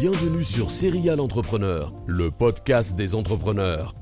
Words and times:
Bienvenue 0.00 0.44
sur 0.44 0.70
Serial 0.70 1.20
Entrepreneur, 1.20 1.92
le 2.06 2.30
podcast 2.30 2.96
des 2.96 3.14
entrepreneurs. 3.14 3.94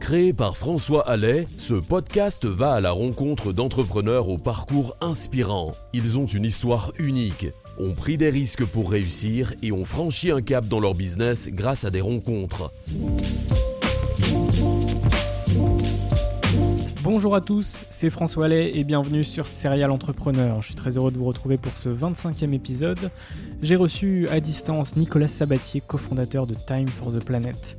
Créé 0.00 0.32
par 0.32 0.56
François 0.56 1.08
Allais, 1.08 1.46
ce 1.56 1.74
podcast 1.74 2.44
va 2.44 2.72
à 2.72 2.80
la 2.80 2.90
rencontre 2.90 3.52
d'entrepreneurs 3.52 4.28
au 4.28 4.36
parcours 4.36 4.96
inspirant. 5.00 5.76
Ils 5.92 6.18
ont 6.18 6.26
une 6.26 6.44
histoire 6.44 6.92
unique, 6.98 7.46
ont 7.78 7.92
pris 7.92 8.18
des 8.18 8.30
risques 8.30 8.66
pour 8.66 8.90
réussir 8.90 9.54
et 9.62 9.70
ont 9.70 9.84
franchi 9.84 10.32
un 10.32 10.42
cap 10.42 10.66
dans 10.66 10.80
leur 10.80 10.96
business 10.96 11.50
grâce 11.52 11.84
à 11.84 11.90
des 11.90 12.00
rencontres. 12.00 12.72
Bonjour 17.14 17.34
à 17.34 17.42
tous, 17.42 17.84
c'est 17.90 18.08
François 18.08 18.46
Allais 18.46 18.74
et 18.74 18.84
bienvenue 18.84 19.22
sur 19.22 19.46
Serial 19.46 19.90
Entrepreneur. 19.90 20.62
Je 20.62 20.68
suis 20.68 20.74
très 20.74 20.96
heureux 20.96 21.10
de 21.10 21.18
vous 21.18 21.26
retrouver 21.26 21.58
pour 21.58 21.76
ce 21.76 21.90
25e 21.90 22.54
épisode. 22.54 23.10
J'ai 23.60 23.76
reçu 23.76 24.26
à 24.30 24.40
distance 24.40 24.96
Nicolas 24.96 25.28
Sabatier, 25.28 25.82
cofondateur 25.86 26.46
de 26.46 26.54
Time 26.54 26.88
for 26.88 27.12
the 27.12 27.22
Planet. 27.22 27.76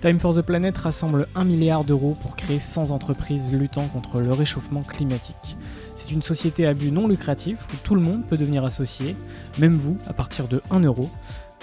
Time 0.00 0.18
for 0.18 0.34
the 0.34 0.40
Planet 0.40 0.76
rassemble 0.76 1.28
1 1.36 1.44
milliard 1.44 1.84
d'euros 1.84 2.14
pour 2.22 2.34
créer 2.34 2.58
100 2.58 2.90
entreprises 2.90 3.52
luttant 3.52 3.86
contre 3.86 4.20
le 4.20 4.32
réchauffement 4.32 4.82
climatique. 4.82 5.56
C'est 5.94 6.10
une 6.10 6.22
société 6.22 6.66
à 6.66 6.72
but 6.72 6.90
non 6.90 7.06
lucratif 7.06 7.58
où 7.72 7.76
tout 7.84 7.94
le 7.94 8.00
monde 8.00 8.26
peut 8.26 8.36
devenir 8.36 8.64
associé, 8.64 9.14
même 9.60 9.76
vous, 9.76 9.96
à 10.08 10.12
partir 10.12 10.48
de 10.48 10.60
1 10.72 10.80
euro. 10.80 11.08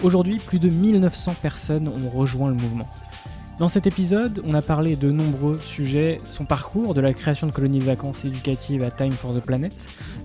Aujourd'hui, 0.04 0.40
plus 0.40 0.60
de 0.60 0.70
1900 0.70 1.36
personnes 1.42 1.90
ont 1.90 2.18
rejoint 2.18 2.48
le 2.48 2.56
mouvement. 2.56 2.88
Dans 3.60 3.68
cet 3.68 3.88
épisode, 3.88 4.42
on 4.46 4.54
a 4.54 4.62
parlé 4.62 4.96
de 4.96 5.12
nombreux 5.12 5.60
sujets, 5.60 6.16
son 6.24 6.46
parcours, 6.46 6.94
de 6.94 7.02
la 7.02 7.12
création 7.12 7.46
de 7.46 7.52
colonies 7.52 7.80
de 7.80 7.84
vacances 7.84 8.24
éducatives 8.24 8.86
à 8.86 8.90
Time 8.90 9.12
for 9.12 9.36
the 9.36 9.42
Planet, 9.42 9.76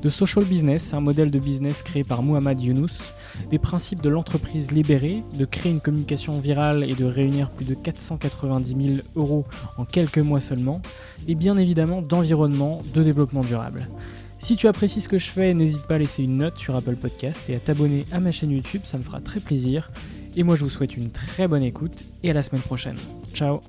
de 0.00 0.08
social 0.08 0.44
business, 0.44 0.94
un 0.94 1.00
modèle 1.00 1.32
de 1.32 1.40
business 1.40 1.82
créé 1.82 2.04
par 2.04 2.22
Muhammad 2.22 2.60
Younous, 2.60 3.12
des 3.50 3.58
principes 3.58 4.00
de 4.00 4.08
l'entreprise 4.08 4.70
libérée, 4.70 5.24
de 5.36 5.44
créer 5.46 5.72
une 5.72 5.80
communication 5.80 6.38
virale 6.38 6.84
et 6.88 6.94
de 6.94 7.04
réunir 7.04 7.50
plus 7.50 7.66
de 7.66 7.74
490 7.74 8.86
000 8.86 8.98
euros 9.16 9.44
en 9.78 9.84
quelques 9.84 10.18
mois 10.18 10.40
seulement, 10.40 10.80
et 11.26 11.34
bien 11.34 11.58
évidemment 11.58 12.02
d'environnement, 12.02 12.80
de 12.94 13.02
développement 13.02 13.40
durable. 13.40 13.88
Si 14.38 14.54
tu 14.54 14.68
apprécies 14.68 15.00
ce 15.00 15.08
que 15.08 15.18
je 15.18 15.30
fais, 15.30 15.54
n'hésite 15.54 15.82
pas 15.82 15.94
à 15.96 15.98
laisser 15.98 16.22
une 16.22 16.36
note 16.36 16.58
sur 16.58 16.76
Apple 16.76 16.96
Podcast 16.96 17.48
et 17.48 17.56
à 17.56 17.58
t'abonner 17.58 18.04
à 18.12 18.20
ma 18.20 18.30
chaîne 18.30 18.52
YouTube, 18.52 18.82
ça 18.84 18.96
me 18.96 19.02
fera 19.02 19.20
très 19.20 19.40
plaisir. 19.40 19.90
Et 20.36 20.42
moi, 20.42 20.56
je 20.56 20.64
vous 20.64 20.70
souhaite 20.70 20.96
une 20.96 21.12
très 21.12 21.46
bonne 21.46 21.62
écoute 21.62 22.04
et 22.24 22.30
à 22.30 22.32
la 22.32 22.42
semaine 22.42 22.62
prochaine. 22.62 22.96
Ciao 23.32 23.60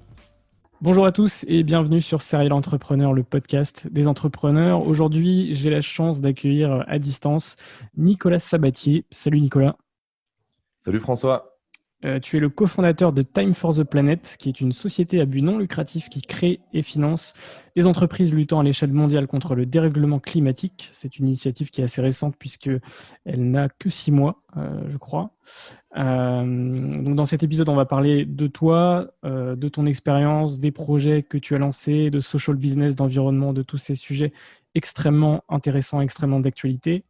Bonjour 0.81 1.05
à 1.05 1.11
tous 1.11 1.45
et 1.47 1.63
bienvenue 1.63 2.01
sur 2.01 2.23
Serial 2.23 2.53
Entrepreneur, 2.53 3.13
le 3.13 3.23
podcast 3.23 3.87
des 3.91 4.07
entrepreneurs. 4.07 4.85
Aujourd'hui, 4.85 5.53
j'ai 5.53 5.69
la 5.69 5.81
chance 5.81 6.21
d'accueillir 6.21 6.83
à 6.87 6.97
distance 6.97 7.55
Nicolas 7.95 8.39
Sabatier. 8.39 9.05
Salut 9.11 9.41
Nicolas. 9.41 9.77
Salut 10.79 10.99
François. 10.99 11.55
Euh, 12.03 12.19
tu 12.19 12.37
es 12.37 12.39
le 12.39 12.49
cofondateur 12.49 13.13
de 13.13 13.21
Time 13.21 13.53
for 13.53 13.73
the 13.73 13.83
Planet, 13.83 14.35
qui 14.37 14.49
est 14.49 14.59
une 14.59 14.73
société 14.73 15.21
à 15.21 15.25
but 15.25 15.41
non 15.41 15.57
lucratif 15.57 16.09
qui 16.09 16.21
crée 16.21 16.59
et 16.73 16.81
finance 16.81 17.33
des 17.75 17.87
entreprises 17.87 18.33
luttant 18.33 18.59
à 18.59 18.63
l'échelle 18.63 18.91
mondiale 18.91 19.27
contre 19.27 19.55
le 19.55 19.65
dérèglement 19.65 20.19
climatique. 20.19 20.89
C'est 20.93 21.17
une 21.17 21.27
initiative 21.27 21.71
qui 21.71 21.81
est 21.81 21.85
assez 21.85 22.01
récente 22.01 22.35
puisqu'elle 22.37 22.81
n'a 23.25 23.69
que 23.69 23.89
six 23.89 24.11
mois, 24.11 24.43
euh, 24.57 24.81
je 24.87 24.97
crois. 24.97 25.31
Euh, 25.97 27.01
donc 27.01 27.15
dans 27.15 27.25
cet 27.25 27.43
épisode, 27.43 27.69
on 27.69 27.75
va 27.75 27.85
parler 27.85 28.25
de 28.25 28.47
toi, 28.47 29.07
de 29.23 29.69
ton 29.69 29.85
expérience, 29.85 30.59
des 30.59 30.71
projets 30.71 31.23
que 31.23 31.37
tu 31.37 31.55
as 31.55 31.57
lancés, 31.57 32.09
de 32.09 32.19
social 32.19 32.55
business, 32.55 32.95
d'environnement, 32.95 33.53
de 33.53 33.63
tous 33.63 33.77
ces 33.77 33.95
sujets 33.95 34.33
extrêmement 34.75 35.43
intéressants, 35.47 36.01
extrêmement 36.01 36.39
d'actualité. 36.39 37.05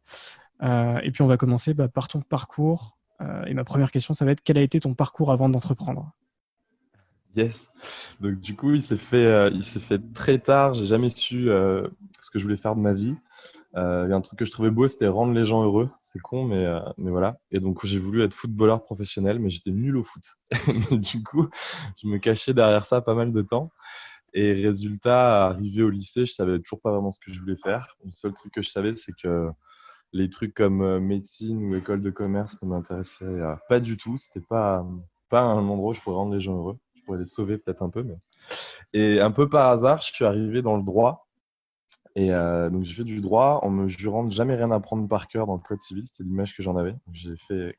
et 0.62 1.10
puis 1.12 1.22
on 1.22 1.26
va 1.26 1.36
commencer 1.36 1.74
bah, 1.74 1.88
par 1.88 2.08
ton 2.08 2.20
parcours 2.20 2.96
euh, 3.20 3.44
et 3.46 3.54
ma 3.54 3.64
première 3.64 3.90
question, 3.90 4.14
ça 4.14 4.24
va 4.24 4.32
être 4.32 4.42
quel 4.42 4.58
a 4.58 4.62
été 4.62 4.80
ton 4.80 4.94
parcours 4.94 5.32
avant 5.32 5.48
d'entreprendre? 5.48 6.12
Yes. 7.34 7.72
Donc 8.20 8.40
du 8.40 8.54
coup, 8.56 8.72
il 8.72 8.82
s'est 8.82 8.96
fait, 8.96 9.26
euh, 9.26 9.50
il 9.52 9.64
s'est 9.64 9.80
fait 9.80 10.00
très 10.14 10.38
tard. 10.38 10.74
J'ai 10.74 10.86
jamais 10.86 11.10
su 11.10 11.50
euh, 11.50 11.86
ce 12.20 12.30
que 12.30 12.38
je 12.38 12.44
voulais 12.44 12.56
faire 12.56 12.74
de 12.74 12.80
ma 12.80 12.92
vie. 12.92 13.14
Il 13.76 14.08
y 14.08 14.12
a 14.12 14.16
un 14.16 14.20
truc 14.22 14.38
que 14.38 14.46
je 14.46 14.50
trouvais 14.50 14.70
beau, 14.70 14.88
c'était 14.88 15.06
rendre 15.06 15.34
les 15.34 15.44
gens 15.44 15.62
heureux. 15.62 15.90
C'est 16.00 16.18
con, 16.18 16.44
mais, 16.44 16.66
mais 16.96 17.10
voilà. 17.10 17.38
Et 17.50 17.60
donc 17.60 17.84
j'ai 17.84 17.98
voulu 17.98 18.22
être 18.22 18.32
footballeur 18.32 18.82
professionnel, 18.82 19.38
mais 19.38 19.50
j'étais 19.50 19.70
nul 19.70 19.98
au 19.98 20.02
foot. 20.02 20.22
du 20.90 21.22
coup, 21.22 21.48
je 22.02 22.08
me 22.08 22.16
cachais 22.16 22.54
derrière 22.54 22.86
ça 22.86 23.02
pas 23.02 23.14
mal 23.14 23.32
de 23.32 23.42
temps. 23.42 23.70
Et 24.38 24.52
résultat, 24.52 25.46
arrivé 25.46 25.82
au 25.82 25.88
lycée, 25.88 26.26
je 26.26 26.32
savais 26.32 26.58
toujours 26.58 26.80
pas 26.82 26.90
vraiment 26.90 27.10
ce 27.10 27.18
que 27.20 27.32
je 27.32 27.40
voulais 27.40 27.56
faire. 27.56 27.96
Le 28.04 28.10
seul 28.10 28.34
truc 28.34 28.52
que 28.52 28.60
je 28.60 28.68
savais, 28.68 28.94
c'est 28.94 29.14
que 29.14 29.48
les 30.12 30.28
trucs 30.28 30.52
comme 30.52 30.82
euh, 30.82 31.00
médecine 31.00 31.64
ou 31.64 31.74
école 31.74 32.02
de 32.02 32.10
commerce 32.10 32.62
ne 32.62 32.68
m'intéressaient 32.68 33.24
euh, 33.24 33.54
pas 33.68 33.80
du 33.80 33.96
tout. 33.96 34.18
C'était 34.18 34.44
pas, 34.46 34.86
pas 35.30 35.40
un 35.40 35.66
endroit 35.66 35.90
où 35.90 35.94
je 35.94 36.00
pourrais 36.02 36.16
rendre 36.16 36.34
les 36.34 36.40
gens 36.40 36.56
heureux. 36.56 36.76
Je 36.96 37.02
pourrais 37.04 37.18
les 37.18 37.24
sauver 37.24 37.56
peut-être 37.56 37.82
un 37.82 37.88
peu. 37.88 38.02
Mais... 38.02 38.16
Et 38.92 39.20
un 39.20 39.30
peu 39.30 39.48
par 39.48 39.70
hasard, 39.70 40.02
je 40.02 40.12
suis 40.12 40.24
arrivé 40.24 40.60
dans 40.60 40.76
le 40.76 40.82
droit. 40.82 41.25
Et 42.16 42.32
euh, 42.32 42.70
donc 42.70 42.84
j'ai 42.84 42.94
fait 42.94 43.04
du 43.04 43.20
droit 43.20 43.60
en 43.62 43.68
me 43.68 43.88
jurant 43.88 44.24
de 44.24 44.32
jamais 44.32 44.54
rien 44.54 44.70
apprendre 44.70 45.06
par 45.06 45.28
cœur 45.28 45.46
dans 45.46 45.54
le 45.54 45.60
code 45.60 45.82
civil. 45.82 46.04
C'était 46.06 46.24
l'image 46.24 46.56
que 46.56 46.62
j'en 46.62 46.76
avais. 46.76 46.94
J'ai 47.12 47.36
fait 47.36 47.76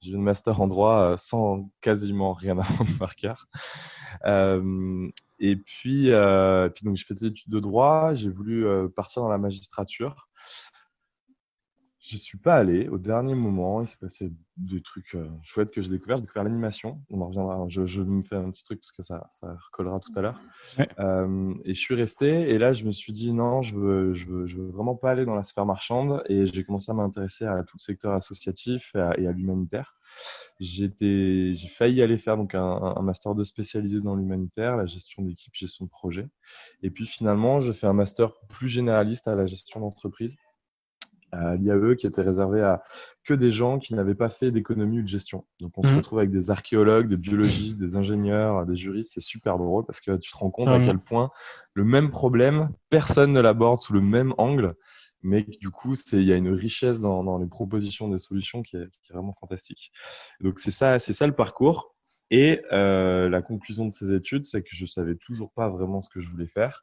j'ai 0.00 0.12
une 0.12 0.22
master 0.22 0.60
en 0.62 0.68
droit 0.68 1.16
sans 1.18 1.70
quasiment 1.82 2.32
rien 2.32 2.58
apprendre 2.58 2.90
par 2.98 3.14
cœur. 3.14 3.46
et 4.24 5.56
puis, 5.56 6.10
puis 6.74 6.84
donc 6.84 6.96
je 6.96 7.04
fais 7.06 7.14
des 7.14 7.26
études 7.26 7.52
de 7.52 7.60
droit. 7.60 8.14
J'ai 8.14 8.30
voulu 8.30 8.66
partir 8.96 9.20
dans 9.20 9.28
la 9.28 9.38
magistrature. 9.38 10.28
J'y 12.04 12.18
suis 12.18 12.36
pas 12.36 12.56
allé 12.56 12.86
au 12.88 12.98
dernier 12.98 13.34
moment. 13.34 13.80
Il 13.80 13.88
s'est 13.88 13.96
passé 13.98 14.30
des 14.58 14.82
trucs 14.82 15.14
euh, 15.14 15.26
chouettes 15.42 15.72
que 15.72 15.80
j'ai 15.80 15.88
découvert. 15.88 16.18
J'ai 16.18 16.24
découvert 16.24 16.44
l'animation. 16.44 17.00
On 17.08 17.22
en 17.22 17.28
reviendra. 17.28 17.64
Je, 17.68 17.86
je, 17.86 18.02
me 18.02 18.20
fais 18.20 18.36
un 18.36 18.50
petit 18.50 18.62
truc 18.62 18.80
parce 18.82 18.92
que 18.92 19.02
ça, 19.02 19.26
ça 19.30 19.56
recollera 19.64 20.00
tout 20.00 20.12
à 20.14 20.20
l'heure. 20.20 20.38
Euh, 20.98 21.54
et 21.64 21.72
je 21.72 21.80
suis 21.80 21.94
resté. 21.94 22.50
Et 22.50 22.58
là, 22.58 22.74
je 22.74 22.84
me 22.84 22.90
suis 22.90 23.14
dit 23.14 23.32
non, 23.32 23.62
je 23.62 23.74
veux, 23.74 24.12
je 24.12 24.26
veux, 24.26 24.44
je 24.44 24.58
veux 24.58 24.68
vraiment 24.68 24.94
pas 24.94 25.12
aller 25.12 25.24
dans 25.24 25.34
la 25.34 25.42
sphère 25.42 25.64
marchande. 25.64 26.22
Et 26.28 26.44
j'ai 26.44 26.62
commencé 26.62 26.90
à 26.90 26.94
m'intéresser 26.94 27.46
à 27.46 27.62
tout 27.62 27.78
le 27.78 27.82
secteur 27.82 28.12
associatif 28.12 28.92
et 28.94 29.26
à, 29.26 29.32
l'humanitaire. 29.32 29.96
J'ai 30.60 31.56
failli 31.70 32.02
aller 32.02 32.18
faire 32.18 32.36
donc 32.36 32.54
un, 32.54 32.60
un 32.60 33.02
master 33.02 33.34
2 33.34 33.44
spécialisé 33.44 34.02
dans 34.02 34.14
l'humanitaire, 34.14 34.76
la 34.76 34.84
gestion 34.84 35.22
d'équipe, 35.22 35.54
gestion 35.54 35.86
de 35.86 35.90
projet. 35.90 36.28
Et 36.82 36.90
puis 36.90 37.06
finalement, 37.06 37.62
je 37.62 37.72
fais 37.72 37.86
un 37.86 37.94
master 37.94 38.34
plus 38.50 38.68
généraliste 38.68 39.26
à 39.26 39.34
la 39.34 39.46
gestion 39.46 39.80
d'entreprise 39.80 40.36
à 41.34 41.56
l'IAE 41.56 41.96
qui 41.96 42.06
était 42.06 42.22
réservé 42.22 42.62
à 42.62 42.82
que 43.24 43.34
des 43.34 43.50
gens 43.50 43.78
qui 43.78 43.94
n'avaient 43.94 44.14
pas 44.14 44.28
fait 44.28 44.50
d'économie 44.50 45.00
ou 45.00 45.02
de 45.02 45.08
gestion. 45.08 45.44
Donc 45.60 45.72
on 45.76 45.82
se 45.82 45.90
Mhm. 45.90 45.96
retrouve 45.98 46.18
avec 46.20 46.30
des 46.30 46.50
archéologues, 46.50 47.08
des 47.08 47.16
biologistes, 47.16 47.78
des 47.78 47.96
ingénieurs, 47.96 48.66
des 48.66 48.76
juristes. 48.76 49.12
C'est 49.14 49.20
super 49.20 49.58
drôle 49.58 49.84
parce 49.86 50.00
que 50.00 50.16
tu 50.16 50.30
te 50.30 50.36
rends 50.36 50.50
compte 50.50 50.68
à 50.68 50.72
Vraiment. 50.72 50.86
quel 50.86 50.98
point 50.98 51.30
le 51.74 51.84
même 51.84 52.10
problème, 52.10 52.70
personne 52.90 53.32
ne 53.32 53.40
l'aborde 53.40 53.80
sous 53.80 53.92
le 53.92 54.00
même 54.00 54.34
angle. 54.38 54.74
Mais 55.22 55.42
du 55.42 55.70
coup, 55.70 55.94
il 56.12 56.22
y 56.22 56.32
a 56.32 56.36
une 56.36 56.50
richesse 56.50 57.00
dans, 57.00 57.24
dans 57.24 57.38
les 57.38 57.46
propositions 57.46 58.08
des 58.08 58.18
solutions 58.18 58.62
qui 58.62 58.76
est, 58.76 58.86
qui 59.02 59.10
est 59.10 59.14
vraiment 59.14 59.32
fantastique. 59.40 59.90
Donc 60.40 60.58
c'est 60.58 60.70
ça, 60.70 60.98
c'est 60.98 61.14
ça 61.14 61.26
le 61.26 61.34
parcours. 61.34 61.94
Et 62.30 62.60
euh, 62.72 63.28
la 63.28 63.42
conclusion 63.42 63.86
de 63.86 63.90
ces 63.92 64.12
études, 64.12 64.44
c'est 64.44 64.62
que 64.62 64.70
je 64.72 64.86
savais 64.86 65.14
toujours 65.14 65.50
pas 65.52 65.68
vraiment 65.68 66.00
ce 66.00 66.08
que 66.10 66.20
je 66.20 66.28
voulais 66.28 66.46
faire. 66.48 66.82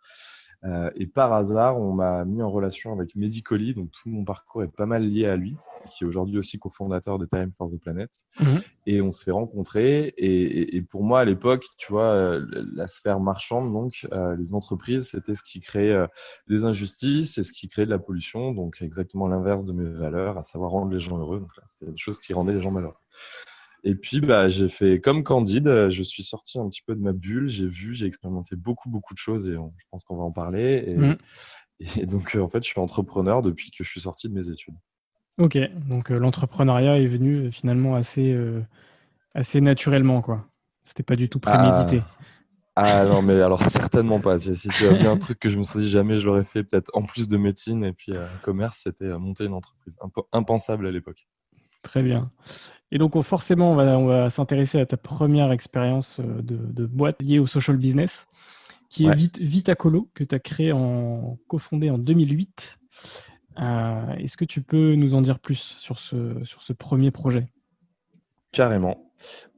Euh, 0.64 0.92
et 0.96 1.08
par 1.08 1.34
hasard, 1.34 1.80
on 1.82 1.92
m'a 1.94 2.24
mis 2.26 2.42
en 2.44 2.52
relation 2.52 2.94
avec 2.94 3.16
Medicoli, 3.16 3.74
donc 3.74 3.90
tout 3.92 4.10
mon 4.10 4.24
parcours 4.24 4.62
est 4.64 4.68
pas 4.72 4.86
mal 4.86 5.04
lié 5.10 5.26
à 5.26 5.36
lui, 5.36 5.56
qui 5.90 6.04
est 6.04 6.08
aujourd'hui 6.08 6.38
aussi 6.38 6.60
cofondateur 6.60 7.18
de 7.18 7.26
Time 7.26 7.52
for 7.58 7.68
the 7.70 7.78
Planet. 7.80 8.10
Mhm. 8.40 8.60
Et 8.86 9.02
on 9.02 9.12
s'est 9.12 9.32
rencontrés. 9.32 10.14
Et, 10.18 10.42
et- 10.44 10.76
et 10.76 10.82
pour 10.84 11.04
moi, 11.04 11.22
à 11.22 11.26
l'époque, 11.26 11.66
tu 11.78 11.92
vois, 11.92 12.04
euh, 12.14 12.46
la 12.76 12.88
sphère 12.88 13.20
marchande, 13.20 13.74
donc 13.74 14.08
euh, 14.12 14.36
les 14.36 14.54
entreprises, 14.54 15.10
c'était 15.10 15.34
ce 15.34 15.42
qui 15.44 15.60
créait 15.62 15.92
euh, 15.92 16.06
des 16.48 16.64
injustices 16.64 17.38
et 17.40 17.44
ce 17.44 17.54
qui 17.54 17.68
créait 17.68 17.86
de 17.86 17.92
la 17.92 18.00
pollution. 18.00 18.52
Donc 18.52 18.82
exactement 18.82 19.28
l'inverse 19.28 19.66
de 19.66 19.74
mes 19.74 19.90
valeurs, 19.90 20.38
à 20.38 20.44
savoir 20.44 20.72
rendre 20.72 20.92
les 20.92 21.00
gens 21.00 21.18
heureux. 21.18 21.40
Donc 21.40 21.56
là, 21.58 21.64
c'est 21.66 21.90
des 21.90 21.98
choses 21.98 22.20
qui 22.20 22.34
rendaient 22.34 22.54
les 22.54 22.62
gens 22.62 22.72
malheureux. 22.72 22.94
Et 23.84 23.96
puis, 23.96 24.22
bah, 24.22 24.48
j'ai 24.48 24.70
fait 24.70 25.00
comme 25.02 25.24
Candide. 25.24 25.68
euh, 25.68 25.90
Je 25.90 26.04
suis 26.04 26.24
sorti 26.24 26.60
un 26.60 26.70
petit 26.70 26.84
peu 26.86 26.96
de 26.96 27.02
ma 27.02 27.14
bulle. 27.14 27.50
J'ai 27.50 27.68
vu, 27.68 27.94
j'ai 27.94 28.06
expérimenté 28.06 28.56
beaucoup, 28.56 28.90
beaucoup 28.90 29.14
de 29.14 29.20
choses 29.20 29.50
et 29.50 29.58
on- 29.58 29.74
je 29.78 29.86
pense 29.90 30.04
qu'on 30.04 30.18
va 30.18 30.24
en 30.24 30.32
parler. 30.32 30.84
Et, 31.80 32.02
et 32.02 32.06
donc, 32.06 32.36
euh, 32.36 32.42
en 32.42 32.48
fait, 32.48 32.64
je 32.64 32.70
suis 32.70 32.80
entrepreneur 32.80 33.42
depuis 33.42 33.72
que 33.72 33.84
je 33.84 33.90
suis 33.90 34.02
sorti 34.02 34.30
de 34.30 34.34
mes 34.34 34.50
études. 34.50 34.76
Ok, 35.38 35.58
donc 35.88 36.12
euh, 36.12 36.20
l'entrepreneuriat 36.20 37.00
est 37.00 37.08
venu 37.08 37.48
euh, 37.48 37.52
finalement 37.52 37.96
assez, 37.96 38.32
euh, 38.32 38.62
assez 39.34 39.62
naturellement, 39.62 40.22
quoi. 40.22 40.46
C'était 40.84 41.04
pas 41.04 41.16
du 41.16 41.30
tout 41.30 41.40
prémédité. 41.40 42.04
Ah 42.76 43.06
non, 43.06 43.22
mais 43.22 43.42
alors 43.42 43.62
certainement 43.64 44.20
pas. 44.20 44.40
Si 44.40 44.56
si 44.56 44.70
tu 44.70 44.88
as 44.88 44.94
bien 44.94 45.12
un 45.12 45.18
truc 45.18 45.40
que 45.40 45.50
je 45.50 45.58
me 45.58 45.64
suis 45.64 45.80
dit 45.80 45.90
jamais 45.90 46.20
je 46.20 46.26
l'aurais 46.26 46.46
fait, 46.46 46.64
peut-être 46.64 46.90
en 46.94 47.04
plus 47.04 47.28
de 47.28 47.38
médecine 47.38 47.84
et 47.84 47.94
puis 47.94 48.14
commerce, 48.42 48.82
c'était 48.84 49.18
monter 49.20 49.46
une 49.46 49.54
entreprise. 49.54 49.96
Imp- 50.02 50.26
impensable 50.32 50.88
à 50.88 50.92
l'époque. 50.92 51.28
Très 51.84 52.04
bien. 52.04 52.32
Et 52.92 52.98
donc, 52.98 53.16
on- 53.16 53.22
forcément, 53.24 53.72
on 53.72 53.76
va, 53.76 53.98
on 53.98 54.06
va 54.06 54.30
s'intéresser 54.30 54.80
à 54.80 54.86
ta 54.86 54.98
première 54.98 55.52
expérience 55.52 56.20
euh, 56.20 56.42
de, 56.42 56.58
de 56.58 56.86
boîte 56.86 57.22
liée 57.22 57.40
au 57.40 57.48
social 57.48 57.78
business, 57.78 58.28
qui 58.90 59.06
est. 59.08 59.16
Vit- 59.16 59.32
Vitacolo, 59.40 60.10
que 60.14 60.24
tu 60.24 60.36
as 60.36 60.40
créé 60.40 60.72
en 60.74 61.38
cofondé 61.48 61.90
en 61.90 61.98
2008. 61.98 62.78
Euh, 63.60 64.14
Est-ce 64.18 64.38
que 64.38 64.46
tu 64.46 64.62
peux 64.62 64.96
nous 64.96 65.14
en 65.14 65.22
dire 65.22 65.40
plus 65.40 65.56
sur 65.78 66.00
ce, 66.00 66.44
sur 66.44 66.62
ce 66.62 66.74
premier 66.74 67.12
projet? 67.12 67.50
Carrément. 68.52 69.10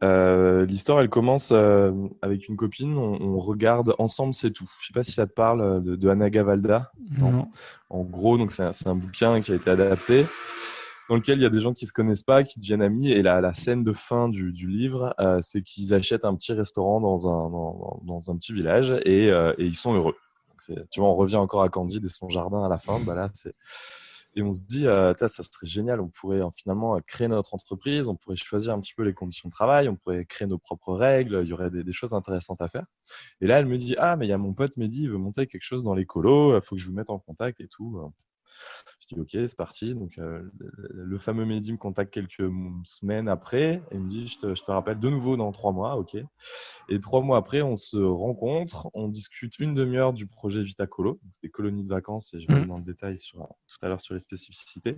Euh, 0.04 0.66
L'histoire, 0.66 1.00
elle 1.00 1.10
commence 1.10 1.50
euh, 1.52 1.92
avec 2.22 2.48
une 2.50 2.56
copine. 2.58 2.98
On, 2.98 3.20
on 3.22 3.40
regarde 3.40 3.96
Ensemble, 3.98 4.34
c'est 4.34 4.52
tout. 4.52 4.70
Je 4.82 4.88
sais 4.88 4.94
pas 4.94 5.04
si 5.04 5.14
ça 5.14 5.26
te 5.26 5.32
parle 5.34 5.82
de, 5.82 5.96
de 5.96 6.10
Anna 6.10 6.30
Gavalda. 6.30 6.92
Non. 7.18 7.44
En 7.90 8.04
gros, 8.04 8.38
donc 8.38 8.52
c'est 8.52 8.64
un, 8.64 8.74
c'est 8.74 8.88
un 8.88 8.96
bouquin 8.96 9.42
qui 9.42 9.52
a 9.52 9.56
été 9.56 9.70
adapté, 9.70 10.26
dans 11.14 11.18
lequel 11.18 11.38
il 11.38 11.44
y 11.44 11.46
a 11.46 11.52
des 11.52 11.60
gens 11.60 11.76
qui 11.76 11.86
se 11.86 11.94
connaissent 11.94 12.24
pas, 12.24 12.44
qui 12.44 12.60
deviennent 12.60 12.82
amis. 12.82 13.12
Et 13.12 13.22
la, 13.22 13.54
scène 13.54 13.84
de 13.84 13.94
fin 13.94 14.30
du, 14.30 14.52
livre, 14.52 15.14
euh, 15.20 15.42
c'est 15.44 15.62
qu'ils 15.62 15.94
achètent 15.94 16.26
un 16.26 16.34
petit 16.34 16.54
restaurant 16.54 17.00
dans 17.00 18.32
un, 18.32 18.36
petit 18.36 18.52
village 18.52 18.96
et, 19.06 19.30
euh, 19.30 19.54
et 19.60 19.66
ils 19.66 19.76
sont 19.76 19.94
heureux. 19.94 20.16
Tu 20.90 21.00
vois, 21.00 21.10
on 21.10 21.14
revient 21.14 21.36
encore 21.36 21.62
à 21.62 21.70
Candide 21.70 22.04
et 22.04 22.08
son 22.08 22.30
jardin 22.30 22.64
à 22.66 22.68
la 22.68 22.80
fin. 22.80 23.00
Bah 23.00 23.30
et 24.36 24.42
on 24.42 24.52
se 24.52 24.64
dit, 24.64 24.88
euh, 24.88 25.14
ça 25.16 25.28
serait 25.28 25.68
génial, 25.68 26.02
on 26.02 26.08
pourrait 26.08 26.42
finalement 26.56 27.00
créer 27.02 27.28
notre 27.28 27.54
entreprise, 27.54 28.08
on 28.08 28.16
pourrait 28.16 28.36
choisir 28.36 28.74
un 28.74 28.80
petit 28.80 28.96
peu 28.96 29.04
les 29.04 29.14
conditions 29.14 29.50
de 29.50 29.54
travail, 29.54 29.90
on 29.90 29.96
pourrait 29.96 30.26
créer 30.26 30.48
nos 30.48 30.58
propres 30.58 30.96
règles, 30.96 31.42
il 31.44 31.50
y 31.50 31.54
aurait 31.54 31.70
des, 31.70 31.84
des 31.84 31.94
choses 31.94 32.16
intéressantes 32.16 32.60
à 32.64 32.68
faire. 32.68 32.88
Et 33.40 33.46
là, 33.46 33.60
elle 33.60 33.68
me 33.68 33.78
dit, 33.78 33.94
ah, 34.00 34.16
mais 34.16 34.26
il 34.26 34.30
y 34.30 34.34
a 34.34 34.40
mon 34.40 34.54
pote 34.54 34.78
Mehdi, 34.78 35.04
il 35.04 35.12
veut 35.12 35.20
monter 35.20 35.46
quelque 35.46 35.62
chose 35.62 35.84
dans 35.84 35.94
l'écolo, 35.94 36.58
il 36.58 36.62
faut 36.64 36.76
que 36.76 36.82
je 36.82 36.88
vous 36.88 36.94
mette 36.94 37.12
en 37.12 37.20
contact 37.20 37.62
et 37.62 37.68
tout. 37.68 38.12
Ok, 39.18 39.30
c'est 39.32 39.56
parti. 39.56 39.96
Donc, 39.96 40.18
euh, 40.18 40.42
le, 40.90 41.18
fameux 41.18 41.46
Mehdi 41.46 41.72
me 41.72 41.78
contacte 41.78 42.14
quelques 42.14 42.50
semaines 42.84 43.28
après 43.28 43.82
et 43.92 43.98
me 43.98 44.10
dit, 44.10 44.28
je 44.28 44.38
te, 44.38 44.56
je 44.56 44.64
te 44.64 44.72
rappelle 44.72 45.00
de 45.00 45.10
nouveau 45.10 45.38
dans 45.38 45.52
trois 45.52 45.72
mois, 45.72 45.98
ok. 45.98 46.18
Et 46.90 47.00
trois 47.00 47.22
mois 47.22 47.38
après, 47.38 47.62
on 47.62 47.76
se 47.76 47.98
rencontre, 47.98 48.90
on 48.94 49.08
discute 49.08 49.60
une 49.60 49.74
demi-heure 49.74 50.14
du 50.14 50.28
projet 50.28 50.64
Vitacolo. 50.64 51.20
C'est 51.32 51.44
des 51.44 51.50
colonies 51.50 51.84
de 51.84 51.90
vacances 51.90 52.34
et 52.34 52.40
je 52.40 52.48
vais 52.48 52.56
aller 52.56 52.66
dans 52.66 52.78
le 52.78 52.84
détail 52.84 53.20
sur, 53.20 53.48
tout 53.68 53.86
à 53.86 53.90
l'heure 53.90 54.02
sur 54.02 54.14
les 54.14 54.20
spécificités. 54.20 54.98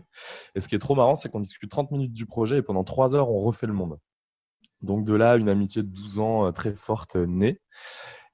Et 0.56 0.60
ce 0.60 0.68
qui 0.68 0.76
est 0.76 0.80
trop 0.80 0.96
marrant, 0.96 1.16
c'est 1.16 1.30
qu'on 1.30 1.42
discute 1.42 1.70
30 1.70 1.92
minutes 1.92 2.14
du 2.14 2.26
projet 2.26 2.58
et 2.58 2.62
pendant 2.62 2.84
trois 2.84 3.16
heures, 3.16 3.30
on 3.30 3.40
refait 3.40 3.68
le 3.68 3.74
monde. 3.74 4.00
Donc 4.82 5.06
de 5.06 5.14
là, 5.14 5.36
une 5.36 5.50
amitié 5.50 5.84
de 5.84 5.88
12 5.88 6.20
ans 6.20 6.48
euh, 6.48 6.52
très 6.52 6.76
forte 6.76 7.16
euh, 7.16 7.26
naît. 7.26 7.60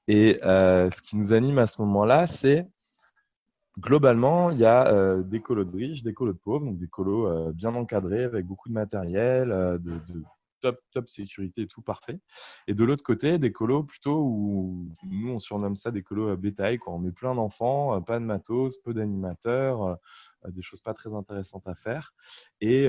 Et 0.08 0.38
euh, 0.44 0.90
ce 0.90 1.00
qui 1.00 1.16
nous 1.16 1.32
anime 1.32 1.58
à 1.58 1.66
ce 1.66 1.80
moment-là, 1.82 2.26
c'est 2.26 2.66
globalement, 3.78 4.50
il 4.50 4.58
y 4.58 4.64
a 4.64 4.86
euh, 4.88 5.22
des 5.22 5.40
colos 5.40 5.64
de 5.64 5.76
riches, 5.76 6.02
des 6.02 6.12
colos 6.12 6.32
de 6.32 6.38
pauvres, 6.38 6.64
donc 6.64 6.78
des 6.78 6.88
colos 6.88 7.26
euh, 7.26 7.52
bien 7.52 7.74
encadrés 7.74 8.24
avec 8.24 8.46
beaucoup 8.46 8.68
de 8.68 8.74
matériel, 8.74 9.50
euh, 9.50 9.78
de, 9.78 10.00
top, 10.60 10.78
top 10.92 11.08
sécurité 11.08 11.66
tout 11.66 11.82
parfait. 11.82 12.20
Et 12.68 12.74
de 12.74 12.84
l'autre 12.84 13.02
côté, 13.02 13.38
des 13.38 13.52
colos 13.52 13.82
plutôt 13.82 14.22
où 14.22 14.94
nous, 15.02 15.30
on 15.30 15.38
surnomme 15.38 15.76
ça 15.76 15.90
des 15.90 16.02
colos 16.02 16.28
à 16.28 16.36
bétail, 16.36 16.78
quand 16.78 16.94
on 16.94 16.98
met 16.98 17.12
plein 17.12 17.34
d'enfants, 17.34 18.00
pas 18.02 18.20
de 18.20 18.24
matos, 18.24 18.78
peu 18.78 18.94
d'animateurs, 18.94 19.98
des 20.48 20.62
choses 20.62 20.80
pas 20.80 20.94
très 20.94 21.14
intéressantes 21.14 21.66
à 21.66 21.74
faire. 21.74 22.14
Et, 22.60 22.84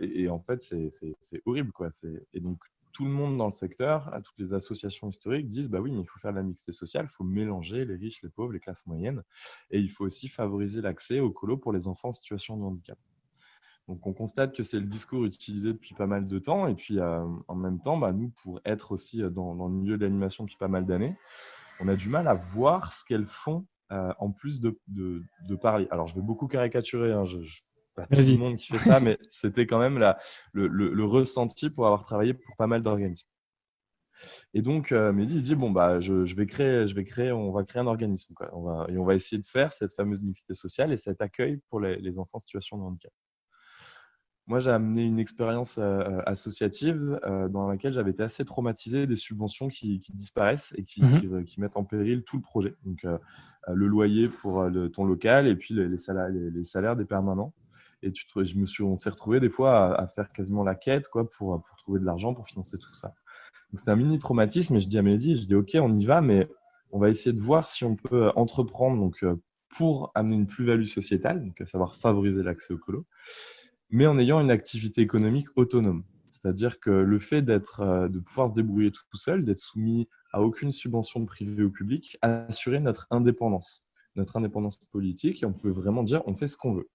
et, 0.00 0.28
en 0.28 0.40
fait, 0.40 0.62
c'est 0.62 1.42
horrible. 1.46 1.70
Quoi. 1.70 1.90
Et 2.32 2.40
donc, 2.40 2.58
tout 2.92 3.04
le 3.04 3.10
monde 3.10 3.36
dans 3.36 3.46
le 3.46 3.52
secteur, 3.52 4.10
toutes 4.24 4.38
les 4.38 4.54
associations 4.54 5.08
historiques 5.08 5.48
disent 5.48 5.68
bah 5.68 5.80
oui, 5.80 5.92
mais 5.92 6.02
il 6.02 6.06
faut 6.06 6.18
faire 6.18 6.32
de 6.32 6.36
la 6.36 6.42
mixité 6.42 6.72
sociale, 6.72 7.06
il 7.10 7.14
faut 7.14 7.24
mélanger 7.24 7.84
les 7.84 7.96
riches, 7.96 8.22
les 8.22 8.28
pauvres, 8.28 8.52
les 8.52 8.60
classes 8.60 8.86
moyennes, 8.86 9.22
et 9.70 9.78
il 9.78 9.90
faut 9.90 10.04
aussi 10.04 10.28
favoriser 10.28 10.80
l'accès 10.80 11.20
au 11.20 11.30
colo 11.30 11.56
pour 11.56 11.72
les 11.72 11.88
enfants 11.88 12.08
en 12.08 12.12
situation 12.12 12.56
de 12.56 12.62
handicap. 12.62 12.98
Donc 13.88 14.06
on 14.06 14.12
constate 14.12 14.54
que 14.54 14.62
c'est 14.62 14.78
le 14.78 14.86
discours 14.86 15.24
utilisé 15.24 15.72
depuis 15.72 15.94
pas 15.94 16.06
mal 16.06 16.26
de 16.26 16.38
temps, 16.38 16.66
et 16.66 16.74
puis 16.74 16.98
euh, 16.98 17.24
en 17.48 17.54
même 17.54 17.80
temps, 17.80 17.96
bah, 17.96 18.12
nous, 18.12 18.30
pour 18.42 18.60
être 18.64 18.92
aussi 18.92 19.22
euh, 19.22 19.30
dans, 19.30 19.54
le 19.54 19.74
milieu 19.74 19.96
de 19.96 20.04
l'animation 20.04 20.44
depuis 20.44 20.56
pas 20.56 20.68
mal 20.68 20.86
d'années, 20.86 21.16
on 21.80 21.88
a 21.88 21.96
du 21.96 22.08
mal 22.08 22.28
à 22.28 22.34
voir 22.34 22.92
ce 22.92 23.04
qu'elles 23.04 23.26
font 23.26 23.66
euh, 23.90 24.12
en 24.18 24.30
plus 24.30 24.60
de, 24.60 24.78
parler. 25.60 25.88
Alors 25.90 26.06
je 26.06 26.14
vais 26.14 26.20
beaucoup 26.20 26.46
caricaturer, 26.46 27.12
hein, 27.12 27.24
je 27.24 27.38
pas 27.94 28.06
tout 28.06 28.20
le 28.32 28.38
monde 28.38 28.56
qui 28.56 28.68
fait 28.68 28.78
ça, 28.78 29.00
mais 29.00 29.18
c'était 29.30 29.66
quand 29.66 29.78
même 29.78 29.98
la, 29.98 30.18
le, 30.52 30.66
le- 30.66 30.92
le 30.92 31.04
ressenti 31.04 31.70
pour 31.70 31.86
avoir 31.86 32.02
travaillé 32.02 32.34
pour 32.34 32.56
pas 32.56 32.66
mal 32.66 32.82
d'organismes. 32.82 33.28
Et 34.54 34.62
donc, 34.62 34.92
euh, 34.92 35.12
Mehdi, 35.12 35.36
il 35.36 35.42
dit 35.42 35.54
bon 35.54 35.70
bah, 35.70 36.00
je, 36.00 36.24
je 36.24 36.36
vais 36.36 36.46
créer, 36.46 36.86
je 36.86 36.94
vais 36.94 37.04
créer, 37.04 37.32
on 37.32 37.50
va 37.52 37.64
créer 37.64 37.80
un 37.82 37.86
organisme, 37.86 38.34
quoi. 38.34 38.50
On 38.52 38.62
va, 38.62 38.86
et 38.88 38.96
on 38.98 39.04
va 39.04 39.14
essayer 39.14 39.40
de 39.40 39.46
faire 39.46 39.72
cette 39.72 39.94
fameuse 39.94 40.22
mixité 40.22 40.54
sociale 40.54 40.92
et 40.92 40.96
cet 40.96 41.20
accueil 41.22 41.60
pour 41.70 41.80
les, 41.80 41.96
les 41.96 42.18
enfants 42.18 42.36
en 42.36 42.40
situation 42.40 42.76
de 42.78 42.82
handicap. 42.82 43.12
Moi, 44.48 44.58
j'ai 44.58 44.72
amené 44.72 45.04
une 45.04 45.20
expérience 45.20 45.78
euh, 45.78 46.20
associative 46.26 47.18
euh, 47.24 47.48
dans 47.48 47.68
laquelle 47.68 47.92
j'avais 47.92 48.10
été 48.10 48.24
assez 48.24 48.44
traumatisé 48.44 49.06
des 49.06 49.14
subventions 49.16 49.68
qui, 49.68 50.00
qui 50.00 50.12
disparaissent 50.12 50.74
et 50.76 50.84
qui, 50.84 51.00
Mhm. 51.02 51.20
qui, 51.20 51.26
euh, 51.28 51.42
qui 51.44 51.60
mettent 51.60 51.76
en 51.76 51.84
péril 51.84 52.24
tout 52.24 52.36
le 52.36 52.42
projet. 52.42 52.74
Donc, 52.84 53.04
euh, 53.04 53.16
euh, 53.68 53.74
le 53.74 53.86
loyer 53.86 54.28
pour 54.28 54.60
euh, 54.62 54.68
le, 54.68 54.90
ton 54.90 55.04
local 55.04 55.46
et 55.46 55.54
puis 55.54 55.74
les, 55.74 55.88
les 55.88 55.96
salaires, 55.96 56.28
les, 56.28 56.50
les 56.50 56.64
salaires 56.64 56.96
des 56.96 57.04
permanents. 57.04 57.54
Et 58.02 58.12
je 58.14 58.58
me 58.58 58.66
suis, 58.66 58.82
on 58.82 58.96
s'est 58.96 59.10
retrouvé 59.10 59.38
des 59.40 59.48
fois 59.48 59.98
à, 59.98 60.06
faire 60.08 60.32
quasiment 60.32 60.64
la 60.64 60.74
quête 60.74 61.08
quoi, 61.08 61.28
pour, 61.30 61.62
pour 61.62 61.76
trouver 61.76 62.00
de 62.00 62.04
l'argent 62.04 62.34
pour 62.34 62.48
financer 62.48 62.76
tout 62.78 62.94
ça. 62.94 63.14
C'était 63.74 63.90
un 63.90 63.96
mini 63.96 64.18
traumatisme 64.18 64.76
et 64.76 64.80
je 64.80 64.88
dis 64.88 64.98
à 64.98 65.02
Mehdi, 65.02 65.36
je 65.36 65.46
dis 65.46 65.54
ok, 65.54 65.76
on 65.76 65.98
y 65.98 66.04
va, 66.04 66.20
mais 66.20 66.48
on 66.90 66.98
va 66.98 67.08
essayer 67.08 67.34
de 67.34 67.40
voir 67.40 67.68
si 67.68 67.84
on 67.84 67.96
peut 67.96 68.30
entreprendre 68.36 69.00
donc, 69.00 69.22
euh, 69.22 69.36
pour 69.70 70.12
amener 70.14 70.34
une 70.34 70.46
plus-value 70.46 70.84
sociétale, 70.84 71.52
à 71.58 71.64
savoir 71.64 71.96
favoriser 71.96 72.42
l'accès 72.42 72.74
au 72.74 72.78
colo, 72.78 73.06
mais 73.90 74.06
en 74.06 74.18
ayant 74.18 74.40
une 74.40 74.50
activité 74.50 75.00
économique 75.00 75.46
autonome. 75.56 76.04
C'est-à-dire 76.28 76.80
que 76.80 76.90
le 76.90 77.18
fait 77.18 77.42
d'être, 77.42 77.80
euh, 77.80 78.08
de 78.08 78.18
pouvoir 78.18 78.50
se 78.50 78.54
débrouiller 78.54 78.90
tout 78.90 79.16
seul, 79.16 79.44
d'être 79.44 79.58
soumis 79.58 80.08
à 80.32 80.42
aucune 80.42 80.72
subvention 80.72 81.24
privée 81.24 81.62
ou 81.62 81.70
publique, 81.70 82.18
assurer 82.20 82.80
notre 82.80 83.06
indépendance, 83.10 83.88
notre 84.16 84.36
indépendance 84.36 84.78
politique, 84.92 85.42
et 85.42 85.46
on 85.46 85.52
pouvait 85.52 85.72
vraiment 85.72 86.02
dire 86.02 86.22
on 86.26 86.34
fait 86.34 86.48
ce 86.48 86.56
qu'on 86.56 86.74
veut. 86.74 86.90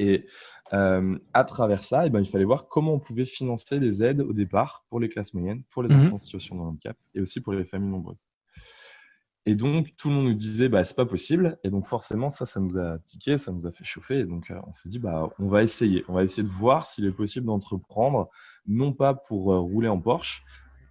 Et 0.00 0.26
euh, 0.72 1.18
à 1.34 1.44
travers 1.44 1.84
ça, 1.84 2.06
eh 2.06 2.10
ben, 2.10 2.20
il 2.20 2.28
fallait 2.28 2.44
voir 2.44 2.68
comment 2.68 2.94
on 2.94 2.98
pouvait 2.98 3.26
financer 3.26 3.78
les 3.78 4.02
aides 4.02 4.22
au 4.22 4.32
départ 4.32 4.84
pour 4.88 4.98
les 4.98 5.08
classes 5.08 5.34
moyennes, 5.34 5.62
pour 5.70 5.82
les 5.82 5.94
Mhm. 5.94 6.06
enfants 6.06 6.14
en 6.14 6.18
situation 6.18 6.56
de 6.56 6.60
handicap 6.62 6.96
et 7.14 7.20
aussi 7.20 7.40
pour 7.42 7.52
les 7.52 7.64
familles 7.64 7.90
nombreuses. 7.90 8.24
Et 9.46 9.54
donc, 9.54 9.94
tout 9.96 10.08
le 10.08 10.14
monde 10.14 10.26
nous 10.26 10.34
disait, 10.34 10.68
bah, 10.68 10.84
c'est 10.84 10.96
pas 10.96 11.06
possible. 11.06 11.58
Et 11.64 11.70
donc, 11.70 11.86
forcément, 11.86 12.30
ça, 12.30 12.46
ça 12.46 12.60
nous 12.60 12.78
a 12.78 12.98
tiqué, 13.00 13.36
ça 13.38 13.52
nous 13.52 13.66
a 13.66 13.72
fait 13.72 13.84
chauffer. 13.84 14.20
Et 14.20 14.24
donc, 14.24 14.50
euh, 14.50 14.60
on 14.66 14.72
s'est 14.72 14.88
dit, 14.88 14.98
bah, 14.98 15.30
on 15.38 15.48
va 15.48 15.62
essayer. 15.62 16.04
On 16.08 16.14
va 16.14 16.24
essayer 16.24 16.42
de 16.42 16.48
voir 16.48 16.86
s'il 16.86 17.04
est 17.06 17.12
possible 17.12 17.46
d'entreprendre, 17.46 18.28
non 18.66 18.92
pas 18.92 19.14
pour 19.14 19.52
euh, 19.52 19.58
rouler 19.58 19.88
en 19.88 19.98
Porsche. 20.00 20.44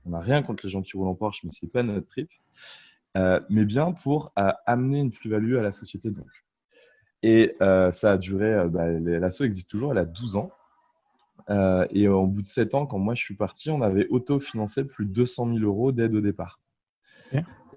On 0.06 0.12
n'a 0.12 0.20
rien 0.20 0.42
contre 0.44 0.66
les 0.66 0.70
gens 0.70 0.82
qui 0.82 0.98
roulent 0.98 1.08
en 1.10 1.16
Porsche, 1.16 1.44
mais 1.44 1.52
c'est 1.54 1.72
pas 1.72 1.84
notre 1.84 2.08
trip. 2.08 2.30
Euh, 3.18 3.40
mais 3.50 3.66
bien 3.66 3.92
pour 3.92 4.32
euh, 4.38 4.52
amener 4.66 5.00
une 5.00 5.12
plus-value 5.12 5.56
à 5.56 5.62
la 5.62 5.72
société. 5.72 6.10
Donc. 6.12 6.28
Et 7.22 7.56
ça 7.60 8.14
a 8.14 8.18
duré, 8.18 8.68
bah, 8.70 8.90
l'asso 8.90 9.42
existe 9.42 9.70
toujours, 9.70 9.92
elle 9.92 9.98
a 9.98 10.06
12 10.06 10.38
ans. 10.38 10.52
et 11.92 12.08
au 12.08 12.28
bout 12.28 12.42
de 12.42 12.48
7 12.48 12.76
ans, 12.76 12.86
quand 12.86 13.00
moi 13.00 13.16
je 13.16 13.22
suis 13.22 13.36
parti, 13.36 13.70
on 13.70 13.82
avait 13.82 14.08
autofinancé 14.08 14.86
plus 14.86 15.06
de 15.06 15.12
200 15.12 15.54
000 15.54 15.60
euros 15.60 15.92
d'aide 15.92 16.16
au 16.16 16.22
départ. 16.22 16.60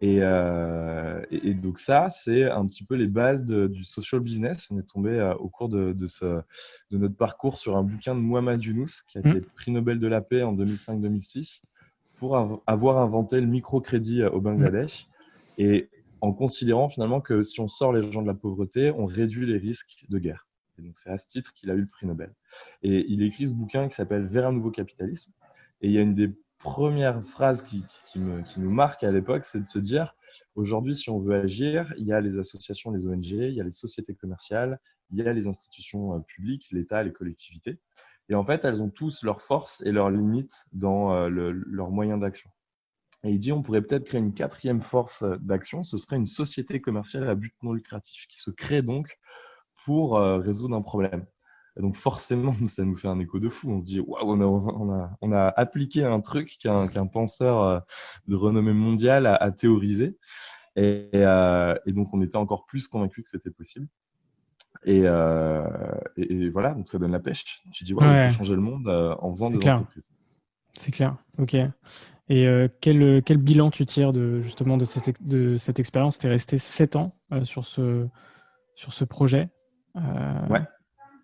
Euh, 0.02 1.22
et, 1.30 1.50
et, 1.50 1.54
donc 1.54 1.78
ça, 1.78 2.10
c'est 2.10 2.50
un 2.50 2.66
petit 2.66 2.84
peu 2.84 2.96
les 2.96 3.06
bases 3.06 3.44
du 3.44 3.84
social 3.84 4.20
business. 4.20 4.68
On 4.70 4.78
est 4.78 4.86
tombé 4.86 5.10
euh, 5.10 5.34
au 5.34 5.48
cours 5.48 5.68
de, 5.68 5.92
de, 5.92 6.06
ce, 6.06 6.40
de, 6.90 6.98
notre 6.98 7.14
parcours 7.14 7.56
sur 7.56 7.76
un 7.76 7.82
bouquin 7.82 8.14
de 8.14 8.20
Muhammad 8.20 8.62
Younous, 8.62 9.04
qui 9.08 9.18
a 9.18 9.20
été 9.20 9.40
mmh. 9.40 9.44
prix 9.54 9.70
Nobel 9.70 10.00
de 10.00 10.08
la 10.08 10.20
paix 10.20 10.42
en 10.42 10.54
2005-2006, 10.56 11.62
pour 12.16 12.62
avoir 12.66 12.98
inventé 12.98 13.40
le 13.40 13.46
microcrédit 13.46 14.22
euh, 14.22 14.30
au 14.30 14.40
Bangladesh. 14.40 15.06
Et 15.58 15.88
en 16.22 16.32
considérant 16.32 16.88
finalement 16.88 17.20
que 17.20 17.42
si 17.42 17.60
on 17.60 17.68
sort 17.68 17.92
les 17.92 18.10
gens 18.10 18.22
de 18.22 18.26
la 18.26 18.34
pauvreté, 18.34 18.92
on 18.92 19.04
réduit 19.04 19.46
les 19.46 19.58
risques 19.58 20.06
de 20.08 20.18
guerre. 20.18 20.48
Et 20.78 20.82
donc 20.82 20.96
c'est 20.96 21.10
à 21.10 21.18
ce 21.18 21.28
titre 21.28 21.52
qu'il 21.52 21.70
a 21.70 21.74
eu 21.74 21.80
le 21.80 21.86
prix 21.86 22.06
Nobel. 22.06 22.32
Et 22.82 23.04
il 23.08 23.22
écrit 23.22 23.48
ce 23.48 23.52
bouquin 23.52 23.88
qui 23.88 23.94
s'appelle 23.94 24.26
Vers 24.26 24.46
un 24.46 24.52
nouveau 24.52 24.70
capitalisme. 24.70 25.32
Et 25.82 25.88
il 25.88 25.92
y 25.92 25.98
a 25.98 26.00
une 26.00 26.14
des 26.14 26.30
première 26.62 27.24
phrase 27.26 27.62
qui, 27.62 27.84
nous 28.56 28.70
marque 28.70 29.02
à 29.02 29.10
l'époque, 29.10 29.44
c'est 29.44 29.58
de 29.58 29.66
se 29.66 29.80
dire, 29.80 30.14
aujourd'hui, 30.54 30.94
si 30.94 31.10
on 31.10 31.18
veut 31.18 31.34
agir, 31.34 31.92
il 31.98 32.06
y 32.06 32.12
a 32.12 32.20
les 32.20 32.38
associations, 32.38 32.92
les 32.92 33.06
ONG, 33.06 33.24
il 33.24 33.54
y 33.54 33.60
a 33.60 33.64
les 33.64 33.72
sociétés 33.72 34.14
commerciales, 34.14 34.78
il 35.10 35.18
y 35.18 35.28
a 35.28 35.32
les 35.32 35.48
institutions 35.48 36.14
euh, 36.14 36.20
publiques, 36.20 36.68
l'État, 36.70 37.02
les 37.02 37.12
collectivités. 37.12 37.80
Et 38.28 38.34
en 38.36 38.44
fait, 38.44 38.64
elles 38.64 38.80
ont 38.80 38.90
tous 38.90 39.24
leurs 39.24 39.40
forces 39.40 39.82
et 39.84 39.90
leurs 39.90 40.10
limites 40.10 40.66
dans 40.72 41.12
euh, 41.12 41.28
leurs 41.28 41.90
moyens 41.90 42.20
d'action. 42.20 42.48
Et 43.24 43.30
il 43.30 43.38
dit, 43.38 43.52
on 43.52 43.62
pourrait 43.62 43.82
peut-être 43.82 44.04
créer 44.04 44.20
une 44.20 44.34
quatrième 44.34 44.82
force 44.82 45.22
euh, 45.22 45.36
d'action, 45.40 45.82
ce 45.82 45.96
serait 45.96 46.16
une 46.16 46.26
société 46.26 46.80
commerciale 46.80 47.28
à 47.28 47.34
but 47.34 47.54
non 47.62 47.72
lucratif, 47.72 48.26
qui 48.28 48.38
se 48.38 48.50
crée 48.50 48.82
donc 48.82 49.18
pour 49.84 50.16
résoudre 50.18 50.76
un 50.76 50.82
problème 50.82 51.26
donc 51.80 51.96
forcément, 51.96 52.52
ça 52.66 52.84
nous 52.84 52.96
fait 52.96 53.08
un 53.08 53.18
écho 53.18 53.38
de 53.38 53.48
fou. 53.48 53.70
On 53.70 53.80
se 53.80 53.86
dit, 53.86 54.00
waouh, 54.00 54.32
on 54.32 54.40
a, 54.40 55.16
on, 55.20 55.32
a, 55.32 55.48
appliqué 55.56 56.04
un 56.04 56.20
truc 56.20 56.58
qu'un 56.58 57.06
penseur 57.06 57.62
euh, 57.62 57.80
de 58.28 58.36
renommée 58.36 58.74
mondiale 58.74 59.26
a, 59.26 59.50
théorisé. 59.50 60.18
Euh, 60.78 61.74
et, 61.86 61.92
donc, 61.92 62.08
on 62.12 62.22
était 62.22 62.36
encore 62.36 62.66
plus 62.66 62.88
convaincus 62.88 63.24
que 63.24 63.30
c'était 63.30 63.50
possible. 63.50 63.86
Euh, 64.88 65.66
et, 66.16 66.48
voilà, 66.50 66.74
donc 66.74 66.88
ça 66.88 66.98
donne 66.98 67.12
la 67.12 67.20
pêche. 67.20 67.62
Tu 67.72 67.84
dis, 67.84 67.94
waouh, 67.94 68.06
on 68.06 68.28
peut 68.28 68.34
changer 68.34 68.54
le 68.54 68.60
monde 68.60 68.88
en 68.88 69.30
faisant 69.30 69.50
des 69.50 69.68
entreprises. 69.68 70.10
C'est 70.74 70.90
clair, 70.90 71.16
ok. 71.38 71.56
Et 72.28 72.46
quel, 72.80 73.22
quel, 73.22 73.36
bilan 73.36 73.70
tu 73.70 73.84
tires 73.84 74.12
de, 74.12 74.40
justement 74.40 74.76
de 74.76 74.84
cette, 74.84 75.22
de 75.26 75.58
cette 75.58 75.78
expérience? 75.78 76.18
Tu 76.18 76.26
es 76.26 76.30
resté 76.30 76.56
7 76.56 76.96
ans 76.96 77.14
sur, 77.42 77.66
ce, 77.66 78.06
sur 78.74 78.94
ce 78.94 79.04
projet. 79.04 79.50
ouais. 80.48 80.62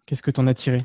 Qu'est-ce 0.09 0.23
que 0.23 0.31
tu 0.31 0.41
en 0.41 0.47
as 0.47 0.55
tiré? 0.55 0.79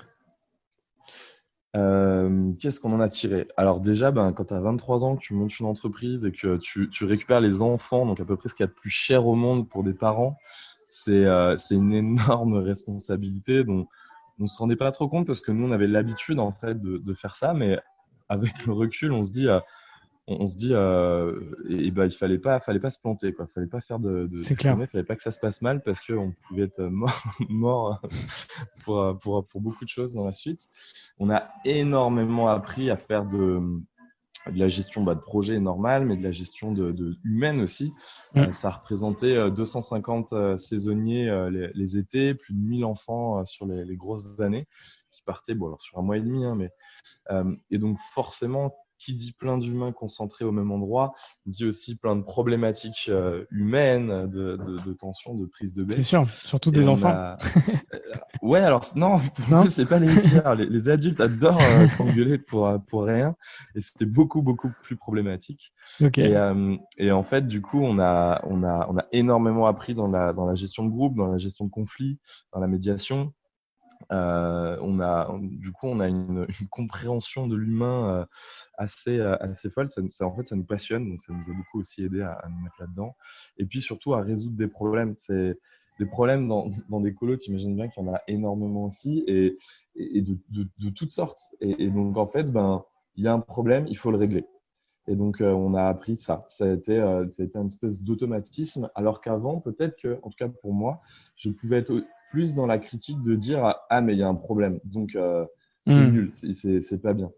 Euh, 1.78 2.52
Qu'est-ce 2.60 2.82
qu'on 2.82 2.92
en 2.92 3.00
a 3.00 3.08
tiré? 3.08 3.48
Alors 3.56 3.80
déjà, 3.80 4.12
ben, 4.12 4.34
quand 4.34 4.46
tu 4.46 4.54
as 4.54 4.60
23 4.60 5.06
ans, 5.06 5.16
que 5.16 5.22
tu 5.22 5.34
montes 5.34 5.58
une 5.60 5.66
entreprise 5.66 6.26
et 6.26 6.34
que 6.34 6.58
tu, 6.58 7.06
récupères 7.06 7.40
les 7.40 7.62
enfants, 7.62 8.06
donc 8.06 8.20
à 8.20 8.26
peu 8.26 8.36
près 8.36 8.50
ce 8.50 8.54
qu'il 8.54 8.66
y 8.66 8.68
a 8.68 8.68
de 8.68 8.74
plus 8.74 8.90
cher 8.90 9.26
au 9.26 9.36
monde 9.36 9.70
pour 9.70 9.84
des 9.84 9.94
parents, 9.94 10.38
c'est 10.88 11.26
euh, 11.26 11.56
une 11.72 11.94
énorme 11.94 12.56
responsabilité 12.58 13.64
dont 13.64 13.88
on 14.40 14.44
ne 14.44 14.48
se 14.48 14.58
rendait 14.58 14.76
pas 14.76 14.92
trop 14.92 15.08
compte 15.08 15.26
parce 15.26 15.40
que 15.40 15.54
nous, 15.54 15.66
on 15.68 15.72
avait 15.72 15.88
l'habitude 15.88 16.40
en 16.40 16.52
fait 16.52 16.80
de, 16.82 16.98
de, 16.98 17.14
faire 17.14 17.38
ça, 17.38 17.54
mais 17.54 17.80
avec 18.28 18.66
le 18.66 18.74
recul, 18.74 19.14
on 19.14 19.24
se 19.24 19.32
dit, 19.32 19.48
euh, 19.48 19.62
on, 20.28 20.48
se 20.48 20.56
dit, 20.56 20.70
euh, 20.72 21.38
et, 21.70 21.92
bah, 21.92 22.06
il 22.06 22.12
fallait 22.12 22.40
pas, 22.40 22.60
fallait 22.60 22.80
pas 22.80 22.92
se 22.92 23.00
planter, 23.00 23.34
quoi. 23.34 23.46
Fallait 23.48 23.68
pas 23.68 23.82
faire 23.82 24.00
de, 24.00 24.28
de 24.28 24.42
c'est 24.42 24.56
clair. 24.56 24.78
Il 24.80 24.88
fallait 24.88 25.04
pas 25.04 25.16
que 25.16 25.22
ça 25.22 25.32
se 25.32 25.40
passe 25.40 25.62
mal 25.62 25.82
parce 25.84 26.00
qu'on 26.02 26.34
pouvait 26.48 26.64
être 26.64 26.82
mort, 26.84 27.22
mort 27.50 28.02
pour, 28.86 29.18
pour, 29.20 29.46
pour, 29.46 29.62
beaucoup 29.62 29.84
de 29.84 29.90
choses 29.90 30.14
dans 30.14 30.24
la 30.24 30.32
suite. 30.32 30.70
On 31.20 31.30
a 31.30 31.50
énormément 31.66 32.48
appris 32.48 32.90
à 32.90 32.96
faire 32.96 33.26
de, 33.26 33.62
de 34.50 34.60
la 34.60 34.70
gestion 34.70 35.04
bah, 35.04 35.14
de 35.14 35.20
projet 35.20 35.60
normal, 35.60 36.06
mais 36.06 36.16
de 36.16 36.24
la 36.24 36.32
gestion 36.32 36.72
de, 36.72 37.18
humaine 37.26 37.60
aussi. 37.60 37.94
Mm. 38.34 38.40
Euh, 38.40 38.52
ça 38.54 38.70
représentait 38.70 39.52
250 39.52 40.32
euh, 40.32 40.58
saisonniers 40.58 41.50
les, 41.76 41.98
étés, 41.98 42.34
plus 42.34 42.54
de 42.54 42.60
1000 42.60 42.86
enfants 42.86 43.44
sur 43.44 43.66
les, 43.66 43.84
les, 43.84 43.98
grosses 43.98 44.40
années 44.40 44.68
qui 45.12 45.22
partaient, 45.22 45.54
bon 45.54 45.68
alors 45.68 45.82
sur 45.82 46.00
un 46.00 46.02
mois 46.02 46.18
et 46.18 46.22
demi, 46.22 46.44
hein, 46.46 46.56
mais 46.56 46.72
et 47.70 47.78
donc 47.78 48.00
forcément 48.00 48.74
qui 49.04 49.14
dit 49.14 49.34
plein 49.34 49.58
d'humains 49.58 49.92
concentrés 49.92 50.46
au 50.46 50.52
même 50.52 50.72
endroit, 50.72 51.14
dit 51.46 51.66
aussi 51.66 51.98
plein 51.98 52.16
de 52.16 52.22
problématiques 52.22 53.08
euh, 53.10 53.44
humaines, 53.52 54.30
de, 54.30 54.58
de, 54.58 54.94
tensions, 54.94 55.36
de 55.36 55.46
prise 55.46 55.74
de 55.74 55.84
baie. 55.84 55.96
C'est 55.96 56.04
sûr, 56.04 56.26
surtout 56.30 56.72
des 56.72 56.88
enfants. 56.88 57.14
Euh, 57.14 57.36
ouais, 58.42 58.62
alors 58.62 58.86
non, 58.96 59.18
c'est 59.68 59.86
pas 59.86 60.00
les 60.00 60.08
pires. 60.22 60.56
Les, 60.56 60.90
adultes 60.90 61.20
adorent 61.20 61.62
euh, 61.62 61.88
s'engueuler 61.88 62.38
pour, 62.38 62.72
pour 62.88 63.04
rien, 63.04 63.36
et 63.76 63.82
c'était 63.82 64.06
beaucoup, 64.06 64.42
beaucoup 64.42 64.72
plus 64.84 64.96
problématique. 64.96 65.74
Et, 66.18 66.34
et, 66.98 67.12
en 67.12 67.24
fait, 67.24 67.46
du 67.46 67.62
coup, 67.62 67.82
on 67.82 68.00
a, 68.00 68.42
on 68.46 68.64
a, 68.64 68.88
on 68.90 68.98
a 68.98 69.06
énormément 69.12 69.68
appris 69.68 69.96
dans 69.96 70.08
la, 70.08 70.32
dans 70.32 70.46
la 70.46 70.56
gestion 70.56 70.86
de 70.86 70.90
groupe, 70.90 71.16
dans 71.16 71.28
la 71.28 71.38
gestion 71.38 71.66
de 71.66 71.72
conflits, 71.72 72.20
dans 72.54 72.62
la 72.62 72.68
médiation. 72.68 73.34
Euh, 74.12 74.78
on 74.82 75.00
a, 75.00 75.36
du 75.42 75.72
coup, 75.72 75.88
on 75.88 76.00
a 76.00 76.08
une, 76.10 76.48
compréhension 76.70 77.48
de 77.48 77.56
l'humain 77.56 78.10
euh, 78.10 78.26
assez, 78.78 79.20
euh, 79.20 79.36
assez 79.40 79.70
folle. 79.70 79.90
Ça, 79.90 80.26
en 80.26 80.36
fait, 80.36 80.48
ça 80.48 80.56
nous 80.56 80.66
passionne, 80.66 81.10
donc 81.10 81.22
ça 81.22 81.34
nous 81.34 81.50
a 81.50 81.56
beaucoup 81.56 81.80
aussi 81.80 82.04
aidé 82.04 82.22
à, 82.22 82.42
nous 82.50 82.64
mettre 82.64 82.76
là-dedans. 82.80 83.16
Et 83.58 83.66
puis 83.66 83.82
surtout 83.82 84.14
à 84.14 84.22
résoudre 84.22 84.58
des 84.58 84.68
problèmes. 84.68 85.16
C'est 85.18 85.58
des 86.00 86.06
problèmes 86.06 86.48
dans, 86.48 86.70
dans 86.90 87.02
des 87.02 87.14
colos, 87.14 87.38
tu 87.38 87.52
imagines 87.52 87.76
bien 87.76 87.88
qu'il 87.88 88.04
y 88.04 88.08
en 88.10 88.14
a 88.14 88.22
énormément 88.28 88.86
aussi, 88.86 89.24
et, 89.28 89.56
et 89.96 90.22
de, 90.22 90.38
de, 90.50 90.90
toutes 90.90 91.12
sortes. 91.12 91.42
Et, 91.62 91.88
donc, 91.90 92.18
en 92.18 92.26
fait, 92.26 92.52
ben, 92.52 92.84
il 93.16 93.24
y 93.24 93.28
a 93.28 93.34
un 93.34 93.40
problème, 93.40 93.86
il 93.88 93.96
faut 93.96 94.10
le 94.10 94.18
régler. 94.18 94.46
Et 95.08 95.16
donc, 95.16 95.38
on 95.42 95.76
a 95.76 95.84
appris 95.84 96.16
ça. 96.16 96.46
Ça 96.50 96.66
a 96.66 96.74
été, 96.74 96.98
ça 97.30 97.44
a 97.44 97.46
été 97.46 97.60
une 97.60 97.68
espèce 97.68 98.02
d'automatisme, 98.02 98.90
alors 98.96 99.22
qu'avant, 99.22 99.60
peut-être 99.60 99.96
que, 99.96 100.18
en 100.24 100.30
tout 100.30 100.38
cas 100.38 100.48
pour 100.48 100.74
moi, 100.74 101.02
je 101.36 101.52
pouvais 101.52 101.78
être 101.78 102.04
plus 102.34 102.56
dans 102.56 102.66
la 102.66 102.80
critique 102.80 103.22
de 103.22 103.36
dire 103.36 103.76
ah 103.92 104.02
mais 104.02 104.14
il 104.14 104.20
y 104.20 104.24
a 104.24 104.28
un 104.28 104.34
problème. 104.34 104.80
Donc 104.86 105.16
euh, 105.16 105.46
c'est 105.86 105.94
hmm. 105.94 106.12
nul 106.12 106.32
c'est 106.34 107.00
pas 107.00 107.14
bien. 107.14 107.32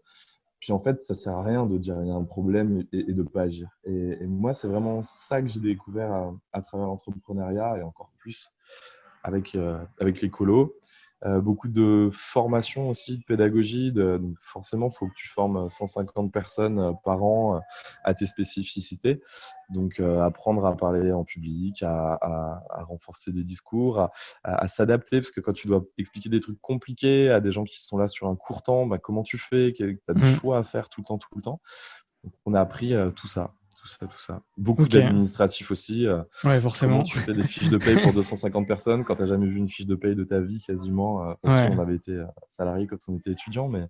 Puis 0.58 0.72
en 0.72 0.78
fait 0.78 1.02
ça 1.02 1.12
sert 1.12 1.34
à 1.34 1.42
rien 1.42 1.66
de 1.66 1.76
dire 1.76 2.00
il 2.00 2.08
y 2.08 2.10
a 2.10 2.14
un 2.14 2.24
problème 2.24 2.82
et, 2.94 3.04
de 3.04 3.12
de 3.12 3.22
pas 3.22 3.42
agir. 3.42 3.68
Et, 3.84 4.26
moi 4.26 4.54
c'est 4.54 4.68
vraiment 4.68 5.02
ça 5.02 5.42
que 5.42 5.48
j'ai 5.48 5.60
découvert 5.60 6.32
à, 6.54 6.62
travers 6.62 6.86
l'entrepreneuriat 6.86 7.76
et 7.76 7.82
encore 7.82 8.10
plus 8.16 8.48
avec 9.22 9.54
euh, 9.54 9.84
avec 10.00 10.24
euh, 10.24 10.30
beaucoup 11.24 11.68
de 11.68 12.10
formation 12.12 12.88
aussi, 12.88 13.18
de 13.18 13.24
pédagogie. 13.24 13.92
De, 13.92 14.18
donc 14.18 14.36
forcément, 14.40 14.88
il 14.88 14.96
faut 14.96 15.06
que 15.06 15.14
tu 15.16 15.28
formes 15.28 15.68
150 15.68 16.32
personnes 16.32 16.78
euh, 16.78 16.92
par 17.04 17.22
an 17.24 17.56
euh, 17.56 17.60
à 18.04 18.14
tes 18.14 18.26
spécificités. 18.26 19.22
Donc, 19.70 19.98
apprendre 19.98 20.64
à 20.64 20.76
parler 20.76 21.10
en 21.10 21.24
public, 21.24 21.82
à, 21.82 22.18
à, 22.20 22.84
renforcer 22.84 23.32
des 23.32 23.42
discours, 23.42 23.98
à, 23.98 24.12
à 24.44 24.68
s'adapter, 24.68 25.20
parce 25.20 25.32
que 25.32 25.40
quand 25.40 25.52
tu 25.52 25.66
dois 25.66 25.84
expliquer 25.98 26.28
des 26.28 26.38
trucs 26.38 26.60
compliqués 26.60 27.30
à 27.30 27.40
des 27.40 27.50
gens 27.50 27.64
qui 27.64 27.82
sont 27.82 27.98
là 27.98 28.06
sur 28.06 28.28
un 28.28 28.36
court 28.36 28.62
temps, 28.62 28.86
bah, 28.86 28.98
comment 28.98 29.24
tu 29.24 29.38
fais? 29.38 29.72
Tu 29.72 30.00
as 30.06 30.14
des 30.14 30.22
mmh. 30.22 30.36
choix 30.36 30.58
à 30.58 30.62
faire 30.62 30.88
tout 30.88 31.00
le 31.00 31.06
temps, 31.06 31.18
tout 31.18 31.34
le 31.34 31.42
temps. 31.42 31.60
Donc, 32.22 32.32
on 32.44 32.54
a 32.54 32.60
appris 32.60 32.94
tout 33.16 33.26
ça 33.26 33.54
tout 34.00 34.18
ça, 34.18 34.42
Beaucoup 34.56 34.88
d'administratifs 34.88 35.70
aussi. 35.70 36.06
Euh, 36.06 36.22
ouais, 36.44 36.60
forcément. 36.60 37.02
tu 37.02 37.18
fais 37.18 37.34
des 37.34 37.44
fiches 37.44 37.68
de 37.68 37.78
paye 37.78 38.00
pour 38.02 38.12
250 38.14 38.66
personnes 38.66 39.04
quand 39.04 39.16
tu 39.16 39.22
n'as 39.22 39.28
jamais 39.28 39.46
vu 39.46 39.58
une 39.58 39.68
fiche 39.68 39.86
de 39.86 39.94
paye 39.94 40.14
de 40.14 40.24
ta 40.24 40.40
vie 40.40 40.60
quasiment. 40.60 41.30
Euh, 41.30 41.34
on 41.44 41.78
avait 41.78 41.96
été 41.96 42.12
euh, 42.12 42.26
salarié 42.48 42.86
quand 42.86 42.96
on 43.08 43.16
était 43.16 43.30
étudiant, 43.30 43.68
mais 43.68 43.86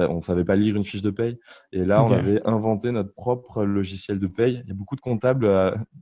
on 0.00 0.16
ne 0.16 0.20
savait 0.20 0.44
pas 0.44 0.56
lire 0.56 0.76
une 0.76 0.84
fiche 0.84 1.02
de 1.02 1.10
paye. 1.10 1.38
Et 1.72 1.84
là, 1.84 2.02
on 2.04 2.10
avait 2.10 2.42
inventé 2.46 2.90
notre 2.90 3.14
propre 3.14 3.64
logiciel 3.64 4.18
de 4.18 4.26
paye. 4.26 4.60
Il 4.64 4.68
y 4.68 4.72
a 4.72 4.74
beaucoup 4.74 4.96
de 4.96 5.00
comptables 5.00 5.48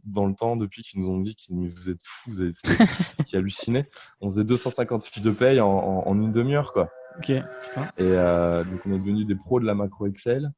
dans 0.04 0.26
le 0.26 0.35
temps 0.35 0.56
depuis 0.56 0.82
qui 0.82 0.99
nous 0.99 1.08
ont 1.08 1.20
dit 1.20 1.37
qu'ils 1.37 1.70
vous 1.70 1.90
êtes 1.90 2.02
fous, 2.02 2.32
qui 3.26 3.37
hallucinaient. 3.37 3.88
On 4.20 4.30
faisait 4.30 4.44
250 4.44 5.04
fiches 5.04 5.23
de 5.23 5.30
paye 5.30 5.61
en, 5.61 6.14
une 6.14 6.32
demi-heure, 6.32 6.73
quoi. 6.73 6.90
Ok. 7.18 7.30
Et 7.30 7.42
donc, 8.00 8.80
on 8.87 8.92
est 8.92 8.99
devenu 8.99 9.25
des 9.25 9.37
pros 9.37 9.61
de 9.61 9.66
la 9.66 9.75
macro 9.75 10.06
Excel 10.06 10.50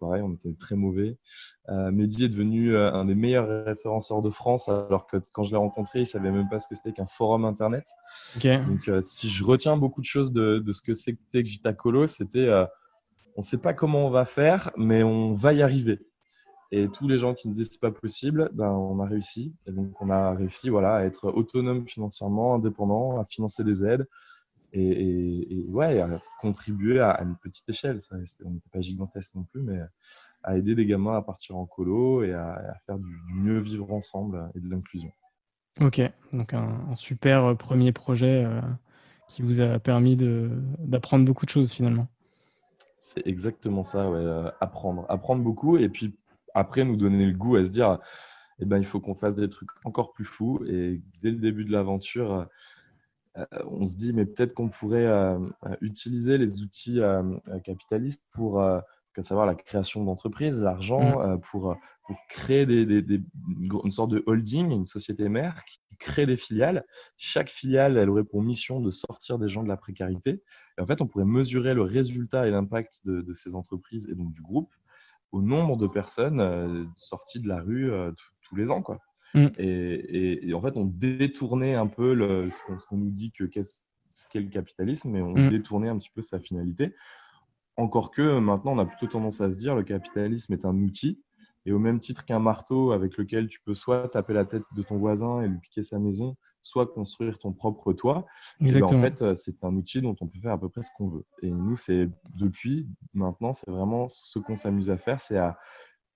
pareil, 0.00 0.22
on 0.22 0.32
était 0.34 0.52
très 0.54 0.76
mauvais. 0.76 1.16
Euh, 1.68 1.90
Mehdi 1.90 2.24
est 2.24 2.28
devenu 2.28 2.74
euh, 2.74 2.92
un 2.92 3.04
des 3.04 3.14
meilleurs 3.14 3.64
référenceurs 3.64 4.22
de 4.22 4.30
France, 4.30 4.68
alors 4.68 5.06
que 5.06 5.16
quand 5.32 5.44
je 5.44 5.50
l'ai 5.50 5.56
rencontré, 5.56 6.00
il 6.00 6.06
savait 6.06 6.30
même 6.30 6.48
pas 6.48 6.58
ce 6.58 6.68
que 6.68 6.74
c'était 6.74 6.92
qu'un 6.92 7.06
forum 7.06 7.44
internet. 7.44 7.86
Donc, 8.42 8.88
euh, 8.88 9.02
si 9.02 9.28
je 9.28 9.44
retiens 9.44 9.76
beaucoup 9.76 10.00
de 10.00 10.06
choses 10.06 10.32
de, 10.32 10.62
ce 10.72 10.82
que 10.82 10.94
c'était 10.94 11.42
que 11.42 11.48
Vitacolo, 11.48 12.06
c'était 12.06 12.48
on 13.36 13.42
ne 13.42 13.44
sait 13.44 13.58
pas 13.58 13.74
comment 13.74 14.06
on 14.06 14.10
va 14.10 14.24
faire, 14.24 14.70
mais 14.76 15.02
on 15.02 15.34
va 15.34 15.52
y 15.52 15.62
arriver. 15.62 16.00
Et 16.72 16.88
tous 16.88 17.08
les 17.08 17.18
gens 17.18 17.34
qui 17.34 17.48
nous 17.48 17.54
disaient 17.54 17.68
c'est 17.70 17.80
pas 17.80 17.90
possible, 17.90 18.50
ben, 18.52 18.70
on 18.70 19.00
a 19.00 19.06
réussi. 19.06 19.54
Et 19.66 19.72
donc, 19.72 19.90
on 20.00 20.10
a 20.10 20.34
réussi 20.34 20.68
voilà, 20.68 20.96
à 20.96 21.04
être 21.04 21.30
autonome 21.30 21.86
financièrement, 21.86 22.54
indépendant, 22.54 23.20
à 23.20 23.24
financer 23.24 23.64
des 23.64 23.84
aides, 23.84 24.06
et, 24.72 25.66
ouais, 25.68 26.00
à 26.00 26.20
contribuer 26.40 27.00
à, 27.00 27.20
une 27.22 27.36
petite 27.36 27.68
échelle. 27.68 28.00
Ça, 28.00 28.16
on 28.44 28.50
n'était 28.50 28.70
pas 28.72 28.80
gigantesque 28.80 29.34
non 29.34 29.44
plus, 29.44 29.62
mais 29.62 29.78
à 30.42 30.56
aider 30.56 30.74
des 30.74 30.86
gamins 30.86 31.16
à 31.16 31.22
partir 31.22 31.56
en 31.56 31.66
colo 31.66 32.22
et 32.22 32.32
à, 32.32 32.74
faire 32.86 32.98
du, 32.98 33.18
mieux 33.32 33.58
vivre 33.58 33.92
ensemble 33.92 34.50
et 34.54 34.60
de 34.60 34.68
l'inclusion. 34.70 35.12
Ok, 35.80 36.00
donc 36.32 36.54
un, 36.54 36.94
super 36.94 37.56
premier 37.56 37.92
projet 37.92 38.46
qui 39.28 39.42
vous 39.42 39.60
a 39.60 39.78
permis 39.78 40.16
d'apprendre 40.16 41.24
beaucoup 41.24 41.46
de 41.46 41.50
choses 41.50 41.72
finalement. 41.72 42.08
C'est 42.98 43.26
exactement 43.26 43.82
ça, 43.82 44.10
ouais. 44.10 44.50
apprendre. 44.60 45.06
Apprendre 45.08 45.42
beaucoup 45.42 45.78
et 45.78 45.88
puis 45.88 46.14
après 46.54 46.84
nous 46.84 46.96
donner 46.96 47.26
le 47.26 47.32
goût 47.32 47.56
à 47.56 47.64
se 47.64 47.70
dire 47.70 47.98
eh 48.60 48.66
ben, 48.66 48.78
il 48.78 48.84
faut 48.84 49.00
qu'on 49.00 49.14
fasse 49.14 49.36
des 49.36 49.48
trucs 49.48 49.70
encore 49.84 50.12
plus 50.12 50.24
fous. 50.24 50.62
Et 50.66 51.00
dès 51.22 51.30
le 51.30 51.38
début 51.38 51.64
de 51.64 51.72
l'aventure, 51.72 52.32
euh, 52.32 52.44
on 53.66 53.86
se 53.86 53.96
dit, 53.96 54.12
mais 54.12 54.26
peut-être 54.26 54.54
qu'on 54.54 54.68
pourrait 54.68 55.06
euh, 55.06 55.38
utiliser 55.80 56.38
les 56.38 56.62
outils 56.62 57.00
euh, 57.00 57.22
capitalistes 57.64 58.24
pour 58.32 58.62
que 59.12 59.22
savoir 59.22 59.46
la 59.46 59.54
création 59.54 60.04
d'entreprises, 60.04 60.60
l'argent, 60.60 61.36
mmh. 61.36 61.40
pour, 61.40 61.76
créer 62.28 62.66
des, 62.66 63.20
une 63.84 63.92
sorte 63.92 64.10
de 64.10 64.22
holding, 64.26 64.70
une 64.70 64.86
société 64.86 65.28
mère 65.28 65.64
qui 65.64 65.78
crée 65.98 66.26
des 66.26 66.36
filiales. 66.36 66.84
Chaque 67.16 67.50
filiale, 67.50 67.96
elle 67.96 68.10
aurait 68.10 68.24
pour 68.24 68.42
mission 68.42 68.80
de 68.80 68.90
sortir 68.90 69.38
des 69.38 69.48
gens 69.48 69.62
de 69.62 69.68
la 69.68 69.76
précarité. 69.76 70.42
Et 70.78 70.80
en 70.80 70.86
fait, 70.86 71.00
on 71.00 71.06
pourrait 71.06 71.24
mesurer 71.24 71.74
le 71.74 71.82
résultat 71.82 72.46
et 72.46 72.50
l'impact 72.50 73.00
de, 73.04 73.20
de, 73.20 73.32
ces 73.32 73.54
entreprises 73.54 74.08
et 74.10 74.14
donc 74.14 74.32
du 74.32 74.42
groupe 74.42 74.72
au 75.32 75.42
nombre 75.42 75.76
de 75.76 75.86
personnes 75.86 76.90
sorties 76.96 77.40
de 77.40 77.48
la 77.48 77.60
rue 77.60 77.92
tous 78.42 78.56
les 78.56 78.70
ans. 78.70 78.82
Quoi. 78.82 78.98
Mm. 79.34 79.46
Et, 79.58 80.52
en 80.54 80.60
fait, 80.60 80.76
on 80.76 80.84
détournait 80.84 81.74
un 81.74 81.86
peu 81.86 82.14
le, 82.14 82.50
ce 82.50 82.86
qu'on 82.86 82.96
nous 82.96 83.10
dit 83.10 83.32
que 83.32 83.44
qu'est-ce 83.44 83.80
qu'est 84.30 84.40
le 84.40 84.50
capitalisme, 84.50 85.14
et 85.16 85.22
on 85.22 85.34
mm. 85.34 85.48
détournait 85.48 85.88
un 85.88 85.98
petit 85.98 86.10
peu 86.14 86.22
sa 86.22 86.40
finalité. 86.40 86.94
Encore 87.76 88.10
que 88.10 88.38
maintenant, 88.38 88.72
on 88.72 88.78
a 88.78 88.86
plutôt 88.86 89.06
tendance 89.06 89.40
à 89.40 89.50
se 89.50 89.58
dire 89.58 89.74
le 89.74 89.84
capitalisme 89.84 90.52
est 90.52 90.64
un 90.64 90.76
outil, 90.76 91.22
et 91.66 91.72
au 91.72 91.78
même 91.78 92.00
titre 92.00 92.24
qu'un 92.24 92.38
marteau 92.38 92.92
avec 92.92 93.16
lequel 93.16 93.48
tu 93.48 93.60
peux 93.60 93.74
soit 93.74 94.08
taper 94.08 94.32
la 94.32 94.44
tête 94.44 94.62
de 94.74 94.82
ton 94.82 94.96
voisin 94.96 95.42
et 95.42 95.48
lui 95.48 95.58
piquer 95.58 95.82
sa 95.82 95.98
maison, 95.98 96.36
soit 96.62 96.86
construire 96.86 97.38
ton 97.38 97.52
propre 97.52 97.92
toit. 97.92 98.26
Ben, 98.60 98.66
Exactement. 98.66 98.98
en 98.98 99.02
fait, 99.02 99.34
c'est 99.34 99.64
un 99.64 99.74
outil 99.74 100.00
dont 100.00 100.16
on 100.20 100.26
peut 100.26 100.38
faire 100.40 100.52
à 100.52 100.60
peu 100.60 100.68
près 100.68 100.82
ce 100.82 100.90
qu'on 100.96 101.08
veut. 101.08 101.24
Et 101.42 101.50
nous, 101.50 101.76
c'est 101.76 102.08
depuis 102.34 102.88
maintenant, 103.14 103.52
c'est 103.52 103.70
vraiment 103.70 104.08
ce 104.08 104.38
qu'on 104.38 104.56
s'amuse 104.56 104.90
à 104.90 104.96
faire, 104.96 105.20
c'est 105.20 105.38
à 105.38 105.58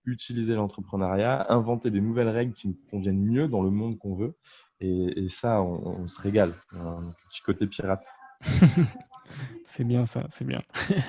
utiliser 0.06 0.54
l'entrepreneuriat, 0.54 1.46
inventer 1.52 1.90
des 1.90 2.00
nouvelles 2.00 2.28
règles 2.28 2.52
qui 2.52 2.68
nous 2.68 2.78
conviennent 2.90 3.22
mieux 3.22 3.48
dans 3.48 3.62
le 3.62 3.70
monde 3.70 3.98
qu'on 3.98 4.14
veut. 4.14 4.34
Et, 4.80 5.28
ça, 5.28 5.62
on, 5.62 6.06
se 6.06 6.20
régale. 6.20 6.52
Un 6.72 7.14
petit 7.30 7.40
côté 7.42 7.66
pirate. 7.66 8.06
c'est 9.66 9.84
bien 9.84 10.06
ça, 10.06 10.26
c'est 10.30 10.46
bien. 10.46 10.60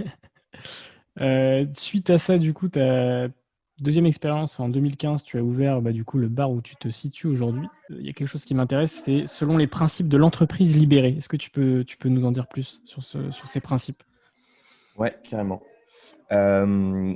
Euh, 1.22 1.66
suite 1.72 2.10
à 2.10 2.18
ça, 2.18 2.38
du 2.38 2.54
coup, 2.54 2.68
ta 2.68 3.30
deuxième 3.80 4.06
expérience 4.06 4.60
en 4.60 4.70
2015, 4.70 5.24
tu 5.24 5.38
as 5.38 5.44
ouvert 5.44 5.82
bah, 5.82 5.92
du 5.92 6.04
coup 6.04 6.18
le 6.18 6.28
bar 6.28 6.52
où 6.52 6.62
tu 6.62 6.76
te 6.76 6.90
situes 6.90 7.28
aujourd'hui. 7.28 7.68
Il 7.90 8.06
y 8.06 8.10
a 8.10 8.14
quelque 8.14 8.28
chose 8.28 8.46
qui 8.46 8.54
m'intéresse, 8.54 8.92
c'était 8.92 9.26
selon 9.28 9.58
les 9.58 9.68
principes 9.68 10.08
de 10.08 10.18
l'entreprise 10.18 10.78
libérée. 10.78 11.16
Est-ce 11.18 11.30
que 11.30 11.38
tu 11.38 11.50
peux, 11.50 11.84
tu 11.86 11.98
peux 11.98 12.10
nous 12.10 12.26
en 12.26 12.32
dire 12.32 12.48
plus 12.48 12.82
sur, 12.84 13.04
ce, 13.04 13.32
sur 13.32 13.48
ces 13.48 13.62
principes? 13.62 14.04
Ouais, 14.98 15.16
carrément. 15.24 15.62
Euh, 16.32 17.16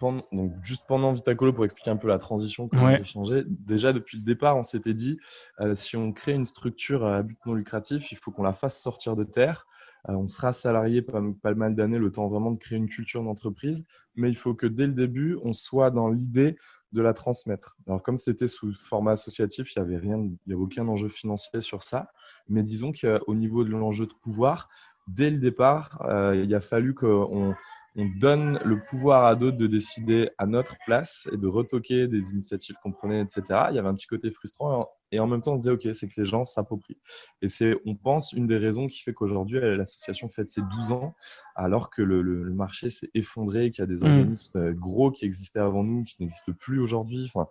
donc 0.00 0.52
juste 0.62 0.82
pendant 0.86 1.12
Vitacolo, 1.12 1.52
pour 1.52 1.64
expliquer 1.64 1.90
un 1.90 1.96
peu 1.96 2.08
la 2.08 2.18
transition 2.18 2.68
qu'on 2.68 2.86
a 2.86 3.02
changé, 3.04 3.44
déjà 3.46 3.92
depuis 3.92 4.18
le 4.18 4.24
départ, 4.24 4.56
on 4.56 4.62
s'était 4.62 4.94
dit, 4.94 5.18
euh, 5.60 5.74
si 5.74 5.96
on 5.96 6.12
crée 6.12 6.32
une 6.32 6.44
structure 6.44 7.04
à 7.04 7.22
but 7.22 7.38
non 7.46 7.54
lucratif, 7.54 8.12
il 8.12 8.18
faut 8.18 8.30
qu'on 8.30 8.42
la 8.42 8.52
fasse 8.52 8.80
sortir 8.80 9.16
de 9.16 9.24
terre. 9.24 9.66
Euh, 10.08 10.14
on 10.14 10.26
sera 10.26 10.52
salarié 10.52 11.02
pas, 11.02 11.20
pas 11.42 11.54
mal 11.54 11.74
d'années, 11.74 11.98
le 11.98 12.12
temps 12.12 12.28
vraiment 12.28 12.52
de 12.52 12.58
créer 12.58 12.78
une 12.78 12.88
culture 12.88 13.22
d'entreprise, 13.22 13.84
mais 14.14 14.28
il 14.28 14.36
faut 14.36 14.54
que 14.54 14.66
dès 14.66 14.86
le 14.86 14.92
début, 14.92 15.38
on 15.42 15.52
soit 15.52 15.90
dans 15.90 16.08
l'idée 16.08 16.56
de 16.92 17.02
la 17.02 17.12
transmettre. 17.12 17.76
Alors 17.86 18.02
comme 18.02 18.16
c'était 18.16 18.48
sous 18.48 18.72
format 18.72 19.12
associatif, 19.12 19.74
il 19.74 19.82
n'y 19.82 19.86
avait 19.86 19.98
rien, 19.98 20.18
il 20.18 20.38
n'y 20.46 20.52
avait 20.52 20.62
aucun 20.62 20.86
enjeu 20.88 21.08
financier 21.08 21.60
sur 21.60 21.82
ça, 21.82 22.08
mais 22.48 22.62
disons 22.62 22.92
qu'au 22.92 23.34
niveau 23.34 23.64
de 23.64 23.70
l'enjeu 23.70 24.06
de 24.06 24.14
pouvoir, 24.22 24.68
dès 25.08 25.30
le 25.30 25.38
départ, 25.38 25.98
euh, 26.08 26.40
il 26.42 26.54
a 26.54 26.60
fallu 26.60 26.94
qu'on 26.94 27.54
on 27.96 28.04
donne 28.04 28.58
le 28.64 28.82
pouvoir 28.82 29.24
à 29.24 29.34
d'autres 29.34 29.56
de 29.56 29.66
décider 29.66 30.30
à 30.36 30.46
notre 30.46 30.76
place 30.84 31.26
et 31.32 31.38
de 31.38 31.46
retoquer 31.46 32.08
des 32.08 32.32
initiatives 32.32 32.76
qu'on 32.82 32.92
prenait, 32.92 33.22
etc. 33.22 33.42
Il 33.70 33.76
y 33.76 33.78
avait 33.78 33.88
un 33.88 33.94
petit 33.94 34.06
côté 34.06 34.30
frustrant 34.30 34.90
et 35.12 35.18
en 35.18 35.26
même 35.26 35.40
temps 35.40 35.54
on 35.54 35.56
disait 35.56 35.70
ok, 35.70 35.88
c'est 35.94 36.08
que 36.08 36.20
les 36.20 36.26
gens 36.26 36.44
s'approprient. 36.44 36.98
Et 37.40 37.48
c'est, 37.48 37.74
on 37.86 37.94
pense, 37.94 38.34
une 38.34 38.46
des 38.46 38.58
raisons 38.58 38.86
qui 38.86 39.02
fait 39.02 39.14
qu'aujourd'hui 39.14 39.60
l'association 39.60 40.28
fête 40.28 40.50
ses 40.50 40.60
12 40.60 40.92
ans 40.92 41.14
alors 41.54 41.88
que 41.88 42.02
le, 42.02 42.22
marché 42.52 42.90
s'est 42.90 43.10
effondré, 43.14 43.70
qu'il 43.70 43.82
y 43.82 43.84
a 43.84 43.86
des 43.86 44.02
mmh. 44.02 44.10
organismes 44.10 44.58
euh, 44.58 44.72
gros 44.72 45.10
qui 45.10 45.24
existaient 45.24 45.60
avant 45.60 45.82
nous, 45.82 46.04
qui 46.04 46.16
n'existent 46.20 46.52
plus 46.52 46.78
aujourd'hui. 46.80 47.30
Enfin, 47.34 47.48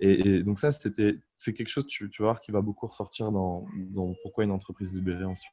et, 0.00 0.42
donc 0.42 0.58
ça, 0.58 0.72
c'était, 0.72 1.18
c'est 1.36 1.52
quelque 1.52 1.68
chose, 1.68 1.86
tu, 1.86 2.08
tu 2.10 2.22
vas 2.22 2.28
voir, 2.28 2.40
qui 2.40 2.50
va 2.50 2.62
beaucoup 2.62 2.86
ressortir 2.86 3.30
dans, 3.30 3.66
dans 3.90 4.14
pourquoi 4.22 4.44
une 4.44 4.50
entreprise 4.50 4.94
libérée 4.94 5.24
ensuite. 5.24 5.52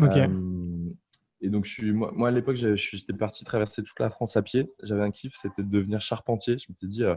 Ok. 0.00 0.16
Euh, 0.16 0.94
et 1.42 1.50
donc, 1.50 1.64
je 1.64 1.72
suis, 1.72 1.92
moi, 1.92 2.28
à 2.28 2.30
l'époque, 2.30 2.54
j'étais 2.54 3.12
parti 3.12 3.44
traverser 3.44 3.82
toute 3.82 3.98
la 3.98 4.10
France 4.10 4.36
à 4.36 4.42
pied. 4.42 4.70
J'avais 4.82 5.02
un 5.02 5.10
kiff, 5.10 5.34
c'était 5.34 5.64
de 5.64 5.68
devenir 5.68 6.00
charpentier. 6.00 6.56
Je 6.56 6.70
me 6.70 6.76
suis 6.76 6.86
dit, 6.86 7.02
euh, 7.02 7.16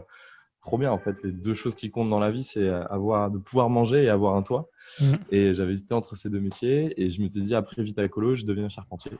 trop 0.60 0.78
bien, 0.78 0.90
en 0.90 0.98
fait. 0.98 1.22
Les 1.22 1.30
deux 1.30 1.54
choses 1.54 1.76
qui 1.76 1.92
comptent 1.92 2.10
dans 2.10 2.18
la 2.18 2.32
vie, 2.32 2.42
c'est 2.42 2.72
euh, 2.72 2.84
avoir, 2.86 3.30
de 3.30 3.38
pouvoir 3.38 3.70
manger 3.70 4.02
et 4.02 4.08
avoir 4.08 4.34
un 4.34 4.42
toit. 4.42 4.68
Mmh. 5.00 5.14
Et 5.30 5.54
j'avais 5.54 5.72
hésité 5.72 5.94
entre 5.94 6.16
ces 6.16 6.28
deux 6.28 6.40
métiers. 6.40 7.00
Et 7.00 7.08
je 7.08 7.22
m'étais 7.22 7.40
dit, 7.40 7.54
après 7.54 7.84
Vita 7.84 8.04
Écolo, 8.04 8.34
je 8.34 8.44
deviens 8.44 8.68
charpentier. 8.68 9.12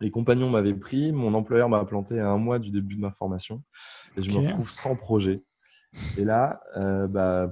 Les 0.00 0.10
compagnons 0.10 0.50
m'avaient 0.50 0.74
pris. 0.74 1.10
Mon 1.10 1.32
employeur 1.32 1.70
m'a 1.70 1.82
planté 1.86 2.20
à 2.20 2.28
un 2.28 2.36
mois 2.38 2.58
du 2.58 2.70
début 2.70 2.96
de 2.96 3.00
ma 3.00 3.10
formation. 3.10 3.62
Et 4.18 4.22
je 4.22 4.30
me 4.30 4.46
retrouve 4.46 4.70
sans 4.70 4.94
projet. 4.94 5.42
Et 6.18 6.24
là, 6.24 6.60
euh, 6.76 7.08
bah, 7.08 7.50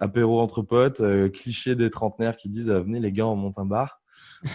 apéro 0.00 0.40
entre 0.40 0.62
potes, 0.62 1.02
cliché 1.32 1.76
des 1.76 1.90
trentenaires 1.90 2.38
qui 2.38 2.48
disent 2.48 2.70
Venez 2.70 2.98
les 2.98 3.12
gars, 3.12 3.26
on 3.26 3.36
monte 3.36 3.58
un 3.58 3.66
bar. 3.66 4.00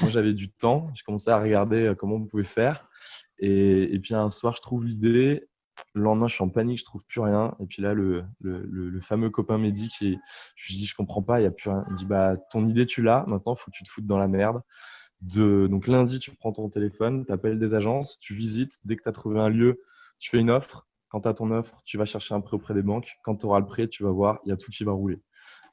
Moi, 0.02 0.10
j'avais 0.10 0.34
du 0.34 0.52
temps. 0.52 0.90
Je 0.96 1.04
commençais 1.04 1.32
à 1.32 1.40
regarder 1.40 1.88
euh, 1.88 1.96
comment 1.96 2.16
on 2.16 2.26
pouvait 2.26 2.44
faire. 2.44 2.90
Et, 3.40 4.00
puis 4.02 4.14
un 4.14 4.30
soir, 4.30 4.56
je 4.56 4.62
trouve 4.62 4.86
l'idée. 4.86 5.48
Le 5.94 6.04
lendemain, 6.04 6.28
je 6.28 6.36
suis 6.36 6.44
en 6.44 6.50
panique, 6.50 6.80
je 6.80 6.86
trouve 6.86 7.04
plus 7.06 7.20
rien. 7.20 7.56
Et 7.60 7.66
puis 7.66 7.82
là, 7.82 7.94
le, 7.94 8.24
le, 8.40 9.02
fameux 9.02 9.30
copain 9.30 9.58
Mehdi 9.58 9.90
qui, 9.90 10.18
je 10.56 10.68
lui 10.68 10.80
dis, 10.80 10.86
je 10.86 10.96
comprends 10.96 11.24
pas, 11.24 11.42
il 11.42 11.44
y 11.44 11.48
a 11.48 11.52
plus 11.52 11.70
rien. 11.70 11.84
Il 11.88 11.94
me 11.94 11.98
dit, 11.98 12.06
bah, 12.06 12.38
ton 12.52 12.68
idée, 12.68 12.86
tu 12.86 13.02
l'as. 13.02 13.26
Maintenant, 13.28 13.56
faut 13.56 13.72
que 13.72 13.76
tu 13.76 13.84
te 13.84 13.90
foutes 13.90 14.08
dans 14.08 14.20
la 14.20 14.28
merde. 14.28 14.62
De, 15.22 15.68
donc 15.70 15.88
lundi, 15.88 16.20
tu 16.20 16.32
prends 16.36 16.52
ton 16.52 16.70
téléphone, 16.70 17.26
tu 17.26 17.32
appelles 17.32 17.60
des 17.60 17.74
agences, 17.74 18.20
tu 18.20 18.34
visites. 18.34 18.80
Dès 18.86 18.96
que 18.96 19.04
tu 19.04 19.10
as 19.10 19.14
trouvé 19.14 19.40
un 19.40 19.50
lieu, 19.50 19.82
tu 20.20 20.30
fais 20.30 20.40
une 20.40 20.52
offre. 20.52 20.88
Quand 21.10 21.22
tu 21.22 21.28
as 21.28 21.34
ton 21.34 21.52
offre, 21.52 21.78
tu 21.86 21.98
vas 21.98 22.06
chercher 22.06 22.34
un 22.34 22.42
prêt 22.42 22.56
auprès 22.56 22.74
des 22.74 22.82
banques. 22.82 23.18
Quand 23.24 23.36
tu 23.36 23.46
auras 23.46 23.60
le 23.60 23.66
prêt, 23.66 23.88
tu 23.88 24.04
vas 24.04 24.12
voir, 24.12 24.40
il 24.46 24.50
y 24.50 24.52
a 24.52 24.58
tout 24.58 24.72
qui 24.72 24.84
va 24.84 24.94
rouler. 24.94 25.22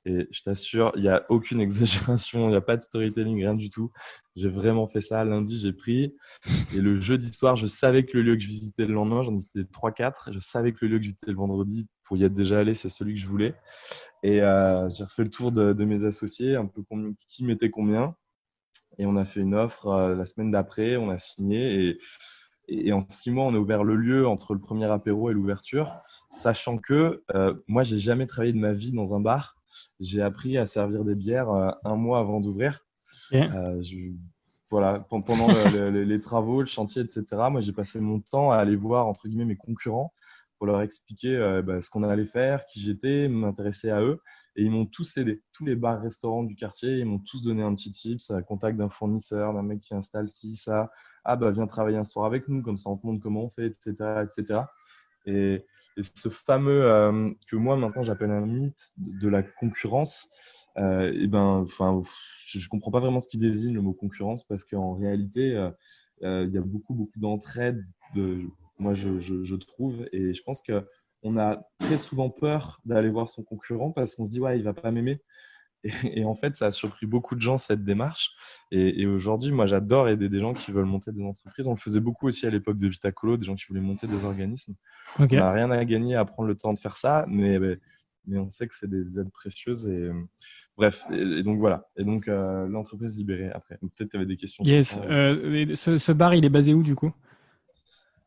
Et 0.06 0.28
je 0.30 0.42
t'assure, 0.42 0.92
il 0.96 1.02
n'y 1.02 1.08
a 1.08 1.26
aucune 1.28 1.60
exagération, 1.60 2.46
il 2.48 2.50
n'y 2.50 2.56
a 2.56 2.60
pas 2.60 2.76
de 2.76 2.82
storytelling, 2.82 3.36
rien 3.36 3.54
du 3.54 3.70
tout. 3.70 3.90
J'ai 4.34 4.48
vraiment 4.48 4.88
fait 4.88 5.00
ça. 5.00 5.24
Lundi, 5.24 5.58
j'ai 5.58 5.72
pris. 5.72 6.16
Et 6.74 6.78
le 6.78 7.00
jeudi 7.00 7.32
soir, 7.32 7.56
je 7.56 7.66
savais 7.66 8.04
que 8.04 8.16
le 8.16 8.22
lieu 8.22 8.36
que 8.36 8.42
je 8.42 8.48
visitais 8.48 8.86
le 8.86 8.94
lendemain, 8.94 9.22
j'en 9.22 9.32
ai 9.32 9.36
visité 9.36 9.62
3-4. 9.64 10.32
Je 10.32 10.38
savais 10.38 10.72
que 10.72 10.84
le 10.84 10.92
lieu 10.92 10.98
que 10.98 11.04
je 11.04 11.08
visitais 11.08 11.30
le 11.30 11.36
vendredi, 11.36 11.86
pour 12.04 12.16
y 12.16 12.24
être 12.24 12.34
déjà 12.34 12.60
allé, 12.60 12.74
c'est 12.74 12.88
celui 12.88 13.14
que 13.14 13.20
je 13.20 13.28
voulais. 13.28 13.54
Et 14.22 14.40
euh, 14.42 14.88
j'ai 14.90 15.04
refait 15.04 15.24
le 15.24 15.30
tour 15.30 15.52
de, 15.52 15.84
mes 15.84 16.04
associés, 16.04 16.56
un 16.56 16.66
peu 16.66 16.82
qui 17.28 17.44
mettait 17.44 17.70
combien. 17.70 18.14
Et 18.98 19.06
on 19.06 19.16
a 19.16 19.24
fait 19.24 19.40
une 19.40 19.54
offre 19.54 19.88
euh, 19.88 20.14
la 20.14 20.24
semaine 20.24 20.50
d'après, 20.50 20.96
on 20.96 21.10
a 21.10 21.18
signé. 21.18 21.84
Et, 21.84 21.98
et 22.68 22.92
en 22.92 23.00
six 23.08 23.30
mois, 23.30 23.44
on 23.44 23.54
a 23.54 23.58
ouvert 23.58 23.84
le 23.84 23.96
lieu 23.96 24.26
entre 24.26 24.54
le 24.54 24.60
premier 24.60 24.86
apéro 24.86 25.30
et 25.30 25.34
l'ouverture, 25.34 26.00
sachant 26.30 26.78
que 26.78 27.22
euh, 27.34 27.54
moi, 27.66 27.82
j'ai 27.82 27.98
jamais 27.98 28.26
travaillé 28.26 28.52
de 28.52 28.58
ma 28.58 28.72
vie 28.72 28.92
dans 28.92 29.14
un 29.14 29.20
bar 29.20 29.59
j'ai 30.00 30.22
appris 30.22 30.58
à 30.58 30.66
servir 30.66 31.04
des 31.04 31.14
bières 31.14 31.50
euh, 31.50 31.70
un 31.84 31.96
mois 31.96 32.20
avant 32.20 32.40
d'ouvrir. 32.40 32.84
Euh, 33.32 33.82
voilà, 34.70 35.00
pendant 35.08 35.48
les 35.90 36.20
travaux, 36.20 36.60
le 36.60 36.66
chantier, 36.66 37.02
etc. 37.02 37.24
Moi, 37.50 37.60
j'ai 37.60 37.72
passé 37.72 38.00
mon 38.00 38.20
temps 38.20 38.52
à 38.52 38.56
aller 38.56 38.76
voir 38.76 39.06
entre 39.06 39.26
guillemets 39.28 39.44
mes 39.44 39.56
concurrents 39.56 40.12
pour 40.60 40.66
leur 40.66 40.82
expliquer 40.82 41.36
euh, 41.36 41.62
bah, 41.62 41.80
ce 41.80 41.88
qu'on 41.88 42.02
allait 42.02 42.26
faire, 42.26 42.66
qui 42.66 42.80
j'étais, 42.80 43.28
m'intéresser 43.28 43.88
à 43.88 44.02
eux. 44.02 44.20
Et 44.56 44.62
ils 44.62 44.70
m'ont 44.70 44.84
tous 44.84 45.16
aidé. 45.16 45.42
Tous 45.52 45.64
les 45.64 45.74
bars, 45.74 46.00
restaurants 46.00 46.42
du 46.42 46.54
quartier, 46.54 46.98
ils 46.98 47.06
m'ont 47.06 47.18
tous 47.18 47.42
donné 47.42 47.62
un 47.62 47.74
petit 47.74 47.92
tips, 47.92 48.30
un 48.30 48.42
contact 48.42 48.76
d'un 48.76 48.90
fournisseur, 48.90 49.54
d'un 49.54 49.62
mec 49.62 49.80
qui 49.80 49.94
installe 49.94 50.28
ci, 50.28 50.56
ça. 50.56 50.90
Ah 51.24 51.36
bah 51.36 51.50
viens 51.50 51.66
travailler 51.66 51.96
un 51.96 52.04
soir 52.04 52.26
avec 52.26 52.46
nous, 52.48 52.60
comme 52.62 52.76
ça 52.76 52.90
on 52.90 52.98
te 52.98 53.06
montre 53.06 53.22
comment 53.22 53.44
on 53.44 53.48
fait, 53.48 53.66
etc. 53.66 54.22
etc. 54.22 54.60
Et, 55.26 55.64
ce 56.02 56.30
fameux 56.30 56.84
euh, 56.84 57.30
que 57.46 57.56
moi 57.56 57.76
maintenant 57.76 58.02
j'appelle 58.02 58.30
un 58.30 58.46
mythe 58.46 58.92
de 58.96 59.28
la 59.28 59.42
concurrence, 59.42 60.30
euh, 60.78 61.12
et 61.12 61.26
ben, 61.26 61.62
enfin, 61.62 62.00
je, 62.46 62.58
ne 62.58 62.68
comprends 62.68 62.90
pas 62.90 63.00
vraiment 63.00 63.18
ce 63.18 63.28
qui 63.28 63.38
désigne 63.38 63.74
le 63.74 63.82
mot 63.82 63.92
concurrence 63.92 64.46
parce 64.46 64.64
qu'en 64.64 64.94
réalité, 64.94 65.56
euh, 66.22 66.46
il 66.46 66.54
y 66.54 66.58
a 66.58 66.62
beaucoup 66.62 66.94
beaucoup 66.94 67.18
d'entraide. 67.18 67.84
De, 68.14 68.40
moi, 68.78 68.94
je, 68.94 69.18
je, 69.18 69.54
trouve, 69.56 70.08
et 70.12 70.32
je 70.32 70.42
pense 70.42 70.62
que 70.62 70.86
on 71.22 71.36
a 71.36 71.62
très 71.80 71.98
souvent 71.98 72.30
peur 72.30 72.80
d'aller 72.86 73.10
voir 73.10 73.28
son 73.28 73.42
concurrent 73.42 73.90
parce 73.90 74.14
qu'on 74.14 74.24
se 74.24 74.30
dit 74.30 74.40
ouais, 74.40 74.58
il 74.58 74.64
va 74.64 74.72
pas 74.72 74.90
m'aimer. 74.90 75.20
Et, 76.04 76.24
en 76.24 76.34
fait, 76.34 76.56
ça 76.56 76.66
a 76.66 76.72
surpris 76.72 77.06
beaucoup 77.06 77.34
de 77.34 77.40
gens 77.40 77.58
cette 77.58 77.84
démarche. 77.84 78.32
Et, 78.70 79.06
aujourd'hui, 79.06 79.52
moi, 79.52 79.66
j'adore 79.66 80.08
aider 80.08 80.28
des 80.28 80.40
gens 80.40 80.52
qui 80.52 80.72
veulent 80.72 80.84
monter 80.84 81.12
des 81.12 81.22
entreprises. 81.22 81.66
On 81.68 81.74
le 81.74 81.78
faisait 81.78 82.00
beaucoup 82.00 82.26
aussi 82.26 82.46
à 82.46 82.50
l'époque 82.50 82.78
de 82.78 82.88
Vitacolo, 82.88 83.36
des 83.36 83.44
gens 83.44 83.54
qui 83.54 83.66
voulaient 83.68 83.80
monter 83.80 84.06
des 84.06 84.24
organismes. 84.24 84.74
On 85.18 85.26
n'a 85.26 85.52
rien 85.52 85.70
à 85.70 85.84
gagner 85.84 86.16
à 86.16 86.24
prendre 86.24 86.48
le 86.48 86.56
temps 86.56 86.72
de 86.72 86.78
faire 86.78 86.96
ça, 86.96 87.24
mais 87.28 87.58
mais 88.26 88.38
on 88.38 88.50
sait 88.50 88.68
que 88.68 88.76
c'est 88.76 88.88
des 88.88 89.18
aides 89.18 89.30
précieuses. 89.30 89.88
Et, 89.88 90.10
bref, 90.76 91.04
et, 91.10 91.42
donc 91.42 91.58
voilà. 91.58 91.88
Et 91.96 92.04
donc 92.04 92.26
l'entreprise 92.26 93.16
libérée 93.16 93.50
après. 93.50 93.78
Peut-être 93.78 94.10
tu 94.10 94.16
avais 94.16 94.26
des 94.26 94.36
questions. 94.36 94.62
Yes. 94.64 94.98
Ce, 95.00 95.98
ce, 95.98 96.12
bar, 96.12 96.34
il 96.34 96.44
est 96.44 96.50
basé 96.50 96.74
où 96.74 96.82
du 96.82 96.94
coup? 96.94 97.12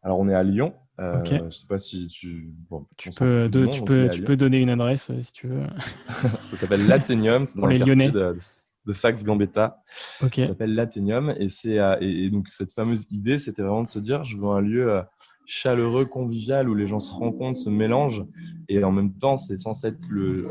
Alors 0.02 0.20
on 0.20 0.28
est 0.28 0.34
à 0.34 0.44
Lyon. 0.44 0.74
Euh, 0.99 1.23
Je 1.25 1.49
sais 1.49 1.67
pas 1.67 1.79
si 1.79 2.08
tu. 2.08 2.53
tu, 2.97 3.12
peux, 3.12 3.49
tu, 3.71 3.84
peux, 3.84 4.10
tu 4.12 4.21
peux 4.23 4.38
donner 4.38 4.60
une 4.60 4.69
adresse 4.69 5.10
si 5.21 5.34
tu 5.34 5.47
veux. 5.47 5.63
ça 6.49 6.56
s'appelle 6.56 6.86
l'Athénium, 6.86 7.47
c'est 7.47 7.60
dans 7.60 7.67
le 7.67 7.77
quartier 7.79 8.12
de, 8.12 8.38
de 8.86 8.93
Saxe-Gambetta. 8.93 9.82
Ça 9.88 10.29
s'appelle 10.29 10.75
l'Athénium. 10.75 11.34
Et, 11.39 11.49
c'est, 11.49 11.79
et, 12.01 12.29
donc, 12.29 12.49
cette 12.49 12.71
fameuse 12.71 13.08
idée, 13.10 13.39
c'était 13.39 13.63
vraiment 13.63 13.84
de 13.84 13.88
se 13.88 13.99
dire 13.99 14.23
je 14.23 14.38
veux 14.38 14.49
un 14.49 14.62
lieu 14.62 14.91
euh, 14.91 15.01
chaleureux, 15.45 16.06
convivial, 16.06 16.69
où 16.69 16.75
les 16.75 16.88
gens 16.88 16.99
se 16.99 17.12
rencontrent, 17.12 17.58
se 17.58 17.69
mélangent. 17.69 18.25
Et 18.69 18.84
en 18.84 18.91
même 18.91 19.13
temps, 19.13 19.38
c'est 19.38 19.58
censé 19.58 19.88
être 19.88 20.08
le, 20.10 20.47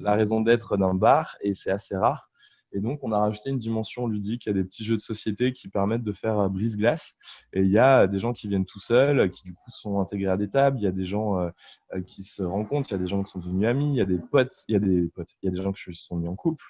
la 0.00 0.14
raison 0.14 0.40
d'être 0.40 0.76
d'un 0.76 0.94
bar. 0.94 1.36
Et 1.42 1.54
c'est 1.54 1.70
assez 1.70 1.96
rare. 1.96 2.28
Et 2.72 2.80
donc, 2.80 3.00
on 3.02 3.12
a 3.12 3.18
rajouté 3.18 3.50
une 3.50 3.58
dimension 3.58 4.06
ludique. 4.06 4.46
Il 4.46 4.48
y 4.48 4.50
a 4.50 4.54
des 4.54 4.64
petits 4.64 4.84
jeux 4.84 4.96
de 4.96 5.00
société 5.00 5.52
qui 5.52 5.68
permettent 5.68 6.02
de 6.02 6.12
faire 6.12 6.38
euh, 6.38 6.48
brise-glace. 6.48 7.16
Et 7.52 7.60
il 7.60 7.70
y 7.70 7.78
a 7.78 8.06
des 8.06 8.18
gens 8.18 8.32
qui 8.32 8.48
viennent 8.48 8.64
tout 8.64 8.80
seuls, 8.80 9.30
qui 9.30 9.44
du 9.44 9.54
coup 9.54 9.70
sont 9.70 10.00
intégrés 10.00 10.30
à 10.30 10.36
des 10.36 10.48
tables. 10.48 10.78
Il 10.78 10.84
y 10.84 10.86
a 10.86 10.92
des 10.92 11.04
gens 11.04 11.38
euh, 11.38 11.50
euh, 11.94 12.00
qui 12.02 12.22
se 12.22 12.42
rencontrent. 12.42 12.90
Il 12.90 12.92
y 12.92 12.96
a 12.96 12.98
des 12.98 13.06
gens 13.06 13.22
qui 13.22 13.30
sont 13.30 13.40
devenus 13.40 13.68
amis. 13.68 13.94
Il 13.94 13.96
y 13.96 14.00
a 14.00 14.06
des 14.06 14.18
potes. 14.18 14.64
Il 14.68 14.72
y 14.72 14.76
a 14.76 14.78
des 14.78 15.08
potes. 15.14 15.36
Il 15.42 15.46
y 15.46 15.48
a 15.48 15.52
des 15.52 15.62
gens 15.62 15.72
qui 15.72 15.82
se 15.82 16.04
sont 16.04 16.16
mis 16.16 16.28
en 16.28 16.34
couple. 16.34 16.64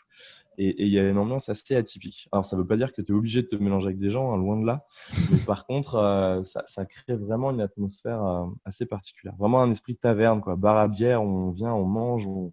Et, 0.59 0.83
il 0.83 0.89
y 0.89 0.99
a 0.99 1.09
une 1.09 1.19
ambiance 1.19 1.49
assez 1.49 1.77
atypique. 1.77 2.29
Alors, 2.33 2.45
ça 2.45 2.57
ne 2.57 2.63
veut 2.63 2.67
pas 2.67 2.77
dire 2.77 2.93
que 2.93 3.01
tu 3.01 3.13
es 3.13 3.15
obligé 3.15 3.43
de 3.43 3.47
te 3.47 3.57
mélanger 3.57 3.87
avec 3.87 3.99
des 3.99 4.11
gens, 4.11 4.33
hein, 4.33 4.37
loin 4.37 4.61
de 4.61 4.67
là. 4.67 4.85
Mais 5.31 5.39
par 5.39 5.67
contre, 5.67 6.43
ça, 6.45 6.65
ça, 6.67 6.85
crée 6.85 7.17
vraiment 7.17 7.51
une 7.53 7.61
atmosphère 7.61 8.47
assez 8.65 8.85
particulière. 8.85 9.35
Vraiment 9.39 9.63
un 9.63 9.71
esprit 9.71 9.95
de 9.95 9.99
taverne, 9.99 10.41
quoi. 10.41 10.57
Bar 10.57 10.77
à 10.77 10.89
bière, 10.89 11.23
on 11.23 11.51
vient, 11.51 11.73
on 11.73 11.87
mange, 11.87 12.27
on, 12.27 12.53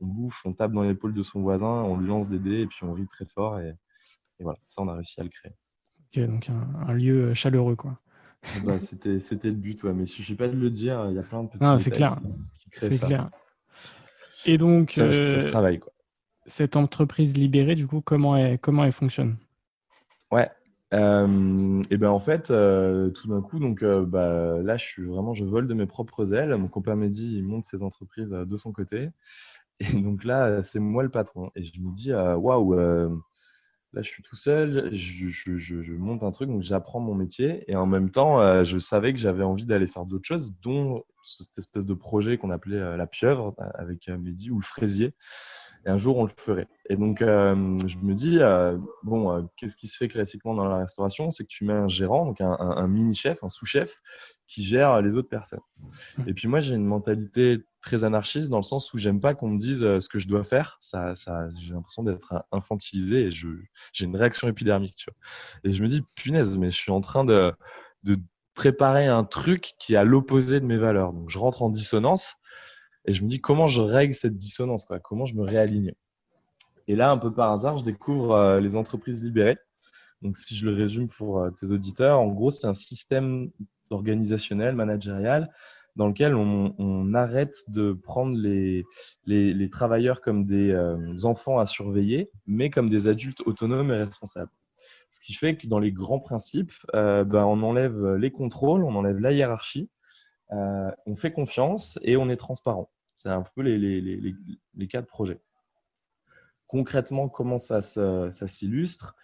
on 0.00 0.06
bouffe, 0.06 0.42
on 0.44 0.52
tape 0.52 0.72
dans 0.72 0.82
l'épaule 0.82 1.14
de 1.14 1.22
son 1.22 1.40
voisin, 1.40 1.66
on 1.66 1.96
lui 1.96 2.08
lance 2.08 2.28
des 2.28 2.38
dés 2.38 2.60
et 2.60 2.66
puis 2.66 2.84
on 2.84 2.92
rit 2.92 3.06
très 3.06 3.26
fort. 3.26 3.58
Et, 3.60 3.74
voilà, 4.40 4.58
ça, 4.66 4.82
on 4.82 4.88
a 4.88 4.94
réussi 4.94 5.20
à 5.20 5.24
le 5.24 5.30
créer. 5.30 5.52
Ok, 6.14 6.28
donc 6.28 6.50
un, 6.50 6.92
lieu 6.92 7.34
chaleureux, 7.34 7.76
quoi. 7.76 7.98
Bah, 8.64 8.78
c'était, 8.78 9.18
c'était 9.18 9.48
le 9.48 9.54
but, 9.54 9.82
ouais, 9.82 9.92
mais 9.92 10.04
il 10.04 10.08
suffit 10.08 10.34
pas 10.34 10.48
de 10.48 10.56
le 10.56 10.70
dire, 10.70 11.06
il 11.08 11.16
y 11.16 11.18
a 11.18 11.22
plein 11.22 11.42
de 11.42 11.48
petits 11.48 11.58
ah, 11.62 11.78
c'est 11.78 11.90
clair. 11.90 12.18
Qui, 12.60 12.70
créent 12.70 12.92
c'est 12.92 13.06
Clair. 13.06 13.30
Et 14.44 14.58
donc, 14.58 14.92
ça, 14.92 15.02
euh, 15.02 15.50
travail, 15.50 15.80
quoi. 15.80 15.92
cette 16.46 16.76
entreprise 16.76 17.36
libérée, 17.36 17.74
du 17.74 17.86
coup, 17.86 18.00
comment 18.00 18.36
elle, 18.36 18.58
comment 18.58 18.84
elle 18.84 18.92
fonctionne? 18.92 19.36
Ouais, 20.30 20.48
euh, 20.94 21.82
et 21.90 21.96
ben 21.96 22.10
en 22.10 22.20
fait, 22.20 22.50
euh, 22.50 23.10
tout 23.10 23.28
d'un 23.28 23.40
coup, 23.40 23.58
donc 23.58 23.84
bah, 23.84 24.58
là, 24.62 24.76
je 24.76 24.84
suis 24.84 25.04
vraiment, 25.04 25.34
je 25.34 25.44
vole 25.44 25.66
de 25.66 25.74
mes 25.74 25.86
propres 25.86 26.32
ailes. 26.34 26.54
Mon 26.56 26.68
copain 26.68 26.96
dit, 26.96 27.36
il 27.38 27.44
monte 27.44 27.64
ses 27.64 27.82
entreprises 27.82 28.30
de 28.30 28.56
son 28.56 28.72
côté. 28.72 29.10
Et 29.80 30.00
donc 30.00 30.24
là, 30.24 30.62
c'est 30.62 30.78
moi 30.78 31.02
le 31.02 31.10
patron. 31.10 31.50
Et 31.54 31.64
je 31.64 31.80
me 31.80 31.92
dis, 31.92 32.12
euh, 32.12 32.36
waouh, 32.36 32.74
euh, 32.74 33.14
là, 33.92 34.02
je 34.02 34.08
suis 34.08 34.22
tout 34.22 34.36
seul, 34.36 34.90
je, 34.94 35.92
monte 35.94 36.22
un 36.22 36.30
truc, 36.30 36.48
donc 36.48 36.62
j'apprends 36.62 37.00
mon 37.00 37.14
métier. 37.14 37.64
Et 37.70 37.76
en 37.76 37.86
même 37.86 38.10
temps, 38.10 38.40
euh, 38.40 38.64
je 38.64 38.78
savais 38.78 39.12
que 39.12 39.18
j'avais 39.18 39.44
envie 39.44 39.66
d'aller 39.66 39.86
faire 39.86 40.06
d'autres 40.06 40.26
choses, 40.26 40.54
dont 40.62 41.04
cette 41.24 41.58
espèce 41.58 41.84
de 41.84 41.94
projet 41.94 42.38
qu'on 42.38 42.50
appelait 42.50 42.96
la 42.96 43.06
pieuvre 43.06 43.54
avec 43.74 44.08
Mehdi 44.08 44.50
ou 44.50 44.60
le 44.60 44.64
fraisier. 44.64 45.12
Et 45.86 45.88
un 45.88 45.98
jour, 45.98 46.18
on 46.18 46.24
le 46.24 46.30
ferait. 46.36 46.66
Et 46.90 46.96
donc, 46.96 47.20
je 47.20 47.98
me 47.98 48.12
dis, 48.12 48.40
bon, 49.04 49.48
qu'est-ce 49.56 49.76
qui 49.76 49.86
se 49.86 49.96
fait 49.96 50.08
classiquement 50.08 50.54
dans 50.54 50.66
la 50.66 50.78
restauration? 50.78 51.30
C'est 51.30 51.44
que 51.44 51.48
tu 51.48 51.64
mets 51.64 51.72
un 51.72 51.88
gérant, 51.88 52.26
donc 52.26 52.40
un, 52.40 52.56
un 52.58 52.88
mini-chef, 52.88 53.44
un 53.44 53.48
sous-chef, 53.48 54.02
qui 54.48 54.64
gère 54.64 55.00
les 55.00 55.16
autres 55.16 55.28
personnes. 55.28 55.60
Mmh. 56.18 56.22
Et 56.28 56.34
puis 56.34 56.48
moi, 56.48 56.60
j'ai 56.60 56.74
une 56.74 56.84
mentalité 56.84 57.64
très 57.82 58.02
anarchiste 58.02 58.48
dans 58.48 58.58
le 58.58 58.62
sens 58.62 58.92
où 58.92 58.98
j'aime 58.98 59.20
pas 59.20 59.34
qu'on 59.34 59.48
me 59.48 59.58
dise 59.58 59.84
euh, 59.84 60.00
ce 60.00 60.08
que 60.08 60.18
je 60.18 60.26
dois 60.26 60.42
faire. 60.42 60.78
Ça, 60.80 61.14
ça, 61.14 61.48
j'ai 61.60 61.72
l'impression 61.72 62.02
d'être 62.02 62.44
infantilisé 62.50 63.26
et 63.26 63.30
j'ai 63.30 64.04
une 64.04 64.16
réaction 64.16 64.48
épidermique. 64.48 64.96
Tu 64.96 65.10
vois. 65.10 65.70
Et 65.70 65.72
je 65.72 65.82
me 65.82 65.88
dis, 65.88 66.02
punaise, 66.16 66.58
mais 66.58 66.72
je 66.72 66.76
suis 66.76 66.92
en 66.92 67.00
train 67.00 67.24
de, 67.24 67.52
de 68.02 68.16
préparer 68.54 69.06
un 69.06 69.22
truc 69.22 69.74
qui 69.78 69.94
est 69.94 69.98
à 69.98 70.04
l'opposé 70.04 70.58
de 70.58 70.64
mes 70.64 70.78
valeurs. 70.78 71.12
Donc 71.12 71.30
je 71.30 71.38
rentre 71.38 71.62
en 71.62 71.70
dissonance 71.70 72.36
et 73.06 73.12
je 73.12 73.22
me 73.22 73.28
dis 73.28 73.40
comment 73.40 73.68
je 73.68 73.80
règle 73.80 74.14
cette 74.14 74.36
dissonance, 74.36 74.86
comment 75.02 75.26
je 75.26 75.34
me 75.36 75.42
réaligne? 75.42 75.92
Et 76.88 76.96
là, 76.96 77.10
un 77.10 77.18
peu 77.18 77.32
par 77.32 77.52
hasard, 77.52 77.78
je 77.78 77.84
découvre 77.84 78.32
euh, 78.32 78.60
les 78.60 78.76
entreprises 78.76 79.24
libérées. 79.24 79.58
Donc, 80.22 80.36
si 80.36 80.56
je 80.56 80.66
le 80.66 80.74
résume 80.74 81.08
pour 81.08 81.40
euh, 81.40 81.50
tes 81.50 81.72
auditeurs, 81.72 82.20
en 82.20 82.28
gros, 82.28 82.50
c'est 82.50 82.66
un 82.66 82.74
système 82.74 83.50
organisationnel, 83.90 84.74
managérial, 84.74 85.52
dans 85.96 86.08
lequel 86.08 86.34
on, 86.34 87.14
arrête 87.14 87.56
de 87.68 87.92
prendre 87.92 88.36
les, 88.36 88.84
les, 89.24 89.70
travailleurs 89.70 90.20
comme 90.20 90.44
des 90.44 90.70
euh, 90.70 91.16
enfants 91.24 91.58
à 91.58 91.64
surveiller, 91.64 92.30
mais 92.46 92.68
comme 92.68 92.90
des 92.90 93.08
adultes 93.08 93.40
autonomes 93.46 93.90
et 93.90 93.96
responsables. 93.96 94.50
Ce 95.08 95.20
qui 95.20 95.32
fait 95.32 95.56
que 95.56 95.66
dans 95.66 95.78
les 95.78 95.92
grands 95.92 96.18
principes, 96.18 96.74
ben, 96.92 97.44
on 97.46 97.62
enlève 97.62 98.16
les 98.16 98.30
contrôles, 98.30 98.84
on 98.84 98.94
enlève 98.94 99.18
la 99.18 99.32
hiérarchie, 99.32 99.88
on 100.50 101.16
fait 101.16 101.32
confiance 101.32 101.98
et 102.02 102.18
on 102.18 102.28
est 102.28 102.36
transparent. 102.36 102.90
C'est 103.16 103.30
un 103.30 103.42
peu 103.42 103.62
les, 103.62 103.78
les, 103.78 104.02
les, 104.02 104.34
les, 104.74 104.88
cas 104.88 105.00
de 105.00 105.06
projet. 105.06 105.40
Concrètement, 106.66 107.30
comment 107.30 107.56
ça 107.56 107.80
s'illustre? 107.80 109.16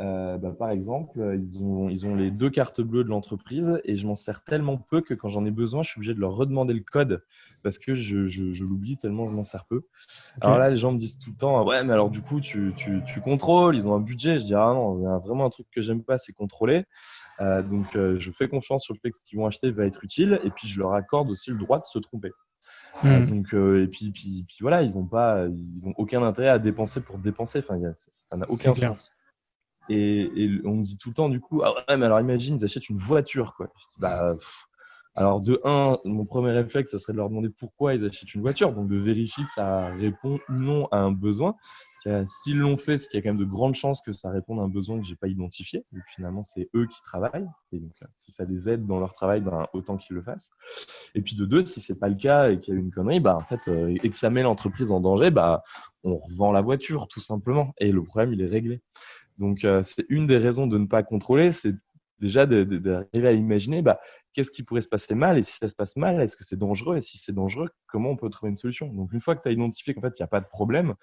Euh, 0.00 0.36
bah, 0.36 0.52
par 0.52 0.70
exemple, 0.70 1.36
ils 1.40 1.62
ont, 1.62 1.88
ils 1.88 2.06
ont 2.06 2.14
les 2.14 2.30
deux 2.30 2.50
cartes 2.50 2.82
bleues 2.82 3.04
de 3.04 3.08
l'entreprise 3.08 3.80
et 3.84 3.96
je 3.96 4.06
m'en 4.06 4.14
sers 4.14 4.44
tellement 4.44 4.76
peu 4.76 5.00
que 5.00 5.14
quand 5.14 5.28
j'en 5.28 5.46
ai 5.46 5.50
besoin, 5.50 5.82
je 5.82 5.90
suis 5.90 5.98
obligé 5.98 6.14
de 6.14 6.20
leur 6.20 6.34
redemander 6.34 6.74
le 6.74 6.84
code 6.84 7.24
parce 7.62 7.78
que 7.78 7.94
je, 7.94 8.26
je, 8.26 8.52
je 8.52 8.64
l'oublie 8.64 8.96
tellement 8.98 9.28
je 9.28 9.34
m'en 9.34 9.42
sers 9.42 9.64
peu. 9.64 9.82
Alors 10.42 10.58
là, 10.58 10.68
les 10.68 10.76
gens 10.76 10.92
me 10.92 10.98
disent 10.98 11.18
tout 11.18 11.30
le 11.30 11.36
temps 11.36 11.66
Ouais, 11.66 11.82
mais 11.82 11.94
alors 11.94 12.10
du 12.10 12.20
coup, 12.20 12.40
tu, 12.40 12.74
tu, 12.76 13.02
tu 13.06 13.20
contrôles, 13.22 13.74
ils 13.74 13.88
ont 13.88 13.94
un 13.94 14.00
budget. 14.00 14.38
Je 14.38 14.44
dis 14.44 14.54
Ah 14.54 14.72
non, 14.74 14.98
il 14.98 15.04
y 15.04 15.06
a 15.06 15.18
vraiment 15.18 15.46
un 15.46 15.50
truc 15.50 15.66
que 15.74 15.80
j'aime 15.82 16.04
pas, 16.04 16.18
c'est 16.18 16.32
contrôler. 16.32 16.84
Euh, 17.40 17.62
donc, 17.62 17.96
euh, 17.96 18.18
je 18.20 18.30
fais 18.30 18.48
confiance 18.48 18.84
sur 18.84 18.94
le 18.94 19.00
fait 19.00 19.10
que 19.10 19.16
ce 19.16 19.22
qu'ils 19.22 19.38
vont 19.38 19.46
acheter 19.46 19.70
va 19.70 19.86
être 19.86 20.04
utile 20.04 20.38
et 20.44 20.50
puis 20.50 20.68
je 20.68 20.78
leur 20.78 20.92
accorde 20.92 21.30
aussi 21.30 21.50
le 21.50 21.58
droit 21.58 21.78
de 21.78 21.86
se 21.86 21.98
tromper. 21.98 22.30
Euh, 23.04 23.20
hmm. 23.20 23.26
donc, 23.26 23.46
et 23.52 23.86
puis, 23.86 24.10
puis, 24.10 24.44
puis, 24.48 24.58
voilà, 24.60 24.82
ils 24.82 24.92
n'ont 24.92 25.06
pas, 25.06 25.46
ils 25.46 25.86
ont 25.86 25.94
aucun 25.96 26.22
intérêt 26.22 26.48
à 26.48 26.58
dépenser 26.58 27.00
pour 27.00 27.18
dépenser. 27.18 27.60
Enfin, 27.60 27.78
ça 28.10 28.36
n'a 28.36 28.50
aucun 28.50 28.74
sens. 28.74 29.12
Et, 29.88 30.60
on 30.64 30.76
me 30.76 30.84
dit 30.84 30.98
tout 30.98 31.08
le 31.10 31.14
temps, 31.14 31.28
du 31.28 31.40
coup, 31.40 31.62
ah 31.62 31.72
ouais, 31.74 31.96
mais 31.96 32.06
alors 32.06 32.20
imagine, 32.20 32.56
ils 32.56 32.64
achètent 32.64 32.88
une 32.88 32.98
voiture, 32.98 33.54
quoi. 33.54 33.68
bah, 33.98 34.36
alors, 35.18 35.40
de 35.40 35.60
un, 35.64 35.98
mon 36.04 36.26
premier 36.26 36.52
réflexe, 36.52 36.92
ce 36.92 36.98
serait 36.98 37.12
de 37.12 37.18
leur 37.18 37.28
demander 37.28 37.50
pourquoi 37.50 37.94
ils 37.94 38.04
achètent 38.04 38.34
une 38.34 38.40
voiture, 38.40 38.72
donc 38.72 38.88
de 38.88 38.96
vérifier 38.96 39.42
que 39.44 39.50
ça 39.50 39.88
répond 39.88 40.38
ou 40.48 40.52
non 40.52 40.86
à 40.92 40.98
un 40.98 41.10
besoin. 41.10 41.56
S'ils 42.26 42.58
l'ont 42.58 42.76
fait, 42.76 42.98
c'est 42.98 43.08
qu'il 43.08 43.18
y 43.18 43.20
a 43.20 43.22
quand 43.22 43.30
même 43.30 43.44
de 43.44 43.44
grandes 43.44 43.74
chances 43.74 44.00
que 44.00 44.12
ça 44.12 44.30
réponde 44.30 44.60
à 44.60 44.62
un 44.62 44.68
besoin 44.68 44.98
que 44.98 45.04
j'ai 45.04 45.16
pas 45.16 45.28
identifié. 45.28 45.84
Finalement, 46.14 46.42
c'est 46.42 46.68
eux 46.74 46.86
qui 46.86 47.02
travaillent. 47.02 47.48
Et 47.72 47.78
donc, 47.78 47.92
si 48.14 48.32
ça 48.32 48.44
les 48.44 48.68
aide 48.68 48.86
dans 48.86 49.00
leur 49.00 49.12
travail, 49.12 49.40
ben, 49.40 49.66
autant 49.72 49.96
qu'ils 49.96 50.16
le 50.16 50.22
fassent. 50.22 50.50
Et 51.14 51.22
puis 51.22 51.36
de 51.36 51.44
deux, 51.44 51.62
si 51.62 51.80
c'est 51.80 51.98
pas 51.98 52.08
le 52.08 52.14
cas 52.14 52.50
et 52.50 52.58
qu'il 52.58 52.74
y 52.74 52.76
a 52.76 52.80
une 52.80 52.90
connerie, 52.90 53.20
bah, 53.20 53.36
en 53.36 53.44
fait, 53.44 53.68
euh, 53.68 53.94
et 54.02 54.10
que 54.10 54.16
ça 54.16 54.30
met 54.30 54.42
l'entreprise 54.42 54.92
en 54.92 55.00
danger, 55.00 55.30
bah, 55.30 55.62
on 56.04 56.16
revend 56.16 56.52
la 56.52 56.60
voiture, 56.60 57.08
tout 57.08 57.20
simplement. 57.20 57.72
Et 57.78 57.92
le 57.92 58.02
problème, 58.02 58.32
il 58.32 58.40
est 58.40 58.46
réglé. 58.46 58.80
Donc, 59.38 59.64
euh, 59.64 59.82
c'est 59.82 60.04
une 60.08 60.26
des 60.26 60.38
raisons 60.38 60.66
de 60.66 60.78
ne 60.78 60.86
pas 60.86 61.02
contrôler, 61.02 61.52
c'est 61.52 61.74
déjà 62.20 62.46
d'arriver 62.46 63.28
à 63.28 63.32
imaginer 63.32 63.82
qu'est-ce 64.32 64.50
qui 64.50 64.62
pourrait 64.62 64.80
se 64.80 64.88
passer 64.88 65.14
mal 65.14 65.38
et 65.38 65.42
si 65.42 65.52
ça 65.52 65.68
se 65.68 65.74
passe 65.74 65.96
mal, 65.96 66.20
est-ce 66.20 66.36
que 66.36 66.44
c'est 66.44 66.56
dangereux 66.56 66.96
et 66.96 67.00
si 67.00 67.18
c'est 67.18 67.32
dangereux, 67.32 67.70
comment 67.86 68.10
on 68.10 68.16
peut 68.16 68.30
trouver 68.30 68.50
une 68.50 68.56
solution? 68.56 68.92
Donc, 68.92 69.12
une 69.12 69.20
fois 69.20 69.36
que 69.36 69.42
tu 69.42 69.48
as 69.48 69.52
identifié 69.52 69.94
qu'en 69.94 70.00
fait, 70.00 70.18
il 70.18 70.22
n'y 70.22 70.24
a 70.24 70.28
pas 70.28 70.40
de 70.40 70.46
problème, 70.46 70.94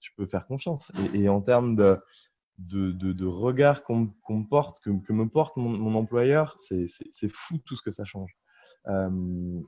tu 0.00 0.12
peux 0.14 0.26
faire 0.26 0.46
confiance. 0.46 0.92
Et, 1.14 1.28
en 1.28 1.40
termes 1.40 1.76
de, 1.76 3.24
regard 3.26 3.82
qu'on 3.84 4.44
porte, 4.48 4.80
que, 4.80 5.12
me 5.12 5.28
porte 5.28 5.56
mon, 5.56 5.94
employeur, 5.94 6.56
c'est 6.58 6.88
fou 7.28 7.58
tout 7.64 7.76
ce 7.76 7.82
que 7.82 7.90
ça 7.90 8.04
change. 8.04 8.36
Euh, 8.88 9.60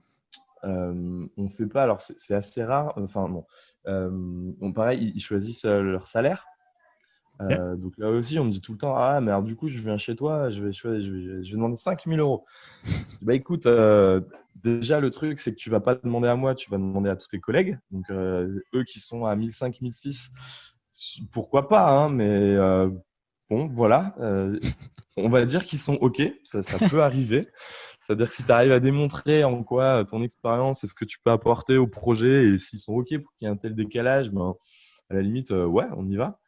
euh, 0.65 1.27
on 1.37 1.49
fait 1.49 1.67
pas, 1.67 1.85
alors 1.85 2.01
c'est 2.01 2.35
assez 2.35 2.65
rare, 2.65 2.93
enfin 2.97 3.29
bon, 3.29 3.47
euh, 3.87 4.73
pareil, 4.75 5.13
ils 5.15 5.21
choisissent 5.21 5.65
leur 5.65 6.07
salaire. 6.07 6.47
Euh, 7.41 7.77
donc 7.77 7.97
là 7.99 8.11
aussi, 8.11 8.39
on 8.39 8.45
me 8.45 8.51
dit 8.51 8.61
tout 8.61 8.73
le 8.73 8.79
temps 8.79 8.97
Ah, 8.97 9.21
mais 9.21 9.31
alors 9.31 9.43
du 9.43 9.55
coup, 9.57 9.69
je 9.69 9.81
viens 9.81 9.97
chez 9.97 10.17
toi, 10.17 10.51
je 10.51 10.65
vais, 10.65 10.73
je 10.73 11.01
je 11.01 11.13
vais, 11.13 11.53
demander 11.53 11.77
5000 11.77 12.19
euros. 12.19 12.45
bah 13.23 13.35
écoute, 13.35 13.67
euh, 13.67 14.21
déjà, 14.57 15.01
le 15.01 15.11
truc, 15.11 15.41
c'est 15.41 15.53
que 15.53 15.57
tu 15.57 15.71
vas 15.71 15.81
pas 15.81 15.95
demander 15.95 16.29
à 16.29 16.37
moi, 16.37 16.55
tu 16.55 16.71
vas 16.71 16.79
demander 16.79 17.11
à 17.11 17.17
tous 17.17 17.29
tes 17.29 17.41
collègues. 17.41 17.79
Donc 17.91 18.11
euh, 18.11 18.61
eux 18.75 18.85
qui 18.85 19.01
sont 19.01 19.25
à 19.25 19.37
1005, 19.37 19.81
1006, 19.81 20.31
pourquoi 21.31 21.69
pas, 21.69 21.89
hein, 21.89 22.09
mais 22.09 22.57
bon, 23.51 23.69
voilà. 23.69 24.15
on 25.17 25.29
va 25.29 25.45
dire 25.45 25.65
qu'ils 25.65 25.79
sont 25.79 25.95
OK, 25.95 26.23
ça, 26.45 26.63
ça 26.63 26.79
peut 26.89 27.03
arriver. 27.03 27.43
C'est-à-dire 28.01 28.29
que 28.29 28.35
si 28.35 28.45
tu 28.45 28.53
arrives 28.53 28.73
à 28.73 28.81
démontrer 28.81 29.45
en 29.45 29.63
quoi 29.63 30.05
ton 30.05 30.23
expérience 30.23 30.83
et 30.83 30.87
ce 30.87 30.95
que 30.95 31.05
tu 31.05 31.19
peux 31.23 31.31
apporter 31.31 31.77
au 31.77 31.87
projet 31.87 32.47
et 32.47 32.59
s'ils 32.59 32.79
sont 32.79 32.95
OK 32.95 33.17
pour 33.19 33.33
qu'il 33.35 33.47
y 33.47 33.51
ait 33.51 33.53
un 33.53 33.57
tel 33.57 33.75
décalage, 33.75 34.31
ben, 34.31 34.55
à 35.11 35.15
la 35.15 35.23
limite, 35.23 35.51
ouais, 35.51 35.87
on 35.97 36.09
y 36.09 36.17
va. 36.17 36.41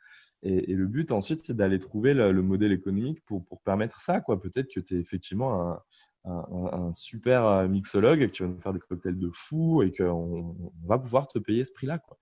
Et, 0.42 0.74
le 0.74 0.86
but 0.86 1.12
ensuite, 1.12 1.44
c'est 1.44 1.56
d'aller 1.56 1.78
trouver 1.78 2.14
le, 2.14 2.42
modèle 2.42 2.72
économique 2.72 3.22
pour, 3.26 3.44
pour 3.44 3.60
permettre 3.60 4.00
ça. 4.00 4.20
Quoi. 4.20 4.40
Peut-être 4.40 4.68
que 4.74 4.80
tu 4.80 4.96
es 4.96 4.98
effectivement 4.98 5.72
un, 5.72 5.82
un, 6.24 6.92
super 6.94 7.46
euh, 7.46 7.68
mixologue 7.68 8.22
et 8.22 8.28
que 8.28 8.32
tu 8.32 8.42
vas 8.42 8.48
nous 8.48 8.60
faire 8.60 8.72
des 8.72 8.80
cocktails 8.80 9.18
de 9.18 9.30
fou 9.34 9.82
et 9.82 9.92
qu'on 9.92 10.56
va 10.86 10.98
pouvoir 10.98 11.28
te 11.28 11.38
payer 11.38 11.64
ce 11.64 11.72
prix-là. 11.72 11.98
Quoi. 11.98 12.18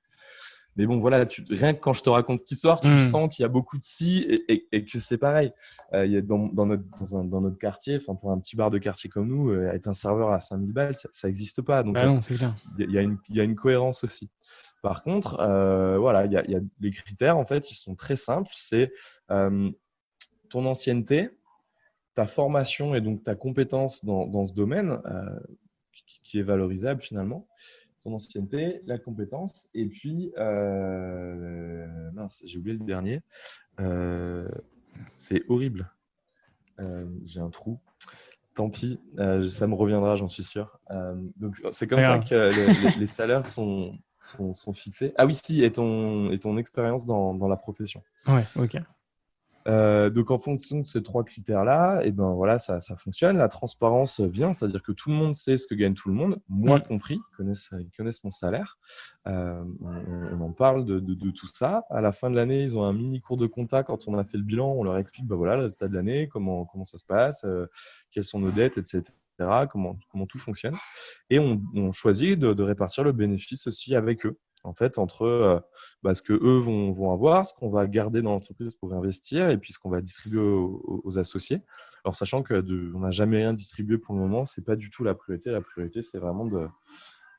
Mais 0.76 0.86
bon, 0.86 1.00
voilà, 1.00 1.26
tu, 1.26 1.44
rien 1.50 1.74
que 1.74 1.80
quand 1.80 1.92
je 1.92 2.02
te 2.04 2.08
raconte 2.08 2.38
cette 2.38 2.52
histoire, 2.52 2.80
tu 2.80 2.86
hmm. 2.86 2.98
sens 2.98 3.34
qu'il 3.34 3.42
y 3.42 3.46
a 3.46 3.48
beaucoup 3.48 3.78
de 3.78 3.82
si 3.82 4.18
et, 4.48 4.68
et, 4.70 4.84
que 4.84 5.00
c'est 5.00 5.18
pareil. 5.18 5.52
Euh, 5.92 6.06
il 6.06 6.12
y 6.12 6.16
a 6.16 6.22
dans, 6.22 6.46
dans, 6.46 6.66
notre, 6.66 6.84
dans, 7.10 7.24
dans, 7.24 7.40
notre 7.40 7.58
quartier, 7.58 7.96
enfin 7.96 8.14
pour 8.14 8.30
un 8.30 8.38
petit 8.38 8.54
bar 8.54 8.70
de 8.70 8.78
quartier 8.78 9.10
comme 9.10 9.26
nous, 9.26 9.50
euh, 9.50 9.72
être 9.72 9.88
un 9.88 9.94
serveur 9.94 10.30
à 10.30 10.38
5000 10.38 10.72
balles, 10.72 10.94
ça 10.94 11.08
n'existe 11.26 11.62
pas. 11.62 11.82
Donc, 11.82 11.94
bah 11.94 12.06
non, 12.06 12.20
il 12.78 12.90
y, 12.90 12.96
y, 12.96 13.36
y, 13.36 13.40
a 13.40 13.44
une 13.44 13.56
cohérence 13.56 14.04
aussi. 14.04 14.30
Par 14.82 15.02
contre, 15.02 15.40
euh, 15.40 15.98
voilà, 15.98 16.26
il 16.26 16.32
y, 16.32 16.52
y, 16.52 16.56
a 16.56 16.60
les 16.80 16.90
critères, 16.90 17.36
en 17.36 17.44
fait, 17.44 17.70
ils 17.70 17.74
sont 17.74 17.94
très 17.94 18.16
simples. 18.16 18.50
C'est 18.52 18.92
euh, 19.30 19.70
ton 20.48 20.64
ancienneté, 20.66 21.30
ta 22.14 22.26
formation 22.26 22.94
et 22.94 23.00
donc 23.00 23.24
ta 23.24 23.34
compétence 23.34 24.04
dans, 24.04 24.26
dans 24.26 24.44
ce 24.44 24.54
domaine, 24.54 25.00
euh, 25.06 25.40
qui, 25.92 26.20
qui, 26.22 26.38
est 26.38 26.42
valorisable 26.42 27.02
finalement 27.02 27.48
ton 28.00 28.14
ancienneté, 28.14 28.80
la 28.86 28.96
compétence, 28.96 29.68
et 29.74 29.86
puis, 29.86 30.32
mince, 30.36 32.42
j'ai 32.44 32.58
oublié 32.58 32.78
le 32.78 32.84
dernier. 32.84 33.22
C'est 35.16 35.42
horrible. 35.48 35.90
J'ai 37.24 37.40
un 37.40 37.50
trou. 37.50 37.80
Tant 38.54 38.70
pis, 38.70 39.00
ça 39.48 39.66
me 39.66 39.74
reviendra, 39.74 40.14
j'en 40.14 40.28
suis 40.28 40.44
sûr. 40.44 40.78
donc, 41.38 41.56
c'est 41.72 41.88
comme 41.88 42.02
ça 42.02 42.20
que 42.20 43.00
les, 43.00 43.06
salaires 43.08 43.48
sont, 43.48 43.98
sont, 44.22 44.54
sont, 44.54 44.72
fixés. 44.72 45.14
Ah 45.16 45.26
oui, 45.26 45.34
si, 45.34 45.62
et 45.62 45.72
ton, 45.72 46.30
et 46.30 46.38
ton 46.38 46.56
expérience 46.56 47.04
dans, 47.04 47.34
dans 47.34 47.48
la 47.48 47.56
profession. 47.56 48.02
Ouais, 48.26 48.44
ok. 48.56 48.78
Euh, 49.68 50.08
donc 50.08 50.30
en 50.30 50.38
fonction 50.38 50.78
de 50.78 50.86
ces 50.86 51.02
trois 51.02 51.24
critères-là, 51.24 52.00
et 52.02 52.08
eh 52.08 52.12
ben 52.12 52.32
voilà, 52.32 52.58
ça, 52.58 52.80
ça, 52.80 52.96
fonctionne. 52.96 53.36
La 53.36 53.48
transparence 53.48 54.20
vient, 54.20 54.52
c'est-à-dire 54.54 54.82
que 54.82 54.92
tout 54.92 55.10
le 55.10 55.16
monde 55.16 55.34
sait 55.34 55.58
ce 55.58 55.66
que 55.66 55.74
gagne 55.74 55.92
tout 55.92 56.08
le 56.08 56.14
monde, 56.14 56.40
moi 56.48 56.78
mm. 56.78 56.82
compris, 56.82 57.14
ils 57.16 57.36
connaissent, 57.36 57.70
ils 57.78 57.90
connaissent 57.90 58.24
mon 58.24 58.30
salaire. 58.30 58.78
Euh, 59.26 59.62
on, 59.82 60.38
on, 60.38 60.40
en 60.40 60.52
parle 60.52 60.86
de, 60.86 61.00
de, 61.00 61.12
de, 61.12 61.30
tout 61.30 61.46
ça. 61.46 61.84
À 61.90 62.00
la 62.00 62.12
fin 62.12 62.30
de 62.30 62.36
l'année, 62.36 62.62
ils 62.62 62.78
ont 62.78 62.84
un 62.84 62.94
mini 62.94 63.20
cours 63.20 63.36
de 63.36 63.46
compta 63.46 63.82
quand 63.82 64.08
on 64.08 64.16
a 64.16 64.24
fait 64.24 64.38
le 64.38 64.44
bilan. 64.44 64.72
On 64.72 64.84
leur 64.84 64.96
explique, 64.96 65.26
bah 65.26 65.36
voilà, 65.36 65.56
le 65.56 65.62
résultat 65.64 65.88
de 65.88 65.94
l'année, 65.94 66.28
comment 66.28 66.64
comment 66.64 66.84
ça 66.84 66.96
se 66.96 67.04
passe, 67.04 67.44
euh, 67.44 67.66
quelles 68.10 68.24
sont 68.24 68.38
nos 68.38 68.50
dettes, 68.50 68.78
etc. 68.78 69.02
Comment, 69.70 69.96
comment 70.10 70.26
tout 70.26 70.38
fonctionne. 70.38 70.76
Et 71.30 71.38
on, 71.38 71.62
on 71.74 71.92
choisit 71.92 72.38
de, 72.38 72.52
de 72.52 72.62
répartir 72.62 73.04
le 73.04 73.12
bénéfice 73.12 73.66
aussi 73.66 73.94
avec 73.94 74.26
eux 74.26 74.38
en 74.64 74.74
fait, 74.74 74.98
entre 74.98 75.22
euh, 75.22 75.60
bah, 76.02 76.14
ce 76.14 76.22
que 76.22 76.32
eux 76.32 76.58
vont, 76.58 76.90
vont 76.90 77.12
avoir, 77.12 77.46
ce 77.46 77.54
qu'on 77.54 77.70
va 77.70 77.86
garder 77.86 78.22
dans 78.22 78.32
l'entreprise 78.32 78.74
pour 78.74 78.92
investir 78.92 79.50
et 79.50 79.58
puis 79.58 79.72
ce 79.72 79.78
qu'on 79.78 79.90
va 79.90 80.00
distribuer 80.00 80.40
aux, 80.40 81.18
associés. 81.18 81.62
Alors, 82.04 82.16
sachant 82.16 82.42
qu'on 82.42 82.62
n'a 82.62 83.10
jamais 83.10 83.38
rien 83.38 83.52
distribué 83.52 83.98
pour 83.98 84.14
le 84.14 84.20
moment, 84.20 84.44
c'est 84.44 84.64
pas 84.64 84.76
du 84.76 84.90
tout 84.90 85.04
la 85.04 85.14
priorité. 85.14 85.50
La 85.50 85.60
priorité, 85.60 86.02
c'est 86.02 86.18
vraiment 86.18 86.46
de, 86.46 86.66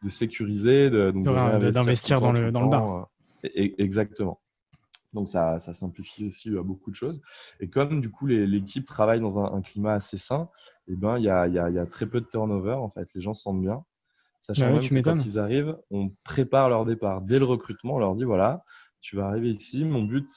de 0.04 0.10
sécuriser, 0.10 0.90
d'investir 0.90 2.22
dans, 2.22 2.32
le, 2.32 2.52
dans 2.52 2.64
le 2.64 2.70
bar. 2.70 3.10
Euh, 3.46 3.50
exactement. 3.78 4.42
Donc 5.14 5.28
ça, 5.28 5.60
ça, 5.60 5.74
simplifie 5.74 6.28
aussi 6.28 6.52
beaucoup 6.52 6.92
de 6.92 6.96
choses. 6.96 7.22
Et 7.60 7.70
comme 7.70 8.00
du 8.00 8.12
coup 8.12 8.28
l'équipe 8.28 8.86
travaille 8.86 9.20
dans 9.20 9.40
un, 9.40 9.62
climat 9.62 9.94
assez 9.94 10.18
sain, 10.18 10.50
et 10.88 10.94
eh 10.94 10.96
ben 10.96 11.18
il 11.18 11.24
y 11.24 11.30
a, 11.30 11.48
y, 11.48 11.58
a, 11.58 11.70
y 11.70 11.80
a, 11.80 11.86
très 11.86 12.06
peu 12.06 12.22
de 12.22 12.28
turnover 12.28 12.74
en 12.74 12.90
fait. 12.90 13.10
Les 13.16 13.22
gens 13.22 13.34
se 13.34 13.42
sentent 13.42 13.62
bien. 13.62 13.84
Sachant 14.42 14.74
bah 14.74 14.80
que 14.80 15.02
quand 15.02 15.26
ils 15.26 15.38
arrivent, 15.38 15.78
on 15.92 16.12
prépare 16.24 16.70
leur 16.70 16.86
départ 16.86 17.22
dès 17.22 17.40
le 17.40 17.46
recrutement. 17.46 17.96
On 17.96 18.00
leur 18.00 18.16
dit 18.16 18.24
voilà, 18.24 18.64
tu 19.02 19.16
vas 19.16 19.28
arriver 19.28 19.52
ici. 19.52 19.86
Mon 19.86 20.04
but, 20.04 20.30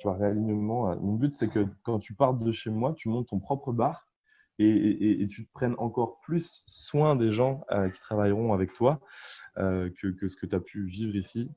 tu 0.00 0.08
vois, 0.08 0.16
réalignement. 0.16 0.90
Euh, 0.90 0.96
mon 0.96 1.14
but, 1.14 1.32
c'est 1.32 1.48
que 1.48 1.66
quand 1.82 1.98
tu 1.98 2.14
pars 2.14 2.34
de 2.34 2.52
chez 2.52 2.70
moi, 2.70 2.94
tu 2.94 3.08
montes 3.08 3.28
ton 3.28 3.38
propre 3.38 3.72
bar 3.72 4.06
et, 4.58 5.26
tu 5.28 5.46
te 5.46 5.52
prennes 5.52 5.74
encore 5.78 6.18
plus 6.20 6.64
soin 6.66 7.14
des 7.14 7.30
gens 7.30 7.64
euh, 7.70 7.90
qui 7.90 8.00
travailleront 8.00 8.54
avec 8.54 8.72
toi 8.72 9.00
euh, 9.58 9.90
que, 10.00 10.08
que, 10.08 10.28
ce 10.28 10.36
que 10.36 10.46
tu 10.46 10.56
as 10.56 10.60
pu 10.60 10.86
vivre 10.86 11.14
ici. 11.14 11.50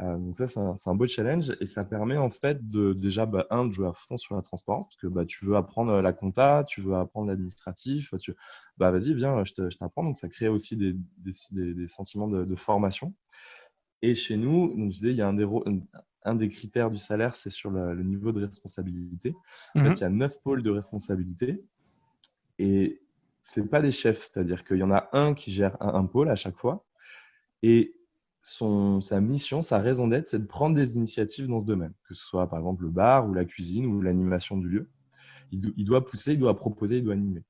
Euh, 0.00 0.16
donc 0.16 0.34
ça, 0.36 0.46
c'est 0.46 0.58
un, 0.58 0.94
beau 0.94 1.06
challenge 1.06 1.54
et 1.60 1.66
ça 1.66 1.84
permet 1.84 2.16
en 2.16 2.30
fait 2.30 2.68
de 2.70 2.94
déjà, 2.94 3.26
bah, 3.26 3.46
un, 3.50 3.66
de 3.66 3.72
jouer 3.72 3.88
à 3.88 3.92
fond 3.92 4.16
sur 4.16 4.34
la 4.34 4.42
transparence 4.42 4.86
parce 4.86 4.96
que 4.96 5.06
bah, 5.06 5.26
tu 5.26 5.44
veux 5.44 5.56
apprendre 5.56 6.00
la 6.00 6.12
compta, 6.12 6.64
tu 6.66 6.80
veux 6.80 6.94
apprendre 6.94 7.28
l'administratif, 7.28 8.14
tu... 8.18 8.34
bah 8.78 8.90
vas-y, 8.90 9.12
viens, 9.12 9.44
je 9.44 9.52
t'apprends. 9.76 10.04
Donc 10.04 10.16
ça 10.16 10.28
crée 10.28 10.48
aussi 10.48 10.76
des, 10.76 10.94
des, 11.18 11.74
des, 11.74 11.88
sentiments 11.88 12.28
de, 12.28 12.44
de, 12.44 12.54
formation. 12.56 13.12
Et 14.00 14.14
chez 14.14 14.36
nous, 14.36 14.72
je 14.76 14.90
disais, 14.90 15.10
il 15.10 15.16
y 15.16 15.22
a 15.22 15.28
un 15.28 15.34
des, 15.34 15.46
un 16.24 16.34
des 16.34 16.48
critères 16.48 16.90
du 16.90 16.98
salaire, 16.98 17.36
c'est 17.36 17.50
sur 17.50 17.70
le, 17.70 18.02
niveau 18.02 18.32
de 18.32 18.46
responsabilité. 18.46 19.34
En 19.74 19.80
fait, 19.82 19.90
mmh 19.90 19.94
il 19.96 20.00
y 20.00 20.04
a 20.04 20.08
neuf 20.08 20.40
pôles 20.42 20.62
de 20.62 20.70
responsabilité 20.70 21.62
et 22.58 23.02
c'est 23.42 23.68
pas 23.68 23.82
des 23.82 23.92
chefs, 23.92 24.22
c'est-à-dire 24.22 24.64
qu'il 24.64 24.78
y 24.78 24.82
en 24.82 24.90
a 24.90 25.10
un 25.12 25.34
qui 25.34 25.52
gère 25.52 25.76
un, 25.82 25.94
un 25.94 26.06
pôle 26.06 26.30
à 26.30 26.36
chaque 26.36 26.56
fois 26.56 26.86
et 27.62 27.94
son, 28.42 29.00
sa 29.00 29.20
mission, 29.20 29.62
sa 29.62 29.78
raison 29.78 30.08
d'être, 30.08 30.26
c'est 30.26 30.40
de 30.40 30.46
prendre 30.46 30.74
des 30.74 30.96
initiatives 30.96 31.46
dans 31.46 31.60
ce 31.60 31.66
domaine, 31.66 31.92
que 32.08 32.14
ce 32.14 32.24
soit 32.24 32.48
par 32.48 32.58
exemple 32.58 32.82
le 32.82 32.90
bar 32.90 33.28
ou 33.28 33.34
la 33.34 33.44
cuisine 33.44 33.86
ou 33.86 34.00
l'animation 34.02 34.56
du 34.56 34.68
lieu. 34.68 34.90
Il, 35.52 35.84
doit 35.84 36.04
pousser, 36.04 36.32
il 36.32 36.38
doit 36.38 36.56
proposer, 36.56 36.96
il 36.96 37.04
doit 37.04 37.12
animer. 37.12 37.44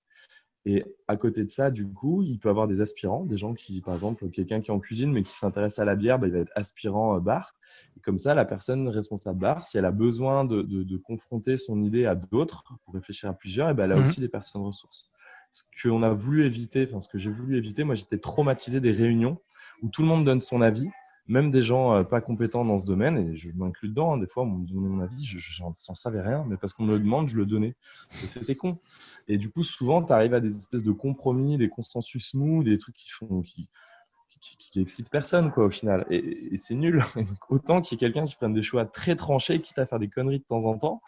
Et 0.65 0.85
à 1.07 1.17
côté 1.17 1.45
de 1.45 1.51
ça, 1.51 1.71
du 1.71 1.87
coup, 1.87 2.23
il 2.23 2.39
peut 2.41 2.49
avoir 2.49 2.67
des 2.67 2.81
aspirants, 2.81 3.25
des 3.25 3.37
gens 3.37 3.55
qui, 3.55 3.81
par 3.81 3.95
exemple, 3.95 4.29
quelqu'un 4.31 4.61
qui 4.61 4.71
est 4.71 4.75
en 4.75 4.81
cuisine 4.81 5.13
mais 5.13 5.23
qui 5.23 5.33
s'intéresse 5.33 5.79
à 5.79 5.85
la 5.85 5.95
bière, 5.95 6.19
bah, 6.19 6.27
il 6.27 6.33
va 6.33 6.41
être 6.41 6.53
aspirant 6.57 7.17
euh, 7.17 7.21
bar. 7.21 7.55
Et 7.97 8.01
comme 8.01 8.19
ça, 8.19 8.35
la 8.35 8.45
personne 8.45 8.89
responsable 8.89 9.39
bar, 9.39 9.69
si 9.69 9.79
elle 9.79 9.85
a 9.85 9.93
besoin 9.93 10.45
de, 10.45 10.63
de, 10.63 10.97
confronter 10.97 11.57
son 11.57 11.83
idée 11.83 12.07
à 12.07 12.17
d'autres 12.17 12.65
pour 12.85 12.95
réfléchir 12.95 13.31
à 13.31 13.33
plusieurs, 13.33 13.71
et 13.71 13.75
ben 13.75 13.85
elle 13.85 13.93
a 13.93 13.97
mmh 13.97 14.03
aussi 14.03 14.21
des 14.21 14.29
personnes 14.29 14.63
ressources. 14.63 15.11
Ce 15.53 15.63
qu'on 15.83 16.03
a 16.03 16.13
voulu 16.13 16.45
éviter, 16.45 16.87
enfin 16.89 17.01
ce 17.01 17.09
que 17.09 17.19
j'ai 17.19 17.31
voulu 17.31 17.57
éviter, 17.57 17.85
moi 17.85 17.95
j'étais 17.95 18.19
traumatisé 18.19 18.81
des 18.81 18.93
réunions 18.93 19.39
où 19.83 19.89
tout 19.89 20.03
le 20.03 20.09
monde 20.09 20.25
donne 20.25 20.41
son 20.41 20.63
avis, 20.63 20.89
même 21.29 21.51
des 21.51 21.63
gens 21.63 21.95
euh, 21.95 22.03
pas 22.03 22.21
compétents 22.21 22.65
dans 22.65 22.79
ce 22.79 22.85
domaine, 22.85 23.19
et 23.19 23.37
je 23.37 23.51
m'inclus 23.55 23.89
dedans, 23.89 24.15
hein, 24.15 24.19
des 24.19 24.27
fois 24.27 24.43
on 24.45 24.47
me 24.47 24.67
donne 24.67 24.79
mon 24.79 25.03
avis, 25.03 25.25
je 25.25 25.63
n'en 25.63 25.73
savais 25.73 26.21
rien, 26.21 26.45
mais 26.49 26.57
parce 26.57 26.75
qu'on 26.75 26.85
me 26.85 26.93
le 26.93 27.01
demande, 27.01 27.29
je 27.29 27.37
le 27.37 27.47
donnais. 27.47 27.75
Et 28.23 28.27
c'était 28.27 28.57
con. 28.57 28.79
Et 29.29 29.39
du 29.39 29.51
coup, 29.51 29.65
souvent, 29.65 30.03
tu 30.03 30.13
arrives 30.13 30.35
à 30.35 30.41
des 30.41 30.57
espèces 30.57 30.83
de 30.83 30.93
compromis, 30.93 31.59
des 31.59 31.69
consensus 31.69 32.35
mous, 32.35 32.63
des 32.63 32.79
trucs 32.79 32.97
qui 32.97 33.11
font... 33.11 33.43
Qui, 33.43 33.69
qui, 34.59 34.81
excitent 34.81 35.11
personne, 35.11 35.53
quoi, 35.53 35.67
au 35.67 35.71
final. 35.71 36.05
Et, 36.11 36.57
c'est 36.57 36.75
nul. 36.75 37.05
autant 37.49 37.81
qu'il 37.81 37.95
y 37.95 37.97
ait 37.97 38.09
quelqu'un 38.09 38.27
qui 38.27 38.35
prenne 38.35 38.55
des 38.55 38.63
choix 38.63 38.85
très 38.87 39.15
tranchés, 39.15 39.61
quitte 39.61 39.79
à 39.79 39.87
faire 39.87 40.01
des 40.01 40.09
conneries 40.09 40.41
de 40.41 40.45
temps 40.45 40.65
en 40.65 40.77
temps, 40.77 41.01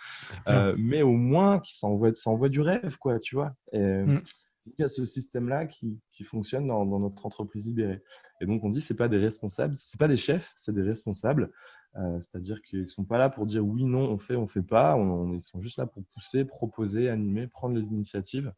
euh, 0.47 0.77
mais 0.79 1.03
au 1.03 1.15
moins 1.15 1.59
qui 1.59 1.75
s'envoie 1.75 2.49
du 2.49 2.61
rêve, 2.61 2.97
quoi, 2.99 3.19
tu 3.19 3.35
vois. 3.35 3.55
Et, 3.73 3.81
mm 3.81 4.23
il 4.66 4.74
y 4.79 4.85
a 4.85 4.88
ce 4.88 5.05
système-là 5.05 5.66
qui, 5.66 6.00
qui, 6.11 6.24
fonctionne 6.24 6.66
dans, 6.66 6.87
dans, 6.87 6.98
notre 6.98 7.27
entreprise 7.27 7.66
libérée. 7.66 8.03
Et 8.40 8.46
donc, 8.46 8.64
on 8.64 8.70
dit 8.70 8.81
c'est 8.81 8.96
pas 8.96 9.09
des 9.09 9.18
responsables, 9.18 9.74
c'est 9.74 9.98
pas 9.98 10.09
des 10.09 10.16
chefs, 10.16 10.55
c'est 10.57 10.74
des 10.74 10.83
responsables. 10.83 11.50
Euh, 11.96 12.18
C'est-à-dire 12.20 12.61
qu'ils 12.62 12.88
sont 12.88 13.05
pas 13.05 13.18
là 13.18 13.29
pour 13.29 13.46
dire 13.46 13.64
oui, 13.64 13.85
non, 13.85 14.11
on 14.11 14.18
fait, 14.18 14.37
on 14.37 14.46
fait 14.46 14.62
pas. 14.62 14.96
On, 14.96 15.35
ils 15.35 15.42
sont 15.42 15.61
juste 15.61 15.79
là 15.79 15.87
pour 15.87 16.03
pousser, 16.07 16.44
proposer, 16.44 17.09
animer, 17.09 17.46
prendre 17.46 17.77
les 17.77 17.92
initiatives. 17.92 18.53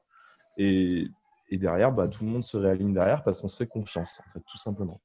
Et, 0.57 1.09
et 1.49 1.59
derrière, 1.59 1.93
bah, 1.93 2.09
tout 2.09 2.25
le 2.25 2.31
monde 2.31 2.45
se 2.45 2.57
réaligne 2.57 2.95
derrière 2.95 3.23
parce 3.23 3.41
qu'on 3.41 3.49
se 3.49 3.57
fait 3.57 3.67
confiance, 3.67 4.21
en 4.27 4.31
fait, 4.31 4.41
tout 4.41 4.59
simplement. 4.59 5.01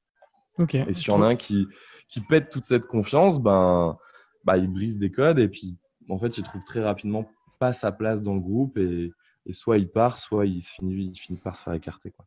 Et 0.58 0.94
s'il 0.94 1.08
y 1.08 1.10
en 1.10 1.22
a 1.22 1.28
un 1.28 1.36
qui, 1.36 1.66
qui 2.08 2.20
pète 2.20 2.50
toute 2.50 2.64
cette 2.64 2.86
confiance, 2.86 3.42
ben, 3.42 3.96
bah, 4.44 4.56
il 4.56 4.68
brise 4.68 4.98
des 4.98 5.10
codes 5.10 5.38
et 5.38 5.48
puis, 5.48 5.78
en 6.08 6.18
fait, 6.18 6.38
il 6.38 6.44
trouve 6.44 6.62
très 6.64 6.82
rapidement 6.82 7.28
pas 7.58 7.72
sa 7.72 7.92
place 7.92 8.22
dans 8.22 8.34
le 8.34 8.40
groupe 8.40 8.76
et, 8.78 9.12
et 9.46 9.52
soit 9.52 9.78
il 9.78 9.88
part, 9.88 10.18
soit 10.18 10.46
il 10.46 10.62
finit, 10.62 11.10
il 11.12 11.16
finit 11.16 11.38
par 11.38 11.56
se 11.56 11.64
faire 11.64 11.74
écarter. 11.74 12.10
Quoi. 12.10 12.26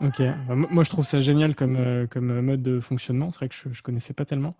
Ok, 0.00 0.22
bah, 0.46 0.54
moi 0.54 0.84
je 0.84 0.90
trouve 0.90 1.04
ça 1.04 1.18
génial 1.18 1.56
comme, 1.56 1.76
euh, 1.76 2.06
comme 2.06 2.40
mode 2.40 2.62
de 2.62 2.78
fonctionnement. 2.78 3.32
C'est 3.32 3.38
vrai 3.38 3.48
que 3.48 3.54
je, 3.54 3.68
ne 3.68 3.82
connaissais 3.82 4.14
pas 4.14 4.24
tellement. 4.24 4.56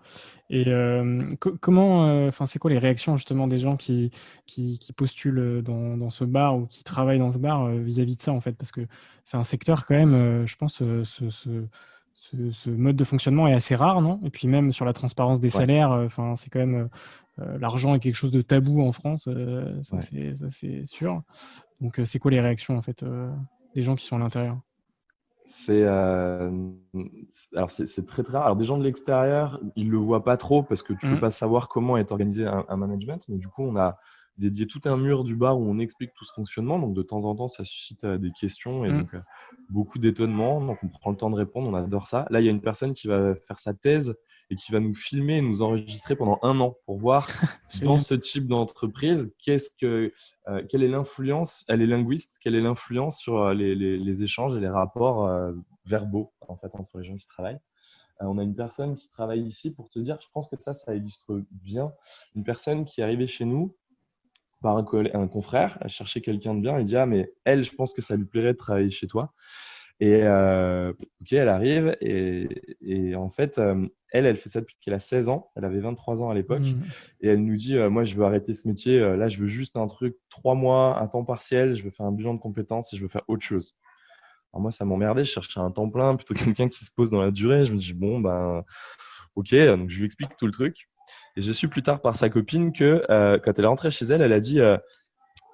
Et 0.51 0.65
euh, 0.67 1.23
comment, 1.61 2.09
euh, 2.09 2.29
enfin, 2.29 2.47
c'est 2.47 2.59
quoi 2.59 2.71
les 2.71 2.79
réactions 2.79 3.17
justement 3.17 3.47
des 3.47 3.59
gens 3.59 3.77
qui, 3.77 4.11
qui, 4.47 4.79
qui 4.81 4.93
postulent 4.93 5.63
dans, 5.63 5.97
dans, 5.97 6.11
ce 6.11 6.25
bar 6.25 6.57
ou 6.57 6.67
qui 6.67 6.83
travaillent 6.83 7.21
dans 7.21 7.31
ce 7.31 7.39
bar 7.39 7.69
vis-à-vis 7.69 8.17
de 8.17 8.23
ça 8.23 8.33
en 8.33 8.41
fait? 8.41 8.53
Parce 8.53 8.73
que 8.73 8.81
c'est 9.25 9.37
un 9.37 9.45
secteur 9.45 9.87
quand 9.87 9.95
même, 9.95 10.45
je 10.45 10.57
pense, 10.57 10.75
ce, 10.75 11.05
ce, 11.05 11.31
ce, 12.51 12.71
mode 12.71 12.97
de 12.97 13.05
fonctionnement 13.05 13.47
est 13.47 13.55
assez 13.55 13.77
rare, 13.77 14.03
non? 14.03 14.21
Et 14.25 14.31
puis 14.31 14.49
même 14.49 14.73
sur 14.73 14.85
la 14.85 14.93
transparence 14.93 15.39
des 15.39 15.51
salaires, 15.51 15.91
enfin, 15.91 16.35
c'est 16.35 16.51
quand 16.51 16.59
même 16.59 16.89
l'argent 17.61 17.95
est 17.95 18.01
quelque 18.01 18.15
chose 18.15 18.33
de 18.33 18.43
tabou 18.43 18.83
en 18.83 18.93
France, 18.93 19.29
ça 19.83 19.99
c'est 20.01 20.85
sûr. 20.87 21.23
Donc, 21.81 21.99
euh, 21.99 22.05
c'est 22.05 22.19
quoi 22.19 22.31
les 22.31 22.41
réactions 22.41 22.77
en 22.77 22.83
fait 22.83 23.03
euh, 23.03 23.31
des 23.75 23.83
gens 23.83 23.95
qui 23.95 24.05
sont 24.05 24.17
à 24.17 24.19
l'intérieur? 24.19 24.59
C'est 25.45 25.83
euh, 25.83 26.51
alors 27.55 27.71
c'est 27.71 28.07
très 28.07 28.23
très 28.23 28.37
rare. 28.37 28.45
Alors 28.45 28.57
des 28.57 28.65
gens 28.67 28.77
de 28.77 28.85
l'extérieur, 28.85 29.59
ils 29.77 29.89
le 29.89 29.97
voient 29.97 30.23
pas 30.23 30.37
trop 30.37 30.63
parce 30.63 30.83
que 30.83 30.93
tu 30.93 31.07
ne 31.07 31.13
peux 31.13 31.17
mmh. 31.17 31.21
pas 31.21 31.31
savoir 31.31 31.69
comment 31.69 31.97
est 31.97 32.13
organisé 32.13 32.47
un, 32.47 32.77
management. 32.77 33.25
Mais 33.29 33.39
du 33.39 33.49
coup, 33.49 33.63
on 33.63 33.75
a 33.77 33.97
dédié 34.39 34.67
tout 34.67 34.81
un 34.85 34.97
mur 34.97 35.25
du 35.25 35.37
bar 35.37 35.59
où 35.59 35.69
on 35.69 35.79
explique 35.79 36.13
tout 36.15 36.25
ce 36.25 36.33
fonctionnement. 36.33 36.79
Donc 36.79 36.95
de 36.95 37.03
temps 37.03 37.25
en 37.25 37.35
temps, 37.35 37.49
ça 37.49 37.65
suscite 37.65 38.07
des 38.07 38.31
questions 38.33 38.85
et 38.85 38.91
mm. 38.91 38.99
donc 38.99 39.17
beaucoup 39.69 39.99
d'étonnement. 39.99 40.61
Donc 40.65 40.79
on 40.83 40.89
prend 40.89 41.11
le 41.11 41.17
temps 41.17 41.31
de 41.31 41.37
répondre, 41.37 41.69
on 41.69 41.75
adore 41.75 42.07
ça. 42.07 42.27
Là, 42.31 42.41
il 42.41 42.47
y 42.47 42.49
a 42.49 42.53
une 42.53 42.61
personne 42.61 42.95
qui 42.95 43.09
va 43.09 43.35
faire 43.37 43.59
sa 43.59 43.75
thèse 43.75 44.17
et 44.51 44.57
qui 44.57 44.73
va 44.73 44.81
nous 44.81 44.95
filmer 44.95 45.39
et 45.39 45.43
nous 45.43 45.61
enregistrer 45.61 46.17
pendant 46.17 46.39
un 46.43 46.59
an 46.61 46.77
pour 46.87 46.99
voir 46.99 47.29
dans 47.83 47.99
ce 47.99 48.15
type 48.15 48.47
d'entreprise 48.47 49.35
qu'est-ce 49.45 49.71
que, 49.79 50.13
quelle 50.69 50.83
est 50.83 50.89
l'influence. 50.89 51.65
Elle 51.69 51.83
est 51.83 51.87
linguiste, 51.87 52.39
quelle 52.41 52.55
est 52.55 52.63
l'influence 52.63 53.19
sur 53.19 53.53
les, 53.53 53.75
les, 53.75 54.23
échanges 54.23 54.57
et 54.57 54.61
les 54.61 54.69
rapports 54.69 55.29
verbaux 55.85 56.33
en 56.49 56.57
fait 56.57 56.75
entre 56.75 56.99
les 56.99 57.05
gens 57.05 57.17
qui 57.17 57.27
travaillent. 57.27 57.61
Euh, 58.21 58.27
on 58.27 58.39
a 58.39 58.43
une 58.43 58.55
personne 58.55 58.97
qui 58.97 59.09
travaille 59.09 59.43
ici 59.43 59.73
pour 59.73 59.89
te 59.89 59.99
dire, 59.99 60.19
je 60.21 60.27
pense 60.33 60.49
que 60.49 60.57
ça, 60.61 60.73
ça 60.73 60.95
illustre 60.95 61.43
bien 61.51 61.93
une 62.35 62.45
personne 62.45 62.85
qui 62.85 63.01
est 63.01 63.05
arrivée 63.05 63.27
chez 63.27 63.45
nous 63.45 63.77
par 64.61 64.77
un, 64.77 65.29
confrère, 65.29 65.79
elle 65.81 65.89
cherchait 65.89 66.21
quelqu'un 66.21 66.55
de 66.55 66.61
bien, 66.61 66.79
il 66.79 66.85
dit 66.85 66.97
ah 66.97 67.07
mais 67.07 67.33
elle, 67.45 67.63
je 67.63 67.73
pense 67.73 67.93
que 67.93 68.03
ça 68.03 68.17
lui 68.17 68.25
plairait 68.25 68.53
de 68.53 68.59
travailler 68.59 68.91
chez 68.91 69.07
toi. 69.07 69.33
Et 70.01 70.23
euh, 70.23 70.93
ok, 71.21 71.33
elle 71.33 71.49
arrive 71.49 71.97
et, 72.01 73.17
en 73.17 73.31
fait, 73.31 73.59
euh, 73.59 73.89
elle, 74.13 74.27
elle 74.27 74.37
fait 74.37 74.49
ça 74.49 74.61
depuis 74.61 74.77
qu'elle 74.81 74.95
a 74.95 75.01
16 75.01 75.29
ans. 75.29 75.51
Elle 75.57 75.65
avait 75.65 75.81
23 75.81 76.23
ans 76.23 76.31
à 76.31 76.35
l'époque 76.35 76.63
mmh. 76.63 76.83
et 77.21 77.29
elle 77.29 77.45
nous 77.45 77.57
dit 77.57 77.77
moi, 77.77 78.05
je 78.05 78.15
veux 78.15 78.25
arrêter 78.25 78.55
ce 78.55 78.69
métier. 78.69 79.01
Là, 79.01 79.29
je 79.29 79.39
veux 79.39 79.49
juste 79.49 79.77
un 79.77 79.89
truc 79.89 80.17
trois 80.31 80.55
mois, 80.55 81.01
un 81.01 81.09
temps 81.09 81.25
partiel. 81.25 81.75
Je 81.75 81.83
veux 81.83 81.91
faire 81.91 82.07
un 82.07 82.13
bilan 82.13 82.35
de 82.35 82.39
compétences 82.39 82.93
et 82.93 82.97
je 82.97 83.03
veux 83.03 83.09
faire 83.09 83.25
autre 83.27 83.45
chose. 83.45 83.75
Alors 84.53 84.63
moi, 84.63 84.71
ça 84.71 84.85
m'emmerdait. 84.85 85.25
Je 85.25 85.33
cherchais 85.33 85.61
un 85.61 85.71
temps 85.71 85.91
plein, 85.91 86.17
plutôt 86.17 86.35
quelqu'un 86.35 86.69
qui 86.69 86.85
se 86.85 86.91
pose 86.91 87.11
dans 87.11 87.21
la 87.21 87.31
durée. 87.31 87.65
Je 87.65 87.73
me 87.73 87.79
dis, 87.79 87.93
bon, 87.93 88.21
ben, 88.21 88.65
ok. 89.35 89.55
Donc, 89.55 89.91
je 89.91 89.99
lui 89.99 90.07
explique 90.07 90.37
tout 90.37 90.47
le 90.47 90.53
truc. 90.53 90.89
Et 91.39 91.41
j'ai 91.41 91.53
su 91.53 91.69
plus 91.69 91.83
tard 91.83 92.01
par 92.01 92.17
sa 92.17 92.29
copine 92.29 92.73
que 92.73 93.05
euh, 93.11 93.39
quand 93.39 93.57
elle 93.57 93.65
est 93.65 93.69
rentrée 93.69 93.93
chez 93.93 94.05
elle, 94.07 94.23
elle 94.23 94.33
a 94.33 94.41
dit, 94.41 94.59
euh, 94.59 94.77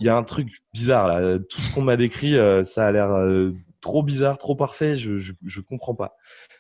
il 0.01 0.07
y 0.07 0.09
a 0.09 0.17
un 0.17 0.23
truc 0.23 0.49
bizarre 0.73 1.07
là. 1.09 1.39
Tout 1.39 1.61
ce 1.61 1.71
qu'on 1.75 1.83
m'a 1.83 1.99
décrit, 1.99 2.39
euh, 2.39 2.65
ça 2.65 2.87
a 2.87 2.91
l'air 2.91 3.11
trop 3.83 4.03
bizarre, 4.03 4.39
trop 4.39 4.57
parfait. 4.57 4.97
Je, 4.97 5.19
je, 5.19 5.61
comprends 5.61 5.95
pas. 5.95 6.17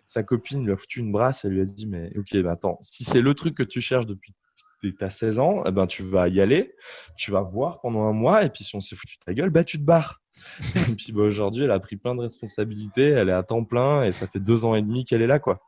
Sa 0.07 0.23
copine 0.23 0.67
lui 0.67 0.73
a 0.73 0.77
foutu 0.77 1.01
une 1.01 1.11
brasse. 1.11 1.47
Elle 1.47 1.53
lui 1.53 1.63
a 1.63 1.65
dit, 1.65 1.87
mais 1.87 2.13
ok, 2.19 2.35
ben 2.35 2.49
attends, 2.49 2.79
si 2.83 3.03
c'est 3.05 3.23
le 3.23 3.33
truc 3.33 3.55
que 3.55 3.63
tu 3.63 3.81
cherches 3.81 4.07
depuis 4.07 4.35
tu 4.83 4.95
as 5.03 5.09
16 5.09 5.39
ans, 5.39 5.63
eh 5.65 5.71
ben, 5.71 5.87
tu 5.87 6.03
vas 6.03 6.29
y 6.29 6.43
aller, 6.43 6.75
tu 7.17 7.31
vas 7.31 7.41
voir 7.41 7.81
pendant 7.81 8.03
un 8.03 8.13
mois, 8.13 8.45
et 8.45 8.51
puis 8.51 8.65
si 8.65 8.77
on 8.77 8.81
s'est 8.81 8.97
foutu 8.97 9.17
ta 9.17 9.33
gueule, 9.33 9.49
bah, 9.49 9.65
tu 9.65 9.79
te 9.79 9.83
barres. 9.83 10.21
et 10.77 10.95
puis 10.95 11.13
bah, 11.13 11.23
aujourd'hui, 11.23 11.65
elle 11.65 11.71
a 11.71 11.81
pris 11.81 11.97
plein 11.97 12.15
de 12.15 12.21
responsabilités, 12.21 13.09
elle 13.09 13.31
est 13.31 13.33
à 13.33 13.43
temps 13.43 13.65
plein 13.65 14.05
et 14.05 14.13
ça 14.13 14.27
fait 14.27 14.41
deux 14.41 14.67
ans 14.67 14.75
et 14.75 14.83
demi 14.83 15.07
qu'elle 15.07 15.23
est 15.23 15.27
là. 15.27 15.39
quoi. 15.39 15.63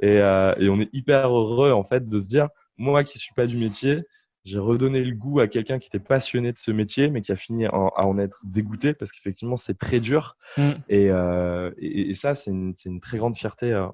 Et, 0.00 0.18
et, 0.18 0.68
on 0.68 0.80
est 0.80 0.88
hyper 0.92 1.28
heureux 1.28 1.72
en 1.72 1.82
fait 1.82 2.04
de 2.04 2.20
se 2.20 2.28
dire, 2.28 2.48
moi 2.76 3.04
qui 3.04 3.18
suis 3.18 3.34
pas 3.34 3.46
du 3.46 3.56
métier, 3.56 4.02
j'ai 4.44 4.58
redonné 4.58 5.02
le 5.02 5.14
goût 5.14 5.40
à 5.40 5.48
quelqu'un 5.48 5.78
qui 5.78 5.88
était 5.88 5.98
passionné 5.98 6.52
de 6.52 6.58
ce 6.58 6.70
métier, 6.70 7.08
mais 7.08 7.22
qui 7.22 7.32
a 7.32 7.36
fini 7.36 7.64
à 7.66 8.06
en 8.06 8.18
être 8.18 8.40
dégoûté 8.44 8.92
parce 8.92 9.10
qu'effectivement 9.10 9.56
c'est 9.56 9.78
très 9.78 10.00
dur. 10.00 10.36
Mm. 10.58 10.70
Et, 10.88 11.10
euh, 11.10 11.70
et, 11.78 12.10
et, 12.10 12.14
ça, 12.14 12.34
c'est 12.34 12.50
une, 12.50 12.74
une, 12.84 13.00
très 13.00 13.16
grande 13.16 13.34
fierté 13.34 13.72
euh, 13.72 13.86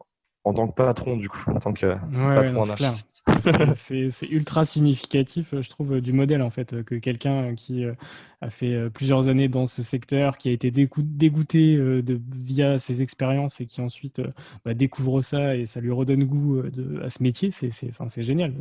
en 0.44 0.54
tant 0.54 0.68
que 0.68 0.74
patron, 0.74 1.16
du 1.16 1.28
coup, 1.28 1.38
en 1.48 1.58
tant 1.58 1.72
que 1.72 1.96
patron 2.34 2.62
anarchiste. 2.62 3.22
C'est 3.76 4.28
ultra 4.28 4.64
significatif, 4.64 5.54
je 5.60 5.68
trouve, 5.68 6.00
du 6.00 6.12
modèle, 6.12 6.40
en 6.40 6.50
fait, 6.50 6.82
que 6.82 6.94
quelqu'un 6.94 7.54
qui 7.54 7.84
euh, 7.84 7.92
a 8.40 8.48
fait 8.48 8.72
euh, 8.72 8.90
plusieurs 8.90 9.28
années 9.28 9.48
dans 9.48 9.66
ce 9.66 9.82
secteur, 9.82 10.38
qui 10.38 10.48
a 10.48 10.52
été 10.52 10.70
dégoûté 10.70 11.76
euh, 11.76 12.02
de, 12.02 12.18
via 12.34 12.78
ses 12.78 13.02
expériences 13.02 13.60
et 13.60 13.66
qui 13.66 13.82
ensuite 13.82 14.22
bah, 14.64 14.72
découvre 14.72 15.20
ça 15.20 15.56
et 15.56 15.66
ça 15.66 15.80
lui 15.80 15.92
redonne 15.92 16.24
goût 16.24 16.62
de, 16.62 17.02
à 17.02 17.10
ce 17.10 17.22
métier, 17.22 17.50
c'est 17.50 17.70
enfin, 17.90 18.06
génial. 18.22 18.54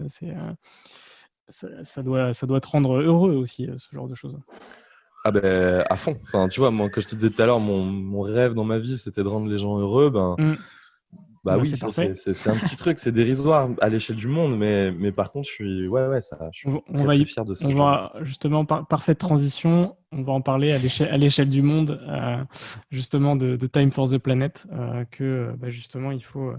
Ça, 1.50 1.68
ça, 1.84 2.04
doit, 2.04 2.34
ça 2.34 2.46
doit 2.46 2.62
te 2.62 2.68
rendre 2.68 3.02
heureux 3.02 3.34
aussi, 3.34 3.68
ce 3.78 3.96
genre 3.96 4.08
de 4.08 4.16
choses. 4.16 4.38
Ah 5.26 5.32
ben, 5.32 5.84
à 5.90 5.96
fond. 5.96 6.18
Enfin, 6.24 6.48
tu 6.48 6.60
vois, 6.60 6.72
moi, 6.72 6.90
comme 6.90 7.04
je 7.04 7.08
te 7.08 7.16
disais 7.16 7.30
tout 7.30 7.42
à 7.42 7.46
l'heure, 7.46 7.60
mon, 7.60 7.84
mon, 7.84 8.22
rêve 8.22 8.54
dans 8.54 8.64
ma 8.64 8.80
vie, 8.80 8.98
c'était 8.98 9.24
de 9.24 9.28
rendre 9.28 9.50
les 9.50 9.58
gens 9.58 9.78
heureux. 9.78 10.10
Ben, 10.10 10.36
mmh. 10.38 10.56
Bah 11.46 11.58
oui, 11.58 11.68
c'est 11.68 11.86
un 11.86 12.58
petit 12.58 12.76
truc, 12.76 13.00
c'est 13.00 13.12
dérisoire 13.12 13.70
à 13.80 13.90
l'échelle 13.90 14.18
du 14.18 14.28
monde, 14.28 14.58
mais, 14.58 14.92
mais 14.92 15.12
par 15.12 15.32
contre, 15.32 15.48
je 15.48 15.54
suis, 15.54 15.88
ouais, 15.88 16.08
ouais, 16.08 16.22
ça, 16.22 16.38
je 16.52 16.60
suis 16.60 16.70
on, 16.94 17.04
va 17.06 17.16
y, 17.16 17.26
fier 17.26 17.46
de 17.46 17.54
ça. 17.54 17.66
On 17.66 17.70
va 17.70 18.14
justement, 18.22 18.66
par, 18.66 18.86
parfaite 18.88 19.20
transition, 19.20 19.96
on 20.12 20.22
va 20.22 20.34
en 20.34 20.42
parler 20.42 20.74
à 20.74 21.18
l'échelle 21.18 21.50
du 21.50 21.62
monde, 21.62 22.02
euh, 22.08 22.44
justement 22.92 23.36
de, 23.38 23.56
Time 23.68 23.92
for 23.92 24.10
the 24.10 24.18
Planet, 24.18 24.66
euh, 24.74 25.06
que 25.12 25.54
bah, 25.58 25.70
justement, 25.70 26.12
il 26.12 26.24
faut 26.24 26.54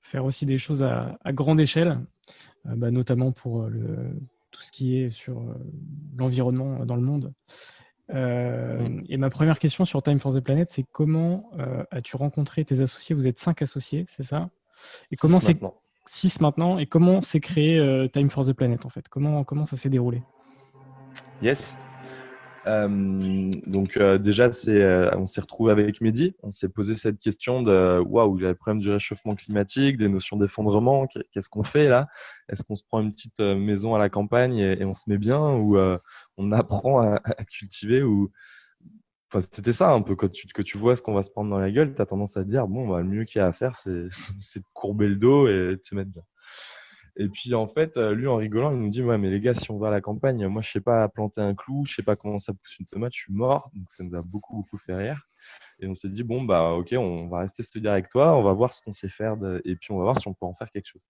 faire 0.00 0.24
aussi 0.24 0.46
des 0.46 0.58
choses 0.58 0.82
à, 0.82 1.16
grande 1.26 1.60
échelle, 1.60 2.00
euh, 2.66 2.74
bah, 2.74 2.90
notamment 2.90 3.30
pour 3.30 3.62
le, 3.62 4.18
tout 4.50 4.62
ce 4.62 4.72
qui 4.72 4.98
est 4.98 5.10
sur 5.10 5.44
l'environnement 6.16 6.84
dans 6.84 6.96
le 6.96 7.02
monde. 7.02 7.32
Euh. 8.12 9.00
Et 9.08 9.16
ma 9.16 9.30
première 9.30 9.58
question 9.58 9.84
sur 9.84 10.02
Time 10.02 10.18
for 10.18 10.34
the 10.34 10.40
Planet, 10.40 10.70
c'est 10.70 10.84
comment 10.92 11.50
euh, 11.58 11.84
as-tu 11.90 12.16
rencontré 12.16 12.64
tes 12.64 12.80
associés? 12.80 13.14
Vous 13.14 13.26
êtes 13.26 13.40
cinq 13.40 13.62
associés, 13.62 14.04
c'est 14.08 14.22
ça? 14.22 14.50
Et 15.10 15.16
comment 15.16 15.40
c'est 15.40 15.58
six 16.06 16.40
maintenant 16.40 16.78
Et 16.78 16.86
comment 16.86 17.22
s'est 17.22 17.40
créé 17.40 17.78
euh, 17.78 18.08
Time 18.08 18.28
for 18.30 18.44
the 18.44 18.52
Planet 18.52 18.84
en 18.84 18.90
fait? 18.90 19.08
Comment 19.08 19.44
comment 19.44 19.64
ça 19.64 19.76
s'est 19.76 19.88
déroulé? 19.88 20.22
Yes. 21.42 21.76
Euh, 22.66 23.50
donc 23.66 23.96
euh, 23.96 24.18
déjà, 24.18 24.50
euh, 24.68 25.10
on 25.16 25.26
s'est 25.26 25.40
retrouvé 25.40 25.72
avec 25.72 26.00
Mehdi. 26.00 26.34
On 26.42 26.50
s'est 26.50 26.68
posé 26.68 26.94
cette 26.94 27.18
question 27.18 27.62
de 27.62 28.00
waouh, 28.00 28.38
il 28.38 28.42
y 28.42 28.46
a 28.46 28.50
le 28.50 28.54
problème 28.54 28.80
du 28.80 28.90
réchauffement 28.90 29.34
climatique, 29.34 29.96
des 29.96 30.08
notions 30.08 30.36
d'effondrement. 30.36 31.06
Qu'est-ce 31.32 31.48
qu'on 31.48 31.64
fait 31.64 31.88
là? 31.88 32.08
Est-ce 32.48 32.62
qu'on 32.62 32.74
se 32.74 32.82
prend 32.84 33.00
une 33.00 33.12
petite 33.12 33.40
maison 33.40 33.94
à 33.94 33.98
la 33.98 34.08
campagne 34.08 34.58
et, 34.58 34.84
on 34.84 34.94
se 34.94 35.04
met 35.08 35.18
bien 35.18 35.40
ou 35.54 35.78
on 36.36 36.52
apprend 36.52 37.00
à, 37.00 37.20
cultiver 37.44 38.02
ou 38.02 38.30
Enfin, 39.30 39.40
c'était 39.50 39.72
ça 39.72 39.90
un 39.90 40.00
peu 40.00 40.14
quand 40.14 40.30
tu, 40.30 40.46
que 40.46 40.62
tu 40.62 40.78
vois 40.78 40.94
ce 40.94 41.02
qu'on 41.02 41.14
va 41.14 41.24
se 41.24 41.30
prendre 41.30 41.50
dans 41.50 41.58
la 41.58 41.72
gueule, 41.72 41.92
tu 41.92 42.00
as 42.00 42.06
tendance 42.06 42.36
à 42.36 42.44
dire 42.44 42.68
bon, 42.68 42.86
bah, 42.86 43.00
le 43.00 43.08
mieux 43.08 43.24
qu'il 43.24 43.40
y 43.40 43.42
a 43.42 43.48
à 43.48 43.52
faire, 43.52 43.74
c'est, 43.74 44.06
c'est 44.38 44.60
de 44.60 44.66
courber 44.72 45.08
le 45.08 45.16
dos 45.16 45.48
et 45.48 45.74
de 45.74 45.80
se 45.82 45.94
mettre 45.96 46.10
bien. 46.12 46.22
Et 47.16 47.28
puis 47.28 47.54
en 47.54 47.68
fait, 47.68 47.96
euh, 47.96 48.12
lui 48.14 48.26
en 48.26 48.36
rigolant, 48.36 48.72
il 48.72 48.78
nous 48.78 48.88
dit 48.88 49.02
ouais 49.02 49.18
mais 49.18 49.30
les 49.30 49.40
gars, 49.40 49.54
si 49.54 49.70
on 49.70 49.78
va 49.78 49.88
à 49.88 49.90
la 49.90 50.00
campagne, 50.00 50.46
moi 50.48 50.62
je 50.62 50.70
sais 50.70 50.80
pas 50.80 51.08
planter 51.08 51.40
un 51.40 51.54
clou, 51.54 51.84
je 51.86 51.94
sais 51.94 52.02
pas 52.02 52.16
comment 52.16 52.40
ça 52.40 52.52
pousse 52.52 52.78
une 52.78 52.86
tomate, 52.86 53.12
je 53.14 53.20
suis 53.22 53.32
mort. 53.32 53.70
Donc 53.74 53.88
ça 53.88 54.02
nous 54.02 54.16
a 54.16 54.22
beaucoup 54.22 54.56
beaucoup 54.56 54.78
fait 54.78 54.94
rire. 54.94 55.28
Et 55.80 55.86
on 55.86 55.94
s'est 55.94 56.08
dit 56.08 56.24
bon 56.24 56.42
bah 56.42 56.72
ok, 56.72 56.94
on 56.98 57.28
va 57.28 57.40
rester 57.40 57.62
studier 57.62 57.90
avec 57.90 58.08
toi, 58.08 58.36
on 58.36 58.42
va 58.42 58.52
voir 58.52 58.74
ce 58.74 58.82
qu'on 58.82 58.92
sait 58.92 59.08
faire 59.08 59.36
et 59.64 59.76
puis 59.76 59.92
on 59.92 59.98
va 59.98 60.04
voir 60.04 60.18
si 60.18 60.26
on 60.28 60.34
peut 60.34 60.46
en 60.46 60.54
faire 60.54 60.70
quelque 60.70 60.88
chose. 60.88 61.06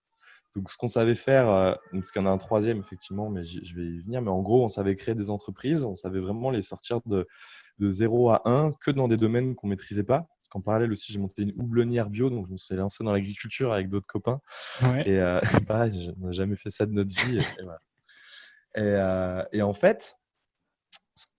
Donc 0.54 0.70
ce 0.70 0.76
qu'on 0.76 0.88
savait 0.88 1.16
faire, 1.16 1.48
euh, 1.48 1.74
parce 1.92 2.12
qu'il 2.12 2.22
y 2.22 2.24
en 2.24 2.28
a 2.28 2.32
un 2.32 2.38
troisième 2.38 2.78
effectivement, 2.78 3.28
mais 3.28 3.42
je 3.42 3.74
vais 3.74 3.84
y 3.84 4.00
venir. 4.00 4.22
Mais 4.22 4.30
en 4.30 4.40
gros, 4.40 4.62
on 4.64 4.68
savait 4.68 4.94
créer 4.94 5.14
des 5.14 5.30
entreprises, 5.30 5.84
on 5.84 5.96
savait 5.96 6.20
vraiment 6.20 6.50
les 6.50 6.62
sortir 6.62 7.00
de, 7.06 7.26
de 7.78 7.88
0 7.88 8.30
à 8.30 8.42
1 8.44 8.72
que 8.80 8.90
dans 8.90 9.08
des 9.08 9.16
domaines 9.16 9.54
qu'on 9.54 9.66
maîtrisait 9.66 10.04
pas. 10.04 10.26
Parce 10.36 10.48
qu'en 10.48 10.60
parallèle 10.60 10.90
aussi, 10.92 11.12
j'ai 11.12 11.18
monté 11.18 11.42
une 11.42 11.52
houblonnière 11.56 12.10
bio, 12.10 12.30
donc 12.30 12.46
je 12.46 12.52
me 12.52 12.58
suis 12.58 12.74
lancé 12.76 13.02
dans 13.04 13.12
l'agriculture 13.12 13.72
avec 13.72 13.88
d'autres 13.88 14.06
copains. 14.06 14.40
Et 15.04 15.18
euh, 15.18 15.40
pareil, 15.68 16.12
on 16.20 16.26
n'a 16.26 16.32
jamais 16.32 16.56
fait 16.56 16.70
ça 16.70 16.86
de 16.86 16.92
notre 16.92 17.14
vie. 17.26 17.38
Et, 18.76 18.80
euh, 18.80 19.44
et, 19.52 19.62
en 19.62 19.72
fait, 19.72 20.18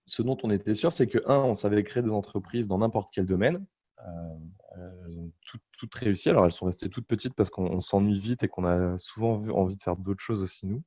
ce 0.06 0.22
dont 0.22 0.36
on 0.42 0.50
était 0.50 0.74
sûr, 0.74 0.92
c'est 0.92 1.06
que, 1.06 1.18
un, 1.26 1.38
on 1.38 1.54
savait 1.54 1.82
créer 1.84 2.02
des 2.02 2.10
entreprises 2.10 2.68
dans 2.68 2.78
n'importe 2.78 3.10
quel 3.12 3.26
domaine. 3.26 3.64
Euh, 4.06 4.88
elles 5.06 5.18
ont 5.18 5.32
toutes, 5.40 5.62
toutes, 5.78 5.94
réussi. 5.94 6.28
Alors, 6.28 6.44
elles 6.44 6.52
sont 6.52 6.66
restées 6.66 6.90
toutes 6.90 7.06
petites 7.06 7.34
parce 7.34 7.50
qu'on 7.50 7.80
s'ennuie 7.80 8.18
vite 8.18 8.42
et 8.42 8.48
qu'on 8.48 8.64
a 8.64 8.98
souvent 8.98 9.40
envie 9.54 9.76
de 9.76 9.82
faire 9.82 9.96
d'autres 9.96 10.22
choses 10.22 10.42
aussi, 10.42 10.66
nous. 10.66 10.82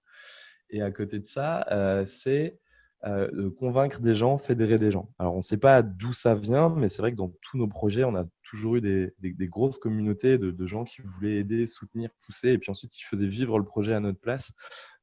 Et 0.69 0.83
à 0.83 0.91
côté 0.91 1.19
de 1.19 1.25
ça, 1.25 1.65
c'est 2.05 2.59
euh, 3.05 3.49
convaincre 3.51 4.01
des 4.01 4.13
gens, 4.13 4.37
fédérer 4.37 4.77
des 4.77 4.91
gens. 4.91 5.09
Alors, 5.19 5.33
on 5.33 5.37
ne 5.37 5.41
sait 5.41 5.57
pas 5.57 5.81
d'où 5.81 6.11
ça 6.11 6.35
vient, 6.35 6.69
mais 6.69 6.89
c'est 6.89 7.01
vrai 7.01 7.11
que 7.11 7.17
dans 7.17 7.31
tous 7.41 7.57
nos 7.57 7.67
projets, 7.67 8.03
on 8.03 8.13
a 8.13 8.25
toujours 8.43 8.75
eu 8.75 8.81
des, 8.81 9.13
grosses 9.47 9.77
communautés 9.77 10.37
de, 10.37 10.65
gens 10.65 10.83
qui 10.83 11.01
voulaient 11.01 11.37
aider, 11.37 11.65
soutenir, 11.65 12.09
pousser, 12.25 12.49
et 12.49 12.57
puis 12.57 12.71
ensuite 12.71 12.91
qui 12.91 13.03
faisaient 13.03 13.27
vivre 13.27 13.57
le 13.57 13.63
projet 13.63 13.93
à 13.93 14.01
notre 14.01 14.19
place. 14.19 14.51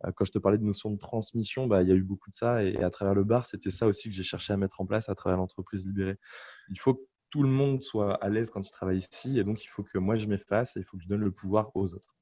Euh, 0.05 0.13
quand 0.15 0.27
je 0.27 0.33
te 0.33 0.39
parlais 0.39 0.59
de 0.59 0.65
notion 0.65 0.91
de 0.91 0.99
transmission, 0.99 1.67
bah, 1.67 1.83
il 1.83 1.89
y 1.89 1.93
a 1.93 1.95
eu 1.95 2.03
beaucoup 2.03 2.29
de 2.29 2.35
ça, 2.35 2.63
et, 2.63 2.77
à 2.83 2.91
travers 2.91 3.15
le 3.15 3.25
bar, 3.25 3.47
c'était 3.47 3.71
ça 3.71 3.87
aussi 3.87 4.11
que 4.11 4.15
j'ai 4.15 4.23
cherché 4.23 4.53
à 4.53 4.59
mettre 4.59 4.83
en 4.83 4.87
place 4.87 5.09
à 5.09 5.15
travers 5.15 5.39
l'entreprise 5.39 5.87
libérée. 5.87 6.19
Il 6.69 6.79
faut 6.79 6.95
que 6.95 7.03
tout 7.31 7.43
le 7.43 7.49
monde 7.49 7.83
soit 7.83 8.15
à 8.23 8.29
l'aise 8.29 8.51
quand 8.51 8.67
il 8.67 8.73
travaille 8.73 8.99
ici, 8.99 9.39
et 9.39 9.45
donc 9.45 9.65
il 9.65 9.69
faut 9.69 9.83
que 9.83 9.97
moi 9.97 10.17
je 10.17 10.27
m'efface, 10.27 10.77
et 10.77 10.81
il 10.81 10.85
faut 10.85 10.99
que 10.99 11.03
je 11.03 11.09
donne 11.09 11.23
le 11.23 11.33
pouvoir 11.33 11.71
aux 11.75 11.95
autres. 11.95 12.15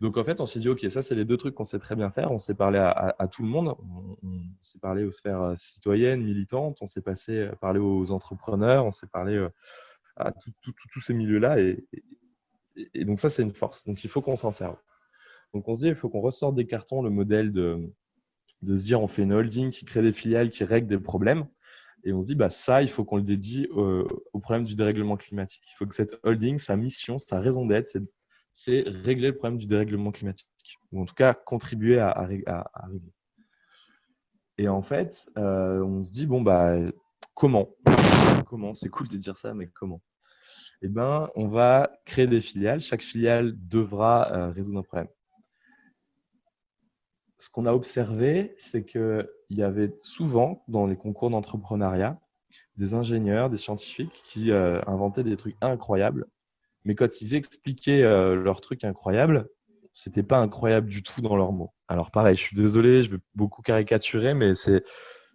Donc 0.00 0.16
en 0.16 0.24
fait, 0.24 0.40
on 0.40 0.46
s'est 0.46 0.60
dit, 0.60 0.68
OK, 0.68 0.84
ça, 0.90 1.02
c'est 1.02 1.14
les 1.14 1.24
deux 1.24 1.36
trucs 1.36 1.54
qu'on 1.54 1.64
sait 1.64 1.78
très 1.78 1.96
bien 1.96 2.10
faire. 2.10 2.30
On 2.32 2.38
s'est 2.38 2.54
parlé 2.54 2.78
à, 2.78 3.28
tout 3.28 3.42
le 3.42 3.48
monde. 3.48 3.74
On, 4.22 4.42
s'est 4.62 4.78
parlé 4.78 5.04
aux 5.04 5.10
sphères 5.10 5.42
euh, 5.42 5.54
citoyennes, 5.56 6.22
militantes. 6.22 6.78
On 6.80 6.86
s'est 6.86 7.02
passé 7.02 7.38
euh, 7.38 7.52
parlé 7.60 7.78
aux 7.80 8.12
entrepreneurs. 8.12 8.84
On 8.84 8.90
s'est 8.90 9.06
parlé 9.06 9.34
euh, 9.34 9.48
à 10.16 10.32
tous 10.32 11.00
ces 11.00 11.14
milieux-là. 11.14 11.58
Et, 11.60 13.04
donc 13.04 13.18
ça, 13.18 13.30
c'est 13.30 13.42
une 13.42 13.54
force. 13.54 13.84
Donc 13.84 14.04
il 14.04 14.10
faut 14.10 14.20
qu'on 14.20 14.36
s'en 14.36 14.52
serve. 14.52 14.76
Donc 15.54 15.66
on 15.68 15.74
se 15.74 15.80
dit, 15.80 15.88
il 15.88 15.94
faut 15.94 16.10
qu'on 16.10 16.20
ressorte 16.20 16.54
des 16.54 16.66
cartons 16.66 17.00
le 17.00 17.08
modèle 17.08 17.52
de, 17.52 17.90
se 18.62 18.84
dire, 18.84 19.00
on 19.00 19.08
fait 19.08 19.22
une 19.22 19.32
holding 19.32 19.70
qui 19.70 19.86
crée 19.86 20.02
des 20.02 20.12
filiales, 20.12 20.50
qui 20.50 20.64
règle 20.64 20.88
des 20.88 20.98
problèmes. 20.98 21.46
Et 22.04 22.12
on 22.12 22.20
se 22.20 22.26
dit, 22.26 22.34
bah, 22.34 22.50
ça, 22.50 22.82
il 22.82 22.88
faut 22.88 23.04
qu'on 23.04 23.16
le 23.16 23.22
dédie 23.22 23.66
au 23.72 24.38
problème 24.40 24.64
du 24.64 24.76
dérèglement 24.76 25.16
climatique. 25.16 25.62
Il 25.72 25.74
faut 25.76 25.86
que 25.86 25.94
cette 25.94 26.20
holding, 26.22 26.58
sa 26.58 26.76
mission, 26.76 27.16
sa 27.16 27.40
raison 27.40 27.64
d'être, 27.64 27.86
c'est 27.86 28.02
c'est 28.56 28.84
régler 28.86 29.28
le 29.28 29.36
problème 29.36 29.58
du 29.58 29.66
dérèglement 29.66 30.12
climatique, 30.12 30.78
ou 30.92 31.00
en 31.00 31.04
tout 31.04 31.14
cas 31.14 31.34
contribuer 31.34 31.98
à, 31.98 32.12
régler. 32.22 32.44
Et 34.58 34.68
en 34.68 34.82
fait, 34.82 35.28
on 35.36 36.02
se 36.02 36.10
dit, 36.12 36.26
bon, 36.26 36.40
bah, 36.40 36.76
comment? 37.34 37.68
Comment? 38.46 38.72
C'est 38.72 38.88
cool 38.88 39.08
de 39.08 39.16
dire 39.16 39.36
ça, 39.36 39.52
mais 39.52 39.66
comment? 39.66 40.00
Eh 40.82 40.88
bien, 40.88 41.28
on 41.36 41.48
va 41.48 41.90
créer 42.04 42.26
des 42.26 42.40
filiales. 42.40 42.80
Chaque 42.80 43.02
filiale 43.02 43.54
devra 43.56 44.50
résoudre 44.50 44.78
un 44.78 44.82
problème 44.82 45.08
ce 47.38 47.50
qu'on 47.50 47.66
a 47.66 47.72
observé, 47.72 48.54
c'est 48.58 48.84
qu'il 48.84 49.26
y 49.50 49.62
avait 49.62 49.94
souvent 50.00 50.64
dans 50.68 50.86
les 50.86 50.96
concours 50.96 51.30
d'entrepreneuriat 51.30 52.18
des 52.76 52.94
ingénieurs, 52.94 53.50
des 53.50 53.56
scientifiques 53.56 54.22
qui 54.24 54.50
euh, 54.50 54.80
inventaient 54.86 55.24
des 55.24 55.36
trucs 55.36 55.56
incroyables. 55.60 56.26
Mais 56.86 56.94
quand 56.94 57.20
ils 57.20 57.34
expliquaient 57.34 58.02
euh, 58.02 58.36
leurs 58.36 58.60
trucs 58.60 58.84
incroyables, 58.84 59.48
c'était 59.92 60.22
pas 60.22 60.38
incroyable 60.38 60.88
du 60.88 61.02
tout 61.02 61.20
dans 61.20 61.36
leurs 61.36 61.52
mots. 61.52 61.72
Alors 61.88 62.10
pareil, 62.10 62.36
je 62.36 62.42
suis 62.42 62.56
désolé, 62.56 63.02
je 63.02 63.10
vais 63.10 63.18
beaucoup 63.34 63.60
caricaturer, 63.60 64.34
mais 64.34 64.54
c'est 64.54 64.84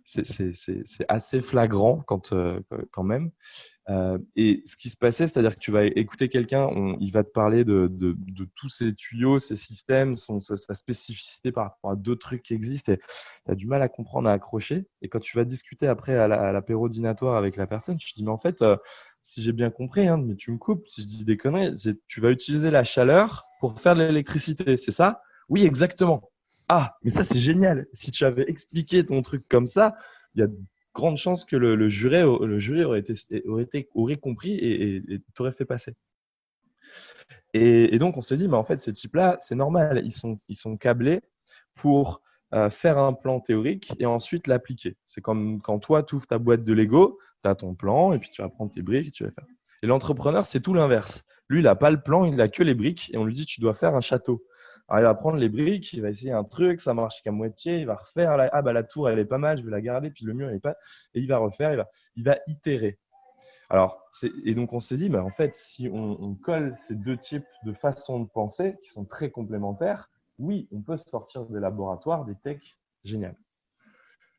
c'est 0.06 1.06
assez 1.08 1.42
flagrant 1.42 2.02
quand, 2.06 2.34
euh, 2.34 2.60
quand 2.92 3.04
même. 3.04 3.32
Euh, 3.90 4.18
et 4.36 4.62
ce 4.66 4.78
qui 4.78 4.90
se 4.90 4.98
passait, 4.98 5.28
c'est-à-dire 5.28 5.56
que 5.56 5.60
tu 5.60 5.72
vas 5.72 5.86
écouter 5.86 6.30
quelqu'un, 6.30 6.70
il 7.00 7.12
va 7.12 7.24
te 7.24 7.32
parler 7.32 7.66
de, 7.66 7.88
de, 7.90 8.16
de, 8.18 8.48
tous 8.56 8.70
ces 8.70 8.94
tuyaux, 8.94 9.40
ces 9.40 9.56
systèmes, 9.56 10.18
son, 10.18 10.40
sa 10.40 10.74
spécificité 10.74 11.52
par 11.52 11.66
rapport 11.66 11.92
à 11.92 11.96
d'autres 11.96 12.28
trucs 12.28 12.44
qui 12.44 12.54
existent. 12.54 12.94
Et 12.94 12.98
tu 12.98 13.52
as 13.52 13.56
du 13.56 13.68
mal 13.68 13.82
à 13.82 13.90
comprendre, 13.90 14.30
à 14.30 14.34
accrocher. 14.34 14.86
Et 15.02 15.10
quand 15.10 15.20
tu 15.20 15.36
vas 15.38 15.46
discuter 15.46 15.88
après 15.88 16.16
à 16.16 16.28
l'apéro 16.28 16.90
dînatoire 16.90 17.36
avec 17.36 17.58
la 17.58 17.68
personne, 17.68 17.98
tu 17.98 18.12
te 18.12 18.18
dis, 18.18 18.24
mais 18.24 18.32
en 18.32 18.38
fait, 18.38 18.62
euh, 18.62 18.78
si 19.22 19.42
j'ai 19.42 19.52
bien 19.52 19.70
compris, 19.70 20.08
hein, 20.08 20.18
mais 20.18 20.36
tu 20.36 20.52
me 20.52 20.58
coupes, 20.58 20.88
si 20.88 21.04
je 21.04 21.08
dis 21.08 21.26
des 21.26 21.38
conneries, 21.38 21.74
tu 22.08 22.22
vas 22.22 22.32
utiliser 22.32 22.72
la 22.72 22.84
chaleur 22.84 23.46
pour 23.60 23.80
faire 23.80 23.96
de 23.96 24.02
l'électricité, 24.02 24.78
c'est 24.78 24.92
ça? 24.92 25.22
Oui, 25.50 25.66
exactement. 25.66 26.32
Ah, 26.70 26.98
mais 27.04 27.10
ça, 27.10 27.24
c'est 27.24 27.40
génial. 27.40 27.88
Si 27.94 28.12
tu 28.12 28.24
avais 28.26 28.50
expliqué 28.50 29.06
ton 29.06 29.22
truc 29.22 29.46
comme 29.50 29.68
ça, 29.68 29.96
il 30.36 30.42
y 30.42 30.44
a 30.44 30.48
grande 30.94 31.18
chance 31.18 31.46
que 31.46 31.56
le, 31.56 31.90
jury, 31.90 32.22
le 32.22 32.60
jury 32.60 32.84
aurait, 32.84 33.00
été, 33.00 33.14
aurait, 33.48 33.64
été, 33.64 33.90
aurait 33.94 34.18
compris 34.18 34.56
et 34.56 35.04
t'aurait 35.34 35.52
fait 35.52 35.66
passer. 35.66 35.96
Et, 37.54 37.98
donc, 37.98 38.18
on 38.18 38.22
s'est 38.22 38.38
dit, 38.38 38.48
mais 38.48 38.56
en 38.56 38.64
fait, 38.64 38.80
ces 38.80 38.94
types-là, 38.94 39.38
c'est 39.42 39.56
normal. 39.56 40.02
Ils 40.06 40.14
sont, 40.14 40.40
ils 40.48 40.56
sont 40.56 40.78
câblés 40.78 41.22
pour 41.76 42.22
faire 42.70 42.98
un 42.98 43.14
plan 43.14 43.40
théorique 43.40 43.94
et 44.00 44.06
ensuite 44.06 44.48
l'appliquer. 44.48 44.98
C'est 45.06 45.22
comme 45.22 45.62
quand 45.62 45.80
toi, 45.80 46.04
tu 46.04 46.16
ouvres 46.16 46.28
ta 46.28 46.38
boîte 46.38 46.64
de 46.64 46.74
Lego, 46.74 47.18
tu 47.44 47.50
as 47.50 47.56
ton 47.56 47.76
plan 47.76 48.14
et 48.14 48.20
puis 48.20 48.30
tu 48.30 48.42
vas 48.42 48.50
prendre 48.50 48.72
tes 48.72 48.82
briques 48.82 49.08
et 49.08 49.12
tu 49.12 49.24
vas 49.24 49.32
faire. 49.32 49.46
Et 49.84 49.88
l'entrepreneur, 49.88 50.46
c'est 50.46 50.60
tout 50.60 50.74
l'inverse. 50.74 51.24
Lui, 51.50 51.60
il 51.60 51.64
n'a 51.64 51.76
pas 51.76 51.92
le 51.92 52.02
plan, 52.02 52.26
il 52.26 52.36
n'a 52.36 52.48
que 52.48 52.64
les 52.64 52.74
briques 52.74 53.10
et 53.14 53.18
on 53.18 53.26
lui 53.26 53.34
dit, 53.34 53.46
tu 53.46 53.60
dois 53.62 53.74
faire 53.74 53.96
un 53.96 54.02
château. 54.02 54.44
Alors, 54.88 55.02
il 55.02 55.04
va 55.04 55.16
prendre 55.16 55.38
les 55.38 55.50
briques, 55.50 55.94
il 55.94 56.02
va 56.02 56.10
essayer 56.10 56.32
un 56.32 56.44
truc, 56.44 56.82
ça 56.82 56.94
marche 56.94 57.22
qu'à 57.24 57.32
moitié, 57.32 57.80
il 57.80 57.86
va 57.86 57.96
refaire 57.96 58.36
la, 58.38 58.50
ah 58.52 58.62
bah 58.62 58.74
la 58.74 58.84
tour 58.84 59.10
elle 59.10 59.20
est 59.20 59.26
pas 59.26 59.38
mal, 59.38 59.58
je 59.58 59.64
vais 59.64 59.72
la 59.72 59.82
garder, 59.82 60.12
puis 60.12 60.26
le 60.26 60.34
mur 60.34 60.50
il 60.52 60.58
est 60.58 60.60
pas, 60.60 60.76
et 61.14 61.22
il 61.22 61.28
va 61.28 61.38
refaire, 61.38 61.72
il 61.72 61.78
va, 61.78 61.90
il 62.16 62.24
va 62.26 62.38
itérer. 62.48 63.00
Alors, 63.70 64.06
et 64.44 64.54
donc 64.54 64.74
on 64.74 64.82
s'est 64.82 64.98
dit, 64.98 65.08
bah, 65.08 65.24
en 65.24 65.30
fait, 65.30 65.56
si 65.56 65.90
on, 65.90 66.36
colle 66.36 66.76
ces 66.76 66.96
deux 66.96 67.16
types 67.16 67.48
de 67.64 67.72
façons 67.72 68.20
de 68.20 68.28
penser 68.28 68.76
qui 68.84 68.90
sont 68.90 69.06
très 69.06 69.32
complémentaires, 69.32 70.11
oui, 70.42 70.68
on 70.72 70.82
peut 70.82 70.98
sortir 70.98 71.46
des 71.46 71.60
laboratoires, 71.60 72.26
des 72.26 72.36
techs 72.36 72.80
génial. 73.04 73.38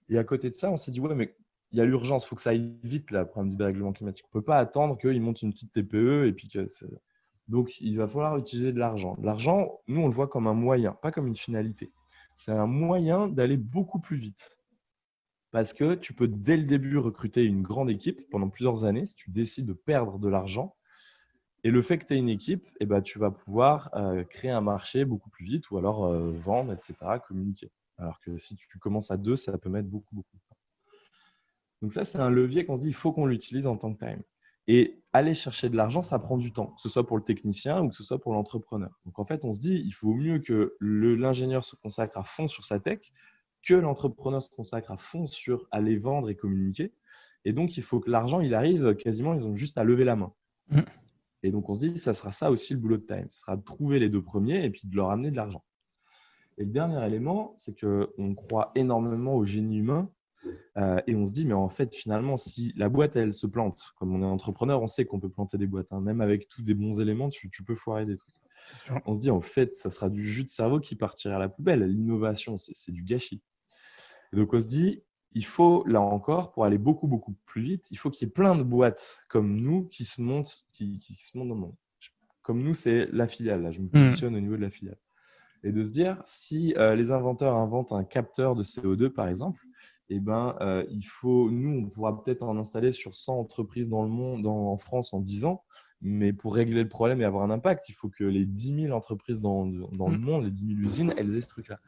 Et 0.09 0.19
à 0.19 0.25
côté 0.25 0.51
de 0.51 0.55
ça, 0.55 0.71
on 0.71 0.77
s'est 0.77 0.91
dit, 0.91 1.01
ouais, 1.01 1.15
mais 1.15 1.35
il 1.71 1.79
y 1.79 1.81
a 1.81 1.85
l'urgence, 1.85 2.25
il 2.25 2.29
faut 2.29 2.37
que 2.37 2.43
ça 2.43 2.51
aille 2.51 2.77
vite, 2.83 3.11
là, 3.11 3.21
le 3.21 3.29
problème 3.29 3.51
du 3.51 3.57
dérèglement 3.57 3.93
climatique. 3.93 4.27
On 4.27 4.39
ne 4.39 4.43
peut 4.43 4.45
pas 4.45 4.59
attendre 4.59 4.99
qu'il 4.99 5.21
monte 5.23 5.41
une 5.43 5.53
petite 5.53 5.73
TPE 5.73 6.27
et 6.27 6.33
puis 6.33 6.49
que 6.49 6.67
donc, 7.49 7.75
il 7.81 7.99
va 7.99 8.07
falloir 8.07 8.37
utiliser 8.37 8.73
de 8.73 8.79
l'argent. 8.79 9.17
L'argent, 9.21 9.81
nous, 9.89 10.01
on 10.01 10.07
le 10.07 10.15
voit 10.15 10.29
comme 10.29 10.47
un 10.47 10.55
moyen, 10.55 10.93
pas 10.93 11.11
comme 11.11 11.27
une 11.27 11.37
finalité. 11.37 11.93
C'est 12.37 12.53
un 12.53 12.67
moyen 12.67 13.29
d'aller 13.29 13.57
beaucoup 13.57 14.01
plus 14.01 14.17
vite. 14.17 14.59
Parce 15.51 15.73
que 15.73 15.95
tu 15.95 16.15
peux 16.15 16.29
dès 16.29 16.57
le 16.57 16.65
début 16.65 16.97
recruter 16.97 17.45
une 17.45 17.63
grande 17.63 17.91
équipe 17.91 18.29
pendant 18.31 18.49
plusieurs 18.49 18.85
années 18.85 19.05
si 19.05 19.17
tu 19.17 19.31
décides 19.31 19.67
de 19.67 19.75
perdre 19.75 20.19
de 20.19 20.29
l'argent. 20.29 20.75
Et 21.65 21.71
le 21.71 21.81
fait 21.81 21.99
que 21.99 22.05
tu 22.05 22.15
aies 22.15 22.19
une 22.19 22.29
équipe, 22.29 22.69
eh 22.81 22.87
ben, 22.87 23.01
tu 23.01 23.19
vas 23.19 23.31
pouvoir 23.31 23.91
euh, 23.95 24.25
créer 24.25 24.51
un 24.51 24.61
marché 24.61 25.05
beaucoup 25.05 25.31
plus 25.31 25.45
vite 25.45 25.71
ou 25.71 25.79
alors 25.79 26.05
euh, 26.07 26.33
vendre, 26.33 26.73
etc., 26.73 26.95
communiquer. 27.27 27.71
Alors 27.99 28.21
que 28.21 28.37
si 28.37 28.57
tu 28.57 28.79
commences 28.79 29.11
à 29.11 29.17
deux, 29.17 29.37
ça 29.37 29.57
peut 29.59 29.69
mettre 29.69 29.89
beaucoup, 29.89 30.15
beaucoup 30.15 30.37
de 30.37 30.43
temps. 30.49 30.59
Donc 31.83 31.93
ça, 31.93 32.05
c'est 32.05 32.19
un 32.19 32.31
levier 32.31 32.65
qu'on 32.65 32.77
se 32.77 32.83
dit, 32.83 32.89
il 32.89 32.95
faut 32.95 33.13
qu'on 33.13 33.27
l'utilise 33.27 33.67
en 33.67 33.77
tant 33.77 33.93
que 33.95 34.05
time. 34.05 34.23
Et 34.69 35.03
aller 35.13 35.35
chercher 35.35 35.69
de 35.69 35.77
l'argent, 35.77 36.03
ça 36.03 36.19
prend 36.19 36.37
du 36.37 36.53
temps, 36.53 36.67
que 36.67 36.81
ce 36.81 36.89
soit 36.89 37.07
pour 37.07 37.17
le 37.17 37.25
technicien 37.25 37.83
ou 37.83 37.89
que 37.89 37.95
ce 37.95 38.05
soit 38.05 38.21
pour 38.21 38.33
l'entrepreneur. 38.33 39.01
Donc 39.05 39.19
en 39.19 39.25
fait, 39.25 39.45
on 39.45 39.53
se 39.53 39.61
dit, 39.61 39.83
il 39.85 39.93
faut 39.93 40.15
mieux 40.15 40.39
que 40.39 40.77
l'ingénieur 40.81 41.65
se 41.65 41.77
consacre 41.77 42.19
à 42.19 42.23
fond 42.23 42.49
sur 42.49 42.65
sa 42.65 42.79
tech, 42.81 43.13
que 43.63 43.75
l'entrepreneur 43.75 44.43
se 44.43 44.51
consacre 44.51 44.91
à 44.91 44.97
fond 44.97 45.27
sur 45.27 45.69
aller 45.71 45.97
vendre 45.97 46.31
et 46.31 46.37
communiquer. 46.37 46.93
Et 47.45 47.53
donc, 47.53 47.77
il 47.77 47.83
faut 47.83 48.01
que 48.01 48.11
l'argent, 48.11 48.41
il 48.41 48.55
arrive 48.55 48.95
quasiment, 48.95 49.35
ils 49.35 49.47
ont 49.47 49.55
juste 49.55 49.79
à 49.79 49.85
lever 49.85 50.05
la 50.05 50.17
main. 50.17 50.33
Mmh. 50.71 50.81
Et 51.43 51.51
donc, 51.51 51.69
on 51.69 51.75
se 51.75 51.87
dit, 51.87 51.97
ça 51.97 52.15
sera 52.15 52.33
ça 52.33 52.51
aussi 52.51 52.73
le 52.73 52.79
boulot 52.79 52.99
de 52.99 53.07
Time. 53.07 53.27
Ce 53.31 53.41
sera 53.41 53.57
de 53.57 53.63
trouver 53.63 53.99
les 53.99 54.09
deux 54.09 54.23
premiers 54.23 54.65
et 54.65 54.71
puis 54.71 54.83
de 54.85 54.95
leur 54.95 55.11
amener 55.11 55.31
de 55.31 55.37
l'argent. 55.37 55.65
Et 56.59 56.65
le 56.65 56.71
dernier 56.71 57.05
élément, 57.07 57.55
c'est 57.57 57.79
qu'on 57.79 58.35
croit 58.35 58.73
énormément 58.75 59.35
au 59.35 59.45
génie 59.45 59.79
humain 59.79 60.11
euh, 60.77 61.01
et 61.07 61.15
on 61.15 61.25
se 61.25 61.33
dit, 61.33 61.47
mais 61.47 61.55
en 61.55 61.69
fait, 61.69 61.95
finalement, 61.95 62.37
si 62.37 62.73
la 62.77 62.89
boîte, 62.89 63.17
elle 63.17 63.33
se 63.33 63.47
plante, 63.47 63.93
comme 63.97 64.15
on 64.15 64.23
est 64.23 64.27
entrepreneur, 64.27 64.83
on 64.83 64.87
sait 64.87 65.05
qu'on 65.05 65.21
peut 65.21 65.29
planter 65.29 65.59
des 65.59 65.67
boîtes. 65.67 65.93
Hein. 65.93 66.01
Même 66.01 66.21
avec 66.21 66.49
tous 66.49 66.63
des 66.63 66.75
bons 66.75 67.01
éléments, 67.01 67.29
tu, 67.29 67.51
peux 67.65 67.75
foirer 67.75 68.07
des 68.07 68.17
trucs. 68.17 68.35
On 69.07 69.15
se 69.15 69.21
dit, 69.21 69.31
en 69.31 69.41
fait, 69.41 69.77
ça 69.77 69.91
sera 69.91 70.09
du 70.09 70.27
jus 70.27 70.45
de 70.45 70.49
cerveau 70.49 70.81
qui 70.81 70.97
partira 70.97 71.37
à 71.37 71.39
la 71.39 71.49
poubelle. 71.49 71.83
L'innovation, 71.85 72.57
c'est 72.57 72.93
du 72.93 73.03
gâchis. 73.03 73.43
Et 74.33 74.37
donc, 74.37 74.53
on 74.55 74.61
se 74.61 74.67
dit, 74.67 75.03
il 75.35 75.45
faut, 75.45 75.85
là 75.87 76.01
encore, 76.01 76.53
pour 76.53 76.65
aller 76.65 76.79
beaucoup, 76.79 77.07
beaucoup 77.07 77.35
plus 77.47 77.63
vite, 77.63 77.87
il 77.91 77.99
faut 77.99 78.11
qu'il 78.11 78.27
y 78.27 78.31
ait 78.31 78.33
plein 78.33 78.55
de 78.57 78.63
boîtes 78.63 79.21
comme 79.29 79.57
nous 79.57 79.85
qui 79.85 80.05
se 80.05 80.21
montent, 80.21 80.67
qui, 80.73 81.01
se 81.01 81.37
montent 81.37 81.49
dans 81.49 81.55
le 81.55 81.61
monde. 81.61 81.77
Comme 82.43 82.63
nous, 82.63 82.75
c'est 82.75 83.07
la 83.13 83.29
filiale. 83.29 83.63
Là, 83.63 83.71
je 83.71 83.81
me 83.81 83.87
mmh. 83.87 83.91
positionne 83.91 84.37
au 84.37 84.41
niveau 84.41 84.57
de 84.57 84.63
la 84.63 84.71
filiale. 84.71 84.99
Et 85.65 85.71
de 85.71 85.85
se 85.85 85.93
dire, 85.93 86.21
si 86.25 86.75
euh, 86.77 86.97
les 86.97 87.13
inventeurs 87.13 87.57
inventent 87.57 87.93
un 87.93 88.05
capteur 88.05 88.57
de 88.57 88.65
CO2, 88.65 89.11
par 89.11 89.29
exemple, 89.29 89.63
eh 90.09 90.19
ben, 90.19 90.57
euh, 90.61 90.85
il 90.91 91.05
faut, 91.05 91.51
nous, 91.51 91.79
on 91.79 91.89
pourra 91.89 92.21
peut-être 92.21 92.43
en 92.43 92.59
installer 92.59 92.93
sur 92.93 93.15
100 93.15 93.39
entreprises 93.39 93.89
dans 93.89 94.03
le 94.03 94.11
monde, 94.11 94.47
en 94.47 94.77
France 94.77 95.15
en 95.15 95.21
10 95.21 95.45
ans. 95.45 95.63
Mais 96.05 96.33
pour 96.33 96.55
régler 96.55 96.83
le 96.83 96.89
problème 96.89 97.21
et 97.21 97.25
avoir 97.25 97.45
un 97.45 97.51
impact, 97.51 97.89
il 97.89 97.93
faut 97.93 98.09
que 98.09 98.25
les 98.25 98.45
10 98.45 98.83
000 98.87 98.97
entreprises 98.97 99.41
dans, 99.41 99.67
dans 99.67 100.09
le 100.09 100.19
mm. 100.19 100.23
monde, 100.23 100.45
les 100.45 100.51
10 100.51 100.67
000 100.67 100.81
usines, 100.81 101.15
elles 101.17 101.37
aient 101.37 101.41
ce 101.41 101.49
truc-là. 101.49 101.79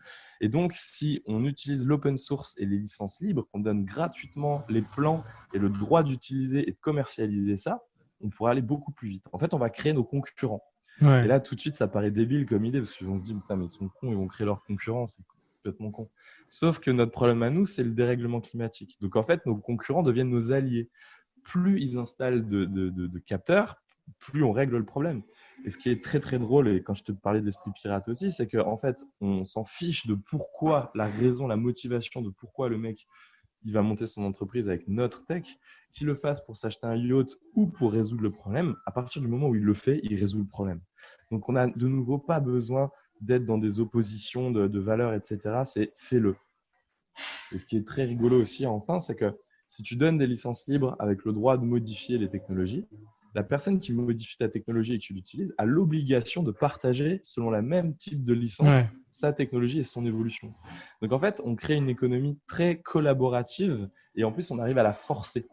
Et 0.41 0.49
donc, 0.49 0.73
si 0.73 1.23
on 1.27 1.45
utilise 1.45 1.85
l'open 1.87 2.17
source 2.17 2.55
et 2.59 2.67
les 2.67 2.79
licences 2.79 3.21
libres, 3.21 3.47
qu'on 3.53 3.61
donne 3.61 3.85
gratuitement 3.85 4.65
les 4.69 4.83
plans 4.83 5.23
et 5.53 5.59
le 5.59 5.69
droit 5.69 6.03
d'utiliser 6.03 6.69
et 6.69 6.73
de 6.73 6.79
commercialiser 6.81 7.57
ça, 7.57 7.83
on 8.21 8.31
pourra 8.31 8.53
aller 8.53 8.62
beaucoup 8.62 8.93
plus 8.93 9.09
vite. 9.09 9.29
En 9.33 9.39
fait, 9.39 9.53
on 9.53 9.59
va 9.59 9.69
créer 9.71 9.93
nos 9.93 10.05
concurrents. 10.05 10.65
Et 11.01 11.27
là, 11.27 11.41
tout 11.41 11.57
de 11.57 11.61
suite, 11.61 11.75
ça 11.75 11.89
paraît 11.89 12.12
débile 12.12 12.47
comme 12.47 12.65
idée 12.65 12.79
parce 12.79 12.97
qu'on 12.97 13.19
se 13.19 13.25
dit, 13.25 13.35
putain, 13.35 13.57
mais 13.57 13.65
ils 13.65 13.69
sont 13.71 13.89
cons, 13.89 14.11
ils 14.11 14.17
vont 14.17 14.29
créer 14.29 14.47
leurs 14.47 14.62
concurrents 14.62 15.07
complètement 15.65 15.91
con. 15.91 16.11
Sauf 16.49 16.79
que 16.79 16.91
notre 16.91 17.12
problème 17.12 17.43
à 17.43 17.51
nous, 17.51 17.65
c'est 17.65 17.83
le 17.83 17.91
dérèglement 17.91 18.41
climatique. 18.41 18.97
Donc 19.01 19.17
en 19.17 19.23
fait, 19.23 19.45
nos 19.47 19.57
concurrents 19.57 20.03
deviennent 20.03 20.31
nos 20.31 20.53
alliés. 20.53 20.91
Plus 21.43 21.81
ils 21.81 21.99
installent 21.99 22.49
de, 22.49 23.19
capteurs, 23.27 23.83
plus 24.18 24.42
on 24.42 24.52
règle 24.52 24.76
le 24.76 24.84
problème. 24.84 25.22
Et 25.64 25.70
ce 25.70 25.78
qui 25.78 25.90
est 25.90 26.02
très 26.02 26.20
très 26.20 26.38
drôle, 26.38 26.68
et 26.68 26.82
quand 26.82 26.94
je 26.94 27.05
te 27.05 27.12
parlais 27.12 27.40
d'esprit 27.40 27.70
pirate 27.72 28.09
aussi, 28.09 28.32
c'est 28.32 28.48
qu'en 28.48 28.66
en 28.66 28.76
fait, 28.76 29.05
on 29.20 29.44
s'en 29.44 29.64
fiche 29.64 30.07
de 30.07 30.14
pourquoi, 30.14 30.90
la 30.94 31.07
raison, 31.07 31.46
la 31.46 31.57
motivation 31.57 32.20
de 32.20 32.30
pourquoi 32.30 32.68
le 32.68 32.78
mec 32.78 33.07
il 33.64 33.72
va 33.72 33.82
monter 33.82 34.07
son 34.07 34.24
entreprise 34.24 34.68
avec 34.68 34.86
notre 34.88 35.24
tech, 35.24 35.59
qu'il 35.92 36.07
le 36.07 36.14
fasse 36.14 36.44
pour 36.44 36.57
s'acheter 36.57 36.86
un 36.86 36.96
yacht 36.96 37.34
ou 37.55 37.66
pour 37.66 37.92
résoudre 37.92 38.22
le 38.22 38.30
problème. 38.30 38.76
À 38.86 38.92
partir 38.92 39.22
du 39.22 39.28
moment 39.28 39.48
où 39.48 39.55
il 39.55 39.62
le 39.62 39.74
fait, 39.74 40.00
il 40.02 40.14
résout 40.18 40.38
le 40.38 40.46
problème. 40.46 40.80
Donc 41.30 41.48
on 41.48 41.52
n'a 41.52 41.66
de 41.66 41.88
nouveau 41.88 42.18
pas 42.18 42.40
besoin 42.40 42.90
d'être 43.20 43.46
dans 43.46 43.59
des 43.59 43.80
oppositions 43.80 44.50
de, 44.50 44.78
valeurs, 44.78 45.14
etc. 45.14 45.62
C'est 45.64 45.92
fais-le. 45.94 46.36
Et 47.52 47.59
ce 47.59 47.64
qui 47.64 47.76
est 47.76 47.86
très 47.86 48.05
rigolo 48.05 48.40
aussi, 48.40 48.66
enfin, 48.66 49.00
c'est 49.00 49.16
que 49.16 49.38
si 49.68 49.82
tu 49.82 49.96
donnes 49.96 50.18
des 50.18 50.26
licences 50.26 50.66
libres 50.68 50.94
avec 50.98 51.24
le 51.24 51.32
droit 51.32 51.57
de 51.57 51.64
modifier 51.64 52.18
les 52.18 52.28
technologies, 52.28 52.86
la 53.35 53.43
personne 53.43 53.80
qui 53.80 53.93
modifie 53.93 54.37
ta 54.37 54.49
technologie 54.49 54.95
et 54.95 54.99
que 54.99 55.05
tu 55.05 55.12
l'utilises 55.12 55.55
a 55.59 55.64
l'obligation 55.64 56.43
de 56.43 56.53
partager, 56.53 57.20
selon 57.24 57.51
la 57.51 57.62
même 57.62 57.97
type 57.97 58.22
de 58.22 58.32
licence, 58.32 58.74
sa 59.11 59.32
technologie 59.32 59.80
et 59.80 59.82
son 59.82 60.07
évolution. 60.07 60.55
Donc 61.03 61.12
en 61.12 61.18
fait, 61.18 61.41
on 61.45 61.57
crée 61.57 61.74
une 61.74 61.89
économie 61.89 62.39
très 62.47 62.80
collaborative 62.80 63.89
et 64.14 64.24
en 64.24 64.32
plus, 64.32 64.51
on 64.51 64.59
arrive 64.59 64.78
à 64.78 64.82
la 64.82 64.93
forcer. 64.93 65.47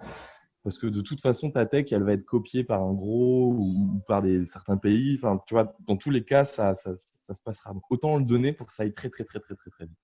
Parce 0.63 0.77
que 0.77 0.85
de 0.85 1.01
toute 1.01 1.21
façon, 1.21 1.49
ta 1.49 1.65
tech, 1.65 1.91
elle 1.91 2.03
va 2.03 2.13
être 2.13 2.25
copiée 2.25 2.63
par 2.63 2.83
un 2.83 2.93
gros 2.93 3.53
ou, 3.53 3.99
par 4.07 4.21
des, 4.21 4.45
certains 4.45 4.77
pays. 4.77 5.15
Enfin, 5.15 5.41
tu 5.47 5.55
vois, 5.55 5.75
dans 5.87 5.97
tous 5.97 6.11
les 6.11 6.23
cas, 6.23 6.45
ça, 6.45 6.75
ça, 6.75 6.91
ça 6.95 7.33
se 7.33 7.41
passera. 7.41 7.73
Donc, 7.73 7.83
autant 7.89 8.17
le 8.17 8.25
donner 8.25 8.53
pour 8.53 8.67
que 8.67 8.73
ça 8.73 8.83
aille 8.83 8.93
très, 8.93 9.09
très, 9.09 9.23
très, 9.23 9.39
très, 9.39 9.55
très, 9.55 9.71
très 9.71 9.85
vite. 9.85 9.97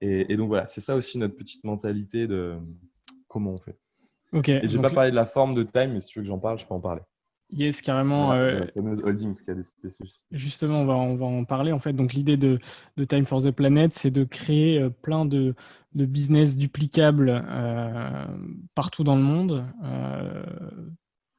Et, 0.00 0.36
donc, 0.36 0.48
voilà, 0.48 0.66
c'est 0.66 0.80
ça 0.80 0.96
aussi 0.96 1.18
notre 1.18 1.36
petite 1.36 1.64
mentalité 1.64 2.26
de 2.26 2.58
comment 3.28 3.52
on 3.52 3.58
fait. 3.58 3.78
Ok. 4.34 4.48
Et 4.48 4.68
j'ai 4.68 4.78
pas 4.78 4.90
parlé 4.90 5.10
de 5.10 5.16
la 5.16 5.26
forme 5.26 5.54
de 5.54 5.62
time, 5.62 5.92
mais 5.92 6.00
si 6.00 6.08
tu 6.08 6.18
veux 6.18 6.24
que 6.24 6.28
j'en 6.28 6.38
parle, 6.38 6.58
je 6.58 6.66
peux 6.66 6.74
en 6.74 6.80
parler. 6.80 7.00
Yes, 7.52 7.82
carrément. 7.82 8.32
La, 8.32 8.66
fameuse 8.66 9.02
holding, 9.02 9.34
qui 9.34 9.50
a 9.50 9.54
des 9.54 9.62
spécificités. 9.62 10.26
Justement, 10.32 10.80
on 10.80 10.86
va, 10.86 10.94
on 10.94 11.14
va 11.14 11.26
en 11.26 11.44
parler. 11.44 11.72
En 11.72 11.78
fait, 11.78 11.92
donc 11.92 12.12
l'idée 12.12 12.36
de, 12.36 12.58
de, 12.96 13.04
Time 13.04 13.26
for 13.26 13.42
the 13.42 13.50
Planet, 13.50 13.92
c'est 13.94 14.10
de 14.10 14.24
créer 14.24 14.88
plein 15.02 15.24
de, 15.24 15.54
de 15.92 16.04
business 16.04 16.56
duplicables 16.56 17.44
partout 18.74 19.04
dans 19.04 19.16
le 19.16 19.22
monde 19.22 19.64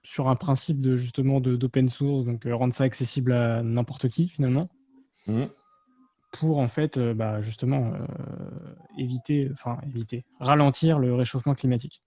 sur 0.03 0.29
un 0.29 0.35
principe 0.35 0.79
de 0.79 0.95
justement 0.95 1.41
d'open 1.41 1.89
source, 1.89 2.25
donc 2.25 2.43
rendre 2.45 2.73
ça 2.73 2.85
accessible 2.85 3.33
à 3.33 3.63
n'importe 3.63 4.07
qui 4.07 4.29
finalement. 4.29 4.69
Mmh 5.27 5.45
pour 6.39 6.59
en 6.59 6.67
fait 6.67 6.97
euh, 6.97 7.13
bah, 7.13 7.41
justement 7.41 7.93
euh, 7.93 8.75
éviter, 8.97 9.49
enfin 9.53 9.77
éviter, 9.83 10.25
ralentir 10.39 10.99
le 10.99 11.13
réchauffement 11.13 11.55
climatique. 11.55 12.01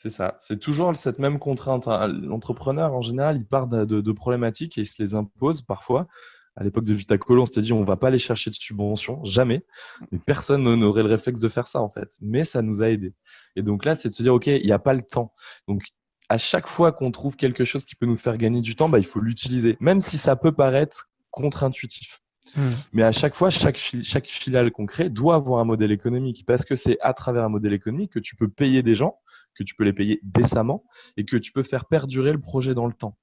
C'est 0.00 0.10
ça, 0.10 0.36
c'est 0.38 0.60
toujours 0.60 0.94
cette 0.94 1.18
même 1.18 1.40
contrainte. 1.40 1.88
Hein. 1.88 2.06
L'entrepreneur, 2.06 2.94
en 2.94 3.02
général, 3.02 3.36
il 3.36 3.44
part 3.44 3.66
de, 3.66 4.12
problématiques 4.12 4.78
et 4.78 4.82
il 4.82 4.86
se 4.86 5.02
les 5.02 5.16
impose 5.16 5.62
parfois. 5.62 6.06
À 6.54 6.62
l'époque 6.62 6.84
de 6.84 6.94
Vitacolo, 6.94 7.42
on 7.42 7.46
s'était 7.46 7.62
dit 7.62 7.72
on 7.72 7.82
va 7.82 7.96
pas 7.96 8.06
aller 8.06 8.20
chercher 8.20 8.50
de 8.50 8.54
subventions, 8.54 9.24
jamais. 9.24 9.66
Mais 10.12 10.20
personne 10.24 10.62
n'aurait 10.62 11.02
le 11.02 11.08
réflexe 11.08 11.40
de 11.40 11.48
faire 11.48 11.66
ça 11.66 11.80
en 11.80 11.88
fait. 11.88 12.16
Mais 12.20 12.44
ça 12.44 12.62
nous 12.62 12.80
a 12.80 12.90
aidé. 12.90 13.12
Et 13.56 13.62
donc 13.62 13.84
là, 13.84 13.96
c'est 13.96 14.08
de 14.08 14.14
se 14.14 14.22
dire 14.22 14.34
ok, 14.34 14.46
il 14.46 14.64
n'y 14.64 14.70
a 14.70 14.78
pas 14.78 14.94
le 14.94 15.02
temps. 15.02 15.32
Donc 15.66 15.82
à 16.28 16.38
chaque 16.38 16.68
fois 16.68 16.92
qu'on 16.92 17.10
trouve 17.10 17.34
quelque 17.34 17.64
chose 17.64 17.84
qui 17.84 17.96
peut 17.96 18.06
nous 18.06 18.16
faire 18.16 18.36
gagner 18.36 18.60
du 18.60 18.76
temps, 18.76 18.88
bah, 18.88 19.00
il 19.00 19.06
faut 19.06 19.18
l'utiliser, 19.18 19.76
même 19.80 20.00
si 20.00 20.16
ça 20.16 20.36
peut 20.36 20.52
paraître 20.52 21.10
contre-intuitif. 21.32 22.22
Hmm. 22.54 22.70
Mais 22.92 23.02
à 23.02 23.10
chaque 23.10 23.34
fois, 23.34 23.50
chaque, 23.50 23.76
chaque 23.76 24.28
filiale 24.28 24.70
qu'on 24.70 24.86
crée 24.86 25.10
doit 25.10 25.34
avoir 25.34 25.60
un 25.60 25.64
modèle 25.64 25.90
économique 25.90 26.44
parce 26.46 26.64
que 26.64 26.76
c'est 26.76 26.98
à 27.00 27.14
travers 27.14 27.42
un 27.42 27.48
modèle 27.48 27.72
économique 27.72 28.12
que 28.12 28.20
tu 28.20 28.36
peux 28.36 28.48
payer 28.48 28.84
des 28.84 28.94
gens, 28.94 29.18
que 29.58 29.64
tu 29.64 29.74
peux 29.74 29.84
les 29.84 29.92
payer 29.92 30.20
décemment 30.22 30.84
et 31.16 31.24
que 31.24 31.36
tu 31.36 31.52
peux 31.52 31.62
faire 31.62 31.86
perdurer 31.86 32.32
le 32.32 32.40
projet 32.40 32.74
dans 32.74 32.86
le 32.86 32.92
temps. 32.92 33.16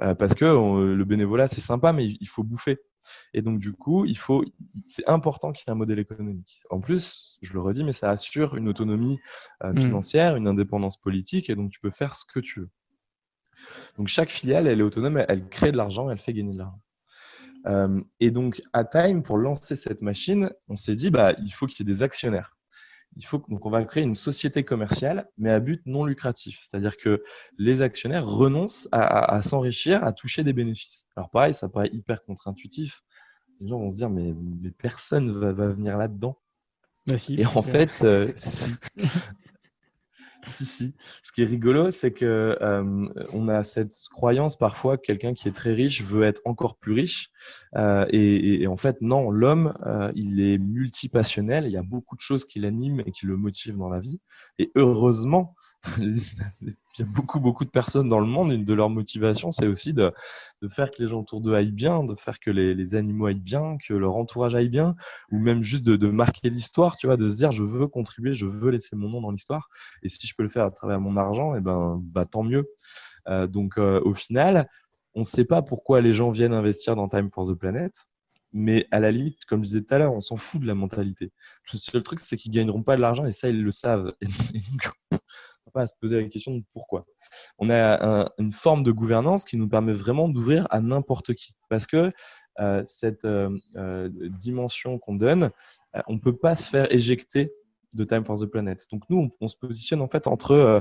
Euh, 0.00 0.14
parce 0.14 0.34
que 0.34 0.44
le 0.44 1.04
bénévolat, 1.04 1.48
c'est 1.48 1.60
sympa, 1.60 1.92
mais 1.92 2.06
il 2.06 2.28
faut 2.28 2.44
bouffer. 2.44 2.78
Et 3.34 3.42
donc, 3.42 3.58
du 3.58 3.72
coup, 3.72 4.04
il 4.04 4.18
faut, 4.18 4.44
c'est 4.86 5.06
important 5.08 5.52
qu'il 5.52 5.64
y 5.66 5.70
ait 5.70 5.72
un 5.72 5.76
modèle 5.76 5.98
économique. 5.98 6.60
En 6.70 6.80
plus, 6.80 7.38
je 7.42 7.52
le 7.52 7.60
redis, 7.60 7.84
mais 7.84 7.92
ça 7.92 8.10
assure 8.10 8.56
une 8.56 8.68
autonomie 8.68 9.18
euh, 9.64 9.72
hmm. 9.72 9.80
financière, 9.80 10.36
une 10.36 10.46
indépendance 10.46 10.96
politique, 10.96 11.50
et 11.50 11.54
donc 11.54 11.70
tu 11.70 11.80
peux 11.80 11.90
faire 11.90 12.14
ce 12.14 12.24
que 12.24 12.40
tu 12.40 12.60
veux. 12.60 12.70
Donc, 13.96 14.08
chaque 14.08 14.30
filiale, 14.30 14.66
elle 14.66 14.80
est 14.80 14.84
autonome, 14.84 15.24
elle 15.28 15.48
crée 15.48 15.72
de 15.72 15.76
l'argent, 15.76 16.10
elle 16.10 16.18
fait 16.18 16.32
gagner 16.32 16.52
de 16.52 16.58
l'argent. 16.58 16.80
Euh, 17.66 18.00
et 18.20 18.30
donc, 18.30 18.62
à 18.72 18.84
Time, 18.84 19.22
pour 19.22 19.36
lancer 19.36 19.74
cette 19.74 20.02
machine, 20.02 20.50
on 20.68 20.76
s'est 20.76 20.94
dit, 20.94 21.10
bah, 21.10 21.34
il 21.44 21.52
faut 21.52 21.66
qu'il 21.66 21.86
y 21.86 21.90
ait 21.90 21.92
des 21.92 22.02
actionnaires. 22.02 22.56
Il 23.16 23.24
faut 23.26 23.42
donc 23.48 23.66
on 23.66 23.70
va 23.70 23.84
créer 23.84 24.04
une 24.04 24.14
société 24.14 24.64
commerciale, 24.64 25.28
mais 25.38 25.50
à 25.50 25.60
but 25.60 25.82
non 25.86 26.04
lucratif. 26.04 26.60
C'est-à-dire 26.62 26.96
que 26.96 27.22
les 27.56 27.82
actionnaires 27.82 28.26
renoncent 28.26 28.88
à, 28.92 29.40
s'enrichir, 29.42 30.04
à 30.04 30.12
toucher 30.12 30.44
des 30.44 30.52
bénéfices. 30.52 31.06
Alors 31.16 31.30
pareil, 31.30 31.54
ça 31.54 31.68
paraît 31.68 31.90
hyper 31.92 32.22
contre-intuitif. 32.24 33.02
Les 33.60 33.68
gens 33.68 33.78
vont 33.78 33.90
se 33.90 33.96
dire, 33.96 34.10
mais, 34.10 34.34
personne 34.78 35.32
va, 35.32 35.52
va 35.52 35.68
venir 35.68 35.96
là-dedans. 35.96 36.38
Bah 37.08 37.16
si, 37.16 37.40
et 37.40 37.46
en 37.46 37.62
fait, 37.62 38.00
euh, 38.04 38.32
si. 38.36 38.74
Si, 40.44 40.64
si. 40.64 40.94
Ce 41.22 41.32
qui 41.32 41.42
est 41.42 41.46
rigolo, 41.46 41.90
c'est 41.90 42.12
que 42.12 42.56
euh, 42.60 43.08
on 43.32 43.48
a 43.48 43.62
cette 43.62 43.94
croyance 44.10 44.56
parfois 44.56 44.96
que 44.96 45.02
quelqu'un 45.02 45.34
qui 45.34 45.48
est 45.48 45.52
très 45.52 45.72
riche 45.72 46.02
veut 46.02 46.22
être 46.22 46.40
encore 46.44 46.76
plus 46.76 46.92
riche. 46.92 47.30
Euh, 47.76 48.06
et, 48.10 48.66
en 48.66 48.76
fait, 48.76 49.00
non, 49.00 49.30
l'homme, 49.30 49.74
euh, 49.84 50.12
il 50.14 50.40
est 50.40 50.58
multipassionnel. 50.58 51.66
Il 51.66 51.72
y 51.72 51.76
a 51.76 51.82
beaucoup 51.82 52.14
de 52.14 52.20
choses 52.20 52.44
qui 52.44 52.60
l'animent 52.60 53.02
et 53.04 53.10
qui 53.10 53.26
le 53.26 53.36
motivent 53.36 53.76
dans 53.76 53.88
la 53.88 53.98
vie. 53.98 54.20
Et 54.58 54.70
heureusement, 54.76 55.56
il 56.98 57.02
y 57.02 57.04
a 57.04 57.10
beaucoup, 57.10 57.40
beaucoup 57.40 57.64
de 57.64 57.70
personnes 57.70 58.08
dans 58.08 58.20
le 58.20 58.26
monde, 58.26 58.50
une 58.50 58.64
de 58.64 58.74
leurs 58.74 58.90
motivations, 58.90 59.50
c'est 59.50 59.66
aussi 59.66 59.92
de, 59.92 60.12
faire 60.68 60.90
que 60.90 61.02
les 61.02 61.08
gens 61.08 61.20
autour 61.20 61.40
d'eux 61.40 61.54
aillent 61.54 61.72
bien, 61.72 62.04
de 62.04 62.14
faire 62.14 62.40
que 62.40 62.50
les, 62.50 62.94
animaux 62.94 63.26
aillent 63.26 63.40
bien, 63.40 63.76
que 63.86 63.94
leur 63.94 64.16
entourage 64.16 64.54
aille 64.54 64.68
bien, 64.68 64.96
ou 65.30 65.38
même 65.38 65.62
juste 65.62 65.84
de, 65.84 66.08
marquer 66.08 66.50
l'histoire, 66.50 66.96
tu 66.96 67.06
vois, 67.06 67.16
de 67.16 67.28
se 67.28 67.36
dire 67.36 67.50
je 67.52 67.62
veux 67.62 67.86
contribuer, 67.86 68.34
je 68.34 68.46
veux 68.46 68.70
laisser 68.70 68.96
mon 68.96 69.08
nom 69.08 69.20
dans 69.20 69.30
l'histoire. 69.30 69.68
Et 70.02 70.08
si 70.08 70.26
je 70.26 70.34
peux 70.34 70.42
le 70.42 70.48
faire 70.48 70.64
à 70.64 70.70
travers 70.70 71.00
mon 71.00 71.16
argent, 71.16 71.54
et 71.54 71.58
eh 71.58 71.60
ben, 71.60 72.00
bah, 72.02 72.24
tant 72.24 72.42
mieux. 72.42 72.68
Euh, 73.28 73.46
donc 73.46 73.78
euh, 73.78 74.00
au 74.04 74.14
final, 74.14 74.68
on 75.14 75.20
ne 75.20 75.24
sait 75.24 75.44
pas 75.44 75.62
pourquoi 75.62 76.00
les 76.00 76.14
gens 76.14 76.30
viennent 76.30 76.54
investir 76.54 76.96
dans 76.96 77.08
Time 77.08 77.30
for 77.32 77.46
the 77.46 77.54
Planet. 77.54 77.92
Mais 78.52 78.86
à 78.90 78.98
la 78.98 79.10
limite, 79.10 79.44
comme 79.44 79.62
je 79.62 79.68
disais 79.68 79.82
tout 79.82 79.94
à 79.94 79.98
l'heure, 79.98 80.14
on 80.14 80.20
s'en 80.20 80.36
fout 80.36 80.60
de 80.60 80.66
la 80.66 80.74
mentalité. 80.74 81.32
Le 81.72 81.78
seul 81.78 82.02
truc, 82.02 82.20
c'est 82.20 82.36
qu'ils 82.36 82.52
gagneront 82.52 82.82
pas 82.82 82.96
de 82.96 83.02
l'argent 83.02 83.26
et 83.26 83.32
ça, 83.32 83.48
ils 83.48 83.62
le 83.62 83.70
savent. 83.70 84.14
à 85.82 85.86
se 85.86 85.94
poser 86.00 86.20
la 86.20 86.28
question 86.28 86.54
de 86.56 86.62
pourquoi. 86.72 87.06
On 87.58 87.70
a 87.70 88.30
une 88.38 88.50
forme 88.50 88.82
de 88.82 88.92
gouvernance 88.92 89.44
qui 89.44 89.56
nous 89.56 89.68
permet 89.68 89.92
vraiment 89.92 90.28
d'ouvrir 90.28 90.66
à 90.70 90.80
n'importe 90.80 91.34
qui. 91.34 91.54
Parce 91.68 91.86
que 91.86 92.12
euh, 92.60 92.82
cette 92.84 93.24
euh, 93.24 93.56
euh, 93.76 94.08
dimension 94.12 94.98
qu'on 94.98 95.14
donne, 95.14 95.50
on 96.08 96.14
ne 96.14 96.18
peut 96.18 96.36
pas 96.36 96.54
se 96.54 96.68
faire 96.68 96.92
éjecter 96.92 97.52
de 97.94 98.04
Time 98.04 98.24
for 98.24 98.38
the 98.38 98.46
Planet. 98.46 98.84
Donc 98.92 99.02
nous, 99.08 99.30
on, 99.40 99.48
se 99.48 99.56
positionne 99.56 100.00
en 100.00 100.08
fait 100.08 100.26
entre 100.26 100.52
euh, 100.52 100.80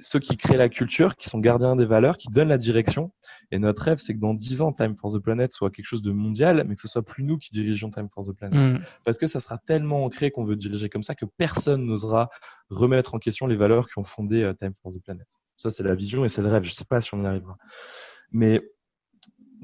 ceux 0.00 0.18
qui 0.18 0.36
créent 0.36 0.56
la 0.56 0.68
culture, 0.68 1.16
qui 1.16 1.28
sont 1.28 1.38
gardiens 1.38 1.76
des 1.76 1.86
valeurs, 1.86 2.18
qui 2.18 2.28
donnent 2.28 2.48
la 2.48 2.58
direction. 2.58 3.12
Et 3.50 3.58
notre 3.58 3.82
rêve, 3.82 3.98
c'est 3.98 4.14
que 4.14 4.20
dans 4.20 4.34
10 4.34 4.62
ans, 4.62 4.72
Time 4.72 4.96
for 4.96 5.12
the 5.12 5.18
Planet 5.18 5.52
soit 5.52 5.70
quelque 5.70 5.86
chose 5.86 6.02
de 6.02 6.12
mondial, 6.12 6.64
mais 6.66 6.74
que 6.74 6.80
ce 6.80 6.88
soit 6.88 7.04
plus 7.04 7.24
nous 7.24 7.38
qui 7.38 7.50
dirigeons 7.50 7.90
Time 7.90 8.08
for 8.08 8.24
the 8.24 8.32
Planet. 8.32 8.74
Mm. 8.74 8.84
Parce 9.04 9.18
que 9.18 9.26
ça 9.26 9.40
sera 9.40 9.58
tellement 9.58 10.04
ancré 10.04 10.30
qu'on 10.30 10.44
veut 10.44 10.56
diriger 10.56 10.88
comme 10.88 11.02
ça 11.02 11.14
que 11.14 11.26
personne 11.36 11.84
n'osera 11.84 12.30
remettre 12.70 13.14
en 13.14 13.18
question 13.18 13.46
les 13.46 13.56
valeurs 13.56 13.88
qui 13.88 13.98
ont 13.98 14.04
fondé 14.04 14.42
euh, 14.42 14.54
Time 14.54 14.72
for 14.82 14.92
the 14.92 15.02
Planet. 15.02 15.26
Ça, 15.56 15.70
c'est 15.70 15.82
la 15.82 15.94
vision 15.94 16.24
et 16.24 16.28
c'est 16.28 16.42
le 16.42 16.48
rêve. 16.48 16.62
Je 16.64 16.70
ne 16.70 16.74
sais 16.74 16.84
pas 16.84 17.00
si 17.00 17.14
on 17.14 17.22
y 17.22 17.26
arrivera. 17.26 17.56
Mais 18.30 18.62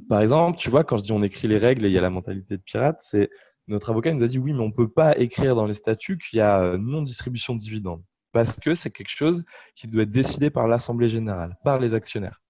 par 0.09 0.21
exemple, 0.21 0.59
tu 0.59 0.71
vois, 0.71 0.85
quand 0.85 0.99
je 0.99 1.05
dis 1.05 1.13
on 1.13 1.23
écrit 1.23 1.49
les 1.49 1.59
règles 1.59 1.85
et 1.85 1.89
il 1.89 1.93
y 1.93 1.99
a 1.99 2.01
la 2.01 2.11
mentalité 2.11 2.57
de 2.57 2.63
pirate, 2.63 2.99
c'est 3.01 3.31
notre 3.69 3.91
avocat 3.91 4.13
nous 4.13 4.23
a 4.23 4.29
dit 4.29 4.39
oui, 4.39 4.53
mais 4.53 4.61
on 4.61 4.69
ne 4.69 4.73
peut 4.73 4.89
pas 4.89 5.17
écrire 5.19 5.55
dans 5.55 5.67
les 5.67 5.75
statuts 5.75 6.19
qu'il 6.19 6.39
y 6.39 6.43
a 6.43 6.61
euh, 6.63 6.79
non-distribution 6.79 7.55
de 7.55 7.61
dividendes 7.61 8.03
parce 8.33 8.59
que 8.59 8.75
c'est 8.75 8.91
quelque 8.91 9.11
chose 9.11 9.45
qui 9.77 9.87
doit 9.87 10.03
être 10.03 10.11
décidé 10.11 10.51
par 10.51 10.67
l'Assemblée 10.67 11.09
générale, 11.09 11.57
par 11.65 11.79
les 11.79 11.95
actionnaires. 11.95 12.41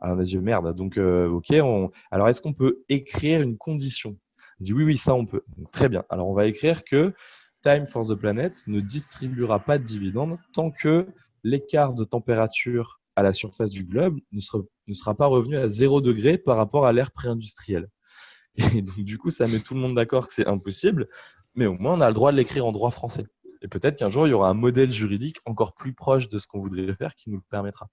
Alors 0.00 0.16
on 0.16 0.20
a 0.20 0.24
dit 0.24 0.38
merde, 0.38 0.74
donc 0.76 0.98
euh, 0.98 1.28
ok, 1.28 1.50
alors 2.10 2.28
est-ce 2.28 2.42
qu'on 2.42 2.52
peut 2.52 2.82
écrire 2.88 3.40
une 3.40 3.56
condition? 3.56 4.16
On 4.60 4.64
dit 4.64 4.72
oui, 4.72 4.84
oui, 4.84 4.96
ça 4.96 5.14
on 5.14 5.26
peut. 5.26 5.42
très 5.72 5.88
bien. 5.88 6.04
Alors 6.10 6.28
on 6.28 6.34
va 6.34 6.46
écrire 6.46 6.84
que 6.84 7.14
Time 7.62 7.86
for 7.86 8.06
the 8.06 8.14
Planet 8.14 8.64
ne 8.66 8.80
distribuera 8.80 9.60
pas 9.60 9.78
de 9.78 9.84
dividendes 9.84 10.38
tant 10.52 10.70
que 10.70 11.06
l'écart 11.44 11.94
de 11.94 12.04
température 12.04 13.00
à 13.14 13.22
la 13.22 13.32
surface 13.32 13.70
du 13.70 13.84
globe 13.84 14.18
ne 14.32 14.40
sera, 14.40 14.58
ne 14.88 14.94
sera 14.94 15.14
pas 15.14 15.26
revenu 15.26 15.56
à 15.56 15.68
0 15.68 16.00
degré 16.00 16.38
par 16.38 16.56
rapport 16.56 16.86
à 16.86 16.92
l'ère 16.92 17.12
pré-industrielle. 17.12 17.88
Et 18.56 18.82
donc, 18.82 19.00
du 19.00 19.18
coup, 19.18 19.30
ça 19.30 19.46
met 19.46 19.60
tout 19.60 19.74
le 19.74 19.80
monde 19.80 19.94
d'accord 19.94 20.28
que 20.28 20.34
c'est 20.34 20.46
impossible, 20.46 21.08
mais 21.54 21.66
au 21.66 21.74
moins, 21.74 21.94
on 21.94 22.00
a 22.00 22.08
le 22.08 22.14
droit 22.14 22.32
de 22.32 22.36
l'écrire 22.36 22.66
en 22.66 22.72
droit 22.72 22.90
français. 22.90 23.26
Et 23.62 23.68
peut-être 23.68 23.96
qu'un 23.96 24.10
jour, 24.10 24.26
il 24.26 24.30
y 24.30 24.32
aura 24.32 24.48
un 24.48 24.54
modèle 24.54 24.90
juridique 24.90 25.38
encore 25.44 25.74
plus 25.74 25.94
proche 25.94 26.28
de 26.28 26.38
ce 26.38 26.46
qu'on 26.46 26.60
voudrait 26.60 26.94
faire 26.94 27.14
qui 27.14 27.30
nous 27.30 27.36
le 27.36 27.44
permettra. 27.48 27.88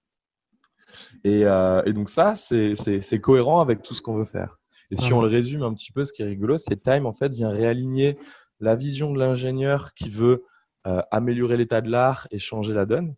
Et, 1.24 1.45
euh, 1.45 1.84
donc, 1.93 2.10
ça, 2.10 2.34
c'est 2.36 3.22
cohérent 3.22 3.62
avec 3.62 3.84
tout 3.84 3.93
ce 3.93 4.01
qu'on 4.01 4.16
veut 4.16 4.26
faire. 4.26 4.57
Et 4.91 4.95
si 4.95 5.14
on 5.14 5.22
le 5.22 5.28
résume 5.28 5.62
un 5.62 5.74
petit 5.74 5.91
peu, 5.91 6.03
ce 6.03 6.12
qui 6.12 6.24
est 6.24 6.26
rigolo, 6.26 6.57
c'est 6.57 6.82
Time, 6.82 7.05
en 7.05 7.14
fait, 7.14 7.32
vient 7.34 7.49
réaligner 7.49 8.18
la 8.60 8.76
vision 8.76 9.14
de 9.14 9.20
l'ingénieur 9.20 9.93
qui 9.93 10.10
veut 10.10 10.43
euh, 10.88 11.01
améliorer 11.12 11.57
l'état 11.57 11.82
de 11.82 11.91
l'art 11.91 12.28
et 12.32 12.39
changer 12.39 12.74
la 12.74 12.88
donne. 12.88 13.16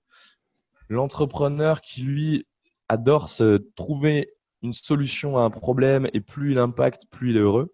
L'entrepreneur 0.90 1.80
qui, 1.80 2.02
lui, 2.02 2.46
adore 2.90 3.30
se 3.30 3.58
trouver 3.76 4.28
une 4.62 4.74
solution 4.74 5.38
à 5.38 5.42
un 5.42 5.50
problème 5.50 6.08
et 6.14 6.22
plus 6.22 6.52
il 6.52 6.60
impacte, 6.60 7.06
plus 7.10 7.32
il 7.32 7.38
est 7.38 7.42
heureux. 7.42 7.74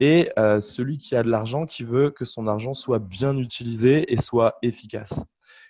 Et 0.00 0.30
euh, 0.38 0.60
celui 0.60 0.98
qui 0.98 1.14
a 1.14 1.22
de 1.22 1.30
l'argent, 1.30 1.66
qui 1.66 1.84
veut 1.84 2.10
que 2.10 2.24
son 2.24 2.46
argent 2.46 2.74
soit 2.74 2.98
bien 2.98 3.36
utilisé 3.36 4.12
et 4.12 4.16
soit 4.16 4.58
efficace. 4.62 5.22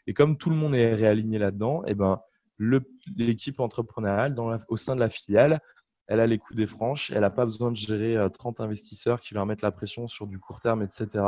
Et 0.07 0.15
comme 0.15 0.39
tout 0.39 0.51
le 0.51 0.57
monde 0.57 0.75
est 0.75 0.95
réaligné 0.95 1.39
là-dedans, 1.39 1.83
eh 1.87 1.95
ben, 1.95 2.21
l'équipe 2.59 3.61
entrepreneuriale 3.61 4.35
au 4.69 4.77
sein 4.77 4.95
de 4.95 5.01
la 5.01 5.09
filiale, 5.09 5.61
elle 6.07 6.21
a 6.21 6.27
les 6.27 6.39
coups 6.39 6.57
des 6.57 6.67
franches, 6.67 7.11
elle 7.11 7.21
n'a 7.21 7.31
pas 7.31 7.45
besoin 7.45 7.71
de 7.71 7.77
gérer 7.77 8.17
30 8.33 8.61
euh, 8.61 8.65
investisseurs 8.65 9.21
qui 9.21 9.35
leur 9.35 9.47
mettent 9.47 9.63
la 9.63 9.71
pression 9.71 10.09
sur 10.09 10.27
du 10.27 10.39
court 10.39 10.61
terme, 10.61 10.83
etc. 10.83 11.25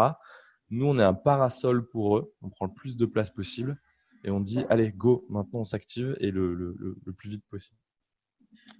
Nous, 0.71 0.87
on 0.87 0.99
est 0.99 1.05
un 1.05 1.15
parasol 1.15 1.87
pour 1.89 2.19
eux, 2.19 2.33
on 2.43 2.51
prend 2.51 2.67
le 2.67 2.73
plus 2.73 2.97
de 2.97 3.07
place 3.07 3.31
possible 3.31 3.79
et 4.25 4.31
on 4.31 4.41
dit, 4.41 4.65
allez, 4.71 4.91
go, 4.91 5.27
maintenant 5.29 5.61
on 5.61 5.65
s'active 5.65 6.17
et 6.21 6.31
le 6.31 6.75
plus 7.17 7.29
vite 7.29 7.45
possible. 7.51 7.77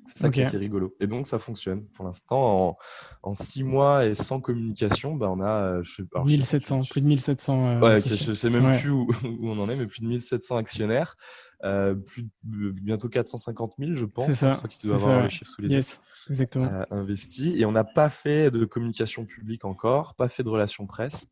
C'est 0.07 0.19
ça 0.19 0.31
qui 0.31 0.41
est 0.41 0.49
rigolo. 0.49 0.95
Et 1.01 1.07
donc, 1.07 1.27
ça 1.27 1.39
fonctionne. 1.39 1.85
Pour 1.95 2.05
l'instant, 2.05 2.77
en, 3.23 3.35
six 3.35 3.65
mois 3.65 4.05
et 4.07 4.15
sans 4.15 4.41
communication, 4.41 5.15
bah, 5.15 5.31
on 5.31 5.41
a. 5.41 5.83
Je, 5.83 6.03
1700, 6.25 6.81
plus 6.91 7.01
de 7.01 7.07
1700. 7.07 7.67
Euh, 7.67 7.81
ouais, 7.81 8.03
je 8.05 8.33
sais 8.33 8.51
même 8.51 8.79
plus 8.79 8.91
où, 8.91 9.09
on 9.43 9.59
en 9.59 9.69
est, 9.69 9.77
mais 9.77 9.87
plus 9.87 10.03
de 10.03 10.09
1700 10.09 10.57
actionnaires. 10.57 11.17
Euh, 11.65 11.95
plus 11.95 12.29
de, 12.43 12.71
bientôt 12.73 13.09
450 13.09 13.75
000, 13.79 13.95
je 13.95 14.05
pense. 14.05 14.27
C'est 14.27 14.35
ça. 14.35 14.61
tu 14.79 14.87
dois 14.87 14.97
avoir 14.97 15.23
les 15.23 15.31
chiffres 15.31 15.51
sous 15.51 15.63
les 15.63 15.73
yes, 15.73 15.87
exactement. 15.87 16.14
Euh, 16.31 16.85
investi. 16.91 17.55
Et 17.59 17.65
on 17.67 17.73
n'a 17.73 17.85
pas 17.85 18.09
fait 18.09 18.51
de 18.51 18.65
communication 18.65 19.25
publique 19.25 19.65
encore, 19.65 20.15
pas 20.15 20.29
fait 20.29 20.43
de 20.43 20.49
relations 20.49 20.87
presse. 20.87 21.27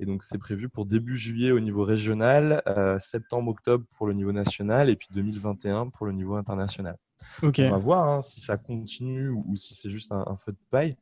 Et 0.00 0.06
donc, 0.06 0.24
c'est 0.24 0.38
prévu 0.38 0.68
pour 0.68 0.86
début 0.86 1.16
juillet 1.16 1.50
au 1.50 1.60
niveau 1.60 1.84
régional, 1.84 2.62
septembre-octobre 2.98 3.84
pour 3.96 4.06
le 4.06 4.14
niveau 4.14 4.32
national, 4.32 4.90
et 4.90 4.96
puis 4.96 5.08
2021 5.12 5.88
pour 5.88 6.06
le 6.06 6.12
niveau 6.12 6.36
international. 6.36 6.96
On 7.42 7.70
va 7.70 7.78
voir 7.78 8.08
hein, 8.08 8.22
si 8.22 8.40
ça 8.40 8.56
continue 8.56 9.28
ou, 9.28 9.56
si 9.56 9.74
c'est 9.74 9.90
juste 9.90 10.12
un, 10.12 10.36
feu 10.36 10.52
de 10.52 10.58
paille. 10.70 10.96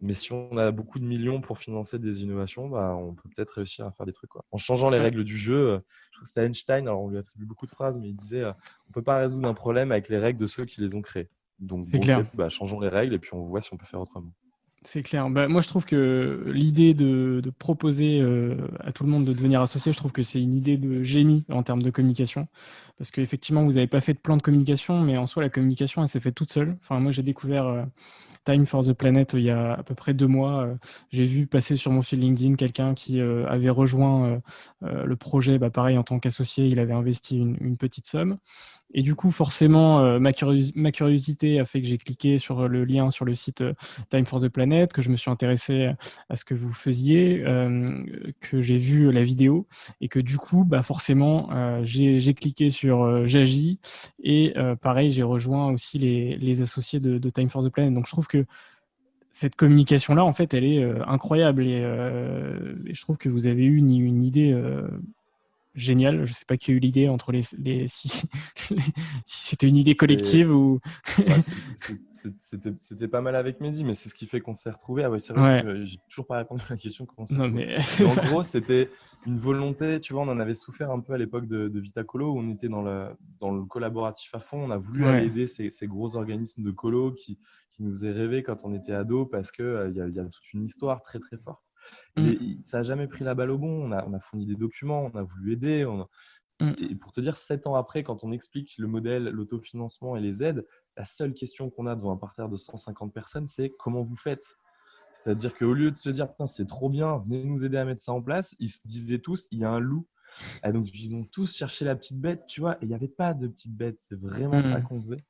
Mais 0.00 0.12
si 0.12 0.32
on 0.32 0.56
a 0.58 0.70
beaucoup 0.72 0.98
de 0.98 1.04
millions 1.04 1.40
pour 1.40 1.58
financer 1.58 1.98
des 1.98 2.22
innovations, 2.22 2.68
bah, 2.68 2.94
on 2.96 3.14
peut 3.14 3.28
peut-être 3.34 3.50
réussir 3.50 3.86
à 3.86 3.92
faire 3.92 4.04
des 4.04 4.12
trucs. 4.12 4.30
Quoi. 4.30 4.44
En 4.52 4.58
changeant 4.58 4.90
les 4.90 4.98
règles 4.98 5.24
du 5.24 5.38
jeu, 5.38 5.70
euh, 5.70 5.78
je 6.12 6.20
que 6.20 6.26
c'était 6.26 6.44
Einstein, 6.44 6.86
alors 6.86 7.02
on 7.02 7.08
lui 7.08 7.18
attribue 7.18 7.46
beaucoup 7.46 7.64
de 7.64 7.70
phrases, 7.70 7.98
mais 7.98 8.10
il 8.10 8.16
disait 8.16 8.42
euh, 8.42 8.52
on 8.52 8.90
ne 8.90 8.92
peut 8.92 9.02
pas 9.02 9.16
résoudre 9.16 9.48
un 9.48 9.54
problème 9.54 9.92
avec 9.92 10.08
les 10.10 10.18
règles 10.18 10.38
de 10.38 10.46
ceux 10.46 10.66
qui 10.66 10.82
les 10.82 10.94
ont 10.94 11.02
créés. 11.02 11.30
Donc, 11.58 11.88
bon, 11.88 12.26
bah, 12.34 12.48
changeons 12.48 12.80
les 12.80 12.88
règles 12.88 13.14
et 13.14 13.18
puis 13.18 13.30
on 13.32 13.40
voit 13.40 13.60
si 13.60 13.72
on 13.72 13.76
peut 13.76 13.86
faire 13.86 14.00
autrement. 14.00 14.32
C'est 14.86 15.02
clair. 15.02 15.28
Bah, 15.30 15.48
moi, 15.48 15.62
je 15.62 15.68
trouve 15.68 15.84
que 15.84 16.44
l'idée 16.46 16.94
de, 16.94 17.42
proposer 17.58 18.20
euh, 18.20 18.54
à 18.78 18.92
tout 18.92 19.02
le 19.02 19.10
monde 19.10 19.24
de 19.24 19.32
devenir 19.32 19.60
associé, 19.60 19.90
je 19.90 19.98
trouve 19.98 20.12
que 20.12 20.22
c'est 20.22 20.40
une 20.40 20.54
idée 20.54 20.76
de 20.76 21.02
génie 21.02 21.44
en 21.50 21.64
termes 21.64 21.82
de 21.82 21.90
communication. 21.90 22.46
Parce 22.96 23.10
qu'effectivement, 23.10 23.64
vous 23.64 23.72
n'avez 23.72 23.88
pas 23.88 24.00
fait 24.00 24.14
de 24.14 24.20
plan 24.20 24.36
de 24.36 24.42
communication, 24.42 25.00
mais 25.00 25.16
en 25.16 25.26
soi, 25.26 25.42
la 25.42 25.48
communication, 25.48 26.02
elle 26.02 26.08
s'est 26.08 26.20
faite 26.20 26.36
toute 26.36 26.52
seule. 26.52 26.76
Enfin, 26.82 27.00
moi, 27.00 27.10
j'ai 27.10 27.24
découvert 27.24 27.66
euh, 27.66 27.82
Time 28.44 28.64
for 28.64 28.84
the 28.84 28.92
Planet 28.92 29.32
il 29.32 29.40
y 29.40 29.50
a 29.50 29.72
à 29.72 29.82
peu 29.82 29.96
près 29.96 30.14
deux 30.14 30.28
mois. 30.28 30.62
Euh, 30.62 30.74
j'ai 31.10 31.24
vu 31.24 31.48
passer 31.48 31.76
sur 31.76 31.90
mon 31.90 32.02
fil 32.02 32.20
LinkedIn 32.20 32.54
quelqu'un 32.54 32.94
qui 32.94 33.20
avait 33.20 33.70
rejoint 33.70 34.40
le 34.82 35.16
projet. 35.16 35.58
Bah, 35.58 35.70
pareil, 35.70 35.98
en 35.98 36.04
tant 36.04 36.20
qu'associé, 36.20 36.68
il 36.68 36.78
avait 36.78 36.94
investi 36.94 37.38
une 37.38 37.76
petite 37.76 38.06
somme. 38.06 38.38
Et 38.94 39.02
du 39.02 39.14
coup, 39.14 39.30
forcément, 39.30 40.00
euh, 40.00 40.18
ma, 40.18 40.32
curiosité 40.32 41.58
a 41.58 41.64
fait 41.64 41.80
que 41.80 41.86
j'ai 41.86 41.98
cliqué 41.98 42.38
sur 42.38 42.68
le 42.68 42.84
lien 42.84 43.10
sur 43.10 43.24
le 43.24 43.34
site 43.34 43.60
euh, 43.60 43.74
Time 44.10 44.24
for 44.24 44.40
the 44.40 44.48
Planet, 44.48 44.92
que 44.92 45.02
je 45.02 45.10
me 45.10 45.16
suis 45.16 45.30
intéressé 45.30 45.90
à 46.28 46.36
ce 46.36 46.44
que 46.44 46.54
vous 46.54 46.72
faisiez, 46.72 47.42
euh, 47.44 48.04
que 48.40 48.60
j'ai 48.60 48.78
vu 48.78 49.10
la 49.12 49.22
vidéo. 49.22 49.66
Et 50.00 50.08
que 50.08 50.20
du 50.20 50.38
coup, 50.38 50.64
bah, 50.64 50.82
forcément, 50.82 51.50
j'ai 51.82 52.34
cliqué 52.34 52.70
sur 52.70 53.26
J'agis 53.26 53.78
et 54.22 54.54
pareil, 54.80 55.10
j'ai 55.10 55.22
rejoint 55.22 55.70
aussi 55.72 55.98
les, 55.98 56.62
associés 56.62 57.00
de, 57.00 57.30
Time 57.30 57.48
for 57.48 57.64
the 57.64 57.70
Planet. 57.70 57.92
Donc, 57.92 58.06
je 58.06 58.12
trouve 58.12 58.26
que 58.26 58.46
cette 59.32 59.56
communication-là, 59.56 60.24
en 60.24 60.32
fait, 60.32 60.54
elle 60.54 60.64
est 60.64 60.84
incroyable. 61.06 61.66
Et, 61.66 61.80
je 61.80 63.00
trouve 63.00 63.18
que 63.18 63.28
vous 63.28 63.46
avez 63.46 63.64
eu 63.64 63.76
une, 63.76 63.90
une 63.90 64.22
idée 64.22 64.54
génial. 65.76 66.24
Je 66.24 66.32
ne 66.32 66.34
sais 66.34 66.44
pas 66.44 66.56
qui 66.56 66.72
a 66.72 66.74
eu 66.74 66.78
l'idée 66.78 67.08
entre 67.08 67.30
les, 67.30 67.42
si, 67.86 68.22
c'était 69.24 69.68
une 69.68 69.76
idée 69.76 69.94
collective 69.94 70.50
ou. 70.50 70.80
c'était 72.40 73.08
pas 73.08 73.20
mal 73.20 73.36
avec 73.36 73.60
Mehdi, 73.60 73.84
mais 73.84 73.94
c'est 73.94 74.08
ce 74.08 74.14
qui 74.14 74.26
fait 74.26 74.40
qu'on 74.40 74.52
s'est 74.52 74.70
retrouvés. 74.70 75.04
Ah 75.04 75.10
ouais, 75.10 75.20
c'est 75.20 75.32
vrai 75.32 75.62
que 75.62 75.84
j'ai 75.84 75.98
toujours 76.08 76.26
pas 76.26 76.38
répondu 76.38 76.62
à 76.68 76.72
la 76.72 76.76
question 76.76 77.06
comment 77.06 77.26
non, 77.30 77.48
mais... 77.48 77.76
En 78.00 78.14
gros, 78.26 78.42
c'était 78.42 78.90
une 79.26 79.38
volonté. 79.38 80.00
Tu 80.00 80.12
vois, 80.12 80.22
on 80.22 80.28
en 80.28 80.40
avait 80.40 80.54
souffert 80.54 80.90
un 80.90 81.00
peu 81.00 81.12
à 81.12 81.18
l'époque 81.18 81.46
de, 81.46 81.68
de 81.68 81.80
Vitacolo 81.80 82.32
où 82.32 82.38
on 82.38 82.48
était 82.50 82.68
dans 82.68 82.82
le, 82.82 83.08
dans 83.40 83.52
le 83.52 83.64
collaboratif 83.64 84.34
à 84.34 84.40
fond. 84.40 84.58
On 84.58 84.70
a 84.70 84.78
voulu 84.78 85.06
aider 85.06 85.46
ces, 85.46 85.70
ces, 85.70 85.86
gros 85.86 86.16
organismes 86.16 86.62
de 86.62 86.70
colo 86.70 87.12
qui, 87.12 87.38
qui 87.70 87.82
nous 87.82 87.90
faisaient 87.90 88.12
rêver 88.12 88.42
quand 88.42 88.64
on 88.64 88.74
était 88.74 88.92
ado 88.92 89.26
parce 89.26 89.52
qu'il 89.52 89.64
euh, 89.64 89.90
il 89.90 89.96
y, 89.96 90.20
a 90.20 90.24
toute 90.24 90.52
une 90.54 90.64
histoire 90.64 91.02
très 91.02 91.18
très 91.18 91.36
forte. 91.36 91.74
Mm. 92.16 92.62
ça 92.62 92.78
n'a 92.78 92.82
jamais 92.82 93.06
pris 93.06 93.24
la 93.24 93.34
balle 93.34 93.50
au 93.50 93.58
bon. 93.58 93.88
On 93.88 93.92
a, 93.92 94.04
on 94.06 94.12
a, 94.14 94.20
fourni 94.20 94.46
des 94.46 94.56
documents, 94.56 95.10
on 95.12 95.18
a 95.18 95.22
voulu 95.22 95.52
aider. 95.52 95.84
Mm. 96.60 96.72
Et 96.78 96.94
pour 96.94 97.12
te 97.12 97.20
dire, 97.20 97.36
sept 97.36 97.66
ans 97.66 97.74
après, 97.74 98.02
quand 98.02 98.24
on 98.24 98.32
explique 98.32 98.76
le 98.78 98.86
modèle, 98.86 99.24
l'autofinancement 99.24 100.16
et 100.16 100.20
les 100.20 100.42
aides, 100.42 100.66
la 100.96 101.04
seule 101.04 101.34
question 101.34 101.70
qu'on 101.70 101.86
a 101.86 101.96
devant 101.96 102.12
un 102.12 102.16
parterre 102.16 102.48
de 102.48 102.56
150 102.56 103.12
personnes, 103.12 103.46
c'est 103.46 103.70
comment 103.78 104.02
vous 104.02 104.16
faites? 104.16 104.56
C'est-à-dire 105.12 105.54
qu'au 105.54 105.72
lieu 105.72 105.90
de 105.90 105.96
se 105.96 106.10
dire, 106.10 106.28
c'est 106.46 106.68
trop 106.68 106.90
bien, 106.90 107.18
venez 107.18 107.42
nous 107.44 107.64
aider 107.64 107.78
à 107.78 107.84
mettre 107.84 108.02
ça 108.02 108.12
en 108.12 108.20
place, 108.20 108.54
ils 108.58 108.68
se 108.68 108.86
disaient 108.86 109.18
tous, 109.18 109.48
il 109.50 109.60
y 109.60 109.64
a 109.64 109.70
un 109.70 109.80
loup. 109.80 110.06
Et 110.64 110.72
donc, 110.72 110.92
ils 110.92 111.14
ont 111.14 111.24
tous 111.24 111.54
cherché 111.54 111.84
la 111.84 111.96
petite 111.96 112.20
bête, 112.20 112.46
tu 112.46 112.60
vois, 112.60 112.74
et 112.74 112.78
il 112.82 112.88
n'y 112.88 112.94
avait 112.94 113.08
pas 113.08 113.32
de 113.32 113.46
petite 113.46 113.74
bête. 113.74 113.98
C'est 113.98 114.18
vraiment 114.18 114.60
ça 114.60 114.78
mm. 114.78 114.82
qu'on 114.84 115.00
faisait. 115.00 115.24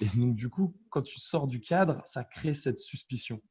Et 0.00 0.06
donc, 0.16 0.34
du 0.34 0.48
coup, 0.48 0.74
quand 0.90 1.02
tu 1.02 1.18
sors 1.18 1.46
du 1.46 1.60
cadre, 1.60 2.00
ça 2.06 2.24
crée 2.24 2.54
cette 2.54 2.78
suspicion. 2.78 3.42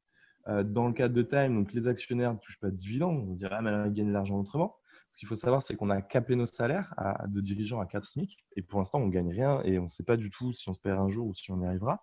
Euh, 0.48 0.64
dans 0.64 0.88
le 0.88 0.93
cadre 0.93 1.14
de 1.14 1.22
Time, 1.22 1.66
les 1.74 1.88
actionnaires 1.88 2.34
ne 2.34 2.39
touchent 2.39 2.60
pas 2.60 2.70
de 2.70 2.76
dividendes. 2.76 3.26
On 3.28 3.34
se 3.34 3.39
dirait, 3.39 3.56
ah, 3.58 3.62
mais 3.62 3.72
elle 3.72 3.93
gagne 3.93 4.08
de 4.08 4.14
l'argent 4.14 4.39
autrement. 4.39 4.78
Ce 5.10 5.18
qu'il 5.18 5.28
faut 5.28 5.36
savoir, 5.36 5.62
c'est 5.62 5.76
qu'on 5.76 5.89
a 5.89 6.02
capé 6.02 6.36
nos 6.36 6.45
salaires 6.45 6.93
de 7.28 7.39
dirigeants 7.39 7.80
à 7.80 7.86
4 7.86 8.06
SMIC. 8.06 8.38
Et 8.58 8.62
pour 8.62 8.80
l'instant, 8.80 9.00
on 9.00 9.06
ne 9.06 9.12
gagne 9.12 9.32
rien 9.32 9.62
et 9.64 9.80
on 9.80 9.84
ne 9.84 9.88
sait 9.88 10.04
pas 10.04 10.18
du 10.18 10.30
tout 10.30 10.52
si 10.52 10.68
on 10.68 10.74
se 10.74 10.80
perd 10.80 11.00
un 11.00 11.08
jour 11.08 11.28
ou 11.28 11.34
si 11.34 11.50
on 11.52 11.62
y 11.62 11.66
arrivera 11.66 12.02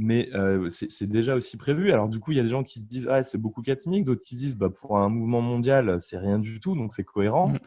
mais 0.00 0.30
euh, 0.32 0.70
c'est 0.70 1.08
déjà 1.08 1.34
aussi 1.34 1.56
prévu. 1.56 1.92
Alors 1.92 2.08
du 2.08 2.20
coup, 2.20 2.30
il 2.30 2.36
y 2.36 2.40
a 2.40 2.44
des 2.44 2.48
gens 2.48 2.62
qui 2.62 2.80
se 2.80 2.86
disent 2.86 3.08
ah 3.10 3.22
c'est 3.24 3.36
beaucoup 3.36 3.62
4000, 3.62 4.04
d'autres 4.04 4.22
qui 4.22 4.36
se 4.36 4.40
disent 4.40 4.56
bah 4.56 4.70
pour 4.70 4.96
un 4.96 5.08
mouvement 5.08 5.40
mondial 5.40 5.98
c'est 6.00 6.18
rien 6.18 6.38
du 6.38 6.60
tout, 6.60 6.76
donc 6.76 6.94
c'est 6.94 7.04
cohérent. 7.04 7.48
Mmh. 7.48 7.58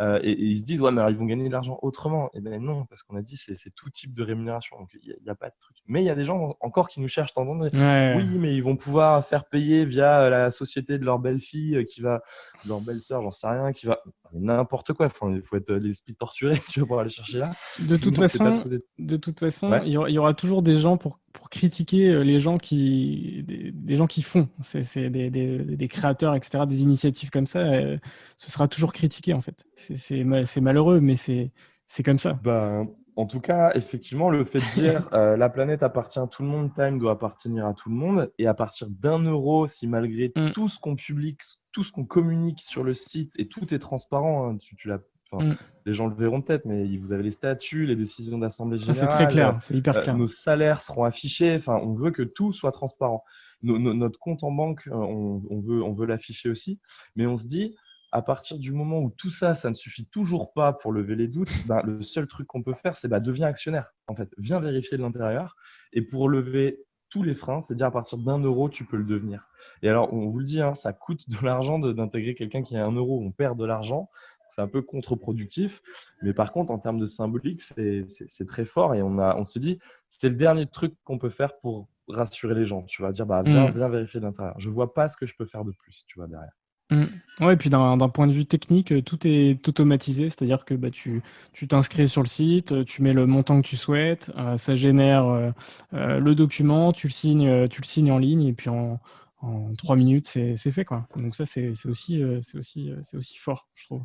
Euh, 0.00 0.20
et, 0.22 0.32
ils 0.40 0.60
se 0.60 0.64
disent 0.64 0.80
ouais 0.80 0.92
mais 0.92 1.00
alors 1.00 1.10
ils 1.10 1.16
vont 1.16 1.26
gagner 1.26 1.48
de 1.48 1.52
l'argent 1.52 1.78
autrement. 1.82 2.28
Et 2.28 2.38
eh 2.38 2.40
ben 2.40 2.62
non 2.62 2.86
parce 2.86 3.02
qu'on 3.02 3.16
a 3.16 3.22
dit 3.22 3.36
c'est 3.36 3.74
tout 3.74 3.90
type 3.90 4.14
de 4.14 4.22
rémunération, 4.22 4.78
donc 4.78 4.90
il 5.02 5.16
n'y 5.22 5.30
a, 5.30 5.34
pas 5.34 5.48
de 5.48 5.54
truc. 5.58 5.76
Mais 5.86 6.00
il 6.00 6.06
y 6.06 6.10
a 6.10 6.14
des 6.14 6.24
gens 6.24 6.56
encore 6.60 6.88
qui 6.88 7.00
nous 7.00 7.08
cherchent 7.08 7.34
d'entendre 7.34 7.68
oui 7.72 8.38
mais 8.38 8.54
ils 8.54 8.62
vont 8.62 8.76
pouvoir 8.76 9.24
faire 9.24 9.44
payer 9.44 9.84
via 9.84 10.30
la 10.30 10.50
société 10.50 10.98
de 10.98 11.04
leur 11.04 11.18
belle-fille 11.18 11.76
euh, 11.76 11.84
qui 11.84 12.00
va, 12.00 12.22
leur 12.66 12.80
belle-sœur, 12.80 13.22
j'en 13.22 13.30
sais 13.30 13.48
rien, 13.48 13.72
qui 13.72 13.86
va 13.86 14.00
n'importe 14.32 14.92
quoi. 14.92 15.06
Enfin, 15.06 15.32
il 15.32 15.42
faut 15.42 15.56
être 15.56 15.72
l'esprit 15.72 16.14
torturé 16.14 16.54
tu 16.70 16.84
pour 16.86 17.00
aller 17.00 17.10
chercher 17.10 17.38
là. 17.38 17.52
De 17.80 17.96
toute 17.96 18.16
façon, 18.16 18.64
de 18.98 19.16
toute 19.16 19.40
façon, 19.40 19.80
il 19.84 19.92
y 19.92 20.18
aura 20.18 20.34
toujours 20.34 20.62
des 20.62 20.76
gens 20.76 20.96
pour 20.96 21.19
pour 21.40 21.48
critiquer 21.48 22.10
euh, 22.10 22.22
les 22.22 22.38
gens 22.38 22.58
qui, 22.58 23.42
des, 23.72 23.96
gens 23.96 24.06
qui 24.06 24.20
font, 24.20 24.50
c'est 24.62 25.08
des, 25.08 25.30
des, 25.30 25.58
des, 25.58 25.88
créateurs, 25.88 26.34
etc., 26.34 26.64
des 26.68 26.82
initiatives 26.82 27.30
comme 27.30 27.46
ça, 27.46 27.60
euh, 27.60 27.96
ce 28.36 28.50
sera 28.50 28.68
toujours 28.68 28.92
critiqué 28.92 29.32
en 29.32 29.40
fait. 29.40 29.64
C'est 29.74 30.60
malheureux, 30.60 31.00
mais 31.00 31.16
c'est 31.16 32.02
comme 32.04 32.18
ça. 32.18 32.34
Ben, 32.42 32.88
en 33.16 33.24
tout 33.24 33.40
cas, 33.40 33.72
effectivement, 33.74 34.28
le 34.28 34.44
fait 34.44 34.58
de 34.58 34.74
dire 34.74 35.08
euh, 35.14 35.38
la 35.38 35.48
planète 35.48 35.82
appartient 35.82 36.18
à 36.18 36.26
tout 36.26 36.42
le 36.42 36.48
monde, 36.50 36.74
Time 36.74 36.98
doit 36.98 37.12
appartenir 37.12 37.66
à 37.66 37.72
tout 37.72 37.88
le 37.88 37.94
monde, 37.96 38.30
et 38.36 38.46
à 38.46 38.52
partir 38.52 38.88
d'un 38.90 39.20
euro, 39.20 39.66
si 39.66 39.86
malgré 39.86 40.32
mm. 40.36 40.50
tout 40.50 40.68
ce 40.68 40.78
qu'on 40.78 40.94
publie, 40.94 41.38
tout 41.72 41.84
ce 41.84 41.90
qu'on 41.90 42.04
communique 42.04 42.60
sur 42.60 42.84
le 42.84 42.92
site, 42.92 43.32
et 43.38 43.48
tout 43.48 43.72
est 43.72 43.78
transparent, 43.78 44.46
hein, 44.46 44.58
tu, 44.58 44.76
tu 44.76 44.88
l'as 44.88 45.00
Mm. 45.32 45.54
Les 45.86 45.94
gens 45.94 46.06
le 46.06 46.14
verront 46.14 46.42
peut-être, 46.42 46.64
mais 46.64 46.96
vous 46.96 47.12
avez 47.12 47.22
les 47.22 47.30
statuts, 47.30 47.86
les 47.86 47.96
décisions 47.96 48.38
d'assemblée 48.38 48.78
générale. 48.78 49.08
c'est 49.08 49.14
très 49.14 49.28
clair, 49.28 49.58
c'est 49.60 49.74
hyper 49.74 49.96
euh, 49.96 50.02
clair. 50.02 50.16
nos 50.16 50.26
salaires 50.26 50.80
seront 50.80 51.04
affichés. 51.04 51.54
Enfin, 51.54 51.76
on 51.76 51.94
veut 51.94 52.10
que 52.10 52.22
tout 52.22 52.52
soit 52.52 52.72
transparent. 52.72 53.24
notre 53.62 54.18
compte 54.18 54.42
en 54.42 54.50
banque, 54.50 54.86
euh, 54.88 54.94
on, 54.94 55.60
veut, 55.60 55.82
on 55.82 55.92
veut 55.92 56.06
l'afficher 56.06 56.50
aussi. 56.50 56.80
Mais 57.16 57.26
on 57.26 57.36
se 57.36 57.46
dit, 57.46 57.76
à 58.12 58.22
partir 58.22 58.58
du 58.58 58.72
moment 58.72 59.00
où 59.00 59.10
tout 59.10 59.30
ça, 59.30 59.54
ça 59.54 59.70
ne 59.70 59.74
suffit 59.74 60.06
toujours 60.06 60.52
pas 60.52 60.72
pour 60.72 60.92
lever 60.92 61.14
les 61.14 61.28
doutes, 61.28 61.52
ben, 61.66 61.80
le 61.84 62.02
seul 62.02 62.26
truc 62.26 62.46
qu'on 62.46 62.62
peut 62.62 62.74
faire, 62.74 62.96
c'est 62.96 63.08
bah, 63.08 63.20
deviens 63.20 63.46
actionnaire. 63.46 63.92
En 64.08 64.16
fait, 64.16 64.28
viens 64.38 64.60
vérifier 64.60 64.98
de 64.98 65.02
l'intérieur. 65.02 65.56
Et 65.92 66.02
pour 66.02 66.28
lever 66.28 66.84
tous 67.08 67.22
les 67.22 67.34
freins, 67.34 67.60
c'est-à-dire 67.60 67.86
à 67.86 67.90
partir 67.90 68.18
d'un 68.18 68.38
euro, 68.38 68.68
tu 68.68 68.84
peux 68.84 68.96
le 68.96 69.04
devenir. 69.04 69.48
Et 69.82 69.88
alors, 69.88 70.12
on 70.12 70.26
vous 70.26 70.38
le 70.38 70.44
dit, 70.44 70.60
hein, 70.60 70.74
ça 70.74 70.92
coûte 70.92 71.28
de 71.28 71.44
l'argent 71.44 71.78
d'intégrer 71.78 72.34
quelqu'un 72.34 72.62
qui 72.62 72.76
a 72.76 72.84
un 72.84 72.92
euro. 72.92 73.20
On 73.20 73.32
perd 73.32 73.58
de 73.58 73.64
l'argent 73.64 74.08
c'est 74.50 74.62
un 74.62 74.68
peu 74.68 74.82
contre-productif. 74.82 75.82
Mais 76.22 76.34
par 76.34 76.52
contre, 76.52 76.72
en 76.72 76.78
termes 76.78 76.98
de 76.98 77.06
symbolique, 77.06 77.62
c'est 77.62 78.46
très 78.46 78.64
fort. 78.64 78.94
Et 78.94 79.02
on, 79.02 79.18
a, 79.18 79.36
on 79.36 79.44
s'est 79.44 79.60
dit, 79.60 79.78
c'était 80.08 80.28
le 80.28 80.36
dernier 80.36 80.66
truc 80.66 80.94
qu'on 81.04 81.18
peut 81.18 81.30
faire 81.30 81.58
pour 81.58 81.88
rassurer 82.08 82.54
les 82.54 82.66
gens. 82.66 82.82
Tu 82.82 83.02
vas 83.02 83.12
dire, 83.12 83.26
bah, 83.26 83.42
viens, 83.44 83.70
mm. 83.70 83.90
vérifier 83.90 84.20
l'intérieur. 84.20 84.54
Je 84.58 84.68
vois 84.68 84.94
pas 84.94 85.08
ce 85.08 85.16
que 85.16 85.26
je 85.26 85.34
peux 85.36 85.46
faire 85.46 85.64
de 85.64 85.72
plus, 85.72 86.04
tu 86.06 86.18
vois, 86.18 86.26
derrière. 86.26 86.52
Mm. 86.90 87.04
Ouais, 87.40 87.54
et 87.54 87.56
puis 87.56 87.70
d'un 87.70 87.96
point 88.08 88.26
de 88.26 88.32
vue 88.32 88.46
technique, 88.46 89.04
tout 89.04 89.26
est 89.26 89.66
automatisé, 89.66 90.28
c'est-à-dire 90.28 90.64
que 90.64 90.74
bah, 90.74 90.90
tu 90.90 91.22
t'inscris 91.68 92.08
sur 92.08 92.22
le 92.22 92.26
site, 92.26 92.84
tu 92.84 93.02
mets 93.02 93.12
le 93.12 93.26
montant 93.26 93.62
que 93.62 93.66
tu 93.66 93.76
souhaites, 93.76 94.30
euh, 94.36 94.56
ça 94.56 94.74
génère 94.74 95.26
euh, 95.26 95.50
euh, 95.94 96.18
le 96.18 96.34
document, 96.34 96.92
tu 96.92 97.06
le 97.06 97.12
signes, 97.12 97.68
tu 97.68 97.80
le 97.80 97.86
signes 97.86 98.12
en 98.12 98.18
ligne, 98.18 98.42
et 98.42 98.52
puis 98.52 98.68
en, 98.68 99.00
en 99.40 99.72
trois 99.76 99.96
minutes, 99.96 100.26
c'est 100.26 100.70
fait. 100.72 100.84
Quoi. 100.84 101.06
Donc 101.16 101.36
ça, 101.36 101.46
c'est 101.46 101.72
aussi, 101.86 102.22
aussi, 102.54 102.92
aussi 103.14 103.38
fort, 103.38 103.68
je 103.74 103.86
trouve. 103.86 104.02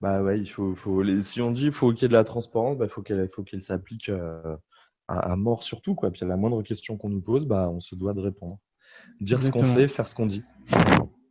Bah 0.00 0.22
ouais, 0.22 0.38
il 0.40 0.46
faut, 0.46 0.74
faut 0.74 1.04
si 1.22 1.42
on 1.42 1.50
dit 1.50 1.62
qu'il 1.62 1.72
faut 1.72 1.92
qu'il 1.92 2.02
y 2.02 2.04
ait 2.06 2.08
de 2.08 2.14
la 2.14 2.24
transparence, 2.24 2.78
bah, 2.78 2.88
faut 2.88 3.02
qu'elle 3.02 3.28
faut 3.28 3.42
qu'elle 3.42 3.60
s'applique 3.60 4.08
euh, 4.08 4.56
à, 5.08 5.36
mort 5.36 5.62
surtout. 5.62 5.94
Quoi. 5.94 6.10
Puis 6.10 6.24
à 6.24 6.26
la 6.26 6.36
moindre 6.36 6.62
question 6.62 6.96
qu'on 6.96 7.10
nous 7.10 7.20
pose, 7.20 7.46
bah, 7.46 7.68
on 7.70 7.80
se 7.80 7.94
doit 7.94 8.14
de 8.14 8.20
répondre. 8.20 8.58
Dire 9.20 9.42
ce 9.42 9.50
qu'on 9.50 9.62
fait, 9.62 9.88
faire 9.88 10.06
ce 10.06 10.14
qu'on 10.14 10.26
dit. 10.26 10.42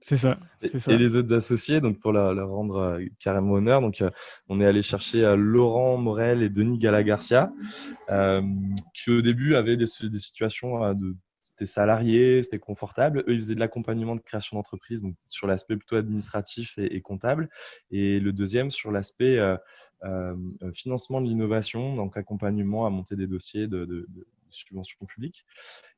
C'est 0.01 0.15
ça, 0.15 0.37
et, 0.61 0.97
les 0.97 1.17
autres 1.17 1.33
associés, 1.33 1.81
donc 1.81 1.99
pour 1.99 2.13
leur, 2.13 2.33
rendre 2.47 2.77
euh, 2.77 3.05
carrément 3.19 3.55
honneur, 3.55 3.81
donc 3.81 4.01
euh, 4.01 4.09
on 4.47 4.61
est 4.61 4.65
allé 4.65 4.81
chercher 4.81 5.35
Laurent 5.35 5.97
Morel 5.97 6.41
et 6.41 6.47
Denis 6.47 6.79
Galagarcia, 6.79 7.51
qui 8.93 9.11
au 9.11 9.21
début 9.21 9.55
avaient 9.55 9.75
des, 9.75 9.85
des 10.03 10.19
situations 10.19 10.93
de 10.93 11.17
c'était 11.59 11.71
salarié, 11.71 12.41
c'était 12.41 12.59
confortable. 12.59 13.25
Eux, 13.27 13.33
ils 13.33 13.41
faisaient 13.41 13.55
de 13.55 13.59
l'accompagnement 13.59 14.15
de 14.15 14.21
création 14.21 14.55
d'entreprise, 14.55 15.01
donc 15.01 15.15
sur 15.27 15.45
l'aspect 15.45 15.75
plutôt 15.75 15.97
administratif 15.97 16.77
et, 16.77 17.01
comptable. 17.01 17.49
Et 17.91 18.19
le 18.21 18.31
deuxième, 18.31 18.69
sur 18.69 18.91
l'aspect 18.91 19.37
euh, 19.37 19.57
euh, 20.03 20.35
financement 20.73 21.19
de 21.19 21.27
l'innovation, 21.27 21.95
donc 21.95 22.15
accompagnement 22.15 22.85
à 22.85 22.89
monter 22.89 23.17
des 23.17 23.27
dossiers 23.27 23.67
de, 23.67 23.83
de, 23.83 24.05
de 24.07 24.27
subventions 24.49 25.05
publiques. 25.05 25.45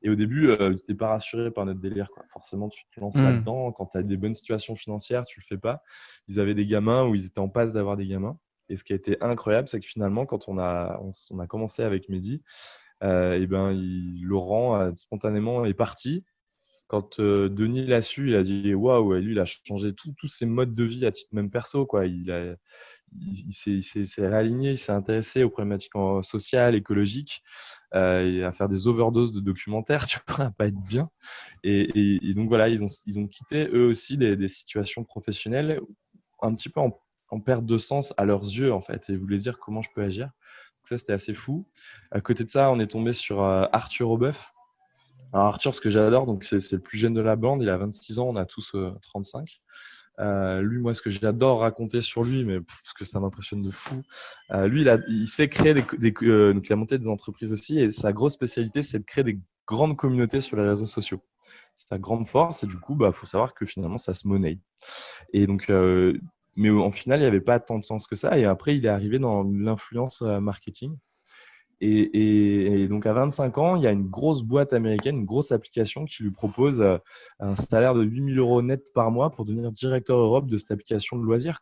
Et 0.02 0.10
au 0.10 0.16
début, 0.16 0.48
euh, 0.48 0.70
ils 0.70 0.72
n'étaient 0.72 0.94
pas 0.94 1.08
rassurés 1.08 1.52
par 1.52 1.64
notre 1.64 1.80
délire. 1.80 2.10
Quoi. 2.10 2.24
Forcément, 2.30 2.68
tu 2.68 2.82
te 2.92 2.98
lances 2.98 3.16
mmh. 3.16 3.22
là-dedans. 3.22 3.72
Quand 3.72 3.86
tu 3.86 3.98
as 3.98 4.02
des 4.02 4.16
bonnes 4.16 4.34
situations 4.34 4.74
financières, 4.74 5.24
tu 5.24 5.38
le 5.38 5.44
fais 5.44 5.58
pas. 5.58 5.82
Ils 6.26 6.40
avaient 6.40 6.54
des 6.54 6.66
gamins 6.66 7.06
ou 7.06 7.14
ils 7.14 7.26
étaient 7.26 7.38
en 7.38 7.48
passe 7.48 7.72
d'avoir 7.72 7.96
des 7.96 8.06
gamins. 8.08 8.36
Et 8.68 8.76
ce 8.76 8.84
qui 8.84 8.92
a 8.92 8.96
été 8.96 9.16
incroyable, 9.22 9.68
c'est 9.68 9.80
que 9.80 9.86
finalement, 9.86 10.26
quand 10.26 10.48
on 10.48 10.58
a, 10.58 11.00
on, 11.30 11.38
a 11.38 11.46
commencé 11.46 11.82
avec 11.82 12.08
Mehdi, 12.08 12.42
euh, 12.42 12.91
et 13.02 13.46
ben, 13.46 13.72
Laurent 14.22 14.94
spontanément 14.96 15.64
est 15.64 15.74
parti. 15.74 16.24
Quand 16.92 17.20
Denis 17.20 17.86
l'a 17.86 18.02
su, 18.02 18.28
il 18.28 18.36
a 18.36 18.42
dit 18.42 18.74
waouh, 18.74 19.14
lui, 19.14 19.32
il 19.32 19.38
a 19.38 19.46
changé 19.46 19.94
tous 19.94 20.28
ses 20.28 20.44
modes 20.44 20.74
de 20.74 20.84
vie 20.84 21.06
à 21.06 21.10
titre 21.10 21.30
même 21.34 21.50
perso. 21.50 21.86
Quoi. 21.86 22.04
Il, 22.04 22.58
s'est 23.50 24.28
réaligné, 24.28 24.72
il 24.72 24.78
s'est 24.78 24.92
intéressé 24.92 25.42
aux 25.42 25.48
problématiques 25.48 25.94
sociales, 26.20 26.74
écologiques, 26.74 27.42
euh, 27.94 28.46
à 28.46 28.52
faire 28.52 28.68
des 28.68 28.88
overdoses 28.88 29.32
de 29.32 29.40
documentaires, 29.40 30.06
tu 30.06 30.18
vois, 30.28 30.44
à 30.44 30.50
pas 30.50 30.66
être 30.66 30.82
bien. 30.82 31.08
Et, 31.64 32.34
donc 32.34 32.48
voilà, 32.48 32.68
ils 32.68 32.84
ont, 32.84 32.88
ils 33.06 33.18
ont 33.18 33.26
quitté 33.26 33.68
eux 33.72 33.86
aussi 33.86 34.18
des, 34.18 34.48
situations 34.48 35.02
professionnelles 35.02 35.80
un 36.42 36.54
petit 36.54 36.68
peu 36.68 36.80
en, 36.80 37.40
perte 37.40 37.64
de 37.64 37.78
sens 37.78 38.12
à 38.18 38.26
leurs 38.26 38.42
yeux, 38.42 38.70
en 38.70 38.82
fait, 38.82 39.08
et 39.08 39.16
voulaient 39.16 39.38
dire 39.38 39.58
comment 39.58 39.80
je 39.80 39.88
peux 39.94 40.02
agir? 40.02 40.28
Ça, 40.84 40.98
c'était 40.98 41.12
assez 41.12 41.34
fou. 41.34 41.66
À 42.10 42.20
côté 42.20 42.44
de 42.44 42.50
ça, 42.50 42.70
on 42.70 42.80
est 42.80 42.88
tombé 42.88 43.12
sur 43.12 43.42
euh, 43.42 43.64
Arthur 43.72 44.10
Aubeuf. 44.10 44.52
Alors 45.32 45.46
Arthur, 45.46 45.74
ce 45.74 45.80
que 45.80 45.90
j'adore, 45.90 46.26
donc 46.26 46.44
c'est 46.44 46.72
le 46.72 46.78
plus 46.78 46.98
jeune 46.98 47.14
de 47.14 47.22
la 47.22 47.36
bande, 47.36 47.62
il 47.62 47.70
a 47.70 47.78
26 47.78 48.18
ans, 48.18 48.28
on 48.28 48.36
a 48.36 48.44
tous 48.44 48.76
35. 49.00 49.60
Euh, 50.20 50.22
euh, 50.24 50.60
lui, 50.60 50.78
moi, 50.78 50.92
ce 50.92 51.00
que 51.00 51.08
j'adore 51.08 51.60
raconter 51.60 52.02
sur 52.02 52.22
lui, 52.22 52.44
mais 52.44 52.60
parce 52.60 52.92
que 52.92 53.04
ça 53.06 53.18
m'impressionne 53.18 53.62
de 53.62 53.70
fou, 53.70 54.02
lui, 54.50 54.86
il, 55.08 55.26
sait 55.26 55.48
créer 55.48 55.72
des, 55.72 55.84
des 55.98 56.10
donc 56.10 56.68
il 56.68 56.72
a 56.72 56.76
monté 56.76 56.98
des 56.98 57.08
entreprises 57.08 57.50
aussi, 57.50 57.78
et 57.80 57.90
sa 57.90 58.12
grosse 58.12 58.34
spécialité, 58.34 58.82
c'est 58.82 58.98
de 58.98 59.04
créer 59.04 59.24
des 59.24 59.40
grandes 59.66 59.96
communautés 59.96 60.42
sur 60.42 60.58
les 60.58 60.68
réseaux 60.68 60.84
sociaux. 60.84 61.24
C'est 61.76 61.88
sa 61.88 61.98
grande 61.98 62.26
force, 62.26 62.62
et 62.64 62.66
du 62.66 62.76
coup, 62.76 62.94
bah, 62.94 63.10
faut 63.12 63.24
savoir 63.24 63.54
que 63.54 63.64
finalement, 63.64 63.96
ça 63.96 64.12
se 64.12 64.28
monnaie. 64.28 64.58
Et 65.32 65.46
donc, 65.46 65.70
mais 66.56 66.70
en 66.70 66.90
final, 66.90 67.20
il 67.20 67.22
n'y 67.22 67.28
avait 67.28 67.40
pas 67.40 67.60
tant 67.60 67.78
de 67.78 67.84
sens 67.84 68.06
que 68.06 68.16
ça. 68.16 68.38
Et 68.38 68.44
après, 68.44 68.76
il 68.76 68.84
est 68.86 68.88
arrivé 68.88 69.18
dans 69.18 69.42
l'influence 69.44 70.22
marketing. 70.22 70.96
Et, 71.84 72.86
donc 72.86 73.06
à 73.06 73.12
25 73.12 73.58
ans, 73.58 73.74
il 73.74 73.82
y 73.82 73.88
a 73.88 73.90
une 73.90 74.08
grosse 74.08 74.44
boîte 74.44 74.72
américaine, 74.72 75.16
une 75.16 75.24
grosse 75.24 75.50
application 75.50 76.04
qui 76.04 76.22
lui 76.22 76.30
propose 76.30 76.80
euh, 76.80 76.98
un 77.40 77.56
salaire 77.56 77.94
de 77.94 78.04
8000 78.04 78.38
euros 78.38 78.62
net 78.62 78.92
par 78.94 79.10
mois 79.10 79.30
pour 79.30 79.44
devenir 79.44 79.72
directeur 79.72 80.16
Europe 80.16 80.46
de 80.46 80.58
cette 80.58 80.70
application 80.70 81.18
de 81.18 81.24
loisirs. 81.24 81.58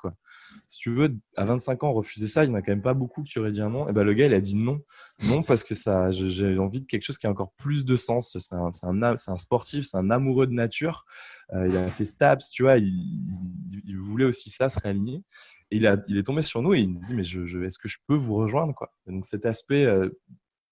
Si 0.68 0.78
tu 0.78 0.94
veux, 0.94 1.16
à 1.36 1.46
25 1.46 1.84
ans, 1.84 1.92
refuser 1.94 2.26
ça, 2.26 2.44
il 2.44 2.50
n'y 2.50 2.54
en 2.54 2.58
a 2.58 2.62
quand 2.62 2.72
même 2.72 2.82
pas 2.82 2.92
beaucoup 2.92 3.22
qui 3.22 3.38
auraient 3.38 3.52
dit 3.52 3.62
un 3.62 3.70
non. 3.70 3.88
Et 3.88 3.92
ben, 3.92 4.02
le 4.02 4.12
gars, 4.12 4.26
il 4.26 4.34
a 4.34 4.42
dit 4.42 4.56
non. 4.56 4.80
Non, 5.22 5.42
parce 5.42 5.64
que 5.64 5.74
ça, 5.74 6.10
j'ai 6.10 6.58
envie 6.58 6.82
de 6.82 6.86
quelque 6.86 7.02
chose 7.02 7.16
qui 7.16 7.26
a 7.26 7.30
encore 7.30 7.52
plus 7.56 7.86
de 7.86 7.96
sens. 7.96 8.36
C'est 8.38 8.54
un, 8.54 9.36
sportif, 9.38 9.86
c'est 9.86 9.96
un 9.96 10.10
amoureux 10.10 10.46
de 10.46 10.52
nature. 10.52 11.06
Euh, 11.54 11.66
il 11.66 11.76
a 11.78 11.88
fait 11.88 12.04
STAPS, 12.04 12.50
tu 12.50 12.64
vois, 12.64 12.76
il, 12.76 13.96
voulait 13.96 14.26
aussi 14.26 14.50
ça, 14.50 14.68
se 14.68 14.78
réaligner 14.78 15.22
il, 15.70 15.86
a, 15.86 15.96
il 16.08 16.18
est 16.18 16.22
tombé 16.22 16.42
sur 16.42 16.62
nous 16.62 16.74
et 16.74 16.80
il 16.80 16.92
nous 16.92 17.00
dit 17.00 17.14
mais 17.14 17.24
je, 17.24 17.64
est-ce 17.64 17.78
que 17.78 17.88
je 17.88 17.98
peux 18.06 18.16
vous 18.16 18.34
rejoindre 18.34 18.74
quoi? 18.74 18.92
Donc 19.06 19.24
cet 19.24 19.46
aspect 19.46 19.84
euh, 19.84 20.10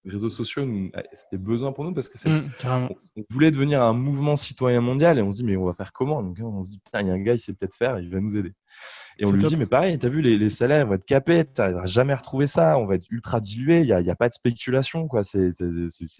réseaux 0.05 0.31
sociaux, 0.31 0.67
c'était 1.13 1.39
besoin 1.39 1.73
pour 1.73 1.85
nous 1.85 1.93
parce 1.93 2.09
que 2.09 2.29
mmh, 2.29 2.51
on, 2.65 2.89
voulait 3.31 3.51
devenir 3.51 3.83
un 3.83 3.93
mouvement 3.93 4.37
citoyen 4.37 4.81
mondial 4.81 5.19
et 5.19 5.23
on 5.23 5.31
se 5.31 5.37
dit 5.37 5.45
mais 5.45 5.57
on 5.57 5.65
va 5.65 5.73
faire 5.73 5.93
comment? 5.93 6.23
Donc 6.23 6.39
on 6.41 6.63
se 6.63 6.71
dit 6.71 6.79
putain 6.79 7.03
il 7.03 7.09
y 7.09 7.11
a 7.11 7.15
un 7.15 7.23
gars 7.23 7.35
il 7.35 7.39
sait 7.39 7.53
peut-être 7.53 7.75
faire, 7.75 7.99
il 7.99 8.11
va 8.11 8.21
nous 8.21 8.37
aider. 8.37 8.53
Et 9.19 9.27
on 9.27 9.33
lui 9.33 9.45
dit 9.45 9.57
mais 9.57 9.67
pareil, 9.67 9.99
t'as 9.99 10.09
vu 10.09 10.21
les, 10.21 10.37
les, 10.37 10.51
salaires 10.51 10.87
vont 10.87 10.95
être 10.95 11.05
capés, 11.05 11.45
t'as 11.45 11.85
jamais 11.87 12.15
retrouvé 12.15 12.47
ça, 12.47 12.79
on 12.79 12.87
va 12.87 12.95
être 12.95 13.07
ultra 13.11 13.41
dilué, 13.41 13.81
il 13.81 13.87
n'y 13.87 13.93
a, 13.93 14.01
y 14.01 14.11
a, 14.11 14.17
pas 14.17 14.29
de 14.29 14.35
spéculation 14.35 15.09
quoi, 15.09 15.23
c'est, 15.25 15.53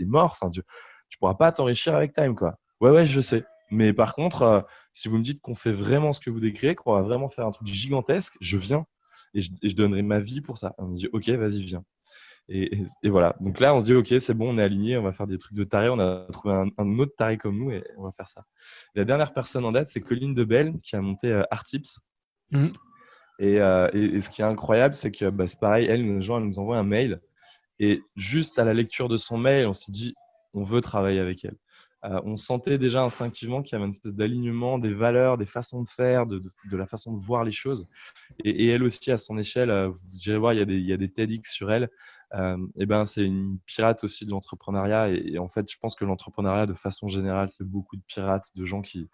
mort. 0.01 0.37
Enfin 0.41 0.51
tu, 0.51 0.61
tu 1.09 1.19
pourras 1.19 1.35
pas 1.35 1.53
t'enrichir 1.53 1.95
avec 1.95 2.13
Time 2.13 2.35
quoi. 2.35 2.59
Ouais 2.81 2.91
ouais 2.91 3.07
je 3.07 3.21
sais. 3.21 3.45
Mais 3.71 3.93
par 3.93 4.15
contre, 4.15 4.43
euh, 4.43 4.61
si 4.93 5.09
vous 5.09 5.19
me 5.19 5.23
dites 5.23 5.41
qu'on 5.41 5.55
fait 5.55 5.73
vraiment 5.73 6.13
ce 6.13 6.21
que 6.21 6.31
vous 6.31 6.41
décrivez, 6.41 6.75
qu'on 6.75 6.95
va 6.95 7.03
vraiment 7.03 7.29
faire 7.29 7.47
un 7.47 7.51
truc 7.51 7.69
gigantesque, 7.69 8.37
je 8.41 8.57
viens 8.57 8.87
et 9.35 9.41
je, 9.41 9.75
donnerai 9.75 10.03
ma 10.03 10.21
vie 10.21 10.41
pour 10.41 10.59
ça. 10.59 10.75
On 10.79 10.89
me 10.89 10.97
dit, 10.97 11.09
OK, 11.13 11.29
vas-y, 11.29 11.65
viens. 11.65 11.85
Et, 12.49 12.81
voilà. 13.05 13.37
Donc 13.41 13.61
là, 13.61 13.75
on 13.75 13.81
se 13.81 13.87
dit, 13.87 13.95
OK, 13.95 14.15
c'est 14.21 14.33
bon, 14.33 14.55
on 14.55 14.59
est 14.59 14.63
aligné, 14.63 14.97
on 14.97 15.03
va 15.03 15.13
faire 15.13 15.27
des 15.27 15.37
trucs 15.37 15.55
de 15.55 15.65
taré. 15.65 15.91
On 15.91 15.99
a 15.99 16.27
trouvé 16.33 16.55
un, 16.55 16.99
autre 16.99 17.15
taré 17.17 17.37
comme 17.37 17.59
nous 17.59 17.71
et 17.71 17.85
on 17.99 18.05
va 18.05 18.13
faire 18.13 18.29
ça. 18.29 18.45
La 18.95 19.05
dernière 19.05 19.35
personne 19.35 19.65
en 19.65 19.73
date, 19.73 19.89
c'est 19.89 20.01
Colline 20.01 20.35
Debelle 20.35 20.75
qui 20.83 20.97
a 20.97 21.03
monté 21.03 21.31
euh, 21.31 21.43
Artips. 21.51 21.99
Mmh. 22.51 22.69
Euh, 23.41 23.91
et, 23.93 24.21
ce 24.21 24.31
qui 24.31 24.41
est 24.43 24.47
incroyable, 24.47 24.95
c'est 24.95 25.13
que 25.13 25.29
bah, 25.29 25.47
c'est 25.47 25.61
pareil, 25.61 25.87
elle, 25.87 26.05
nous, 26.05 26.23
elle 26.35 26.45
nous 26.45 26.59
envoie 26.59 26.79
un 26.79 26.85
mail. 26.85 27.21
Et 27.79 28.03
juste 28.17 28.59
à 28.59 28.65
la 28.65 28.75
lecture 28.75 29.09
de 29.09 29.17
son 29.17 29.39
mail, 29.39 29.67
on 29.67 29.75
s'est 29.75 29.93
dit, 29.93 30.15
on 30.55 30.63
veut 30.63 30.81
travailler 30.81 31.21
avec 31.21 31.45
elle. 31.45 31.57
Euh, 32.05 32.21
on 32.25 32.37
sentait 32.37 32.79
déjà 32.79 33.03
instinctivement 33.03 33.63
qu'il 33.63 33.73
y 33.73 33.77
avait 33.77 33.85
une 33.85 33.91
espèce 33.91 34.15
d'alignement 34.15 34.79
des 34.79 34.95
valeurs, 34.95 35.37
des 35.37 35.47
façons 35.47 35.83
de 35.83 35.89
faire, 35.89 36.27
de, 36.27 36.41
la 36.71 36.87
façon 36.87 37.13
de 37.13 37.25
voir 37.25 37.43
les 37.43 37.53
choses. 37.53 37.89
Et, 38.45 38.69
elle 38.69 38.85
aussi, 38.85 39.11
à 39.11 39.17
son 39.17 39.37
échelle, 39.37 39.71
euh, 39.71 39.89
vous 39.89 40.17
irez 40.27 40.39
voir, 40.39 40.53
il 40.53 40.61
y 40.61 40.63
a 40.63 40.65
des, 40.65 40.77
il 40.77 40.87
y 40.87 40.93
a 40.93 40.97
des 40.97 41.11
TEDx 41.11 41.51
sur 41.51 41.73
elle. 41.73 41.91
Euh, 42.35 42.57
et 42.77 42.87
ben, 42.87 43.05
c'est 43.05 43.25
une 43.25 43.59
pirate 43.67 44.05
aussi 44.05 44.27
de 44.27 44.31
l'entrepreneuriat. 44.31 45.09
Et, 45.09 45.39
en 45.39 45.49
fait, 45.49 45.69
je 45.71 45.77
pense 45.79 45.97
que 45.97 46.05
l'entrepreneuriat, 46.05 46.67
de 46.67 46.75
façon 46.75 47.09
générale, 47.09 47.49
c'est 47.49 47.65
beaucoup 47.65 47.97
de 47.97 48.03
pirates, 48.03 48.55
de 48.55 48.65
gens 48.65 48.81
qui, 48.81 49.09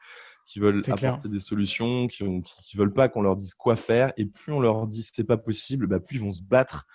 qui 0.44 0.60
veulent 0.60 0.82
apporter 0.86 1.30
des 1.30 1.38
solutions, 1.38 2.06
qui, 2.06 2.22
ne 2.24 2.42
veulent 2.74 2.92
pas 2.92 3.08
qu'on 3.08 3.22
leur 3.22 3.36
dise 3.36 3.54
quoi 3.54 3.76
faire. 3.76 4.12
Et 4.18 4.26
plus 4.26 4.52
on 4.52 4.60
leur 4.60 4.86
dit 4.86 5.02
c'est 5.02 5.24
pas 5.24 5.38
possible, 5.38 5.86
bah, 5.86 6.00
plus 6.00 6.16
ils 6.16 6.22
vont 6.22 6.32
se 6.32 6.42
battre 6.42 6.86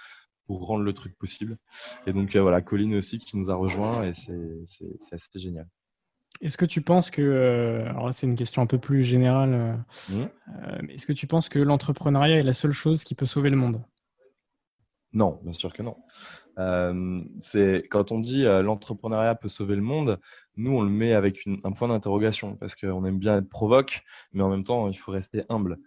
pour 0.45 0.67
rendre 0.67 0.83
le 0.83 0.93
truc 0.93 1.17
possible. 1.17 1.57
Et 2.05 2.13
donc 2.13 2.35
voilà, 2.35 2.61
Colline 2.61 2.95
aussi 2.95 3.17
qui 3.17 3.37
nous 3.37 3.49
a 3.49 3.55
rejoint 3.55 4.03
et 4.03 4.13
c'est 4.13 5.13
assez 5.13 5.29
génial. 5.35 5.67
Est-ce 6.41 6.57
que 6.57 6.65
tu 6.65 6.81
penses 6.81 7.11
que, 7.11 7.21
euh, 7.21 7.89
alors 7.89 8.13
c'est 8.13 8.25
une 8.25 8.35
question 8.35 8.61
un 8.61 8.65
peu 8.65 8.77
plus 8.77 9.03
générale, 9.03 9.53
euh, 9.53 9.73
mmh. 10.09 10.21
euh, 10.21 10.87
est-ce 10.89 11.05
que 11.05 11.13
tu 11.13 11.27
penses 11.27 11.49
que 11.49 11.59
l'entrepreneuriat 11.59 12.37
est 12.37 12.43
la 12.43 12.53
seule 12.53 12.71
chose 12.71 13.03
qui 13.03 13.13
peut 13.13 13.25
sauver 13.25 13.49
le 13.49 13.57
monde? 13.57 13.81
Non, 15.11 15.39
bien 15.43 15.53
sûr 15.53 15.73
que 15.73 15.81
non. 15.81 15.97
c'est 17.39 17.87
quand 17.89 18.11
on 18.11 18.19
dit 18.19 18.43
l'entrepreneuriat 18.43 19.35
peut 19.35 19.47
sauver 19.47 19.75
le 19.75 19.81
monde, 19.81 20.19
nous 20.55 20.71
on 20.71 20.83
le 20.83 20.89
met 20.89 21.13
avec 21.13 21.47
un 21.63 21.71
point 21.71 21.87
d'interrogation 21.87 22.55
parce 22.57 22.75
qu'on 22.75 23.03
aime 23.05 23.17
bien 23.17 23.37
être 23.37 23.49
provoque, 23.49 24.03
mais 24.33 24.43
en 24.43 24.49
même 24.49 24.63
temps 24.63 24.87
il 24.87 24.93
faut 24.93 25.11
rester 25.11 25.43
humble. 25.49 25.79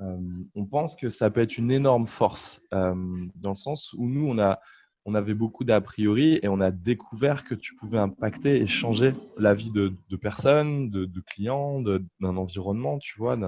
on 0.00 0.66
pense 0.66 0.96
que 0.96 1.10
ça 1.10 1.30
peut 1.30 1.42
être 1.42 1.58
une 1.58 1.70
énorme 1.70 2.08
force 2.08 2.60
dans 2.72 3.50
le 3.50 3.54
sens 3.54 3.92
où 3.92 4.08
nous 4.08 4.26
on 4.26 4.38
a 4.40 4.58
on 5.06 5.14
avait 5.14 5.34
beaucoup 5.34 5.64
d'a 5.64 5.80
priori 5.80 6.40
et 6.42 6.48
on 6.48 6.60
a 6.60 6.72
découvert 6.72 7.44
que 7.44 7.54
tu 7.54 7.76
pouvais 7.76 7.98
impacter 7.98 8.60
et 8.60 8.66
changer 8.66 9.14
la 9.38 9.54
vie 9.54 9.70
de, 9.70 9.94
personnes, 10.16 10.90
de, 10.90 11.20
clients, 11.20 11.80
d'un 11.80 12.36
environnement, 12.36 12.98
tu 12.98 13.16
vois. 13.16 13.38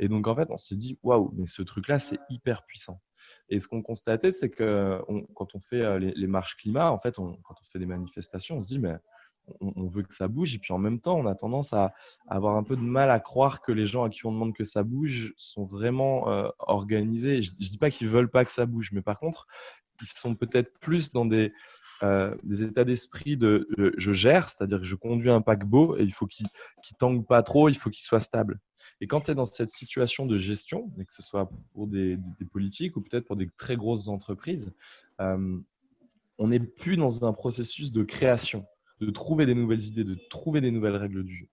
Et 0.00 0.08
donc, 0.08 0.26
en 0.26 0.34
fait, 0.34 0.48
on 0.50 0.56
s'est 0.56 0.74
dit, 0.74 0.98
waouh, 1.04 1.32
mais 1.36 1.46
ce 1.46 1.62
truc-là, 1.62 2.00
c'est 2.00 2.18
hyper 2.28 2.64
puissant. 2.66 3.00
Et 3.48 3.60
ce 3.60 3.68
qu'on 3.68 3.80
constatait, 3.80 4.32
c'est 4.32 4.50
que 4.50 5.00
quand 5.34 5.54
on 5.54 5.60
fait 5.60 5.82
euh, 5.82 5.98
les, 6.00 6.26
marches 6.26 6.56
climat, 6.56 6.90
en 6.90 6.98
fait, 6.98 7.14
quand 7.14 7.54
on 7.60 7.64
fait 7.70 7.78
des 7.78 7.86
manifestations, 7.86 8.56
on 8.56 8.60
se 8.60 8.66
dit, 8.66 8.80
mais 8.80 8.96
on, 9.60 9.86
veut 9.86 10.02
que 10.02 10.14
ça 10.14 10.28
bouge. 10.28 10.54
Et 10.54 10.58
puis 10.58 10.72
en 10.72 10.78
même 10.78 11.00
temps, 11.00 11.18
on 11.18 11.26
a 11.26 11.34
tendance 11.34 11.72
à, 11.72 11.92
avoir 12.28 12.56
un 12.56 12.62
peu 12.62 12.76
de 12.76 12.82
mal 12.82 13.10
à 13.10 13.20
croire 13.20 13.60
que 13.60 13.72
les 13.72 13.86
gens 13.86 14.04
à 14.04 14.10
qui 14.10 14.26
on 14.26 14.32
demande 14.32 14.54
que 14.54 14.64
ça 14.64 14.82
bouge 14.82 15.32
sont 15.36 15.64
vraiment 15.64 16.28
euh, 16.30 16.48
organisés. 16.58 17.42
Je 17.42 17.52
ne 17.52 17.56
dis 17.56 17.78
pas 17.78 17.90
qu'ils 17.90 18.08
veulent 18.08 18.30
pas 18.30 18.44
que 18.44 18.50
ça 18.50 18.66
bouge, 18.66 18.90
mais 18.92 19.02
par 19.02 19.18
contre, 19.18 19.46
ils 20.00 20.06
sont 20.06 20.34
peut-être 20.34 20.72
plus 20.80 21.10
dans 21.12 21.24
des, 21.24 21.52
euh, 22.02 22.34
états 22.60 22.84
d'esprit 22.84 23.36
de 23.36 23.68
je 23.96 24.12
gère, 24.12 24.50
c'est-à-dire 24.50 24.78
que 24.78 24.84
je 24.84 24.96
conduis 24.96 25.30
un 25.30 25.40
paquebot 25.40 25.96
et 25.96 26.02
il 26.02 26.12
faut 26.12 26.26
qu'il 26.26 26.46
ne 26.46 26.96
tangue 26.98 27.26
pas 27.26 27.42
trop, 27.42 27.68
il 27.68 27.76
faut 27.76 27.90
qu'il 27.90 28.04
soit 28.04 28.20
stable. 28.20 28.58
Et 29.00 29.06
quand 29.06 29.22
tu 29.22 29.30
es 29.30 29.34
dans 29.34 29.46
cette 29.46 29.68
situation 29.68 30.26
de 30.26 30.38
gestion, 30.38 30.92
et 30.98 31.04
que 31.04 31.12
ce 31.12 31.22
soit 31.22 31.50
pour 31.72 31.86
des, 31.86 32.18
politiques 32.52 32.96
ou 32.96 33.00
peut-être 33.00 33.26
pour 33.26 33.36
des 33.36 33.48
très 33.56 33.76
grosses 33.76 34.08
entreprises, 34.08 34.74
euh, 35.20 35.58
on 36.38 36.48
n'est 36.48 36.60
plus 36.60 36.96
dans 36.96 37.24
un 37.24 37.32
processus 37.32 37.92
de 37.92 38.02
création, 38.02 38.66
de 39.04 39.10
trouver 39.10 39.46
des 39.46 39.54
nouvelles 39.54 39.82
idées, 39.82 40.04
de 40.04 40.16
trouver 40.30 40.60
des 40.60 40.70
nouvelles 40.70 40.96
règles 40.96 41.24
du 41.24 41.34
jeu. 41.34 41.46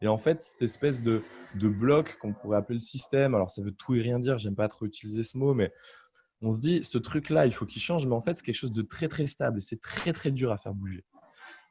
Et 0.00 0.08
en 0.08 0.18
fait, 0.18 0.42
cette 0.42 0.62
espèce 0.62 1.00
de, 1.00 1.22
de 1.54 1.68
bloc 1.68 2.18
qu'on 2.20 2.32
pourrait 2.32 2.58
appeler 2.58 2.76
le 2.76 2.84
système, 2.84 3.34
alors 3.34 3.50
ça 3.50 3.62
veut 3.62 3.72
tout 3.72 3.94
et 3.94 4.02
rien 4.02 4.18
dire, 4.18 4.36
j'aime 4.36 4.56
pas 4.56 4.68
trop 4.68 4.84
utiliser 4.84 5.22
ce 5.22 5.38
mot, 5.38 5.54
mais 5.54 5.72
on 6.42 6.50
se 6.50 6.60
dit, 6.60 6.82
ce 6.82 6.98
truc-là, 6.98 7.46
il 7.46 7.54
faut 7.54 7.66
qu'il 7.66 7.80
change, 7.80 8.06
mais 8.06 8.14
en 8.14 8.20
fait, 8.20 8.34
c'est 8.34 8.44
quelque 8.44 8.56
chose 8.56 8.72
de 8.72 8.82
très, 8.82 9.06
très 9.06 9.26
stable 9.26 9.58
et 9.58 9.60
c'est 9.60 9.80
très, 9.80 10.12
très 10.12 10.32
dur 10.32 10.50
à 10.50 10.58
faire 10.58 10.74
bouger. 10.74 11.04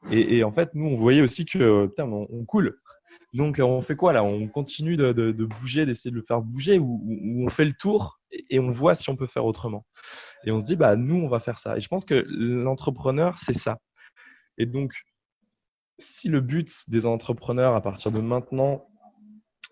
Et, 0.10 0.44
en 0.44 0.52
fait, 0.52 0.74
nous, 0.74 0.88
on 0.88 0.96
voyait 0.96 1.22
aussi 1.22 1.46
que, 1.46 1.86
putain, 1.86 2.06
on, 2.06 2.46
coule. 2.46 2.80
Donc, 3.34 3.60
on 3.62 3.82
fait 3.82 3.96
quoi 3.96 4.14
là? 4.14 4.24
On 4.24 4.48
continue 4.48 4.96
de, 4.96 5.32
bouger, 5.44 5.86
d'essayer 5.86 6.10
de 6.10 6.16
le 6.16 6.24
faire 6.24 6.42
bouger 6.42 6.80
ou, 6.80 7.46
on 7.46 7.50
fait 7.50 7.66
le 7.66 7.74
tour 7.74 8.20
et, 8.50 8.60
on 8.60 8.72
voit 8.72 8.96
si 8.96 9.10
on 9.12 9.16
peut 9.16 9.28
faire 9.28 9.46
autrement? 9.46 9.86
Et 10.46 10.52
on 10.52 10.60
se 10.60 10.66
dit, 10.66 10.76
bah, 10.76 10.96
nous, 10.96 11.18
on 11.18 11.28
va 11.28 11.40
faire 11.40 11.60
ça. 11.60 11.78
Et 11.78 11.82
je 11.82 11.88
pense 11.88 12.04
que 12.04 12.26
l'entrepreneur, 12.28 13.38
c'est 13.38 13.54
ça. 13.54 13.78
Et 14.58 14.66
donc, 14.66 14.94
si 16.04 16.30
le 16.30 16.42
but 16.42 16.90
des 16.90 17.06
entrepreneurs 17.06 17.76
à 17.76 17.82
partir 17.82 18.12
de 18.12 18.22
maintenant 18.22 18.88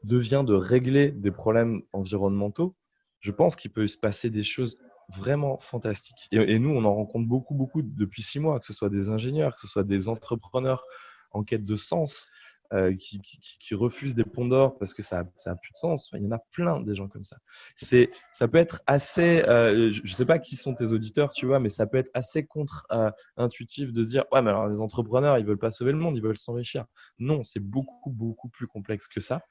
devient 0.03 0.43
de 0.45 0.53
régler 0.53 1.11
des 1.11 1.31
problèmes 1.31 1.81
environnementaux, 1.93 2.75
je 3.19 3.31
pense 3.31 3.55
qu'il 3.55 3.71
peut 3.71 3.87
se 3.87 3.97
passer 3.97 4.29
des 4.29 4.43
choses 4.43 4.77
vraiment 5.15 5.57
fantastique. 5.59 6.27
Et, 6.31 6.59
nous, 6.59 6.69
on 6.69 6.85
en 6.85 6.93
rencontre 6.93 7.27
beaucoup, 7.27 7.55
beaucoup 7.55 7.81
depuis 7.81 8.21
six 8.21 8.39
mois, 8.39 8.59
que 8.59 8.65
ce 8.65 8.73
soit 8.73 8.89
des 8.89 9.09
ingénieurs, 9.09 9.55
que 9.55 9.61
ce 9.61 9.67
soit 9.67 9.83
des 9.83 10.07
entrepreneurs 10.07 10.83
en 11.31 11.43
quête 11.43 11.65
de 11.65 11.75
sens. 11.75 12.27
Euh, 12.73 12.95
qui, 12.95 13.19
qui, 13.19 13.75
refusent 13.75 14.15
des 14.15 14.23
ponts 14.23 14.45
d'or 14.45 14.77
parce 14.77 14.93
que 14.93 15.01
ça 15.01 15.23
n'a 15.23 15.55
plus 15.55 15.71
de 15.71 15.77
sens. 15.77 16.11
il 16.13 16.23
y 16.23 16.27
en 16.27 16.31
a 16.31 16.39
plein 16.51 16.81
des 16.81 16.95
gens 16.95 17.07
comme 17.07 17.23
ça. 17.23 17.37
C'est, 17.75 18.11
ça 18.31 18.47
peut 18.47 18.57
être 18.57 18.81
assez, 18.85 19.43
euh, 19.47 19.91
je 19.91 20.01
ne 20.01 20.07
sais 20.07 20.25
pas 20.25 20.39
qui 20.39 20.55
sont 20.55 20.75
tes 20.75 20.91
auditeurs, 20.91 21.29
tu 21.29 21.45
vois, 21.45 21.59
mais 21.59 21.69
ça 21.69 21.87
peut 21.87 21.97
être 21.97 22.11
assez 22.13 22.45
contre-intuitif 22.45 23.91
de 23.91 24.03
se 24.03 24.09
dire, 24.11 24.25
ouais, 24.31 24.41
mais 24.41 24.51
alors 24.51 24.67
les 24.67 24.81
entrepreneurs, 24.81 25.37
ils 25.37 25.45
veulent 25.45 25.57
pas 25.57 25.71
sauver 25.71 25.91
le 25.91 25.97
monde, 25.97 26.15
ils 26.15 26.23
veulent 26.23 26.37
s'enrichir. 26.37 26.85
Non, 27.17 27.41
c'est 27.43 27.59
beaucoup, 27.59 28.11
beaucoup 28.11 28.49
plus 28.49 28.67
complexe 28.67 29.07
que 29.07 29.19
ça. 29.19 29.41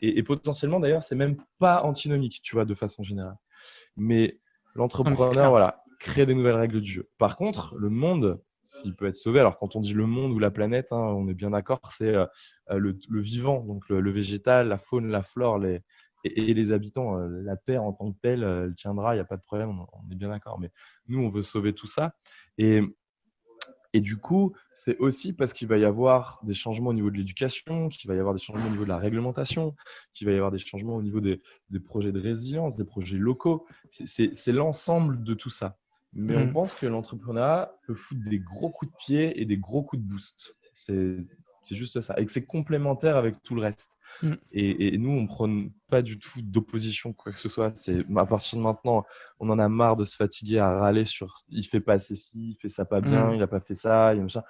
Et, 0.00 0.18
et 0.18 0.22
potentiellement, 0.22 0.80
d'ailleurs, 0.80 1.02
c'est 1.02 1.16
même 1.16 1.36
pas 1.58 1.82
antinomique, 1.82 2.40
tu 2.42 2.54
vois, 2.54 2.64
de 2.64 2.74
façon 2.74 3.02
générale. 3.02 3.36
Mais 3.96 4.40
l'entrepreneur, 4.74 5.50
voilà, 5.50 5.82
crée 5.98 6.26
des 6.26 6.34
nouvelles 6.34 6.56
règles 6.56 6.80
du 6.80 6.92
jeu. 6.92 7.08
Par 7.18 7.36
contre, 7.36 7.74
le 7.76 7.90
monde, 7.90 8.40
s'il 8.62 8.94
peut 8.94 9.06
être 9.06 9.16
sauvé. 9.16 9.40
Alors, 9.40 9.58
quand 9.58 9.76
on 9.76 9.80
dit 9.80 9.94
le 9.94 10.06
monde 10.06 10.32
ou 10.32 10.38
la 10.38 10.50
planète, 10.50 10.92
hein, 10.92 10.98
on 10.98 11.28
est 11.28 11.34
bien 11.34 11.50
d'accord, 11.50 11.80
c'est 11.90 12.14
euh, 12.14 12.26
le, 12.68 12.96
vivant, 13.20 13.60
donc 13.64 13.88
le, 13.88 14.10
végétal, 14.10 14.68
la 14.68 14.78
faune, 14.78 15.08
la 15.08 15.22
flore 15.22 15.64
et, 15.64 15.82
les 16.24 16.72
habitants. 16.72 17.18
Euh, 17.18 17.28
la 17.42 17.56
Terre 17.56 17.82
en 17.82 17.92
tant 17.92 18.12
que 18.12 18.18
telle, 18.20 18.44
euh, 18.44 18.66
elle 18.66 18.74
tiendra, 18.74 19.14
il 19.14 19.18
n'y 19.18 19.22
a 19.22 19.24
pas 19.24 19.36
de 19.36 19.42
problème, 19.42 19.70
on, 19.70 20.12
est 20.12 20.16
bien 20.16 20.28
d'accord. 20.28 20.60
Mais 20.60 20.70
nous, 21.08 21.20
on 21.20 21.28
veut 21.28 21.42
sauver 21.42 21.72
tout 21.72 21.86
ça. 21.86 22.14
Et, 22.58 22.80
du 23.92 24.18
coup, 24.18 24.54
c'est 24.72 24.96
aussi 24.98 25.32
parce 25.32 25.52
qu'il 25.52 25.66
va 25.66 25.76
y 25.76 25.84
avoir 25.84 26.38
des 26.44 26.54
changements 26.54 26.90
au 26.90 26.94
niveau 26.94 27.10
de 27.10 27.16
l'éducation, 27.16 27.88
qu'il 27.88 28.06
va 28.08 28.14
y 28.14 28.20
avoir 28.20 28.34
des 28.34 28.40
changements 28.40 28.66
au 28.66 28.70
niveau 28.70 28.84
de 28.84 28.88
la 28.88 28.98
réglementation, 28.98 29.74
qu'il 30.14 30.28
va 30.28 30.32
y 30.32 30.36
avoir 30.36 30.52
des 30.52 30.58
changements 30.58 30.94
au 30.94 31.02
niveau 31.02 31.20
des 31.20 31.40
projets 31.84 32.12
de 32.12 32.20
résilience, 32.20 32.76
des 32.76 32.84
projets 32.84 33.16
locaux. 33.16 33.66
C'est 33.88 34.52
l'ensemble 34.52 35.24
de 35.24 35.34
tout 35.34 35.50
ça. 35.50 35.76
Mais 36.12 36.36
on 36.36 36.46
mmh. 36.46 36.52
pense 36.52 36.74
que 36.74 36.86
l'entrepreneuriat 36.86 37.72
peut 37.86 37.94
foutre 37.94 38.22
des 38.28 38.40
gros 38.40 38.70
coups 38.70 38.90
de 38.90 38.96
pied 38.96 39.40
et 39.40 39.44
des 39.44 39.58
gros 39.58 39.82
coups 39.82 40.02
de 40.02 40.08
boost. 40.08 40.56
C'est 40.74 41.26
juste 41.70 42.00
ça. 42.00 42.14
Et 42.18 42.26
que 42.26 42.32
c'est 42.32 42.46
complémentaire 42.46 43.16
avec 43.16 43.42
tout 43.42 43.54
le 43.54 43.62
reste. 43.62 43.96
Mmh. 44.22 44.32
Et, 44.52 44.98
nous, 44.98 45.10
on 45.10 45.22
ne 45.22 45.26
prend 45.26 45.48
pas 45.88 46.02
du 46.02 46.18
tout 46.18 46.42
d'opposition, 46.42 47.12
quoi 47.12 47.32
que 47.32 47.38
ce 47.38 47.48
soit. 47.48 47.76
C'est 47.76 48.04
à 48.16 48.26
partir 48.26 48.58
de 48.58 48.64
maintenant, 48.64 49.04
on 49.38 49.50
en 49.50 49.58
a 49.58 49.68
marre 49.68 49.96
de 49.96 50.04
se 50.04 50.16
fatiguer 50.16 50.58
à 50.58 50.78
râler 50.78 51.04
sur 51.04 51.34
il 51.48 51.64
fait 51.64 51.80
pas 51.80 51.94
assez 51.94 52.16
ci, 52.16 52.50
il 52.52 52.56
fait 52.60 52.68
ça 52.68 52.84
pas 52.84 53.00
bien, 53.00 53.28
mmh. 53.28 53.34
il 53.34 53.38
n'a 53.38 53.46
pas 53.46 53.60
fait 53.60 53.74
ça, 53.74 54.14
il 54.14 54.28
ça. 54.30 54.44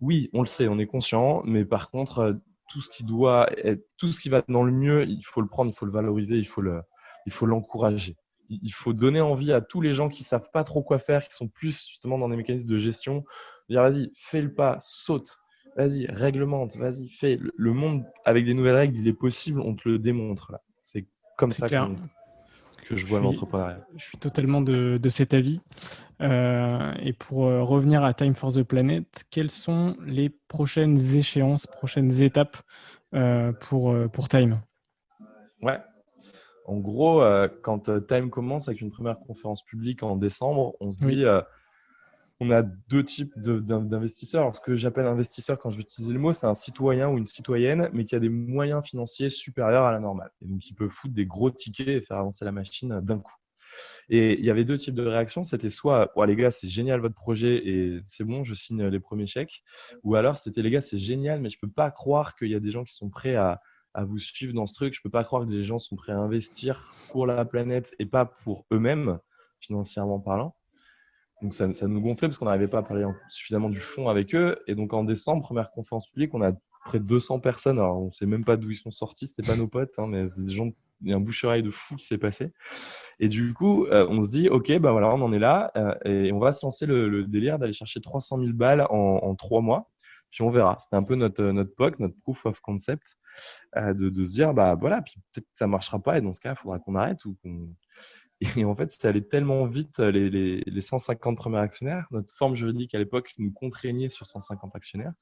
Oui, 0.00 0.30
on 0.32 0.40
le 0.40 0.46
sait, 0.46 0.68
on 0.68 0.78
est 0.78 0.86
conscient. 0.86 1.42
Mais 1.44 1.64
par 1.64 1.90
contre, 1.90 2.18
euh, 2.18 2.32
tout 2.68 2.80
ce 2.80 2.90
qui 2.90 3.04
doit 3.04 3.48
être, 3.58 3.86
tout 3.96 4.12
ce 4.12 4.20
qui 4.20 4.28
va 4.28 4.42
dans 4.48 4.62
le 4.62 4.72
mieux, 4.72 5.04
il 5.06 5.22
faut 5.24 5.40
le 5.40 5.48
prendre, 5.48 5.70
il 5.70 5.74
faut 5.74 5.86
le 5.86 5.92
valoriser, 5.92 6.36
il 6.36 6.46
faut 6.46 6.60
le, 6.60 6.82
il 7.26 7.32
faut 7.32 7.46
l'encourager 7.46 8.16
il 8.50 8.72
faut 8.72 8.92
donner 8.92 9.20
envie 9.20 9.52
à 9.52 9.60
tous 9.60 9.80
les 9.80 9.94
gens 9.94 10.08
qui 10.08 10.24
savent 10.24 10.50
pas 10.52 10.64
trop 10.64 10.82
quoi 10.82 10.98
faire, 10.98 11.26
qui 11.28 11.34
sont 11.34 11.48
plus 11.48 11.86
justement 11.86 12.18
dans 12.18 12.28
des 12.28 12.36
mécanismes 12.36 12.68
de 12.68 12.78
gestion, 12.78 13.24
de 13.68 13.74
dire 13.74 13.82
vas-y, 13.82 14.10
fais 14.14 14.42
le 14.42 14.52
pas, 14.52 14.78
saute, 14.80 15.38
vas-y, 15.76 16.06
réglemente, 16.06 16.76
vas-y, 16.76 17.08
fais. 17.08 17.38
Le 17.56 17.72
monde 17.72 18.04
avec 18.24 18.44
des 18.44 18.54
nouvelles 18.54 18.74
règles, 18.74 18.98
il 18.98 19.08
est 19.08 19.12
possible, 19.12 19.60
on 19.60 19.74
te 19.74 19.88
le 19.88 19.98
démontre 19.98 20.52
là. 20.52 20.60
C'est 20.82 21.06
comme 21.36 21.52
ça 21.52 21.68
que, 21.68 22.96
je 22.96 23.06
vois 23.06 23.20
l'entrepreneuriat. 23.20 23.86
Je 23.96 24.04
suis 24.04 24.18
totalement 24.18 24.60
de, 24.60 24.98
cet 25.08 25.32
avis. 25.32 25.60
Euh, 26.20 26.92
et 27.00 27.12
pour 27.12 27.46
euh, 27.46 27.62
revenir 27.62 28.02
à 28.02 28.12
Time 28.14 28.34
for 28.34 28.52
the 28.52 28.62
Planet, 28.62 29.24
quelles 29.30 29.50
sont 29.50 29.96
les 30.04 30.28
prochaines 30.48 30.98
échéances, 31.14 31.66
prochaines 31.66 32.20
étapes 32.20 32.56
euh, 33.14 33.52
pour, 33.52 33.94
pour 34.12 34.28
Time? 34.28 34.60
Ouais, 35.62 35.78
en 36.64 36.78
gros, 36.78 37.22
euh, 37.22 37.48
quand 37.62 37.88
euh, 37.88 38.00
Time 38.00 38.30
commence 38.30 38.68
avec 38.68 38.80
une 38.80 38.90
première 38.90 39.18
conférence 39.18 39.62
publique 39.64 40.02
en 40.02 40.16
décembre, 40.16 40.76
on 40.80 40.90
se 40.90 40.98
dit, 41.00 41.24
euh, 41.24 41.40
on 42.40 42.50
a 42.50 42.62
deux 42.62 43.04
types 43.04 43.38
d'investisseurs. 43.38 44.42
Alors, 44.42 44.56
ce 44.56 44.60
que 44.60 44.76
j'appelle 44.76 45.06
investisseur, 45.06 45.58
quand 45.58 45.70
je 45.70 45.76
vais 45.76 45.82
utiliser 45.82 46.12
le 46.12 46.18
mot, 46.18 46.32
c'est 46.32 46.46
un 46.46 46.54
citoyen 46.54 47.08
ou 47.08 47.18
une 47.18 47.26
citoyenne, 47.26 47.90
mais 47.92 48.04
qui 48.04 48.14
a 48.14 48.18
des 48.18 48.30
moyens 48.30 48.84
financiers 48.84 49.30
supérieurs 49.30 49.84
à 49.84 49.92
la 49.92 50.00
normale. 50.00 50.30
Et 50.42 50.46
donc, 50.46 50.60
qui 50.60 50.72
peut 50.72 50.88
foutre 50.88 51.14
des 51.14 51.26
gros 51.26 51.50
tickets 51.50 51.88
et 51.88 52.00
faire 52.00 52.16
avancer 52.16 52.44
la 52.44 52.52
machine 52.52 53.00
d'un 53.00 53.18
coup. 53.18 53.34
Et 54.08 54.38
il 54.38 54.44
y 54.44 54.50
avait 54.50 54.64
deux 54.64 54.78
types 54.78 54.94
de 54.94 55.06
réactions. 55.06 55.44
C'était 55.44 55.70
soit, 55.70 56.12
les 56.26 56.36
gars, 56.36 56.50
c'est 56.50 56.68
génial 56.68 57.00
votre 57.00 57.14
projet 57.14 57.56
et 57.68 58.00
c'est 58.06 58.24
bon, 58.24 58.42
je 58.42 58.54
signe 58.54 58.86
les 58.86 59.00
premiers 59.00 59.26
chèques. 59.26 59.62
Ou 60.02 60.16
alors, 60.16 60.38
c'était, 60.38 60.62
les 60.62 60.70
gars, 60.70 60.80
c'est 60.80 60.98
génial, 60.98 61.40
mais 61.40 61.50
je 61.50 61.58
ne 61.62 61.68
peux 61.68 61.72
pas 61.72 61.90
croire 61.90 62.36
qu'il 62.36 62.48
y 62.48 62.54
a 62.54 62.60
des 62.60 62.70
gens 62.70 62.84
qui 62.84 62.94
sont 62.94 63.10
prêts 63.10 63.36
à, 63.36 63.60
à 63.94 64.04
vous 64.04 64.18
suivre 64.18 64.54
dans 64.54 64.66
ce 64.66 64.74
truc. 64.74 64.94
Je 64.94 65.00
peux 65.02 65.10
pas 65.10 65.24
croire 65.24 65.44
que 65.44 65.50
les 65.50 65.64
gens 65.64 65.78
sont 65.78 65.96
prêts 65.96 66.12
à 66.12 66.18
investir 66.18 66.92
pour 67.10 67.26
la 67.26 67.44
planète 67.44 67.94
et 67.98 68.06
pas 68.06 68.24
pour 68.24 68.66
eux-mêmes, 68.72 69.18
financièrement 69.60 70.20
parlant. 70.20 70.54
Donc 71.42 71.54
ça, 71.54 71.66
nous 71.66 72.00
gonflait 72.00 72.28
parce 72.28 72.38
qu'on 72.38 72.44
n'arrivait 72.44 72.68
pas 72.68 72.78
à 72.78 72.82
parler 72.82 73.06
suffisamment 73.28 73.70
du 73.70 73.80
fond 73.80 74.08
avec 74.08 74.34
eux. 74.34 74.58
Et 74.66 74.74
donc 74.74 74.92
en 74.92 75.04
décembre, 75.04 75.42
première 75.42 75.70
conférence 75.70 76.06
publique, 76.06 76.34
on 76.34 76.42
a 76.42 76.52
près 76.84 76.98
de 76.98 77.04
200 77.04 77.40
personnes. 77.40 77.78
Alors 77.78 78.00
on 78.00 78.10
sait 78.10 78.26
même 78.26 78.44
pas 78.44 78.56
d'où 78.56 78.70
ils 78.70 78.76
sont 78.76 78.90
sortis, 78.90 79.26
c'était 79.26 79.42
pas 79.42 79.56
nos 79.56 79.68
potes, 79.68 79.98
hein, 79.98 80.06
mais 80.06 80.26
c'est 80.26 80.44
des 80.44 80.52
gens, 80.52 80.70
il 81.02 81.10
y 81.10 81.12
a 81.12 81.16
un 81.16 81.20
bouche-oreille 81.20 81.62
de 81.62 81.70
fou 81.70 81.96
qui 81.96 82.06
s'est 82.06 82.18
passé. 82.18 82.52
Et 83.20 83.28
du 83.28 83.54
coup, 83.54 83.86
euh, 83.86 84.06
on 84.10 84.22
se 84.22 84.30
dit, 84.30 84.48
ok, 84.48 84.78
bah 84.78 84.92
voilà, 84.92 85.08
on 85.08 85.22
en 85.22 85.32
est 85.32 85.38
là 85.38 85.70
euh, 85.76 85.94
et 86.04 86.32
on 86.32 86.38
va 86.38 86.52
se 86.52 86.64
lancer 86.64 86.86
le, 86.86 87.24
délire 87.24 87.58
d'aller 87.58 87.72
chercher 87.72 88.00
300 88.00 88.38
000 88.38 88.52
balles 88.52 88.86
en, 88.90 89.34
trois 89.34 89.62
mois. 89.62 89.90
Puis 90.30 90.42
on 90.42 90.50
verra. 90.50 90.78
C'était 90.80 90.96
un 90.96 91.02
peu 91.02 91.14
notre, 91.14 91.42
notre 91.42 91.74
POC, 91.74 91.98
notre 91.98 92.18
proof 92.20 92.46
of 92.46 92.60
concept. 92.60 93.18
Euh, 93.76 93.94
de, 93.94 94.24
se 94.24 94.32
dire, 94.32 94.54
bah 94.54 94.74
voilà, 94.74 95.02
puis 95.02 95.14
peut-être 95.32 95.46
que 95.46 95.56
ça 95.56 95.66
marchera 95.66 96.00
pas, 96.02 96.18
et 96.18 96.20
dans 96.20 96.32
ce 96.32 96.40
cas, 96.40 96.52
il 96.52 96.56
faudra 96.56 96.78
qu'on 96.78 96.94
arrête. 96.94 97.18
Et 98.56 98.64
en 98.64 98.74
fait, 98.74 98.90
c'est 98.90 99.06
allé 99.06 99.26
tellement 99.26 99.66
vite, 99.66 99.98
les, 99.98 100.30
les, 100.30 100.62
les, 100.62 100.80
150 100.80 101.36
premiers 101.36 101.58
actionnaires, 101.58 102.06
notre 102.10 102.34
forme 102.34 102.54
juridique 102.54 102.94
à 102.94 102.98
l'époque 102.98 103.34
nous 103.36 103.52
contraignait 103.52 104.08
sur 104.08 104.26
150 104.26 104.74
actionnaires, 104.74 105.12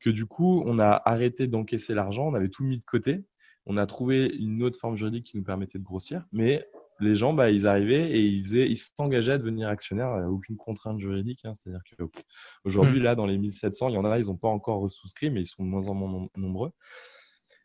que 0.00 0.08
du 0.08 0.24
coup, 0.24 0.62
on 0.64 0.78
a 0.78 1.02
arrêté 1.04 1.48
d'encaisser 1.48 1.92
l'argent, 1.92 2.26
on 2.26 2.34
avait 2.34 2.48
tout 2.48 2.64
mis 2.64 2.78
de 2.78 2.84
côté, 2.84 3.26
on 3.66 3.76
a 3.76 3.84
trouvé 3.84 4.26
une 4.38 4.62
autre 4.62 4.78
forme 4.78 4.96
juridique 4.96 5.26
qui 5.26 5.36
nous 5.36 5.42
permettait 5.42 5.78
de 5.78 5.84
grossir, 5.84 6.24
mais 6.32 6.66
les 7.00 7.14
gens, 7.14 7.32
bah, 7.32 7.50
ils 7.50 7.66
arrivaient 7.66 8.10
et 8.10 8.20
ils, 8.20 8.44
faisaient, 8.44 8.66
ils 8.66 8.76
s'engageaient 8.76 9.32
à 9.32 9.38
devenir 9.38 9.68
actionnaires, 9.68 10.26
aucune 10.30 10.56
contrainte 10.56 10.98
juridique. 10.98 11.44
Hein. 11.44 11.54
C'est-à-dire 11.54 11.82
qu'aujourd'hui, 11.96 13.00
mmh. 13.00 13.04
là, 13.04 13.14
dans 13.14 13.26
les 13.26 13.38
1700, 13.38 13.90
il 13.90 13.94
y 13.94 13.98
en 13.98 14.04
a, 14.04 14.18
ils 14.18 14.26
n'ont 14.26 14.36
pas 14.36 14.48
encore 14.48 14.88
souscrit, 14.90 15.30
mais 15.30 15.42
ils 15.42 15.46
sont 15.46 15.64
de 15.64 15.68
moins 15.68 15.88
en 15.88 15.94
moins 15.94 16.28
nombreux. 16.36 16.72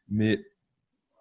Mais 0.10 0.46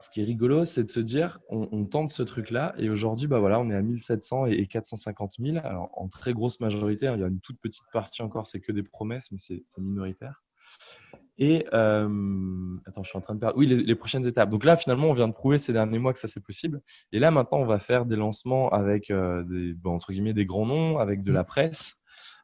ce 0.01 0.09
qui 0.11 0.23
est 0.23 0.25
rigolo, 0.25 0.65
c'est 0.65 0.83
de 0.83 0.89
se 0.89 1.01
dire, 1.01 1.41
on, 1.51 1.85
tente 1.85 2.11
ce 2.11 2.23
truc-là, 2.23 2.75
et 2.79 2.89
aujourd'hui, 2.89 3.27
bah 3.27 3.39
voilà, 3.39 3.61
on 3.61 3.71
est 3.71 3.75
à 3.75 3.83
1700 3.83 4.47
et, 4.47 4.67
450 4.67 5.35
000. 5.39 5.59
Alors, 5.59 5.91
en 5.93 6.09
très 6.09 6.33
grosse 6.33 6.59
majorité, 6.61 7.07
hein, 7.07 7.15
il 7.17 7.21
y 7.21 7.25
a 7.25 7.29
une 7.29 7.41
toute 7.41 7.61
petite 7.61 7.85
partie 7.93 8.23
encore, 8.23 8.47
c'est 8.47 8.61
que 8.61 8.73
des 8.73 8.83
promesses, 8.83 9.31
mais 9.31 9.39
c'est 9.39 9.63
minoritaire. 9.79 10.43
Et 11.43 11.67
euh, 11.73 12.77
attends, 12.87 13.03
je 13.03 13.09
suis 13.09 13.17
en 13.17 13.23
train 13.23 13.35
de 13.35 13.41
perdre. 13.41 13.57
Oui, 13.57 13.67
les, 13.67 13.95
prochaines 13.95 14.27
étapes. 14.27 14.51
Donc 14.51 14.63
là, 14.63 14.77
finalement, 14.77 15.09
on 15.09 15.15
vient 15.15 15.27
de 15.27 15.33
prouver 15.33 15.57
ces 15.57 15.73
derniers 15.73 15.99
mois 15.99 16.13
que 16.13 16.19
ça 16.19 16.29
c'est 16.29 16.45
possible. 16.45 16.83
Et 17.13 17.19
là, 17.19 17.31
maintenant, 17.31 17.59
on 17.59 17.65
va 17.65 17.79
faire 17.79 18.05
des 18.05 18.15
lancements 18.15 18.69
avec 18.69 19.11
euh, 19.11 19.43
des, 19.45 19.75
entre 19.87 20.13
guillemets 20.13 20.35
des 20.35 20.45
grands 20.45 20.67
noms, 20.67 20.99
avec 20.99 21.23
de 21.23 21.33
la 21.33 21.43
presse, 21.43 21.95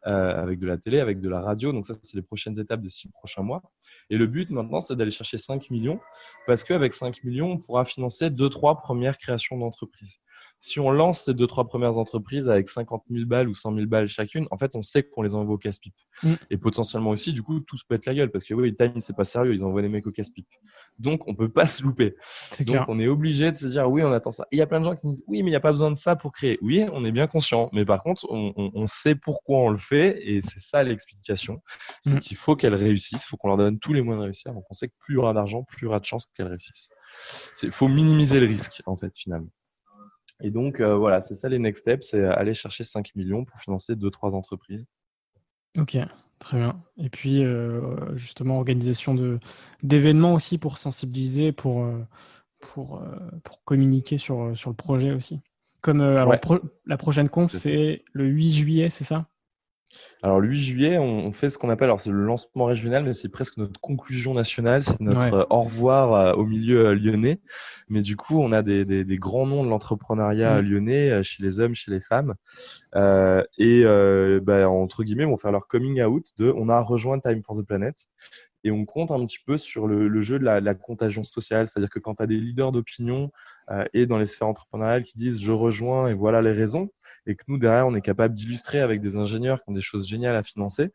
euh, 0.06 0.42
avec 0.42 0.58
de 0.58 0.66
la 0.66 0.78
télé, 0.78 0.98
avec 0.98 1.20
de 1.20 1.28
la 1.28 1.42
radio. 1.42 1.72
Donc 1.72 1.86
ça, 1.86 1.92
c'est 2.00 2.16
les 2.16 2.22
prochaines 2.22 2.58
étapes 2.58 2.80
des 2.80 2.88
six 2.88 3.10
prochains 3.10 3.42
mois. 3.42 3.62
Et 4.08 4.16
le 4.16 4.26
but 4.26 4.48
maintenant, 4.48 4.80
c'est 4.80 4.96
d'aller 4.96 5.10
chercher 5.10 5.36
5 5.36 5.68
millions 5.68 6.00
parce 6.46 6.64
qu'avec 6.64 6.94
5 6.94 7.22
millions, 7.22 7.52
on 7.52 7.58
pourra 7.58 7.84
financer 7.84 8.30
deux, 8.30 8.48
trois 8.48 8.78
premières 8.78 9.18
créations 9.18 9.58
d'entreprises 9.58 10.16
si 10.58 10.80
on 10.80 10.90
lance 10.90 11.24
ces 11.24 11.34
deux, 11.34 11.46
trois 11.46 11.66
premières 11.66 11.98
entreprises 11.98 12.48
avec 12.48 12.68
50 12.68 13.04
000 13.10 13.26
balles 13.26 13.48
ou 13.48 13.54
100 13.54 13.74
000 13.74 13.86
balles 13.86 14.08
chacune, 14.08 14.46
en 14.50 14.56
fait, 14.56 14.74
on 14.74 14.82
sait 14.82 15.02
qu'on 15.02 15.22
les 15.22 15.34
envoie 15.34 15.54
au 15.54 15.58
casse-pipe. 15.58 15.94
Mm. 16.22 16.34
Et 16.50 16.56
potentiellement 16.56 17.10
aussi, 17.10 17.32
du 17.32 17.42
coup, 17.42 17.60
tout 17.60 17.76
se 17.76 17.84
pète 17.84 18.06
la 18.06 18.14
gueule 18.14 18.30
parce 18.30 18.44
que 18.44 18.54
oui, 18.54 18.74
Time, 18.74 19.00
c'est 19.00 19.16
pas 19.16 19.24
sérieux, 19.24 19.54
ils 19.54 19.64
envoient 19.64 19.82
les 19.82 19.88
mecs 19.88 20.06
au 20.06 20.10
casse-pipe. 20.10 20.48
Donc, 20.98 21.28
on 21.28 21.34
peut 21.34 21.50
pas 21.50 21.66
se 21.66 21.82
louper. 21.82 22.16
Donc, 22.60 22.88
on 22.88 22.98
est 22.98 23.08
obligé 23.08 23.52
de 23.52 23.56
se 23.56 23.66
dire, 23.66 23.90
oui, 23.90 24.02
on 24.02 24.12
attend 24.12 24.32
ça. 24.32 24.46
Il 24.50 24.58
y 24.58 24.62
a 24.62 24.66
plein 24.66 24.80
de 24.80 24.86
gens 24.86 24.96
qui 24.96 25.06
disent, 25.06 25.22
oui, 25.26 25.42
mais 25.42 25.50
il 25.50 25.52
n'y 25.52 25.56
a 25.56 25.60
pas 25.60 25.72
besoin 25.72 25.90
de 25.90 25.96
ça 25.96 26.16
pour 26.16 26.32
créer. 26.32 26.58
Oui, 26.62 26.84
on 26.92 27.04
est 27.04 27.12
bien 27.12 27.26
conscient. 27.26 27.68
Mais 27.72 27.84
par 27.84 28.02
contre, 28.02 28.26
on, 28.30 28.86
sait 28.86 29.14
pourquoi 29.14 29.58
on 29.58 29.70
le 29.70 29.78
fait 29.78 30.20
et 30.22 30.40
c'est 30.42 30.60
ça 30.60 30.82
l'explication. 30.84 31.60
C'est 32.00 32.14
mm. 32.14 32.20
qu'il 32.20 32.36
faut 32.36 32.56
qu'elles 32.56 32.74
réussissent, 32.74 33.24
il 33.24 33.28
faut 33.28 33.36
qu'on 33.36 33.48
leur 33.48 33.56
donne 33.56 33.78
tous 33.78 33.92
les 33.92 34.00
moyens 34.00 34.22
de 34.22 34.24
réussir. 34.24 34.52
Donc, 34.54 34.64
on 34.70 34.74
sait 34.74 34.88
que 34.88 34.94
plus 34.98 35.14
il 35.14 35.16
y 35.16 35.18
aura 35.18 35.34
d'argent, 35.34 35.64
plus 35.64 35.82
il 35.82 35.84
y 35.84 35.88
aura 35.88 36.00
de 36.00 36.04
chances 36.04 36.26
qu'elles 36.34 36.46
réussissent. 36.46 36.88
Il 37.62 37.72
faut 37.72 37.88
minimiser 37.88 38.40
le 38.40 38.46
risque, 38.46 38.82
en 38.86 38.96
fait, 38.96 39.16
finalement. 39.16 39.50
Et 40.42 40.50
donc, 40.50 40.80
euh, 40.80 40.96
voilà, 40.96 41.20
c'est 41.20 41.34
ça 41.34 41.48
les 41.48 41.58
next 41.58 41.82
steps, 41.82 42.08
c'est 42.10 42.24
aller 42.24 42.54
chercher 42.54 42.84
5 42.84 43.14
millions 43.14 43.44
pour 43.44 43.58
financer 43.58 43.94
2-3 43.94 44.34
entreprises. 44.34 44.86
Ok, 45.78 45.96
très 46.38 46.58
bien. 46.58 46.82
Et 46.98 47.08
puis, 47.08 47.44
euh, 47.44 48.14
justement, 48.16 48.58
organisation 48.58 49.38
d'événements 49.82 50.34
aussi 50.34 50.58
pour 50.58 50.78
sensibiliser, 50.78 51.52
pour, 51.52 51.84
euh, 51.84 52.02
pour, 52.60 53.02
pour 53.44 53.64
communiquer 53.64 54.18
sur, 54.18 54.56
sur 54.56 54.70
le 54.70 54.76
projet 54.76 55.12
aussi. 55.12 55.40
Comme 55.82 56.00
alors, 56.00 56.34
la 56.86 56.96
prochaine 56.96 57.28
conf, 57.28 57.54
c'est 57.54 58.04
le 58.12 58.26
8 58.26 58.52
juillet, 58.52 58.88
c'est 58.88 59.04
ça? 59.04 59.26
Alors, 60.22 60.40
le 60.40 60.48
8 60.48 60.60
juillet, 60.60 60.98
on 60.98 61.30
fait 61.32 61.50
ce 61.50 61.58
qu'on 61.58 61.70
appelle, 61.70 61.86
alors 61.86 62.00
c'est 62.00 62.10
le 62.10 62.24
lancement 62.24 62.64
régional, 62.64 63.04
mais 63.04 63.12
c'est 63.12 63.28
presque 63.28 63.58
notre 63.58 63.80
conclusion 63.80 64.34
nationale, 64.34 64.82
c'est 64.82 65.00
notre 65.00 65.32
euh, 65.32 65.44
au 65.50 65.60
revoir 65.60 66.14
euh, 66.14 66.32
au 66.32 66.44
milieu 66.44 66.86
euh, 66.86 66.94
lyonnais. 66.94 67.40
Mais 67.88 68.02
du 68.02 68.16
coup, 68.16 68.40
on 68.40 68.50
a 68.52 68.62
des, 68.62 69.04
grands 69.18 69.46
noms 69.46 69.62
de 69.62 69.68
l'entrepreneuriat 69.68 70.60
mmh. 70.60 70.64
lyonnais 70.64 71.22
chez 71.22 71.42
les 71.42 71.60
hommes, 71.60 71.74
chez 71.74 71.90
les 71.90 72.00
femmes. 72.00 72.34
et 72.94 73.84
bah, 74.42 74.68
entre 74.68 75.04
guillemets, 75.04 75.26
vont 75.26 75.36
faire 75.36 75.52
leur 75.52 75.68
coming 75.68 76.02
out 76.02 76.26
de 76.38 76.52
on 76.56 76.68
a 76.68 76.80
rejoint 76.80 77.20
Time 77.20 77.42
for 77.42 77.56
the 77.56 77.62
Planet. 77.64 77.94
Et 78.66 78.70
on 78.72 78.84
compte 78.84 79.12
un 79.12 79.24
petit 79.24 79.38
peu 79.38 79.58
sur 79.58 79.86
le, 79.86 80.20
jeu 80.20 80.38
de 80.38 80.44
la, 80.44 80.74
contagion 80.74 81.22
sociale. 81.22 81.66
C'est-à-dire 81.66 81.90
que 81.90 81.98
quand 81.98 82.16
tu 82.16 82.22
as 82.22 82.26
des 82.26 82.36
leaders 82.36 82.72
d'opinion 82.72 83.30
et 83.94 84.06
dans 84.06 84.18
les 84.18 84.26
sphères 84.26 84.48
entrepreneuriales 84.48 85.04
qui 85.04 85.16
disent 85.18 85.40
je 85.40 85.52
rejoins 85.52 86.08
et 86.08 86.14
voilà 86.14 86.42
les 86.42 86.52
raisons, 86.52 86.90
et 87.26 87.36
que 87.36 87.44
nous, 87.46 87.58
derrière, 87.58 87.86
on 87.86 87.94
est 87.94 88.00
capable 88.00 88.34
d'illustrer 88.34 88.80
avec 88.80 89.00
des 89.00 89.16
ingénieurs 89.16 89.62
qui 89.62 89.70
ont 89.70 89.74
des 89.74 89.82
choses 89.82 90.08
géniales 90.08 90.34
à 90.34 90.42
financer, 90.42 90.92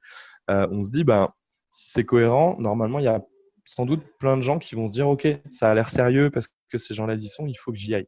on 0.49 0.81
se 0.81 0.91
dit, 0.91 1.05
ben, 1.05 1.29
si 1.69 1.91
c'est 1.91 2.03
cohérent, 2.03 2.57
normalement, 2.59 2.99
il 2.99 3.05
y 3.05 3.07
a 3.07 3.21
sans 3.65 3.85
doute 3.85 4.03
plein 4.19 4.37
de 4.37 4.41
gens 4.41 4.59
qui 4.59 4.75
vont 4.75 4.87
se 4.87 4.93
dire 4.93 5.07
ok 5.07 5.27
ça 5.49 5.71
a 5.71 5.73
l'air 5.73 5.87
sérieux 5.87 6.29
parce 6.29 6.47
que 6.69 6.77
ces 6.77 6.93
gens-là 6.93 7.15
y 7.15 7.27
sont 7.27 7.45
il 7.45 7.55
faut 7.55 7.71
que 7.71 7.77
j'y 7.77 7.93
aille 7.95 8.07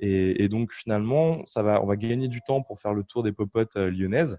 et, 0.00 0.48
donc 0.48 0.72
finalement 0.72 1.44
ça 1.46 1.62
va 1.62 1.82
on 1.82 1.86
va 1.86 1.96
gagner 1.96 2.28
du 2.28 2.40
temps 2.42 2.62
pour 2.62 2.80
faire 2.80 2.94
le 2.94 3.04
tour 3.04 3.22
des 3.22 3.32
popotes 3.32 3.76
euh, 3.76 3.90
lyonnaises 3.90 4.38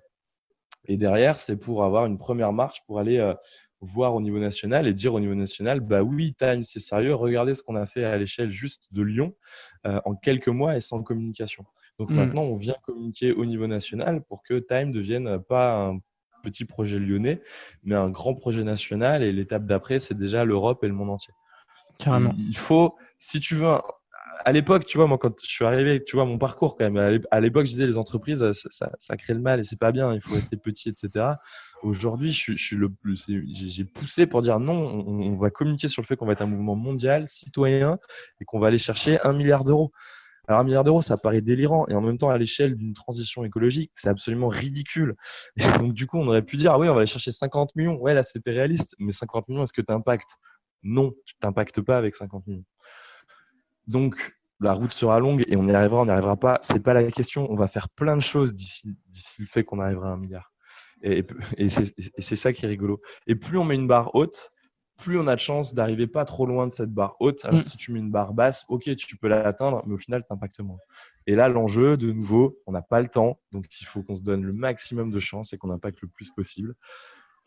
et 0.86 0.98
derrière 0.98 1.40
c'est 1.40 1.58
pour 1.58 1.84
avoir 1.84 2.06
une 2.06 2.18
première 2.18 2.54
marche 2.54 2.82
pour 2.86 3.00
aller 3.00 3.18
euh, 3.18 3.34
voir 3.82 4.16
au 4.16 4.22
niveau 4.22 4.40
national 4.40 4.88
et 4.88 4.94
dire 4.94 5.14
au 5.14 5.20
niveau 5.20 5.36
national 5.36 5.80
bah 5.80 6.04
oui 6.04 6.34
Time 6.38 6.64
c'est 6.64 6.80
sérieux 6.80 7.16
regardez 7.16 7.54
ce 7.54 7.64
qu'on 7.64 7.76
a 7.76 7.86
fait 7.86 8.04
à 8.04 8.18
l'échelle 8.18 8.52
juste 8.52 8.86
de 8.92 9.02
Lyon 9.02 9.36
euh, 9.88 10.00
en 10.06 10.16
quelques 10.16 10.48
mois 10.48 10.78
et 10.78 10.82
sans 10.82 11.02
communication 11.02 11.66
donc 12.00 12.10
mmh. 12.10 12.16
maintenant 12.16 12.44
on 12.44 12.56
vient 12.56 12.76
communiquer 12.84 13.32
au 13.32 13.46
niveau 13.46 13.68
national 13.68 14.24
pour 14.24 14.44
que 14.44 14.60
Time 14.60 14.92
devienne 14.92 15.40
pas 15.40 15.88
un 15.88 16.00
petit 16.42 16.66
projet 16.66 17.00
lyonnais, 17.00 17.42
mais 17.84 17.96
un 17.96 18.10
grand 18.10 18.36
projet 18.36 18.64
national. 18.64 19.24
Et 19.24 19.32
l'étape 19.32 19.66
d'après, 19.66 20.00
c'est 20.00 20.18
déjà 20.18 20.44
l'Europe 20.44 20.84
et 20.84 20.88
le 20.88 20.94
monde 20.94 21.12
entier. 21.12 21.34
Carrément. 22.00 22.34
Il 22.38 22.58
faut, 22.58 22.96
si 23.20 23.40
tu 23.40 23.56
veux, 23.56 23.76
à 24.44 24.52
l'époque, 24.52 24.86
tu 24.86 24.98
vois, 24.98 25.08
moi, 25.08 25.18
quand 25.18 25.34
je 25.44 25.50
suis 25.50 25.66
arrivé, 25.66 26.04
tu 26.04 26.16
vois, 26.16 26.26
mon 26.26 26.38
parcours 26.38 26.76
quand 26.76 26.90
même, 26.90 27.22
à 27.30 27.40
l'époque, 27.40 27.66
je 27.66 27.72
disais 27.72 27.86
les 27.86 27.98
entreprises, 27.98 28.46
ça, 28.52 29.18
crée 29.18 29.34
le 29.34 29.42
mal 29.42 29.60
et 29.60 29.64
c'est 29.64 29.80
pas 29.80 29.92
bien, 29.92 30.14
il 30.14 30.22
faut 30.22 30.34
rester 30.34 30.58
petit, 30.58 30.90
etc. 30.90 31.26
Aujourd'hui, 31.84 32.32
je, 32.32 32.54
suis 32.56 32.76
le 32.76 32.92
j'ai 33.16 33.86
poussé 33.86 34.28
pour 34.28 34.42
dire 34.42 34.60
non, 34.60 34.74
on, 34.74 35.32
va 35.32 35.50
communiquer 35.50 35.88
sur 35.88 36.02
le 36.02 36.08
fait 36.08 36.16
qu'on 36.16 36.28
va 36.28 36.34
être 36.34 36.42
un 36.42 36.48
mouvement 36.48 36.76
mondial, 36.76 37.28
citoyen 37.28 37.98
et 38.40 38.46
qu'on 38.46 38.60
va 38.60 38.68
aller 38.68 38.78
chercher 38.78 39.20
un 39.22 39.34
milliard 39.34 39.64
d'euros. 39.64 39.92
Alors 40.48 40.60
un 40.62 40.64
milliard 40.64 40.84
d'euros, 40.84 41.02
ça 41.02 41.18
paraît 41.18 41.42
délirant 41.42 41.88
et 41.88 41.96
en 41.96 42.02
même 42.02 42.18
temps 42.18 42.30
à 42.30 42.38
l'échelle 42.38 42.76
d'une 42.76 42.94
transition 42.94 43.44
écologique, 43.44 43.92
c'est 43.96 44.10
absolument 44.10 44.48
ridicule. 44.48 45.16
Et 45.58 45.78
donc 45.80 45.94
du 45.94 46.08
coup, 46.08 46.18
on 46.18 46.28
aurait 46.28 46.44
pu 46.44 46.58
dire 46.58 46.74
ah 46.74 46.80
oui, 46.80 46.88
on 46.88 46.94
va 46.94 47.00
aller 47.00 47.08
chercher 47.08 47.32
50 47.32 47.76
millions. 47.76 47.98
Ouais, 48.00 48.14
là 48.14 48.22
c'était 48.22 48.52
réaliste, 48.52 48.96
mais 49.00 49.12
50 49.12 49.50
millions, 49.50 49.64
est-ce 49.64 49.74
que 49.74 49.82
tu 49.82 49.92
impactes 49.92 50.38
Non, 50.84 51.14
tu 51.26 51.36
n'impactes 51.44 51.82
pas 51.82 51.98
avec 51.98 52.16
50 52.16 52.46
millions. 52.48 52.66
Donc 53.88 54.36
la 54.60 54.74
route 54.74 54.92
sera 54.92 55.20
longue 55.20 55.44
et 55.48 55.56
on 55.58 55.68
y 55.68 55.72
arrivera, 55.74 56.02
on 56.02 56.06
n'y 56.06 56.12
arrivera 56.12 56.38
pas. 56.38 56.60
C'est 56.62 56.82
pas 56.82 56.94
la 56.94 57.04
question. 57.12 57.52
On 57.52 57.56
va 57.56 57.68
faire 57.68 57.90
plein 57.90 58.16
de 58.16 58.22
choses 58.22 58.54
d'ici 58.54 58.96
le 59.40 59.46
fait 59.46 59.64
qu'on 59.64 59.80
arrivera 59.80 60.10
à 60.10 60.12
un 60.12 60.18
milliard. 60.18 60.51
Et 61.04 61.70
c'est 61.70 62.36
ça 62.36 62.54
qui 62.54 62.66
est 62.66 62.70
rigolo. 62.70 63.02
Et 63.28 63.36
plus 63.36 63.58
on 63.58 63.64
met 63.64 63.76
une 63.76 63.88
barre 63.88 64.14
haute, 64.16 64.52
plus 65.02 65.20
on 65.20 65.28
a 65.28 65.36
de 65.36 65.42
chance 65.42 65.74
d'arriver 65.74 66.08
pas 66.08 66.26
trop 66.26 66.46
loin 66.46 66.68
de 66.68 66.72
cette 66.72 66.94
barre 66.94 67.16
haute. 67.20 67.44
Alors, 67.44 67.60
mm. 67.60 67.64
si 67.64 67.78
tu 67.78 67.92
mets 67.92 68.00
une 68.00 68.12
barre 68.12 68.34
basse, 68.34 68.66
ok, 68.70 68.96
tu 68.96 69.18
peux 69.18 69.28
l'atteindre, 69.28 69.84
mais 69.86 69.96
au 69.96 69.98
final, 69.98 70.24
tu 70.24 70.32
impactes 70.32 70.60
moins. 70.62 70.78
Et 71.28 71.36
là, 71.36 71.50
l'enjeu, 71.50 71.98
de 71.98 72.12
nouveau, 72.12 72.60
on 72.68 72.72
n'a 72.72 72.82
pas 72.82 73.02
le 73.02 73.10
temps, 73.10 73.40
donc 73.52 73.66
il 73.82 73.86
faut 73.86 74.04
qu'on 74.04 74.16
se 74.16 74.22
donne 74.22 74.44
le 74.44 74.54
maximum 74.54 75.12
de 75.12 75.20
chance 75.20 75.54
et 75.54 75.58
qu'on 75.58 75.72
impacte 75.72 76.02
le 76.02 76.08
plus 76.08 76.30
possible. 76.30 76.76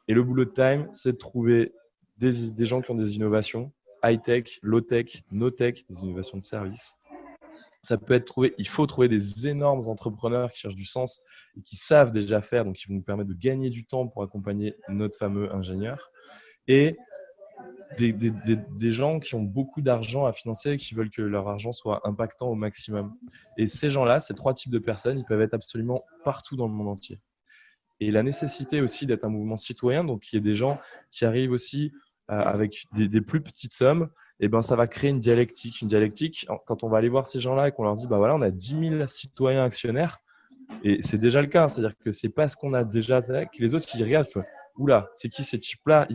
Et 0.08 0.14
le 0.14 0.22
boulot 0.22 0.44
de 0.44 0.50
time, 0.50 0.88
c'est 0.92 1.12
de 1.12 1.16
trouver 1.16 1.72
des, 2.18 2.52
des, 2.52 2.64
gens 2.64 2.82
qui 2.82 2.90
ont 2.90 2.96
des 2.96 3.16
innovations, 3.16 3.72
high-tech, 4.02 4.58
low-tech, 4.62 5.24
no-tech, 5.30 5.86
des 5.88 6.02
innovations 6.02 6.38
de 6.38 6.42
service. 6.42 6.94
Ça 7.84 7.98
peut 7.98 8.14
être 8.14 8.24
trouvé, 8.24 8.54
il 8.56 8.66
faut 8.66 8.86
trouver 8.86 9.08
des 9.08 9.46
énormes 9.46 9.88
entrepreneurs 9.88 10.50
qui 10.50 10.60
cherchent 10.60 10.74
du 10.74 10.86
sens 10.86 11.20
et 11.54 11.60
qui 11.60 11.76
savent 11.76 12.12
déjà 12.12 12.40
faire, 12.40 12.64
donc 12.64 12.76
qui 12.76 12.86
vont 12.88 12.94
nous 12.94 13.02
permettre 13.02 13.28
de 13.28 13.34
gagner 13.34 13.68
du 13.68 13.84
temps 13.84 14.06
pour 14.06 14.22
accompagner 14.22 14.74
notre 14.88 15.18
fameux 15.18 15.54
ingénieur. 15.54 16.08
Et 16.66 16.96
des, 17.98 18.90
gens 18.90 19.20
qui 19.20 19.34
ont 19.34 19.42
beaucoup 19.42 19.82
d'argent 19.82 20.24
à 20.24 20.32
financer 20.32 20.70
et 20.72 20.76
qui 20.78 20.94
veulent 20.94 21.10
que 21.10 21.20
leur 21.20 21.46
argent 21.46 21.72
soit 21.72 22.00
impactant 22.08 22.48
au 22.48 22.54
maximum. 22.54 23.14
Et 23.58 23.68
ces 23.68 23.90
gens-là, 23.90 24.18
ces 24.18 24.32
trois 24.32 24.54
types 24.54 24.72
de 24.72 24.78
personnes, 24.78 25.18
ils 25.18 25.26
peuvent 25.26 25.42
être 25.42 25.52
absolument 25.52 26.04
partout 26.24 26.56
dans 26.56 26.66
le 26.66 26.72
monde 26.72 26.88
entier. 26.88 27.20
Et 28.00 28.10
la 28.10 28.22
nécessité 28.22 28.80
aussi 28.80 29.04
d'être 29.04 29.24
un 29.24 29.28
mouvement 29.28 29.58
citoyen, 29.58 30.04
donc 30.04 30.32
il 30.32 30.36
y 30.36 30.38
a 30.38 30.42
des 30.42 30.54
gens 30.54 30.80
qui 31.10 31.26
arrivent 31.26 31.52
aussi 31.52 31.92
avec 32.28 32.86
des, 32.92 33.20
plus 33.20 33.40
petites 33.40 33.72
sommes, 33.72 34.08
et 34.40 34.46
eh 34.46 34.48
ben 34.48 34.62
ça 34.62 34.76
va 34.76 34.86
créer 34.86 35.10
une 35.10 35.20
dialectique. 35.20 35.80
Une 35.80 35.88
dialectique, 35.88 36.46
quand 36.66 36.82
on 36.82 36.88
va 36.88 36.98
aller 36.98 37.08
voir 37.08 37.26
ces 37.26 37.38
gens-là 37.38 37.68
et 37.68 37.72
qu'on 37.72 37.84
leur 37.84 37.94
dit, 37.94 38.06
bah 38.08 38.18
voilà, 38.18 38.34
on 38.34 38.40
a 38.40 38.50
10 38.50 38.88
000 38.88 39.06
citoyens 39.06 39.64
actionnaires, 39.64 40.18
et 40.82 41.00
c'est 41.02 41.18
déjà 41.18 41.40
le 41.40 41.48
cas, 41.48 41.68
c'est-à-dire 41.68 41.96
que 41.98 42.12
c'est 42.12 42.28
pas 42.28 42.48
ce 42.48 42.56
qu'on 42.56 42.74
a 42.74 42.84
déjà, 42.84 43.22
que 43.22 43.60
les 43.60 43.74
autres 43.74 43.86
qui 43.86 44.02
regardent, 44.02 44.26
oula, 44.76 45.08
c'est 45.14 45.28
qui 45.28 45.44
ces 45.44 45.58
types-là? 45.58 46.08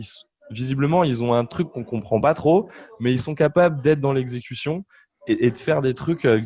Visiblement, 0.50 1.04
ils 1.04 1.22
ont 1.22 1.32
un 1.32 1.44
truc 1.44 1.70
qu'on 1.70 1.84
comprend 1.84 2.20
pas 2.20 2.34
trop, 2.34 2.68
mais 2.98 3.12
ils 3.12 3.20
sont 3.20 3.34
capables 3.34 3.80
d'être 3.82 4.00
dans 4.00 4.12
l'exécution 4.12 4.84
et, 5.28 5.50
de 5.50 5.58
faire 5.58 5.80
des 5.80 5.94
trucs 5.94 6.24
euh, 6.24 6.40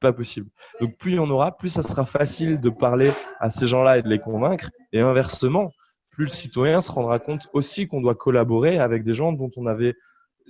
pas 0.00 0.12
possibles. 0.12 0.48
Donc, 0.80 0.96
plus 0.96 1.12
il 1.12 1.16
y 1.16 1.18
en 1.18 1.28
aura, 1.28 1.56
plus 1.56 1.68
ça 1.68 1.82
sera 1.82 2.04
facile 2.04 2.58
de 2.58 2.70
parler 2.70 3.10
à 3.40 3.50
ces 3.50 3.66
gens-là 3.66 3.98
et 3.98 4.02
de 4.02 4.08
les 4.08 4.18
convaincre. 4.18 4.70
Et 4.92 5.00
inversement, 5.00 5.72
plus 6.14 6.24
le 6.24 6.30
citoyen 6.30 6.80
se 6.80 6.90
rendra 6.90 7.18
compte 7.18 7.48
aussi 7.52 7.86
qu'on 7.86 8.00
doit 8.00 8.14
collaborer 8.14 8.78
avec 8.78 9.02
des 9.02 9.14
gens 9.14 9.32
dont 9.32 9.50
on 9.56 9.66
avait 9.66 9.94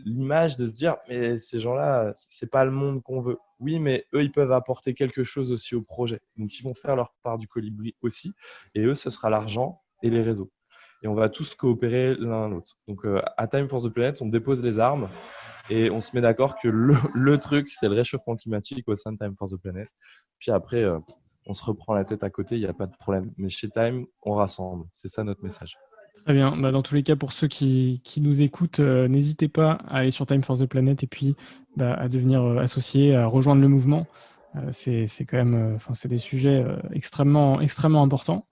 l'image 0.05 0.57
de 0.57 0.67
se 0.67 0.75
dire 0.75 0.97
mais 1.09 1.39
ces 1.39 1.61
gens-là 1.61 2.13
c'est 2.17 2.51
pas 2.51 2.65
le 2.65 2.71
monde 2.71 3.03
qu'on 3.03 3.21
veut 3.21 3.39
oui 3.61 3.79
mais 3.79 4.07
eux 4.15 4.23
ils 4.23 4.33
peuvent 4.33 4.53
apporter 4.53 4.95
quelque 4.95 5.23
chose 5.23 5.53
aussi 5.53 5.75
au 5.75 5.83
projet 5.83 6.21
donc 6.37 6.59
ils 6.59 6.63
vont 6.63 6.75
faire 6.75 6.97
leur 6.97 7.15
part 7.23 7.39
du 7.39 7.47
colibri 7.47 7.95
aussi 8.03 8.33
et 8.75 8.83
eux 8.83 8.95
ce 8.95 9.09
sera 9.09 9.31
l'argent 9.31 9.83
et 10.03 10.11
les 10.11 10.23
réseaux 10.23 10.51
et 11.05 11.07
on 11.07 11.15
va 11.15 11.29
tous 11.29 11.55
coopérer 11.55 12.15
l'un 12.15 12.49
l'autre. 12.49 12.79
Donc, 12.89 13.05
euh, 13.05 13.21
à 13.37 13.47
Time 13.47 13.69
for 13.69 13.83
the 13.83 13.91
Planet, 13.91 14.21
on 14.23 14.27
dépose 14.27 14.65
les 14.65 14.79
armes 14.79 15.09
et 15.69 15.91
on 15.91 16.01
se 16.01 16.11
met 16.15 16.23
d'accord 16.23 16.57
que 16.61 16.69
le, 16.69 17.39
truc, 17.39 17.71
c'est 17.71 17.89
le 17.89 17.95
réchauffement 17.95 18.37
climatique 18.37 18.89
au 18.89 18.95
sein 18.95 19.13
de 19.13 19.19
Time 19.19 19.35
for 19.39 19.49
the 19.49 19.57
Planet. 19.57 19.89
Puis 20.39 20.51
après, 20.51 20.83
euh, 20.83 20.99
on 21.47 21.53
se 21.53 21.65
reprend 21.65 21.95
la 21.95 22.05
tête 22.05 22.25
à 22.25 22.31
côté, 22.31 22.57
il 22.57 22.61
n'y 22.61 22.67
a 22.67 22.73
pas 22.73 22.87
de 22.87 22.97
problème. 22.97 23.31
Mais 23.37 23.49
chez 23.49 23.69
Time, 23.69 24.07
on 24.23 24.35
rassemble. 24.35 24.87
C'est 24.93 25.09
ça 25.09 25.25
notre 25.25 25.43
message. 25.43 25.79
Très 26.25 26.33
bien. 26.33 26.57
Bah, 26.57 26.73
dans 26.73 26.83
tous 26.83 26.95
les 26.95 27.03
cas, 27.03 27.17
pour 27.17 27.33
ceux 27.33 27.49
qui, 27.49 28.01
nous 28.17 28.41
écoutent, 28.41 28.81
euh, 28.81 29.09
n'hésitez 29.09 29.49
pas 29.49 29.73
à 29.89 29.99
aller 29.99 30.11
sur 30.11 30.27
Time 30.27 30.43
for 30.43 30.59
the 30.59 30.67
Planet 30.67 31.03
et 31.03 31.07
puis 31.07 31.37
bah, 31.77 31.95
à 31.95 32.09
devenir 32.09 32.43
associé, 32.59 33.15
à 33.15 33.27
rejoindre 33.27 33.61
le 33.61 33.69
mouvement. 33.69 34.07
c'est 34.71 35.07
quand 35.27 35.37
même, 35.37 35.79
des 36.05 36.19
sujets 36.19 36.65
extrêmement, 36.93 37.61
extrêmement 37.61 38.03
importants. 38.03 38.47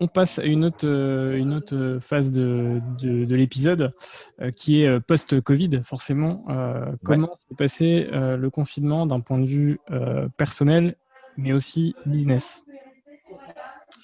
On 0.00 0.08
passe 0.08 0.38
à 0.38 0.44
une 0.44 0.64
autre, 0.64 0.86
euh, 0.86 1.36
une 1.36 1.52
autre 1.52 1.98
phase 2.00 2.30
de, 2.30 2.80
de, 2.82 3.34
l'épisode 3.34 3.92
euh, 4.40 4.50
qui 4.50 4.82
est 4.82 4.86
euh, 4.88 4.98
post-Covid, 4.98 5.82
forcément. 5.84 6.44
Comment 7.04 7.34
s'est 7.34 7.54
passé 7.54 8.08
le 8.10 8.48
confinement 8.48 9.06
d'un 9.06 9.20
point 9.20 9.38
de 9.38 9.46
vue 9.46 9.80
personnel, 10.36 10.96
mais 11.36 11.52
aussi 11.52 11.94
business? 12.06 12.64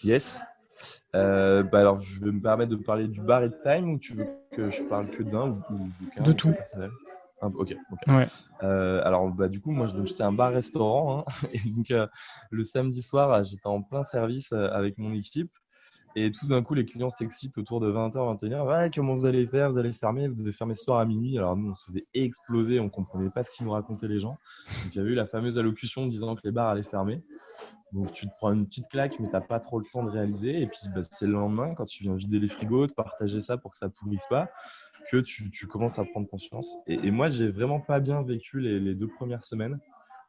Yes. 0.05 0.41
bah 1.13 1.65
alors, 1.73 1.99
je 1.99 2.23
vais 2.25 2.31
me 2.31 2.41
permettre 2.41 2.71
de 2.71 2.77
parler 2.77 3.09
du 3.09 3.21
bar 3.21 3.43
et 3.43 3.49
de 3.49 3.57
time 3.63 3.91
ou 3.91 3.99
tu 3.99 4.15
veux 4.15 4.27
que 4.53 4.71
je 4.71 4.83
parle 4.83 5.09
que 5.11 5.23
d'un 5.23 5.49
ou, 5.49 5.63
de, 6.21 6.33
tout 6.33 6.53
personnel? 6.53 6.91
Ok. 7.43 7.75
Ouais. 8.09 8.27
alors, 8.61 9.29
bah, 9.31 9.49
du 9.49 9.61
coup, 9.61 9.73
moi, 9.73 9.87
j'étais 10.05 10.23
un 10.23 10.33
bar-restaurant. 10.33 11.21
Hein, 11.21 11.49
et 11.53 11.61
donc, 11.71 11.93
le 12.51 12.65
samedi 12.65 13.03
soir, 13.03 13.45
j'étais 13.45 13.67
en 13.67 13.83
plein 13.83 14.03
service 14.03 14.53
avec 14.53 14.99
mon 14.99 15.13
équipe. 15.15 15.51
Et 16.19 16.31
tout 16.31 16.47
d'un 16.47 16.63
coup, 16.63 16.73
les 16.73 16.87
clients 16.87 17.11
s'excitent 17.11 17.59
autour 17.59 17.79
de 17.79 17.93
20h, 17.93 18.15
21h. 18.15 18.67
Ouais, 18.67 18.91
comment 18.93 19.13
vous 19.13 19.27
allez 19.27 19.47
faire? 19.47 19.71
Vous 19.71 19.77
allez 19.77 19.93
fermer? 19.93 20.29
Vous 20.29 20.35
devez 20.35 20.51
fermer 20.51 20.75
ce 20.75 20.85
soir 20.85 20.99
à 20.99 21.05
minuit. 21.05 21.37
Alors 21.37 21.59
nous, 21.59 21.71
on 21.71 21.75
se 21.75 21.85
faisait 21.85 22.07
exploser. 22.15 22.81
On 22.81 22.85
ne 22.85 22.89
comprenait 22.89 23.29
pas 23.29 23.43
ce 23.43 23.51
qu'ils 23.51 23.67
nous 23.67 23.73
racontaient 23.73 24.09
les 24.09 24.19
gens. 24.19 24.39
Donc 24.83 24.95
il 24.95 24.97
y 24.97 25.01
avait 25.01 25.11
eu 25.11 25.15
la 25.15 25.27
fameuse 25.27 25.59
allocution 25.59 26.07
disant 26.07 26.35
que 26.35 26.41
les 26.45 26.53
bars 26.53 26.69
allaient 26.69 26.83
fermer. 26.83 27.23
Donc 27.93 28.13
tu 28.13 28.27
te 28.27 28.33
prends 28.39 28.55
une 28.55 28.65
petite 28.65 28.89
claque, 28.89 29.21
mais 29.21 29.27
tu 29.27 29.33
n'as 29.35 29.43
pas 29.43 29.61
trop 29.61 29.79
le 29.79 29.85
temps 29.85 30.05
de 30.05 30.09
réaliser. 30.09 30.63
Et 30.63 30.67
puis 30.67 30.79
bah, 30.95 31.03
c'est 31.05 31.27
le 31.27 31.33
lendemain, 31.33 31.75
quand 31.75 31.85
tu 31.85 32.03
viens 32.03 32.15
vider 32.15 32.39
les 32.39 32.49
frigos, 32.49 32.87
de 32.87 32.95
partager 32.95 33.43
ça 33.43 33.59
pour 33.59 33.73
que 33.73 33.77
ça 33.77 33.91
pourrisse 33.91 34.27
pas, 34.31 34.49
que 35.11 35.19
tu, 35.19 35.51
commences 35.67 35.99
à 35.99 36.05
prendre 36.07 36.27
conscience. 36.27 36.79
Et, 36.87 36.95
et 36.95 37.11
moi, 37.11 37.29
j'ai 37.29 37.51
vraiment 37.51 37.81
pas 37.81 38.01
bien 38.01 38.23
vécu 38.23 38.61
les, 38.61 38.95
deux 38.95 39.09
premières 39.09 39.45
semaines. 39.45 39.79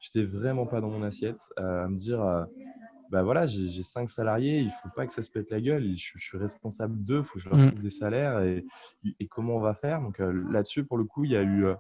J'étais 0.01 0.25
vraiment 0.25 0.65
pas 0.65 0.81
dans 0.81 0.89
mon 0.89 1.01
assiette, 1.01 1.39
euh, 1.59 1.85
à 1.85 1.87
me 1.87 1.97
dire, 1.97 2.21
euh, 2.21 2.43
bah 3.09 3.23
voilà, 3.23 3.45
j'ai 3.45 3.83
cinq 3.83 4.09
salariés, 4.09 4.59
il 4.59 4.71
faut 4.83 4.89
pas 4.95 5.05
que 5.05 5.13
ça 5.13 5.21
se 5.21 5.31
pète 5.31 5.49
la 5.51 5.61
gueule, 5.61 5.95
je, 5.95 6.17
suis 6.17 6.37
responsable 6.37 7.03
d'eux, 7.03 7.19
il 7.19 7.23
faut 7.23 7.35
que 7.35 7.39
je 7.39 7.49
leur 7.49 7.57
mmh. 7.57 7.67
trouve 7.69 7.81
des 7.81 7.89
salaires 7.89 8.41
et, 8.41 8.65
et, 9.19 9.27
comment 9.27 9.55
on 9.55 9.59
va 9.59 9.73
faire? 9.73 10.01
Donc 10.01 10.19
euh, 10.19 10.43
là-dessus, 10.51 10.83
pour 10.83 10.97
le 10.97 11.05
coup, 11.05 11.23
il 11.23 11.31
y 11.31 11.37
a 11.37 11.41
eu 11.41 11.65
euh, 11.65 11.75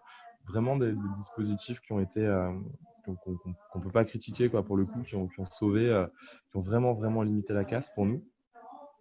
vraiment 0.45 0.77
des, 0.77 0.93
dispositifs 1.17 1.81
qui 1.81 1.91
ont 1.91 1.99
été 1.99 2.25
euh, 2.25 2.51
qu'on 3.05 3.15
ne 3.75 3.83
peut 3.83 3.91
pas 3.91 4.05
critiquer 4.05 4.49
quoi, 4.49 4.63
pour 4.63 4.77
le 4.77 4.85
coup, 4.85 5.01
qui 5.01 5.15
ont, 5.15 5.27
qui 5.27 5.39
ont 5.39 5.45
sauvé, 5.45 6.05
qui 6.51 6.57
ont 6.57 6.61
vraiment 6.61 6.93
vraiment 6.93 7.23
limité 7.23 7.53
la 7.53 7.65
casse 7.65 7.93
pour 7.93 8.05
nous. 8.05 8.25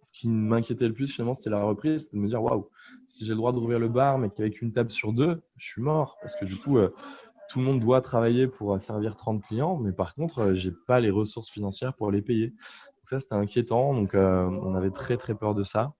Ce 0.01 0.13
qui 0.13 0.29
m'inquiétait 0.29 0.87
le 0.87 0.93
plus 0.93 1.11
finalement, 1.11 1.33
c'était 1.33 1.49
la 1.49 1.61
reprise, 1.61 2.03
c'était 2.03 2.17
de 2.17 2.21
me 2.21 2.27
dire 2.27 2.41
waouh, 2.41 2.69
si 3.07 3.25
j'ai 3.25 3.31
le 3.31 3.37
droit 3.37 3.51
d'ouvrir 3.51 3.79
le 3.79 3.89
bar, 3.89 4.17
mais 4.17 4.29
qu'avec 4.29 4.61
une 4.61 4.71
table 4.71 4.91
sur 4.91 5.11
deux, 5.11 5.41
je 5.57 5.65
suis 5.65 5.81
mort 5.81 6.17
parce 6.21 6.35
que 6.35 6.45
du 6.45 6.55
coup 6.55 6.77
tout 7.49 7.59
le 7.59 7.65
monde 7.65 7.79
doit 7.79 8.01
travailler 8.01 8.47
pour 8.47 8.79
servir 8.81 9.15
30 9.15 9.43
clients, 9.43 9.77
mais 9.77 9.91
par 9.91 10.15
contre, 10.15 10.39
euh, 10.39 10.53
j'ai 10.53 10.71
pas 10.71 10.99
les 10.99 11.09
ressources 11.09 11.49
financières 11.49 11.93
pour 11.93 12.11
les 12.11 12.21
payer. 12.21 12.53
ça, 13.03 13.19
c'était 13.19 13.35
inquiétant. 13.35 13.93
Donc, 13.93 14.15
euh, 14.15 14.45
on 14.45 14.75
avait 14.75 14.91
très, 14.91 15.17
très 15.17 15.35
peur 15.35 15.55
de 15.55 15.63
ça. 15.63 15.93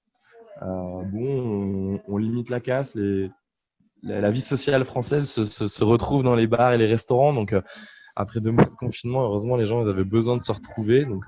bon, 0.61 1.99
on, 2.07 2.17
limite 2.17 2.49
la 2.49 2.59
casse 2.59 2.97
la, 4.03 4.31
vie 4.31 4.41
sociale 4.41 4.85
française 4.85 5.27
se, 5.27 5.83
retrouve 5.83 6.23
dans 6.23 6.35
les 6.35 6.47
bars 6.47 6.73
et 6.73 6.77
les 6.77 6.87
restaurants. 6.87 7.33
Donc, 7.33 7.55
après 8.15 8.41
deux 8.41 8.51
mois 8.51 8.65
de 8.65 8.69
confinement, 8.69 9.23
heureusement, 9.23 9.55
les 9.55 9.67
gens 9.67 9.85
avaient 9.85 10.03
besoin 10.03 10.37
de 10.37 10.41
se 10.41 10.51
retrouver. 10.51 11.05
Donc, 11.05 11.25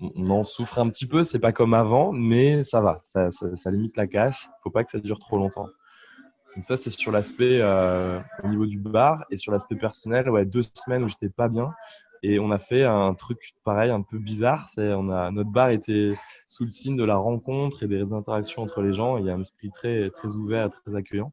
on 0.00 0.30
en 0.30 0.44
souffre 0.44 0.78
un 0.78 0.88
petit 0.88 1.06
peu. 1.06 1.22
C'est 1.22 1.38
pas 1.38 1.52
comme 1.52 1.74
avant, 1.74 2.12
mais 2.12 2.62
ça 2.62 2.80
va. 2.80 3.00
Ça, 3.02 3.30
ça, 3.30 3.70
limite 3.70 3.96
la 3.96 4.06
casse. 4.06 4.48
Faut 4.62 4.70
pas 4.70 4.84
que 4.84 4.90
ça 4.90 4.98
dure 4.98 5.18
trop 5.18 5.38
longtemps. 5.38 5.68
Donc 6.56 6.64
ça, 6.64 6.78
c'est 6.78 6.90
sur 6.90 7.12
l'aspect 7.12 7.62
au 7.62 8.48
niveau 8.48 8.66
du 8.66 8.78
bar 8.78 9.24
et 9.30 9.36
sur 9.36 9.52
l'aspect 9.52 9.76
personnel. 9.76 10.30
Ouais, 10.30 10.46
deux 10.46 10.62
semaines 10.62 11.04
où 11.04 11.08
j'étais 11.08 11.28
pas 11.28 11.48
bien. 11.48 11.72
Et 12.22 12.40
on 12.40 12.50
a 12.50 12.58
fait 12.58 12.82
un 12.82 13.14
truc 13.14 13.54
pareil, 13.62 13.90
un 13.90 14.02
peu 14.02 14.18
bizarre. 14.18 14.68
C'est, 14.70 14.94
on 14.94 15.10
a, 15.10 15.30
notre 15.30 15.50
bar 15.50 15.70
était 15.70 16.16
sous 16.46 16.64
le 16.64 16.70
signe 16.70 16.96
de 16.96 17.04
la 17.04 17.16
rencontre 17.16 17.82
et 17.82 17.88
des 17.88 18.12
interactions 18.12 18.62
entre 18.62 18.80
les 18.80 18.92
gens. 18.92 19.18
Il 19.18 19.26
y 19.26 19.30
a 19.30 19.34
un 19.34 19.40
esprit 19.40 19.70
très, 19.70 20.10
très 20.10 20.36
ouvert, 20.36 20.70
très 20.70 20.96
accueillant. 20.96 21.32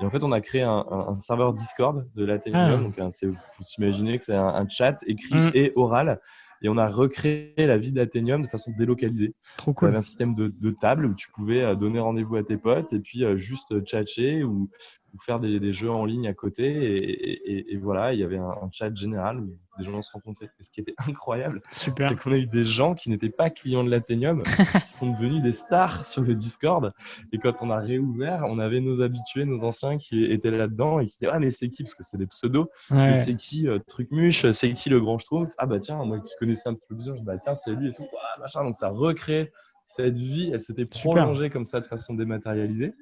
Et 0.00 0.04
en 0.04 0.10
fait, 0.10 0.24
on 0.24 0.32
a 0.32 0.40
créé 0.40 0.62
un, 0.62 0.84
un, 0.90 1.20
serveur 1.20 1.52
Discord 1.52 2.08
de 2.14 2.24
l'Athénéum. 2.24 2.92
Ah. 2.96 3.00
Donc, 3.00 3.12
c'est, 3.12 3.26
vous 3.26 3.36
imaginez 3.78 4.18
que 4.18 4.24
c'est 4.24 4.34
un, 4.34 4.66
chat 4.68 4.98
écrit 5.06 5.34
mm. 5.34 5.50
et 5.54 5.72
oral 5.76 6.20
et 6.62 6.68
on 6.68 6.76
a 6.78 6.88
recréé 6.88 7.54
la 7.56 7.76
vie 7.76 7.92
d'Athénium 7.92 8.42
de 8.42 8.46
façon 8.46 8.72
délocalisée. 8.76 9.34
Trop 9.56 9.72
cool. 9.72 9.86
On 9.86 9.90
avait 9.90 9.98
un 9.98 10.02
système 10.02 10.34
de, 10.34 10.48
de 10.48 10.70
table 10.70 11.06
où 11.06 11.14
tu 11.14 11.30
pouvais 11.30 11.62
euh, 11.62 11.74
donner 11.74 11.98
rendez-vous 11.98 12.36
à 12.36 12.44
tes 12.44 12.56
potes 12.56 12.92
et 12.92 13.00
puis 13.00 13.24
euh, 13.24 13.36
juste 13.36 13.80
tchatcher 13.84 14.44
ou, 14.44 14.70
ou 15.14 15.20
faire 15.20 15.40
des, 15.40 15.60
des, 15.60 15.72
jeux 15.72 15.90
en 15.90 16.04
ligne 16.04 16.26
à 16.26 16.34
côté. 16.34 16.64
Et, 16.66 17.52
et, 17.52 17.72
et 17.72 17.76
voilà, 17.76 18.14
il 18.14 18.20
y 18.20 18.24
avait 18.24 18.38
un, 18.38 18.68
chat 18.72 18.94
général 18.94 19.40
où 19.40 19.58
des 19.78 19.84
gens 19.84 20.00
se 20.00 20.12
rencontraient. 20.12 20.50
Et 20.58 20.62
ce 20.62 20.70
qui 20.70 20.80
était 20.80 20.94
incroyable, 21.08 21.62
c'est 21.70 21.94
qu'on 21.94 22.32
a 22.32 22.36
eu 22.36 22.46
des 22.46 22.64
gens 22.64 22.94
qui 22.94 23.10
n'étaient 23.10 23.30
pas 23.30 23.50
clients 23.50 23.84
de 23.84 23.90
l'Athénium, 23.90 24.42
qui 24.84 24.92
sont 24.92 25.10
devenus 25.12 25.42
des 25.42 25.52
stars 25.52 26.06
sur 26.06 26.22
le 26.22 26.34
Discord. 26.34 26.92
Et 27.32 27.38
quand 27.38 27.62
on 27.62 27.70
a 27.70 27.78
réouvert, 27.78 28.44
on 28.48 28.58
avait 28.58 28.80
nos 28.80 29.02
habitués, 29.02 29.44
nos 29.44 29.64
anciens 29.64 29.98
qui 29.98 30.24
étaient 30.24 30.50
là-dedans 30.50 31.00
et 31.00 31.06
qui 31.06 31.12
disaient 31.12 31.30
Ah, 31.32 31.38
mais 31.38 31.50
c'est 31.50 31.68
qui? 31.68 31.82
Parce 31.82 31.94
que 31.94 32.02
c'était 32.02 32.18
des 32.18 32.26
pseudos. 32.26 32.68
Mais 32.90 33.16
c'est 33.16 33.36
qui 33.36 33.68
euh, 33.68 33.78
Trucmuche? 33.78 34.50
C'est 34.52 34.72
qui 34.72 34.88
le 34.88 35.00
grand 35.00 35.18
Schtroumpf? 35.18 35.52
Ah, 35.58 35.66
bah 35.66 35.78
tiens, 35.80 36.02
moi 36.04 36.20
qui 36.20 36.32
connaissais 36.38 36.68
un 36.68 36.74
peu 36.74 36.94
plus, 36.96 37.06
je 37.06 37.12
dis 37.12 37.22
Bah 37.22 37.38
tiens, 37.38 37.54
c'est 37.54 37.74
lui 37.74 37.88
et 37.88 37.92
tout. 37.92 38.06
machin. 38.38 38.64
Donc 38.64 38.76
ça 38.76 38.88
recrée 38.88 39.52
cette 39.94 40.16
vie, 40.16 40.50
elle 40.52 40.60
s'était 40.60 40.86
prolongée 40.86 41.50
comme 41.50 41.64
ça 41.64 41.80
de 41.80 41.86
façon 41.86 42.14
dématérialisée. 42.14 42.94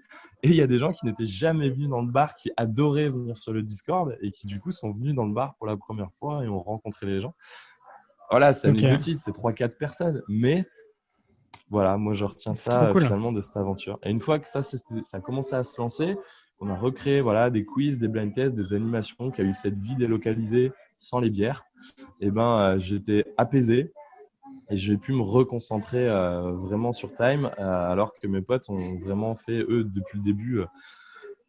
Et 0.43 0.49
il 0.49 0.55
y 0.55 0.61
a 0.61 0.67
des 0.67 0.79
gens 0.79 0.93
qui 0.93 1.07
n'étaient 1.07 1.25
jamais 1.25 1.71
venus 1.71 1.89
dans 1.89 2.03
le 2.03 2.11
bar, 2.11 2.35
qui 2.35 2.51
adoraient 2.57 3.11
venir 3.11 3.37
sur 3.37 3.53
le 3.53 3.63
Discord 3.63 4.17
et 4.21 4.31
qui 4.31 4.47
du 4.47 4.59
coup 4.59 4.73
sont 4.73 4.93
venus 4.93 5.15
dans 5.15 5.25
le 5.25 5.33
bar 5.33 5.55
pour 5.57 5.67
la 5.67 5.77
première 5.77 6.13
fois 6.13 6.45
et 6.45 6.49
ont 6.49 6.63
rencontré 6.63 7.07
les 7.07 7.21
gens. 7.21 7.35
Voilà, 8.31 8.53
c'est 8.53 8.69
okay. 8.69 8.87
anecdotique, 8.87 9.19
c'est 9.21 9.31
3-4 9.31 9.77
personnes. 9.77 10.23
Mais 10.29 10.67
voilà, 11.69 11.97
moi 11.97 12.13
je 12.13 12.25
retiens 12.25 12.55
ça 12.55 12.93
finalement 12.97 13.33
de 13.33 13.41
cette 13.41 13.57
aventure. 13.57 14.01
Et 14.03 14.11
une 14.11 14.21
fois 14.21 14.41
que 14.41 14.49
ça, 14.49 14.63
ça 14.63 14.79
a 15.13 15.21
commencé 15.21 15.55
à 15.55 15.63
se 15.63 15.81
lancer, 15.81 16.17
on 16.59 16.69
a 16.69 16.77
recréé 16.77 17.21
voilà, 17.21 17.51
des 17.51 17.65
quiz, 17.65 18.01
des 18.01 18.09
blind 18.09 18.33
tests, 18.33 18.55
des 18.55 18.75
animations 18.75 19.31
qui 19.31 19.41
a 19.41 19.45
eu 19.45 19.55
cette 19.55 19.79
vie 19.79 19.95
délocalisée 19.95 20.73
sans 20.99 21.21
les 21.21 21.31
bières. 21.31 21.65
Et 22.21 22.31
ben, 22.31 22.61
euh, 22.61 22.79
j'étais 22.79 23.25
apaisé, 23.37 23.93
et 24.71 24.77
j'ai 24.77 24.97
pu 24.97 25.13
me 25.13 25.23
reconcentrer 25.23 26.09
euh, 26.09 26.53
vraiment 26.53 26.93
sur 26.93 27.13
Time, 27.13 27.51
euh, 27.59 27.91
alors 27.91 28.15
que 28.15 28.27
mes 28.27 28.41
potes 28.41 28.71
ont 28.71 28.97
vraiment 28.99 29.35
fait, 29.35 29.65
eux, 29.69 29.85
depuis 29.85 30.19
le 30.19 30.25
début, 30.25 30.61
euh, 30.61 30.67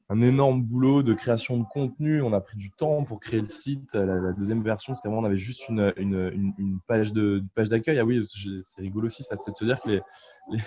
un 0.10 0.22
énorme 0.22 0.64
boulot 0.64 1.04
de 1.04 1.14
création 1.14 1.58
de 1.58 1.64
contenu. 1.64 2.22
On 2.22 2.34
a 2.34 2.42
pris 2.42 2.58
du 2.58 2.72
temps 2.72 3.04
pour 3.04 3.20
créer 3.20 3.40
le 3.40 3.46
site, 3.46 3.94
la, 3.94 4.34
deuxième 4.34 4.62
version, 4.62 4.92
parce 4.92 5.02
qu'avant, 5.02 5.20
on 5.20 5.24
avait 5.24 5.38
juste 5.38 5.70
une, 5.70 5.94
une, 5.96 6.80
page 6.88 7.14
d'accueil. 7.14 8.00
Ah 8.00 8.04
oui, 8.04 8.26
c'est 8.28 8.82
rigolo 8.82 9.06
aussi, 9.06 9.24
ça, 9.24 9.38
c'est 9.40 9.52
de 9.52 9.56
se 9.56 9.64
dire 9.64 9.80
que 9.80 9.90
les, 9.90 10.02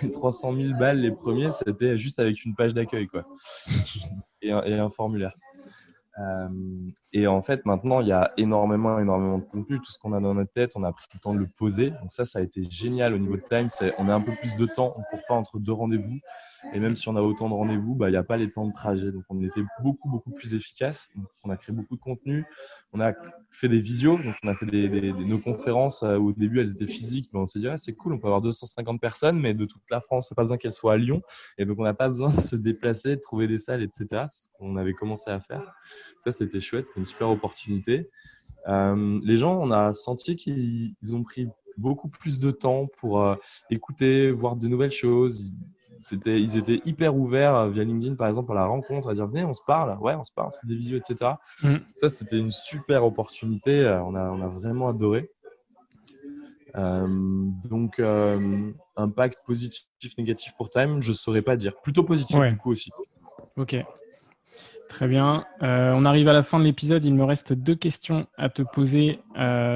les 0.01 0.11
300 0.11 0.55
000 0.55 0.79
balles, 0.79 0.99
les 0.99 1.11
premiers, 1.11 1.51
c'était 1.51 1.97
juste 1.97 2.17
avec 2.19 2.43
une 2.43 2.55
page 2.55 2.73
d'accueil, 2.73 3.05
quoi. 3.05 3.27
et, 4.41 4.49
et 4.49 4.73
un 4.73 4.89
formulaire. 4.89 5.35
Euh, 6.17 6.47
et 7.11 7.27
en 7.27 7.41
fait, 7.41 7.65
maintenant, 7.65 7.99
il 8.01 8.07
y 8.07 8.11
a 8.11 8.31
énormément, 8.37 8.99
énormément 8.99 9.37
de 9.37 9.43
contenu. 9.43 9.79
Tout 9.79 9.91
ce 9.91 9.99
qu'on 9.99 10.13
a 10.13 10.19
dans 10.19 10.33
notre 10.33 10.51
tête, 10.51 10.71
on 10.75 10.83
a 10.83 10.91
pris 10.91 11.07
le 11.13 11.19
temps 11.19 11.33
de 11.33 11.39
le 11.39 11.47
poser. 11.47 11.91
Donc 11.91 12.11
ça, 12.11 12.25
ça 12.25 12.39
a 12.39 12.41
été 12.41 12.63
génial 12.69 13.13
au 13.13 13.17
niveau 13.17 13.35
de 13.35 13.41
time. 13.41 13.67
On 13.97 14.07
a 14.07 14.13
un 14.13 14.21
peu 14.21 14.33
plus 14.35 14.55
de 14.55 14.65
temps. 14.65 14.93
On 14.95 14.99
ne 14.99 15.05
court 15.05 15.25
pas 15.27 15.33
entre 15.35 15.59
deux 15.59 15.73
rendez-vous. 15.73 16.19
Et 16.73 16.79
même 16.79 16.95
si 16.95 17.07
on 17.07 17.15
a 17.15 17.21
autant 17.21 17.49
de 17.49 17.53
rendez-vous, 17.53 17.95
bah, 17.95 18.09
il 18.09 18.11
n'y 18.11 18.17
a 18.17 18.23
pas 18.23 18.37
les 18.37 18.51
temps 18.51 18.67
de 18.67 18.73
trajet. 18.73 19.11
Donc 19.11 19.23
on 19.29 19.41
était 19.41 19.63
beaucoup, 19.81 20.09
beaucoup 20.09 20.31
plus 20.31 20.55
efficace. 20.55 21.09
on 21.43 21.49
a 21.49 21.57
créé 21.57 21.75
beaucoup 21.75 21.95
de 21.95 22.01
contenu. 22.01 22.45
On 22.91 22.99
a 22.99 23.13
fait 23.49 23.69
des 23.69 23.79
visios. 23.79 24.17
Donc 24.17 24.35
on 24.43 24.47
a 24.49 24.55
fait 24.55 24.65
nos 24.65 25.39
conférences. 25.39 26.03
Euh, 26.03 26.17
au 26.17 26.33
début, 26.33 26.59
elles 26.59 26.71
étaient 26.71 26.87
physiques. 26.87 27.29
Mais 27.33 27.39
on 27.39 27.45
s'est 27.45 27.59
dit, 27.59 27.67
ah, 27.67 27.77
c'est 27.77 27.93
cool, 27.93 28.13
on 28.13 28.19
peut 28.19 28.27
avoir 28.27 28.41
250 28.41 28.99
personnes, 28.99 29.39
mais 29.39 29.53
de 29.53 29.65
toute 29.65 29.83
la 29.89 30.01
France, 30.01 30.31
pas 30.35 30.43
besoin 30.43 30.57
qu'elles 30.57 30.73
soient 30.73 30.93
à 30.93 30.97
Lyon. 30.97 31.21
Et 31.57 31.65
donc 31.65 31.79
on 31.79 31.83
n'a 31.83 31.93
pas 31.93 32.07
besoin 32.07 32.31
de 32.31 32.41
se 32.41 32.55
déplacer, 32.55 33.15
de 33.15 33.21
trouver 33.21 33.47
des 33.47 33.57
salles, 33.57 33.83
etc. 33.83 34.25
C'est 34.27 34.43
ce 34.43 34.47
qu'on 34.57 34.75
avait 34.75 34.93
commencé 34.93 35.31
à 35.31 35.39
faire. 35.39 35.73
Ça, 36.23 36.31
c'était 36.31 36.59
chouette. 36.59 36.87
C'était 36.87 36.99
une 36.99 37.05
super 37.05 37.29
opportunité. 37.29 38.09
Euh, 38.67 39.19
les 39.23 39.37
gens, 39.37 39.59
on 39.61 39.71
a 39.71 39.93
senti 39.93 40.35
qu'ils 40.35 40.95
ont 41.13 41.23
pris 41.23 41.47
beaucoup 41.77 42.09
plus 42.09 42.39
de 42.39 42.51
temps 42.51 42.87
pour 42.97 43.21
euh, 43.21 43.35
écouter, 43.69 44.31
voir 44.31 44.55
de 44.55 44.67
nouvelles 44.67 44.91
choses. 44.91 45.53
C'était, 45.99 46.39
ils 46.39 46.57
étaient 46.57 46.81
hyper 46.85 47.15
ouverts 47.15 47.55
euh, 47.55 47.69
via 47.69 47.83
LinkedIn, 47.83 48.15
par 48.15 48.27
exemple, 48.27 48.51
à 48.51 48.55
la 48.55 48.65
rencontre, 48.65 49.09
à 49.09 49.13
dire 49.13 49.27
venez, 49.27 49.43
on 49.43 49.53
se 49.53 49.61
parle, 49.65 49.97
ouais, 49.99 50.15
on 50.15 50.23
se 50.23 50.31
parle, 50.31 50.47
on 50.47 50.51
se 50.51 50.59
fait 50.59 50.67
des 50.67 50.75
visios, 50.75 50.97
etc. 50.97 51.31
Mm. 51.63 51.75
Ça, 51.95 52.09
c'était 52.09 52.37
une 52.37 52.51
super 52.51 53.05
opportunité. 53.05 53.85
Euh, 53.85 54.03
on 54.03 54.15
a, 54.15 54.29
on 54.29 54.41
a 54.41 54.47
vraiment 54.47 54.87
adoré. 54.87 55.29
Euh, 56.75 57.07
donc, 57.69 58.01
impact 58.97 59.39
positif, 59.45 59.87
négatif 60.17 60.53
pour 60.57 60.69
Time, 60.69 61.01
je 61.01 61.09
ne 61.09 61.15
saurais 61.15 61.41
pas 61.41 61.55
dire. 61.55 61.73
Plutôt 61.81 62.03
positif, 62.03 62.37
du 62.37 62.57
coup, 62.57 62.71
aussi. 62.71 62.91
Ok. 63.57 63.75
Très 64.87 65.07
bien. 65.07 65.45
on 65.61 66.05
arrive 66.05 66.27
à 66.27 66.33
la 66.33 66.43
fin 66.43 66.59
de 66.59 66.65
l'épisode. 66.65 67.03
Il 67.05 67.15
me 67.15 67.23
reste 67.23 67.53
deux 67.53 67.75
questions 67.75 68.27
à 68.37 68.49
te 68.49 68.61
poser. 68.61 69.19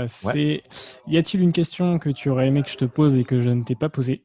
c'est 0.08 0.64
y 1.08 1.18
a-t-il 1.18 1.42
une 1.42 1.54
question 1.54 1.98
que 2.00 2.10
tu 2.10 2.30
aurais 2.30 2.48
aimé 2.48 2.64
que 2.64 2.70
je 2.70 2.78
te 2.78 2.86
pose 2.86 3.18
et 3.18 3.24
que 3.24 3.40
je 3.40 3.50
ne 3.50 3.64
t'ai 3.64 3.76
pas 3.76 3.90
posée? 3.90 4.22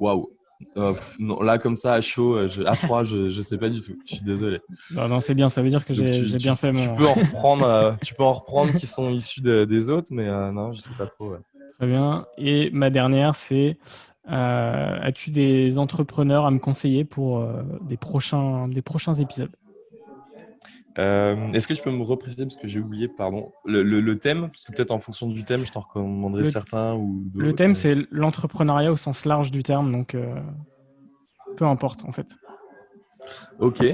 Waouh. 0.00 0.30
Euh, 0.76 0.94
là, 1.40 1.58
comme 1.58 1.74
ça, 1.74 1.94
à 1.94 2.00
chaud, 2.00 2.36
euh, 2.36 2.48
à 2.66 2.74
froid, 2.74 3.02
je 3.02 3.34
ne 3.34 3.42
sais 3.42 3.58
pas 3.58 3.68
du 3.68 3.80
tout. 3.80 3.96
Je 4.06 4.16
suis 4.16 4.24
désolé. 4.24 4.58
Non, 4.94 5.08
non 5.08 5.20
c'est 5.20 5.34
bien. 5.34 5.48
Ça 5.48 5.62
veut 5.62 5.68
dire 5.68 5.84
que 5.84 5.94
j'ai 5.94 6.36
bien 6.36 6.54
fait 6.54 6.72
mon. 6.72 6.94
Tu 6.94 7.02
peux 7.02 7.06
en 7.06 7.14
reprendre, 7.14 7.64
euh, 7.64 7.92
tu 8.02 8.14
peux 8.14 8.24
en 8.24 8.32
reprendre 8.32 8.74
qui 8.74 8.86
sont 8.86 9.10
issus 9.10 9.40
des 9.40 9.90
autres, 9.90 10.08
mais 10.12 10.26
non, 10.52 10.72
je 10.72 10.80
sais 10.80 10.90
pas 10.96 11.06
trop. 11.06 11.34
Très 11.78 11.86
bien. 11.86 12.26
Et 12.36 12.70
ma 12.72 12.90
dernière, 12.90 13.36
c'est 13.36 13.78
as-tu 14.26 15.30
des 15.30 15.78
entrepreneurs 15.78 16.46
à 16.46 16.50
me 16.50 16.58
conseiller 16.58 17.04
pour 17.04 17.46
des 17.82 17.96
prochains, 17.96 18.68
des 18.68 18.82
prochains 18.82 19.14
épisodes? 19.14 19.50
Euh, 20.98 21.52
est-ce 21.52 21.68
que 21.68 21.74
tu 21.74 21.82
peux 21.82 21.90
me 21.90 22.02
repréciser, 22.02 22.44
parce 22.44 22.56
que 22.56 22.66
j'ai 22.66 22.80
oublié, 22.80 23.08
pardon, 23.08 23.52
le, 23.64 24.14
thème? 24.16 24.48
Parce 24.48 24.64
que 24.64 24.72
peut-être 24.72 24.90
en 24.90 24.98
fonction 24.98 25.28
du 25.28 25.44
thème, 25.44 25.64
je 25.64 25.72
t'en 25.72 25.80
recommanderai 25.80 26.44
certains. 26.46 26.94
Ou 26.94 27.30
le 27.34 27.54
thème, 27.54 27.74
c'est 27.74 27.96
l'entrepreneuriat 28.10 28.90
au 28.90 28.96
sens 28.96 29.24
large 29.24 29.50
du 29.50 29.62
terme, 29.62 29.92
donc 29.92 30.14
euh, 30.14 30.34
peu 31.56 31.64
importe 31.64 32.04
en 32.04 32.12
fait. 32.12 32.26
Ok. 33.58 33.84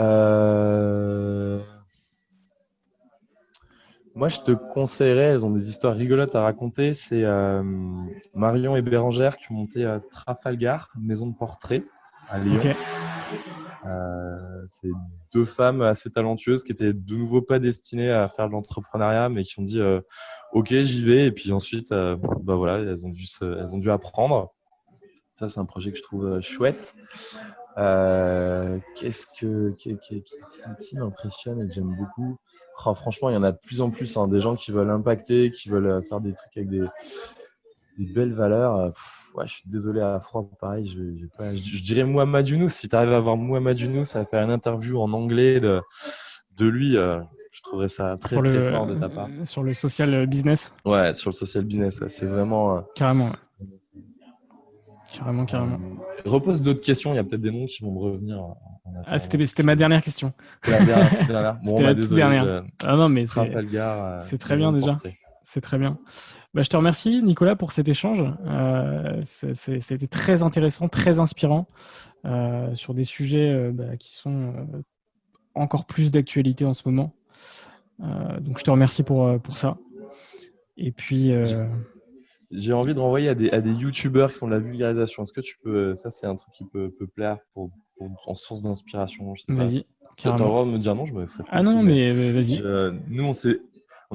Euh, 0.00 1.60
moi, 4.16 4.28
je 4.28 4.40
te 4.40 4.52
conseillerais, 4.52 5.24
elles 5.24 5.46
ont 5.46 5.50
des 5.50 5.68
histoires 5.68 5.94
rigolotes 5.94 6.34
à 6.34 6.42
raconter. 6.42 6.94
C'est 6.94 7.24
Marion 8.34 8.74
et 8.76 8.82
Bérangère 8.82 9.36
qui 9.36 9.52
ont 9.52 9.56
monté 9.56 9.84
à 9.84 10.00
Trafalgar, 10.00 10.90
maison 10.98 11.28
de 11.28 11.34
portrait 11.34 11.84
à 12.28 12.38
Lyon. 12.38 12.60
Euh, 12.64 13.63
c'est 14.70 14.88
deux 15.32 15.44
femmes 15.44 15.82
assez 15.82 16.10
talentueuses 16.10 16.64
qui 16.64 16.72
étaient 16.72 16.92
de 16.92 17.14
nouveau 17.14 17.42
pas 17.42 17.58
destinées 17.58 18.10
à 18.10 18.28
faire 18.28 18.48
de 18.48 18.52
l'entrepreneuriat, 18.52 19.28
mais 19.28 19.44
qui 19.44 19.60
ont 19.60 19.64
dit 19.64 19.80
euh, 19.80 20.00
OK, 20.52 20.68
j'y 20.68 21.04
vais. 21.04 21.26
Et 21.26 21.32
puis 21.32 21.52
ensuite, 21.52 21.92
euh, 21.92 22.16
bah 22.42 22.54
voilà, 22.54 22.78
elles 22.78 23.06
ont 23.06 23.78
dû, 23.78 23.90
apprendre. 23.90 24.52
Ça, 25.34 25.48
c'est 25.48 25.60
un 25.60 25.64
projet 25.64 25.90
que 25.90 25.98
je 25.98 26.02
trouve 26.02 26.40
chouette. 26.40 26.94
Qu'est-ce 27.76 29.26
que 29.38 29.70
qui, 29.72 29.98
qui, 29.98 30.24
qui, 30.80 30.96
m'impressionne 30.96 31.60
et 31.60 31.66
que 31.66 31.72
j'aime 31.72 31.94
beaucoup? 31.96 32.36
Oh, 32.86 32.94
Franchement, 32.94 33.30
il 33.30 33.34
y 33.34 33.36
en 33.36 33.42
a 33.42 33.52
de 33.52 33.58
plus 33.58 33.80
en 33.80 33.90
plus 33.90 34.16
hein, 34.16 34.28
des 34.28 34.40
gens 34.40 34.56
qui 34.56 34.72
veulent 34.72 34.90
impacter, 34.90 35.50
qui 35.50 35.68
veulent 35.68 36.04
faire 36.06 36.20
des 36.20 36.34
trucs 36.34 36.56
avec 36.56 36.70
des 36.70 36.86
des 37.98 38.06
belles 38.06 38.32
valeurs. 38.32 38.76
Euh, 38.76 38.90
ouais, 39.34 39.46
je 39.46 39.54
suis 39.54 39.68
désolé 39.68 40.00
à 40.00 40.20
froid, 40.20 40.48
pareil. 40.60 40.86
Je, 40.86 41.26
pas, 41.36 41.54
je, 41.54 41.82
dirais 41.82 42.04
Mohamed 42.04 42.48
Younous. 42.48 42.68
Si 42.70 42.88
tu 42.88 42.96
arrives 42.96 43.12
à 43.12 43.16
avoir 43.16 43.36
Mohamed 43.36 43.78
Younous 43.78 44.16
à 44.16 44.24
faire 44.24 44.42
une 44.42 44.50
interview 44.50 45.00
en 45.00 45.12
anglais 45.12 45.60
de, 45.60 45.80
de 46.56 46.66
lui, 46.66 46.96
euh, 46.96 47.20
je 47.50 47.62
trouverais 47.62 47.88
ça 47.88 48.16
très, 48.20 48.36
très 48.36 48.70
fort 48.70 48.86
de 48.86 48.94
ta 48.94 49.08
part. 49.08 49.28
Euh, 49.30 49.44
sur 49.44 49.62
le 49.62 49.74
social 49.74 50.26
business 50.26 50.74
Ouais, 50.84 51.14
sur 51.14 51.30
le 51.30 51.34
social 51.34 51.64
business. 51.64 52.02
c'est 52.08 52.26
vraiment. 52.26 52.82
Carrément. 52.94 53.30
Carrément, 55.12 55.44
carrément. 55.46 55.78
repose 56.24 56.60
d'autres 56.60 56.80
questions. 56.80 57.12
Il 57.12 57.16
y 57.16 57.18
a 57.20 57.24
peut-être 57.24 57.40
des 57.40 57.52
noms 57.52 57.66
qui 57.66 57.84
vont 57.84 57.92
me 57.92 58.00
revenir. 58.00 58.42
Ah, 59.06 59.18
c'était 59.18 59.62
ma 59.62 59.76
dernière 59.76 60.02
question. 60.02 60.32
La 60.66 60.84
dernière, 60.84 61.26
dernière. 61.26 61.60
Bon, 61.64 61.80
bah, 61.80 61.94
toute 61.94 62.12
dernière. 62.12 62.64
Ah 62.84 62.96
non, 62.96 63.08
mais 63.08 63.24
c'est 63.26 64.38
très 64.38 64.56
bien 64.56 64.72
déjà. 64.72 64.96
C'est 65.44 65.60
très 65.60 65.78
bien. 65.78 65.98
Bah, 66.54 66.62
je 66.62 66.70
te 66.70 66.76
remercie, 66.76 67.22
Nicolas, 67.22 67.54
pour 67.54 67.72
cet 67.72 67.88
échange. 67.88 68.24
C'était 69.24 70.06
très 70.06 70.42
intéressant, 70.42 70.88
très 70.88 71.20
inspirant 71.20 71.68
sur 72.74 72.94
des 72.94 73.04
sujets 73.04 73.70
bah, 73.72 73.96
qui 73.96 74.14
sont 74.14 74.54
encore 75.54 75.86
plus 75.86 76.10
d'actualité 76.10 76.64
en 76.64 76.74
ce 76.74 76.82
moment. 76.86 77.14
donc, 78.00 78.58
je 78.58 78.64
te 78.64 78.70
remercie 78.70 79.02
pour, 79.02 79.40
pour 79.40 79.58
ça. 79.58 79.76
Et 80.76 80.90
puis. 80.90 81.32
J'ai 82.50 82.72
envie 82.72 82.94
de 82.94 83.00
renvoyer 83.00 83.28
à 83.28 83.34
des, 83.34 83.50
à 83.50 83.60
des 83.60 83.72
youtubeurs 83.72 84.32
qui 84.32 84.38
font 84.38 84.46
de 84.46 84.52
la 84.52 84.60
vulgarisation. 84.60 85.24
Est-ce 85.24 85.32
que 85.32 85.40
tu 85.40 85.58
peux. 85.62 85.94
Ça, 85.96 86.10
c'est 86.10 86.26
un 86.26 86.36
truc 86.36 86.54
qui 86.54 86.64
peut, 86.64 86.88
peut 86.96 87.08
plaire 87.08 87.38
pour, 87.52 87.70
en 88.26 88.34
source 88.34 88.62
d'inspiration. 88.62 89.34
Vas-y. 89.48 89.86
Tu 90.16 90.28
as 90.28 90.32
le 90.32 90.38
droit 90.38 90.64
de 90.64 90.70
me 90.70 90.78
dire 90.78 90.94
non, 90.94 91.04
je 91.04 91.12
me 91.12 91.20
laisserai 91.20 91.42
Ah 91.48 91.62
non, 91.62 91.82
mais, 91.82 92.10
vas-y. 92.32 92.62
Nous, 93.08 93.24
on, 93.24 93.32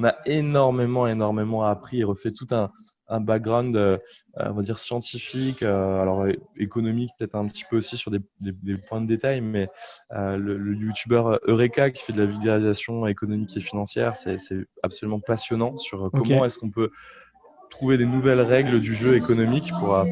on 0.00 0.04
a 0.04 0.16
énormément, 0.24 1.06
énormément 1.06 1.64
appris 1.64 2.00
et 2.00 2.04
refait 2.04 2.30
tout 2.30 2.46
un, 2.52 2.70
un 3.08 3.20
background, 3.20 3.76
euh, 3.76 3.98
on 4.36 4.52
va 4.52 4.62
dire 4.62 4.78
scientifique, 4.78 5.62
euh, 5.62 6.00
alors 6.00 6.26
économique 6.56 7.10
peut-être 7.18 7.34
un 7.34 7.46
petit 7.46 7.64
peu 7.68 7.76
aussi 7.76 7.96
sur 7.96 8.10
des, 8.10 8.20
des, 8.40 8.78
points 8.78 9.00
de 9.00 9.06
détail, 9.06 9.40
mais 9.40 9.68
euh, 10.12 10.36
le, 10.36 10.56
le 10.56 10.74
youtubeur 10.74 11.38
Eureka 11.46 11.90
qui 11.90 12.02
fait 12.02 12.12
de 12.12 12.20
la 12.20 12.26
vulgarisation 12.26 13.06
économique 13.06 13.56
et 13.56 13.60
financière, 13.60 14.16
c'est 14.16 14.38
absolument 14.82 15.20
passionnant 15.20 15.76
sur 15.76 16.10
comment 16.12 16.44
est-ce 16.44 16.58
qu'on 16.58 16.70
peut 16.70 16.90
trouver 17.68 17.98
des 17.98 18.06
nouvelles 18.06 18.40
règles 18.40 18.80
du 18.80 18.94
jeu 18.94 19.16
économique 19.16 19.70
pour, 19.78 20.04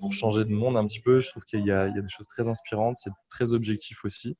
pour, 0.00 0.12
changer 0.12 0.44
de 0.44 0.52
monde 0.52 0.76
un 0.76 0.86
petit 0.86 1.00
peu. 1.00 1.20
Je 1.20 1.30
trouve 1.30 1.44
qu'il 1.44 1.60
y, 1.60 1.68
y, 1.68 1.72
a 1.72 1.88
des 1.88 2.08
choses 2.08 2.28
très 2.28 2.48
inspirantes, 2.48 2.96
c'est 2.98 3.12
très 3.30 3.52
objectif 3.54 4.04
aussi. 4.04 4.36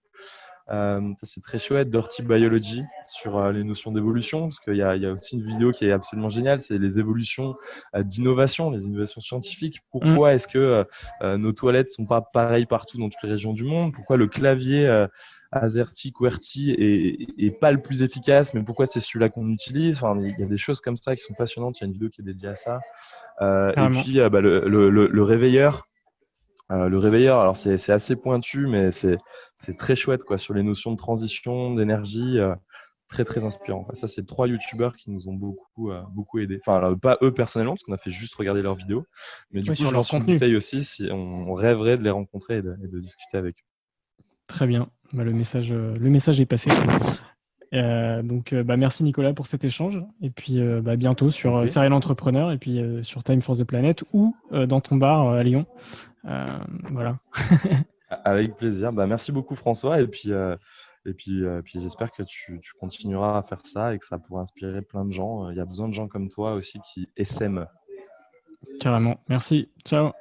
Euh, 0.71 1.01
c'est 1.23 1.41
très 1.41 1.59
chouette. 1.59 1.91
Dirty 1.91 2.23
Biology 2.23 2.83
sur 3.07 3.39
euh, 3.39 3.53
les 3.53 3.65
notions 3.65 3.93
d'évolution, 3.93 4.43
parce 4.43 4.61
qu'il 4.61 4.75
y, 4.75 4.79
y, 4.79 4.83
a 5.07 5.13
aussi 5.13 5.37
une 5.37 5.45
vidéo 5.47 5.73
qui 5.73 5.87
est 5.87 5.93
absolument 5.93 6.29
géniale, 6.29 6.61
c'est 6.61 6.79
les 6.79 6.99
évolutions 6.99 7.57
euh, 7.95 8.03
d'innovation, 8.03 8.71
les 8.71 8.87
innovations 8.87 9.21
scientifiques. 9.21 9.81
Pourquoi 9.91 10.31
mm. 10.31 10.35
est-ce 10.35 10.49
que 10.49 10.87
nos 11.23 11.53
toilettes 11.53 11.89
sont 11.89 12.07
pas 12.07 12.21
pareilles 12.21 12.67
partout 12.67 12.99
dans 12.99 13.09
toutes 13.09 13.23
les 13.23 13.31
régions 13.31 13.53
du 13.53 13.65
monde? 13.65 13.93
Pourquoi 13.93 14.17
le 14.17 14.27
clavier 14.27 15.07
AZERTY, 15.53 16.13
QWERTY 16.13 16.71
est, 16.71 17.45
est, 17.45 17.51
pas 17.51 17.73
le 17.73 17.83
plus 17.83 18.03
efficace, 18.03 18.55
mais 18.55 18.63
pourquoi 18.63 18.87
c'est 18.87 19.01
celui-là 19.01 19.29
qu'on 19.29 19.49
utilise? 19.51 19.97
Enfin, 19.97 20.19
Il 20.21 20.39
y 20.39 20.43
a 20.43 20.47
des 20.47 20.57
choses 20.57 20.81
comme 20.81 20.97
ça 20.97 21.15
qui 21.17 21.23
sont 21.23 21.35
passionnantes. 21.35 21.79
Il 21.79 21.83
y 21.83 21.85
a 21.85 21.87
une 21.89 21.93
vidéo 21.93 22.09
qui 22.09 22.23
est 22.23 22.25
dédiée 22.25 22.49
à 22.49 22.55
ça. 22.55 22.81
et 23.41 24.03
puis 24.03 24.21
bah, 24.31 24.41
le, 24.41 24.69
le, 24.69 24.91
le, 24.91 25.23
réveilleur, 25.23 25.89
euh, 26.73 26.89
le 26.89 26.99
réveilleur, 26.99 27.39
alors 27.39 27.57
c'est 27.57 27.91
assez 27.91 28.17
pointu, 28.17 28.67
mais 28.67 28.91
c'est 28.91 29.19
très 29.77 29.95
chouette 29.95 30.25
quoi, 30.25 30.39
sur 30.39 30.55
les 30.55 30.63
notions 30.63 30.93
de 30.93 30.97
transition, 30.97 31.75
d'énergie, 31.75 32.39
euh, 32.39 32.55
très 33.09 33.25
très 33.25 33.45
inspirant. 33.45 33.87
Ça, 33.93 34.09
c'est 34.09 34.27
trois 34.27 34.49
youtubeurs 34.49 34.97
qui 34.97 35.11
nous 35.11 35.29
ont 35.29 35.35
beaucoup 35.35 35.91
euh, 35.91 36.01
beaucoup 36.11 36.39
aidé. 36.39 36.59
Enfin, 36.65 36.95
pas 36.97 37.19
eux 37.21 37.33
personnellement, 37.35 37.73
parce 37.73 37.83
qu'on 37.83 37.93
a 37.93 37.99
fait 37.99 38.11
juste 38.11 38.35
regarder 38.37 38.63
leurs 38.63 38.77
vidéos, 38.77 39.05
mais 39.51 39.61
du 39.61 39.71
coup, 39.71 39.77
sur 39.77 39.93
leur 39.93 40.09
contenu 40.09 40.57
aussi, 40.57 40.83
si 40.83 41.09
on, 41.11 41.53
rêverait 41.53 41.99
de 41.99 42.05
les 42.05 42.11
rencontrer 42.11 42.59
et 42.59 42.63
de, 42.63 43.01
discuter 43.01 43.37
avec 43.37 43.57
eux. 43.57 44.25
Très 44.47 44.67
bien, 44.67 44.89
bah, 45.13 45.25
le 45.25 45.33
message 45.33 45.73
le 45.73 46.11
message 46.11 46.41
est 46.41 46.47
passé. 46.47 46.71
donc, 47.73 48.55
bah, 48.55 48.79
merci 48.79 49.05
Nicolas 49.05 49.35
pour 49.35 49.47
cet 49.47 49.65
échange. 49.65 50.03
Et 50.23 50.31
puis, 50.31 50.59
bah, 50.81 50.97
bientôt 50.97 51.29
sur 51.29 51.69
Serial 51.69 51.93
Entrepreneur 51.93 52.51
et 52.51 52.57
puis 52.57 52.81
sur 53.03 53.23
Time 53.25 53.43
for 53.43 53.59
the 53.59 53.65
Planet 53.65 54.05
ou 54.15 54.35
dans 54.51 54.81
ton 54.81 54.97
bar 54.97 55.29
à 55.29 55.43
Lyon. 55.43 55.67
Euh, 56.27 56.59
voilà. 56.91 57.19
Avec 58.25 58.57
plaisir. 58.57 58.93
Bah, 58.93 59.07
merci 59.07 59.33
beaucoup 59.33 59.55
François. 59.55 60.01
Et 60.01 60.07
puis, 60.07 60.33
euh, 60.33 60.57
et 61.07 61.15
puis, 61.15 61.45
euh, 61.45 61.63
puis 61.63 61.81
j'espère 61.81 62.13
que 62.13 62.23
tu, 62.23 62.61
tu, 62.61 62.73
continueras 62.75 63.39
à 63.39 63.43
faire 63.43 63.61
ça 63.65 63.95
et 63.95 63.99
que 63.99 64.05
ça 64.05 64.19
pourra 64.19 64.43
inspirer 64.43 64.83
plein 64.83 65.05
de 65.05 65.13
gens. 65.13 65.51
Il 65.51 65.57
y 65.57 65.61
a 65.61 65.65
besoin 65.65 65.89
de 65.89 65.95
gens 65.95 66.09
comme 66.09 66.29
toi 66.29 66.55
aussi 66.55 66.79
qui 66.81 67.09
essaiment. 67.17 67.67
Carrément. 68.81 69.19
Merci. 69.29 69.69
Ciao. 69.85 70.13